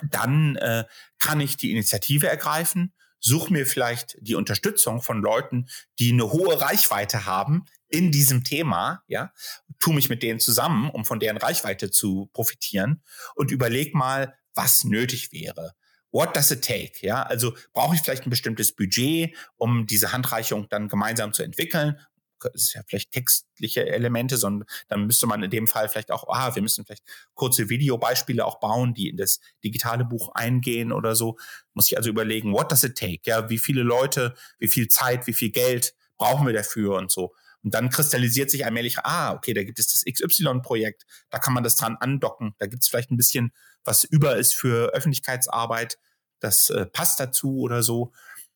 dann 0.10 0.56
äh, 0.58 0.86
kann 1.20 1.40
ich 1.40 1.58
die 1.58 1.72
Initiative 1.72 2.28
ergreifen, 2.28 2.94
suche 3.20 3.52
mir 3.52 3.66
vielleicht 3.66 4.18
die 4.22 4.36
Unterstützung 4.36 5.02
von 5.02 5.22
Leuten, 5.22 5.68
die 6.00 6.12
eine 6.12 6.32
hohe 6.32 6.60
Reichweite 6.60 7.26
haben 7.26 7.66
in 7.88 8.12
diesem 8.12 8.44
Thema, 8.44 9.04
ja, 9.08 9.32
tu 9.80 9.94
mich 9.94 10.10
mit 10.10 10.24
denen 10.24 10.40
zusammen, 10.40 10.90
um 10.90 11.06
von 11.06 11.20
deren 11.20 11.38
Reichweite 11.38 11.90
zu 11.90 12.30
profitieren 12.34 13.02
und 13.36 13.52
überleg 13.52 13.96
mal, 13.96 14.36
was 14.54 14.84
nötig 14.84 15.32
wäre. 15.32 15.74
What 16.12 16.36
does 16.36 16.52
it 16.52 16.64
take? 16.64 17.06
Ja, 17.06 17.24
also 17.24 17.54
brauche 17.74 17.96
ich 17.96 18.02
vielleicht 18.02 18.26
ein 18.26 18.30
bestimmtes 18.30 18.76
Budget, 18.76 19.36
um 19.58 19.88
diese 19.88 20.12
Handreichung 20.14 20.68
dann 20.70 20.88
gemeinsam 20.88 21.34
zu 21.34 21.44
entwickeln? 21.44 22.00
Das 22.40 22.54
ist 22.54 22.74
ja 22.76 22.82
vielleicht 22.88 23.12
textliche 23.12 23.88
Elemente, 23.88 24.38
sondern 24.38 24.68
dann 24.90 25.08
müsste 25.08 25.26
man 25.26 25.42
in 25.42 25.50
dem 25.50 25.68
Fall 25.68 25.90
vielleicht 25.90 26.12
auch, 26.12 26.28
ah, 26.30 26.54
wir 26.56 26.62
müssen 26.62 26.86
vielleicht 26.86 27.04
kurze 27.34 27.70
Videobeispiele 27.70 28.46
auch 28.46 28.60
bauen, 28.60 28.94
die 28.94 29.10
in 29.10 29.18
das 29.18 29.40
digitale 29.64 30.06
Buch 30.06 30.30
eingehen 30.36 30.92
oder 30.92 31.16
so. 31.16 31.38
Muss 31.74 31.90
ich 31.92 31.98
also 31.98 32.10
überlegen, 32.10 32.54
what 32.54 32.72
does 32.72 32.84
it 32.84 32.96
take? 32.96 33.22
Ja, 33.26 33.50
wie 33.50 33.58
viele 33.58 33.82
Leute, 33.82 34.36
wie 34.60 34.68
viel 34.68 34.88
Zeit, 34.88 35.26
wie 35.26 35.34
viel 35.34 35.50
Geld 35.50 35.96
brauchen 36.18 36.46
wir 36.46 36.54
dafür 36.54 36.96
und 36.98 37.12
so. 37.12 37.34
Und 37.64 37.74
dann 37.74 37.90
kristallisiert 37.90 38.52
sich 38.52 38.66
allmählich, 38.66 39.00
ah, 39.00 39.34
okay, 39.34 39.54
da 39.54 39.64
gibt 39.64 39.80
es 39.80 39.88
das 39.88 40.06
XY-Projekt, 40.06 41.06
da 41.30 41.40
kann 41.40 41.54
man 41.54 41.64
das 41.64 41.76
dran 41.76 41.98
andocken, 42.00 42.54
da 42.60 42.68
gibt 42.68 42.84
es 42.84 42.90
vielleicht 42.90 43.12
ein 43.12 43.18
bisschen, 43.18 43.52
was 43.84 44.04
über 44.04 44.38
ist 44.38 44.54
für 44.54 44.94
Öffentlichkeitsarbeit, 44.94 45.98
das 46.40 46.70
äh, 46.70 46.86
passt 46.86 47.20
dazu 47.20 47.60
oder 47.60 47.84
so. 47.84 48.12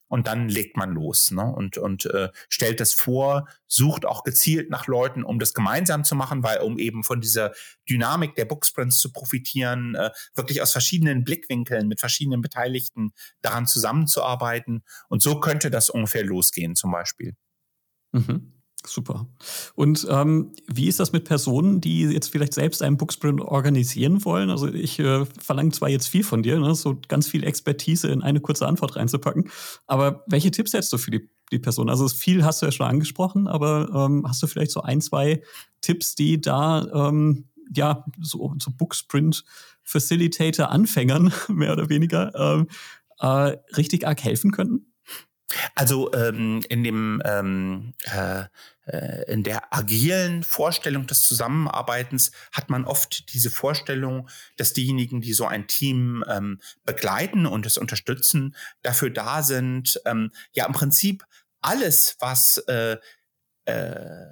Und 0.08 0.28
dann 0.28 0.50
legt 0.50 0.76
man 0.76 0.92
los 0.92 1.32
ne? 1.32 1.42
und, 1.42 1.78
und 1.78 2.06
äh, 2.06 2.28
stellt 2.50 2.82
das 2.82 2.94
vor, 2.94 3.48
sucht 3.68 4.06
auch 4.06 4.26
gezielt 4.26 4.70
nach 4.70 4.86
Leuten, 4.86 5.24
um 5.24 5.40
das 5.40 5.54
gemeinsam 5.54 6.04
zu 6.04 6.16
machen, 6.16 6.44
weil 6.44 6.58
um 6.60 6.78
eben 6.80 7.06
von 7.06 7.22
dieser 7.22 7.54
Dynamik 7.90 8.36
der 8.36 8.44
Booksprints 8.44 9.00
zu 9.00 9.14
profitieren, 9.14 9.96
äh, 9.96 10.12
wirklich 10.36 10.62
aus 10.62 10.74
verschiedenen 10.74 11.24
Blickwinkeln 11.24 11.88
mit 11.88 12.02
verschiedenen 12.02 12.42
Beteiligten 12.42 13.14
daran 13.42 13.68
zusammenzuarbeiten. 13.68 14.84
Und 15.08 15.22
so 15.22 15.40
könnte 15.40 15.72
das 15.72 15.90
ungefähr 15.90 16.26
losgehen 16.26 16.76
zum 16.76 16.92
Beispiel. 16.92 17.38
Mhm. 18.12 18.61
Super. 18.86 19.28
Und 19.76 20.08
ähm, 20.10 20.54
wie 20.68 20.88
ist 20.88 21.00
das 21.00 21.12
mit 21.12 21.26
Personen, 21.26 21.82
die 21.82 22.02
jetzt 22.04 22.30
vielleicht 22.30 22.54
selbst 22.54 22.82
einen 22.82 22.98
Booksprint 22.98 23.40
organisieren 23.40 24.26
wollen? 24.26 24.50
Also 24.50 24.68
ich 24.68 24.98
äh, 25.00 25.26
verlange 25.26 25.72
zwar 25.72 25.90
jetzt 25.90 26.08
viel 26.08 26.24
von 26.24 26.42
dir, 26.42 26.60
ne, 26.60 26.74
so 26.74 26.98
ganz 27.08 27.28
viel 27.28 27.44
Expertise 27.44 28.08
in 28.08 28.24
eine 28.24 28.40
kurze 28.40 28.68
Antwort 28.68 28.96
reinzupacken, 28.96 29.50
aber 29.86 30.24
welche 30.28 30.50
Tipps 30.50 30.74
hättest 30.74 30.94
du 30.94 30.98
für 30.98 31.12
die, 31.12 31.30
die 31.52 31.60
Person? 31.60 31.90
Also 31.90 32.08
viel 32.08 32.44
hast 32.44 32.62
du 32.62 32.66
ja 32.66 32.72
schon 32.72 32.88
angesprochen, 32.88 33.48
aber 33.48 33.90
ähm, 33.94 34.26
hast 34.28 34.42
du 34.42 34.48
vielleicht 34.48 34.72
so 34.72 34.82
ein, 34.82 35.00
zwei 35.00 35.44
Tipps, 35.82 36.16
die 36.16 36.42
da 36.42 36.88
ähm, 37.10 37.50
ja 37.74 38.04
so, 38.20 38.56
so 38.60 38.72
Booksprint 38.72 39.44
Facilitator 39.84 40.70
Anfängern 40.70 41.32
mehr 41.50 41.74
oder 41.74 41.90
weniger 41.90 42.34
ähm, 42.36 42.68
äh, 43.20 43.58
richtig 43.78 44.08
arg 44.08 44.24
helfen 44.24 44.52
könnten? 44.52 44.91
Also 45.76 46.14
ähm, 46.14 46.62
in 46.70 46.84
dem 46.84 47.22
ähm, 47.26 47.94
äh, 48.04 48.46
äh, 48.86 49.32
in 49.32 49.44
der 49.44 49.74
agilen 49.74 50.44
Vorstellung 50.44 51.08
des 51.08 51.22
Zusammenarbeitens 51.22 52.32
hat 52.52 52.70
man 52.70 52.86
oft 52.86 53.34
diese 53.34 53.50
Vorstellung, 53.50 54.30
dass 54.58 54.74
diejenigen, 54.74 55.22
die 55.22 55.34
so 55.34 55.46
ein 55.46 55.68
Team 55.68 56.24
ähm, 56.28 56.60
begleiten 56.84 57.46
und 57.46 57.66
es 57.66 57.78
unterstützen, 57.78 58.56
dafür 58.82 59.10
da 59.10 59.44
sind, 59.44 60.02
ähm, 60.06 60.32
ja 60.54 60.66
im 60.66 60.74
Prinzip 60.74 61.26
alles, 61.62 62.18
was 62.20 62.58
äh, 62.68 62.98
äh, 63.66 64.26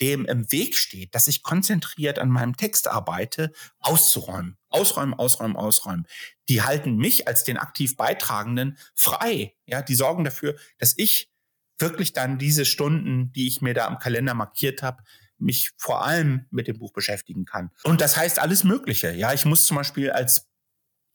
dem 0.00 0.24
im 0.24 0.50
Weg 0.52 0.76
steht, 0.76 1.14
dass 1.14 1.28
ich 1.28 1.42
konzentriert 1.42 2.18
an 2.18 2.28
meinem 2.28 2.56
Text 2.56 2.88
arbeite, 2.88 3.52
auszuräumen. 3.80 4.56
Ausräumen, 4.68 5.14
ausräumen, 5.14 5.56
ausräumen. 5.56 6.06
Die 6.48 6.62
halten 6.62 6.96
mich 6.96 7.26
als 7.26 7.44
den 7.44 7.56
aktiv 7.56 7.96
Beitragenden 7.96 8.78
frei. 8.94 9.54
Ja, 9.66 9.82
die 9.82 9.94
sorgen 9.94 10.24
dafür, 10.24 10.56
dass 10.78 10.94
ich 10.96 11.30
wirklich 11.78 12.12
dann 12.12 12.38
diese 12.38 12.64
Stunden, 12.64 13.32
die 13.32 13.46
ich 13.46 13.60
mir 13.60 13.74
da 13.74 13.86
am 13.86 13.98
Kalender 13.98 14.34
markiert 14.34 14.82
habe, 14.82 15.02
mich 15.38 15.70
vor 15.76 16.04
allem 16.04 16.46
mit 16.50 16.66
dem 16.66 16.78
Buch 16.78 16.92
beschäftigen 16.92 17.44
kann. 17.44 17.70
Und 17.84 18.00
das 18.00 18.16
heißt 18.16 18.40
alles 18.40 18.64
Mögliche. 18.64 19.12
Ja, 19.12 19.32
ich 19.32 19.44
muss 19.44 19.66
zum 19.66 19.76
Beispiel 19.76 20.10
als 20.10 20.48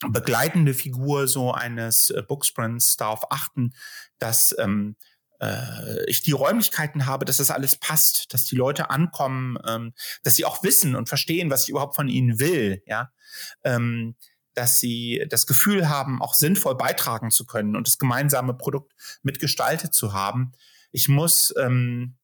begleitende 0.10 0.74
Figur 0.74 1.28
so 1.28 1.54
eines 1.54 2.10
äh, 2.10 2.24
Booksprints 2.28 2.98
darauf 2.98 3.32
achten, 3.32 3.74
dass 4.18 4.56
ähm, 4.60 4.96
äh, 5.44 6.06
ich 6.08 6.22
die 6.22 6.32
Räumlichkeiten 6.32 7.06
habe, 7.06 7.26
dass 7.26 7.38
das 7.38 7.52
alles 7.52 7.76
passt, 7.76 8.34
dass 8.34 8.46
die 8.46 8.56
Leute 8.56 8.90
ankommen, 8.90 9.58
ähm, 9.68 9.94
dass 10.24 10.36
sie 10.36 10.46
auch 10.46 10.64
wissen 10.64 10.96
und 10.96 11.10
verstehen, 11.10 11.50
was 11.50 11.64
ich 11.64 11.70
überhaupt 11.70 11.96
von 11.96 12.08
ihnen 12.08 12.40
will, 12.40 12.82
ja. 12.86 13.12
Ähm, 13.64 14.16
dass 14.56 14.80
sie 14.80 15.26
das 15.30 15.48
Gefühl 15.48 15.90
haben, 15.90 16.22
auch 16.22 16.36
sinnvoll 16.36 16.76
beitragen 16.76 17.32
zu 17.32 17.46
können 17.46 17.76
und 17.76 17.88
das 17.88 17.98
gemeinsame 17.98 18.54
Produkt 18.54 18.94
mitgestaltet 19.24 19.96
zu 19.96 20.14
haben. 20.14 20.52
Ich 20.92 21.10
muss 21.10 21.52
ähm, 21.58 22.18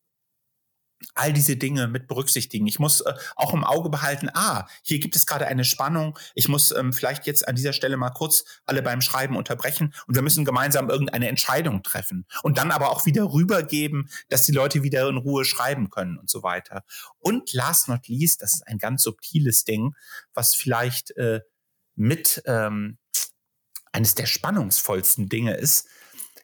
all 1.15 1.33
diese 1.33 1.55
Dinge 1.55 1.87
mit 1.87 2.07
berücksichtigen. 2.07 2.67
Ich 2.67 2.79
muss 2.79 3.01
äh, 3.01 3.13
auch 3.35 3.53
im 3.53 3.63
Auge 3.63 3.89
behalten, 3.89 4.29
ah, 4.33 4.67
hier 4.83 4.99
gibt 4.99 5.15
es 5.15 5.25
gerade 5.25 5.47
eine 5.47 5.63
Spannung. 5.63 6.17
Ich 6.35 6.47
muss 6.47 6.71
ähm, 6.71 6.93
vielleicht 6.93 7.25
jetzt 7.27 7.47
an 7.47 7.55
dieser 7.55 7.73
Stelle 7.73 7.97
mal 7.97 8.09
kurz 8.09 8.43
alle 8.65 8.81
beim 8.81 9.01
Schreiben 9.01 9.35
unterbrechen 9.35 9.93
und 10.07 10.15
wir 10.15 10.21
müssen 10.21 10.45
gemeinsam 10.45 10.89
irgendeine 10.89 11.27
Entscheidung 11.27 11.83
treffen 11.83 12.25
und 12.43 12.57
dann 12.57 12.71
aber 12.71 12.89
auch 12.89 13.05
wieder 13.05 13.31
rübergeben, 13.31 14.09
dass 14.29 14.45
die 14.45 14.51
Leute 14.51 14.83
wieder 14.83 15.07
in 15.09 15.17
Ruhe 15.17 15.45
schreiben 15.45 15.89
können 15.89 16.17
und 16.17 16.29
so 16.29 16.43
weiter. 16.43 16.83
Und 17.19 17.53
last 17.53 17.87
not 17.87 18.07
least, 18.07 18.41
das 18.41 18.53
ist 18.53 18.67
ein 18.67 18.77
ganz 18.77 19.03
subtiles 19.03 19.63
Ding, 19.63 19.95
was 20.33 20.55
vielleicht 20.55 21.11
äh, 21.17 21.41
mit 21.95 22.41
ähm, 22.45 22.97
eines 23.91 24.15
der 24.15 24.25
spannungsvollsten 24.25 25.29
Dinge 25.29 25.55
ist. 25.55 25.87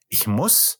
Ich 0.10 0.28
muss 0.28 0.80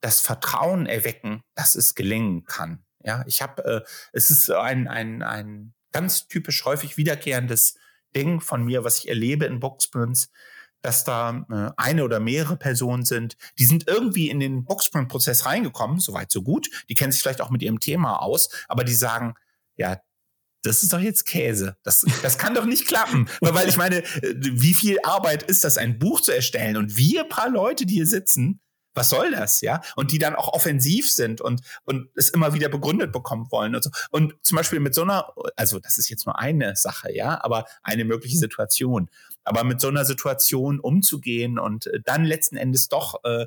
das 0.00 0.20
Vertrauen 0.20 0.86
erwecken, 0.86 1.42
dass 1.54 1.74
es 1.74 1.94
gelingen 1.94 2.44
kann. 2.44 2.85
Ja, 3.06 3.22
ich 3.26 3.40
habe, 3.40 3.64
äh, 3.64 3.80
es 4.12 4.30
ist 4.30 4.50
ein, 4.50 4.88
ein, 4.88 5.22
ein 5.22 5.74
ganz 5.92 6.26
typisch 6.26 6.64
häufig 6.64 6.96
wiederkehrendes 6.96 7.76
Ding 8.14 8.40
von 8.40 8.64
mir, 8.64 8.82
was 8.82 8.98
ich 8.98 9.08
erlebe 9.08 9.46
in 9.46 9.60
Boxsprints, 9.60 10.28
dass 10.82 11.04
da 11.04 11.46
äh, 11.50 11.70
eine 11.76 12.04
oder 12.04 12.18
mehrere 12.18 12.56
Personen 12.56 13.04
sind, 13.04 13.36
die 13.58 13.64
sind 13.64 13.86
irgendwie 13.86 14.28
in 14.28 14.40
den 14.40 14.64
Boxsprint-Prozess 14.64 15.46
reingekommen, 15.46 16.00
soweit 16.00 16.32
so 16.32 16.42
gut, 16.42 16.68
die 16.88 16.94
kennen 16.94 17.12
sich 17.12 17.22
vielleicht 17.22 17.40
auch 17.40 17.50
mit 17.50 17.62
ihrem 17.62 17.80
Thema 17.80 18.20
aus, 18.20 18.50
aber 18.68 18.82
die 18.82 18.94
sagen, 18.94 19.34
ja, 19.76 20.00
das 20.62 20.82
ist 20.82 20.92
doch 20.92 20.98
jetzt 20.98 21.26
Käse. 21.26 21.76
Das, 21.84 22.04
das 22.22 22.38
kann 22.38 22.54
doch 22.54 22.64
nicht 22.64 22.88
klappen. 22.88 23.28
Weil 23.40 23.68
ich 23.68 23.76
meine, 23.76 24.02
äh, 24.02 24.34
wie 24.36 24.74
viel 24.74 24.98
Arbeit 25.04 25.44
ist 25.44 25.62
das, 25.62 25.78
ein 25.78 26.00
Buch 26.00 26.20
zu 26.20 26.32
erstellen? 26.32 26.76
Und 26.76 26.96
wir 26.96 27.24
paar 27.24 27.48
Leute, 27.48 27.86
die 27.86 27.94
hier 27.94 28.06
sitzen, 28.06 28.60
was 28.96 29.10
soll 29.10 29.30
das, 29.30 29.60
ja? 29.60 29.80
Und 29.94 30.10
die 30.10 30.18
dann 30.18 30.34
auch 30.34 30.52
offensiv 30.52 31.10
sind 31.10 31.40
und, 31.40 31.60
und 31.84 32.08
es 32.16 32.30
immer 32.30 32.54
wieder 32.54 32.68
begründet 32.68 33.12
bekommen 33.12 33.46
wollen 33.50 33.74
und 33.74 33.84
so. 33.84 33.90
Und 34.10 34.34
zum 34.42 34.56
Beispiel 34.56 34.80
mit 34.80 34.94
so 34.94 35.02
einer, 35.02 35.32
also 35.54 35.78
das 35.78 35.98
ist 35.98 36.08
jetzt 36.08 36.26
nur 36.26 36.38
eine 36.38 36.74
Sache, 36.76 37.12
ja, 37.12 37.42
aber 37.44 37.66
eine 37.82 38.04
mögliche 38.04 38.38
Situation. 38.38 39.08
Aber 39.44 39.62
mit 39.62 39.80
so 39.80 39.88
einer 39.88 40.04
Situation 40.04 40.80
umzugehen 40.80 41.58
und 41.58 41.86
äh, 41.86 42.00
dann 42.04 42.24
letzten 42.24 42.56
Endes 42.56 42.88
doch 42.88 43.22
äh, 43.24 43.46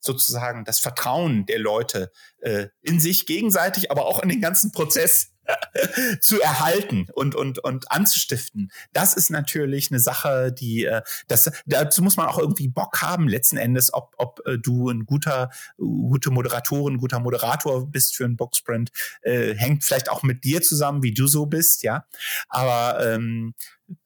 sozusagen 0.00 0.64
das 0.64 0.80
Vertrauen 0.80 1.46
der 1.46 1.58
Leute 1.58 2.12
äh, 2.40 2.68
in 2.82 3.00
sich 3.00 3.26
gegenseitig, 3.26 3.90
aber 3.90 4.06
auch 4.06 4.22
in 4.22 4.28
den 4.28 4.40
ganzen 4.40 4.70
Prozess 4.70 5.32
zu 6.20 6.40
erhalten 6.40 7.06
und, 7.14 7.34
und, 7.34 7.58
und 7.58 7.90
anzustiften. 7.90 8.70
Das 8.92 9.14
ist 9.14 9.30
natürlich 9.30 9.90
eine 9.90 10.00
Sache, 10.00 10.52
die, 10.52 10.84
äh, 10.84 11.02
das, 11.28 11.50
dazu 11.66 12.02
muss 12.02 12.16
man 12.16 12.26
auch 12.26 12.38
irgendwie 12.38 12.68
Bock 12.68 13.02
haben, 13.02 13.28
letzten 13.28 13.56
Endes, 13.56 13.92
ob, 13.92 14.14
ob 14.16 14.40
äh, 14.46 14.58
du 14.58 14.88
ein 14.90 15.06
guter, 15.06 15.50
gute 15.76 16.30
Moderatorin, 16.30 16.98
guter 16.98 17.20
Moderator 17.20 17.90
bist 17.90 18.16
für 18.16 18.24
einen 18.24 18.36
Boxsprint, 18.36 18.90
äh, 19.22 19.54
hängt 19.54 19.84
vielleicht 19.84 20.10
auch 20.10 20.22
mit 20.22 20.44
dir 20.44 20.62
zusammen, 20.62 21.02
wie 21.02 21.14
du 21.14 21.26
so 21.26 21.46
bist, 21.46 21.82
ja. 21.82 22.06
Aber 22.48 23.04
ähm, 23.04 23.54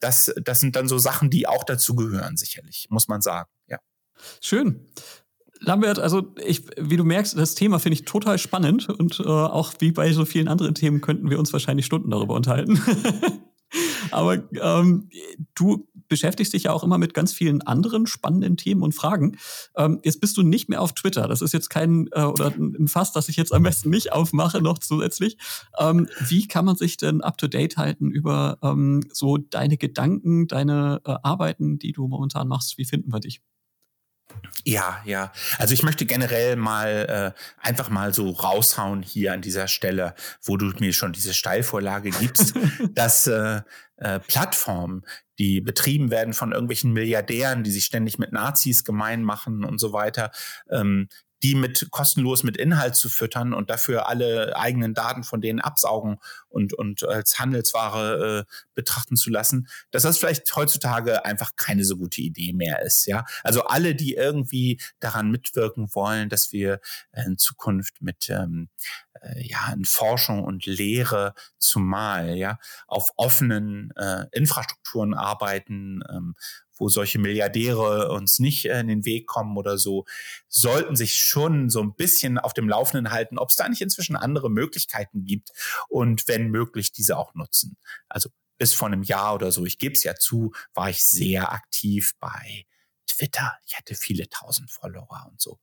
das, 0.00 0.32
das 0.42 0.60
sind 0.60 0.74
dann 0.74 0.88
so 0.88 0.98
Sachen, 0.98 1.30
die 1.30 1.46
auch 1.46 1.64
dazu 1.64 1.94
gehören, 1.94 2.36
sicherlich, 2.36 2.86
muss 2.90 3.08
man 3.08 3.20
sagen. 3.20 3.48
Schön. 4.40 4.86
Lambert, 5.60 5.98
also 5.98 6.34
ich, 6.44 6.62
wie 6.76 6.96
du 6.96 7.04
merkst, 7.04 7.36
das 7.36 7.54
Thema 7.54 7.78
finde 7.78 7.94
ich 7.94 8.04
total 8.04 8.38
spannend 8.38 8.88
und 8.88 9.20
äh, 9.20 9.24
auch 9.24 9.72
wie 9.80 9.90
bei 9.90 10.12
so 10.12 10.24
vielen 10.24 10.48
anderen 10.48 10.74
Themen 10.74 11.00
könnten 11.00 11.30
wir 11.30 11.38
uns 11.38 11.52
wahrscheinlich 11.52 11.86
Stunden 11.86 12.10
darüber 12.10 12.34
unterhalten. 12.34 12.80
Aber 14.10 14.48
ähm, 14.62 15.10
du 15.54 15.88
beschäftigst 16.08 16.54
dich 16.54 16.64
ja 16.64 16.72
auch 16.72 16.82
immer 16.82 16.96
mit 16.96 17.12
ganz 17.12 17.32
vielen 17.32 17.60
anderen 17.62 18.06
spannenden 18.06 18.56
Themen 18.56 18.82
und 18.82 18.94
Fragen. 18.94 19.36
Ähm, 19.76 20.00
jetzt 20.02 20.20
bist 20.20 20.36
du 20.38 20.42
nicht 20.42 20.68
mehr 20.70 20.80
auf 20.80 20.94
Twitter. 20.94 21.28
Das 21.28 21.42
ist 21.42 21.52
jetzt 21.52 21.68
kein 21.68 22.08
äh, 22.12 22.22
oder 22.22 22.52
ein 22.56 22.88
Fass, 22.88 23.12
das 23.12 23.28
ich 23.28 23.36
jetzt 23.36 23.52
am 23.52 23.62
besten 23.62 23.90
nicht 23.90 24.12
aufmache 24.12 24.62
noch 24.62 24.78
zusätzlich. 24.78 25.36
Ähm, 25.78 26.08
wie 26.26 26.48
kann 26.48 26.64
man 26.64 26.76
sich 26.76 26.96
denn 26.96 27.20
up 27.20 27.36
to 27.36 27.46
date 27.46 27.76
halten 27.76 28.10
über 28.10 28.58
ähm, 28.62 29.02
so 29.12 29.36
deine 29.36 29.76
Gedanken, 29.76 30.46
deine 30.46 31.02
äh, 31.04 31.16
Arbeiten, 31.22 31.78
die 31.78 31.92
du 31.92 32.08
momentan 32.08 32.48
machst? 32.48 32.78
Wie 32.78 32.86
finden 32.86 33.12
wir 33.12 33.20
dich? 33.20 33.42
Ja, 34.64 35.00
ja. 35.04 35.32
Also 35.58 35.72
ich 35.72 35.82
möchte 35.82 36.04
generell 36.04 36.56
mal 36.56 37.34
äh, 37.34 37.66
einfach 37.66 37.88
mal 37.88 38.12
so 38.12 38.30
raushauen 38.30 39.02
hier 39.02 39.32
an 39.32 39.40
dieser 39.40 39.68
Stelle, 39.68 40.14
wo 40.42 40.56
du 40.56 40.66
mir 40.78 40.92
schon 40.92 41.12
diese 41.12 41.32
Steilvorlage 41.32 42.10
gibst, 42.10 42.54
dass 42.92 43.26
äh, 43.26 43.62
äh, 43.96 44.20
Plattformen, 44.20 45.04
die 45.38 45.60
betrieben 45.60 46.10
werden 46.10 46.34
von 46.34 46.52
irgendwelchen 46.52 46.92
Milliardären, 46.92 47.62
die 47.62 47.70
sich 47.70 47.84
ständig 47.84 48.18
mit 48.18 48.32
Nazis 48.32 48.84
gemein 48.84 49.22
machen 49.22 49.64
und 49.64 49.78
so 49.78 49.92
weiter, 49.92 50.30
ähm, 50.70 51.08
die 51.42 51.54
mit 51.54 51.88
kostenlos 51.90 52.42
mit 52.42 52.56
Inhalt 52.56 52.96
zu 52.96 53.08
füttern 53.08 53.52
und 53.54 53.70
dafür 53.70 54.08
alle 54.08 54.56
eigenen 54.56 54.94
Daten 54.94 55.22
von 55.22 55.40
denen 55.40 55.60
absaugen 55.60 56.18
und, 56.48 56.74
und 56.74 57.06
als 57.06 57.38
Handelsware 57.38 58.46
äh, 58.46 58.52
betrachten 58.74 59.16
zu 59.16 59.30
lassen, 59.30 59.68
dass 59.90 60.02
das 60.02 60.18
vielleicht 60.18 60.54
heutzutage 60.56 61.24
einfach 61.24 61.52
keine 61.56 61.84
so 61.84 61.96
gute 61.96 62.20
Idee 62.20 62.52
mehr 62.52 62.82
ist. 62.82 63.06
Ja, 63.06 63.24
also 63.44 63.64
alle, 63.64 63.94
die 63.94 64.14
irgendwie 64.14 64.80
daran 65.00 65.30
mitwirken 65.30 65.88
wollen, 65.94 66.28
dass 66.28 66.52
wir 66.52 66.80
in 67.12 67.38
Zukunft 67.38 68.02
mit 68.02 68.30
ähm, 68.30 68.68
äh, 69.22 69.46
ja 69.46 69.72
in 69.72 69.84
Forschung 69.84 70.44
und 70.44 70.66
Lehre 70.66 71.34
zumal 71.58 72.36
ja 72.36 72.58
auf 72.86 73.10
offenen 73.16 73.92
äh, 73.96 74.26
Infrastrukturen 74.32 75.14
arbeiten 75.14 76.02
ähm, 76.10 76.34
wo 76.78 76.88
solche 76.88 77.18
Milliardäre 77.18 78.10
uns 78.10 78.38
nicht 78.38 78.66
äh, 78.66 78.80
in 78.80 78.88
den 78.88 79.04
Weg 79.04 79.26
kommen 79.26 79.56
oder 79.56 79.78
so, 79.78 80.04
sollten 80.48 80.96
sich 80.96 81.16
schon 81.16 81.70
so 81.70 81.82
ein 81.82 81.94
bisschen 81.94 82.38
auf 82.38 82.54
dem 82.54 82.68
Laufenden 82.68 83.10
halten, 83.10 83.38
ob 83.38 83.50
es 83.50 83.56
da 83.56 83.68
nicht 83.68 83.82
inzwischen 83.82 84.16
andere 84.16 84.50
Möglichkeiten 84.50 85.24
gibt 85.24 85.50
und 85.88 86.28
wenn 86.28 86.48
möglich 86.48 86.92
diese 86.92 87.16
auch 87.16 87.34
nutzen. 87.34 87.76
Also 88.08 88.30
bis 88.58 88.74
vor 88.74 88.88
einem 88.88 89.02
Jahr 89.02 89.34
oder 89.34 89.52
so, 89.52 89.64
ich 89.64 89.78
gebe 89.78 89.94
es 89.94 90.02
ja 90.02 90.14
zu, 90.14 90.52
war 90.74 90.90
ich 90.90 91.04
sehr 91.04 91.52
aktiv 91.52 92.14
bei 92.18 92.66
Twitter. 93.06 93.56
Ich 93.66 93.76
hatte 93.76 93.94
viele 93.94 94.28
tausend 94.28 94.70
Follower 94.70 95.26
und 95.30 95.40
so. 95.40 95.58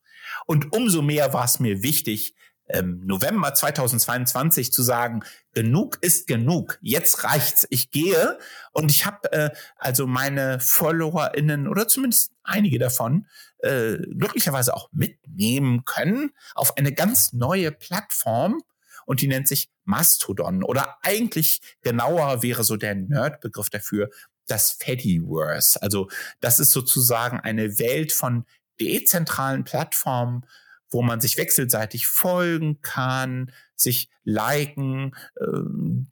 Und 0.46 0.74
umso 0.74 1.02
mehr 1.02 1.32
war 1.32 1.44
es 1.44 1.60
mir 1.60 1.82
wichtig, 1.82 2.34
ähm, 2.68 3.00
November 3.04 3.54
2022 3.54 4.72
zu 4.72 4.82
sagen, 4.82 5.22
genug 5.52 5.98
ist 6.00 6.26
genug, 6.26 6.78
jetzt 6.82 7.24
reicht's, 7.24 7.66
ich 7.70 7.90
gehe 7.90 8.38
und 8.72 8.90
ich 8.90 9.06
habe 9.06 9.32
äh, 9.32 9.50
also 9.76 10.06
meine 10.06 10.60
FollowerInnen 10.60 11.68
oder 11.68 11.88
zumindest 11.88 12.32
einige 12.42 12.78
davon 12.78 13.26
äh, 13.58 13.96
glücklicherweise 13.96 14.74
auch 14.74 14.88
mitnehmen 14.92 15.84
können 15.84 16.32
auf 16.54 16.76
eine 16.76 16.92
ganz 16.92 17.32
neue 17.32 17.72
Plattform 17.72 18.62
und 19.06 19.20
die 19.20 19.28
nennt 19.28 19.48
sich 19.48 19.70
Mastodon 19.84 20.62
oder 20.62 20.98
eigentlich 21.02 21.60
genauer 21.82 22.42
wäre 22.42 22.64
so 22.64 22.76
der 22.76 22.94
Nerd-Begriff 22.94 23.70
dafür 23.70 24.10
das 24.46 24.72
Fediverse. 24.72 25.80
Also 25.82 26.08
das 26.40 26.58
ist 26.58 26.70
sozusagen 26.70 27.40
eine 27.40 27.78
Welt 27.78 28.12
von 28.12 28.44
dezentralen 28.80 29.64
Plattformen, 29.64 30.44
wo 30.90 31.02
man 31.02 31.20
sich 31.20 31.36
wechselseitig 31.36 32.06
folgen 32.06 32.80
kann, 32.82 33.52
sich 33.74 34.08
liken, 34.24 35.14
äh, 35.36 35.46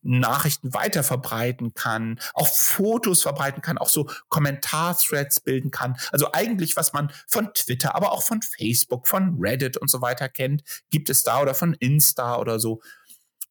Nachrichten 0.02 0.74
weiterverbreiten 0.74 1.74
kann, 1.74 2.20
auch 2.34 2.48
Fotos 2.48 3.22
verbreiten 3.22 3.62
kann, 3.62 3.78
auch 3.78 3.88
so 3.88 4.08
Kommentarthreads 4.28 5.40
bilden 5.40 5.70
kann. 5.70 5.96
Also 6.12 6.32
eigentlich, 6.32 6.76
was 6.76 6.92
man 6.92 7.10
von 7.26 7.52
Twitter, 7.54 7.94
aber 7.94 8.12
auch 8.12 8.22
von 8.22 8.42
Facebook, 8.42 9.08
von 9.08 9.36
Reddit 9.40 9.76
und 9.76 9.90
so 9.90 10.00
weiter 10.00 10.28
kennt, 10.28 10.62
gibt 10.90 11.10
es 11.10 11.22
da 11.22 11.40
oder 11.40 11.54
von 11.54 11.74
Insta 11.74 12.36
oder 12.36 12.60
so. 12.60 12.80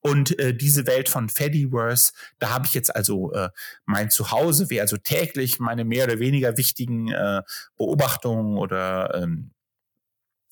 Und 0.05 0.37
äh, 0.37 0.53
diese 0.53 0.85
Welt 0.85 1.07
von 1.07 1.29
Fediverse, 1.29 2.11
da 2.37 2.49
habe 2.49 2.65
ich 2.65 2.73
jetzt 2.73 2.93
also 2.93 3.31
äh, 3.31 3.49
mein 3.85 4.09
Zuhause, 4.09 4.69
wer 4.69 4.81
also 4.81 4.97
täglich 4.97 5.59
meine 5.59 5.85
mehr 5.85 6.03
oder 6.03 6.19
weniger 6.19 6.57
wichtigen 6.57 7.09
äh, 7.09 7.41
Beobachtungen 7.77 8.57
oder 8.57 9.15
ähm, 9.15 9.52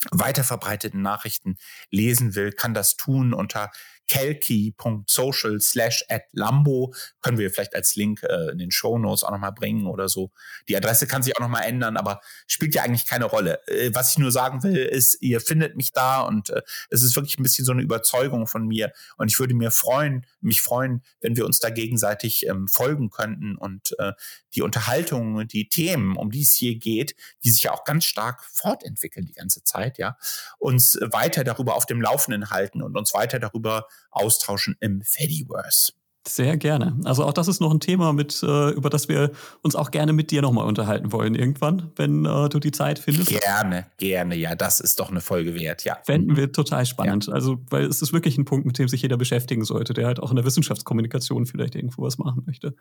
weiterverbreiteten 0.09 1.01
Nachrichten 1.01 1.57
lesen 1.89 2.35
will, 2.35 2.51
kann 2.51 2.73
das 2.73 2.95
tun 2.97 3.33
unter 3.33 3.71
kelky.social 4.11 5.61
slash 5.61 6.03
at 6.09 6.23
Lambo. 6.33 6.93
Können 7.21 7.37
wir 7.37 7.49
vielleicht 7.49 7.75
als 7.75 7.95
Link 7.95 8.21
äh, 8.23 8.51
in 8.51 8.57
den 8.57 8.69
Show 8.69 8.97
Notes 8.97 9.23
auch 9.23 9.31
nochmal 9.31 9.53
bringen 9.53 9.87
oder 9.87 10.09
so. 10.09 10.31
Die 10.67 10.75
Adresse 10.75 11.07
kann 11.07 11.23
sich 11.23 11.37
auch 11.37 11.41
nochmal 11.41 11.63
ändern, 11.63 11.95
aber 11.95 12.19
spielt 12.45 12.75
ja 12.75 12.83
eigentlich 12.83 13.05
keine 13.05 13.25
Rolle. 13.25 13.65
Äh, 13.67 13.91
was 13.93 14.11
ich 14.11 14.17
nur 14.17 14.33
sagen 14.33 14.63
will, 14.63 14.75
ist, 14.75 15.21
ihr 15.21 15.39
findet 15.39 15.77
mich 15.77 15.93
da 15.93 16.21
und 16.21 16.49
äh, 16.49 16.61
es 16.89 17.03
ist 17.03 17.15
wirklich 17.15 17.39
ein 17.39 17.43
bisschen 17.43 17.63
so 17.63 17.71
eine 17.71 17.83
Überzeugung 17.83 18.47
von 18.47 18.67
mir. 18.67 18.91
Und 19.15 19.31
ich 19.31 19.39
würde 19.39 19.53
mir 19.53 19.71
freuen, 19.71 20.25
mich 20.41 20.61
freuen, 20.61 21.03
wenn 21.21 21.37
wir 21.37 21.45
uns 21.45 21.59
da 21.59 21.69
gegenseitig 21.69 22.45
ähm, 22.47 22.67
folgen 22.67 23.11
könnten 23.11 23.55
und 23.55 23.97
äh, 23.97 24.11
die 24.55 24.61
Unterhaltung, 24.61 25.47
die 25.47 25.69
Themen, 25.69 26.17
um 26.17 26.31
die 26.31 26.41
es 26.41 26.53
hier 26.53 26.77
geht, 26.77 27.15
die 27.45 27.51
sich 27.51 27.63
ja 27.63 27.71
auch 27.71 27.85
ganz 27.85 28.03
stark 28.03 28.43
fortentwickeln 28.43 29.25
die 29.25 29.33
ganze 29.33 29.63
Zeit, 29.63 29.97
ja, 29.97 30.17
uns 30.59 30.99
weiter 31.01 31.45
darüber 31.45 31.75
auf 31.75 31.85
dem 31.85 32.01
Laufenden 32.01 32.49
halten 32.49 32.81
und 32.81 32.97
uns 32.97 33.13
weiter 33.13 33.39
darüber 33.39 33.87
austauschen 34.09 34.75
im 34.79 35.01
Fediverse. 35.03 35.93
Sehr 36.27 36.55
gerne. 36.55 36.99
Also 37.03 37.25
auch 37.25 37.33
das 37.33 37.47
ist 37.47 37.61
noch 37.61 37.71
ein 37.71 37.79
Thema, 37.79 38.13
mit, 38.13 38.43
äh, 38.43 38.69
über 38.69 38.91
das 38.91 39.07
wir 39.07 39.31
uns 39.63 39.75
auch 39.75 39.89
gerne 39.89 40.13
mit 40.13 40.29
dir 40.29 40.43
nochmal 40.43 40.67
unterhalten 40.67 41.11
wollen 41.11 41.33
irgendwann, 41.33 41.91
wenn 41.95 42.25
äh, 42.25 42.47
du 42.47 42.59
die 42.59 42.71
Zeit 42.71 42.99
findest. 42.99 43.29
Gerne, 43.29 43.87
gerne, 43.97 44.35
ja, 44.35 44.53
das 44.53 44.79
ist 44.79 44.99
doch 44.99 45.09
eine 45.09 45.19
Folge 45.19 45.55
wert, 45.55 45.83
ja. 45.83 45.97
Fänden 46.03 46.37
wir 46.37 46.51
total 46.51 46.85
spannend. 46.85 47.25
Ja. 47.25 47.33
Also, 47.33 47.57
weil 47.71 47.85
es 47.85 48.03
ist 48.03 48.13
wirklich 48.13 48.37
ein 48.37 48.45
Punkt, 48.45 48.67
mit 48.67 48.77
dem 48.77 48.87
sich 48.87 49.01
jeder 49.01 49.17
beschäftigen 49.17 49.65
sollte, 49.65 49.95
der 49.95 50.05
halt 50.05 50.19
auch 50.19 50.29
in 50.29 50.35
der 50.35 50.45
Wissenschaftskommunikation 50.45 51.47
vielleicht 51.47 51.73
irgendwo 51.73 52.03
was 52.03 52.19
machen 52.19 52.43
möchte. 52.45 52.75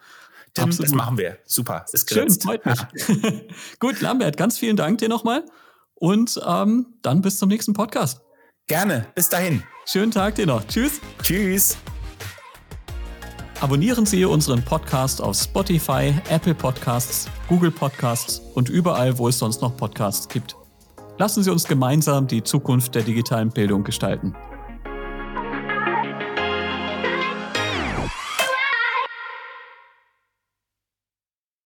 Tim, 0.52 0.64
Absolut. 0.64 0.90
das 0.90 0.94
machen 0.94 1.16
wir. 1.16 1.38
Super, 1.46 1.86
ist 1.90 2.06
geritzt. 2.08 2.42
Schön, 2.42 2.60
freut 2.60 2.66
mich. 2.66 3.46
Gut, 3.78 4.02
Lambert, 4.02 4.36
ganz 4.36 4.58
vielen 4.58 4.76
Dank 4.76 4.98
dir 4.98 5.08
nochmal 5.08 5.46
und 5.94 6.38
ähm, 6.46 6.88
dann 7.00 7.22
bis 7.22 7.38
zum 7.38 7.48
nächsten 7.48 7.72
Podcast. 7.72 8.20
Gerne, 8.70 9.04
bis 9.16 9.28
dahin. 9.28 9.64
Schönen 9.84 10.12
Tag 10.12 10.36
dir 10.36 10.46
noch. 10.46 10.64
Tschüss. 10.64 11.00
Tschüss. 11.24 11.76
Abonnieren 13.60 14.06
Sie 14.06 14.24
unseren 14.24 14.64
Podcast 14.64 15.20
auf 15.20 15.36
Spotify, 15.36 16.14
Apple 16.28 16.54
Podcasts, 16.54 17.28
Google 17.48 17.72
Podcasts 17.72 18.40
und 18.54 18.68
überall, 18.68 19.18
wo 19.18 19.26
es 19.26 19.40
sonst 19.40 19.60
noch 19.60 19.76
Podcasts 19.76 20.28
gibt. 20.28 20.54
Lassen 21.18 21.42
Sie 21.42 21.50
uns 21.50 21.64
gemeinsam 21.64 22.28
die 22.28 22.44
Zukunft 22.44 22.94
der 22.94 23.02
digitalen 23.02 23.50
Bildung 23.50 23.82
gestalten. 23.82 24.36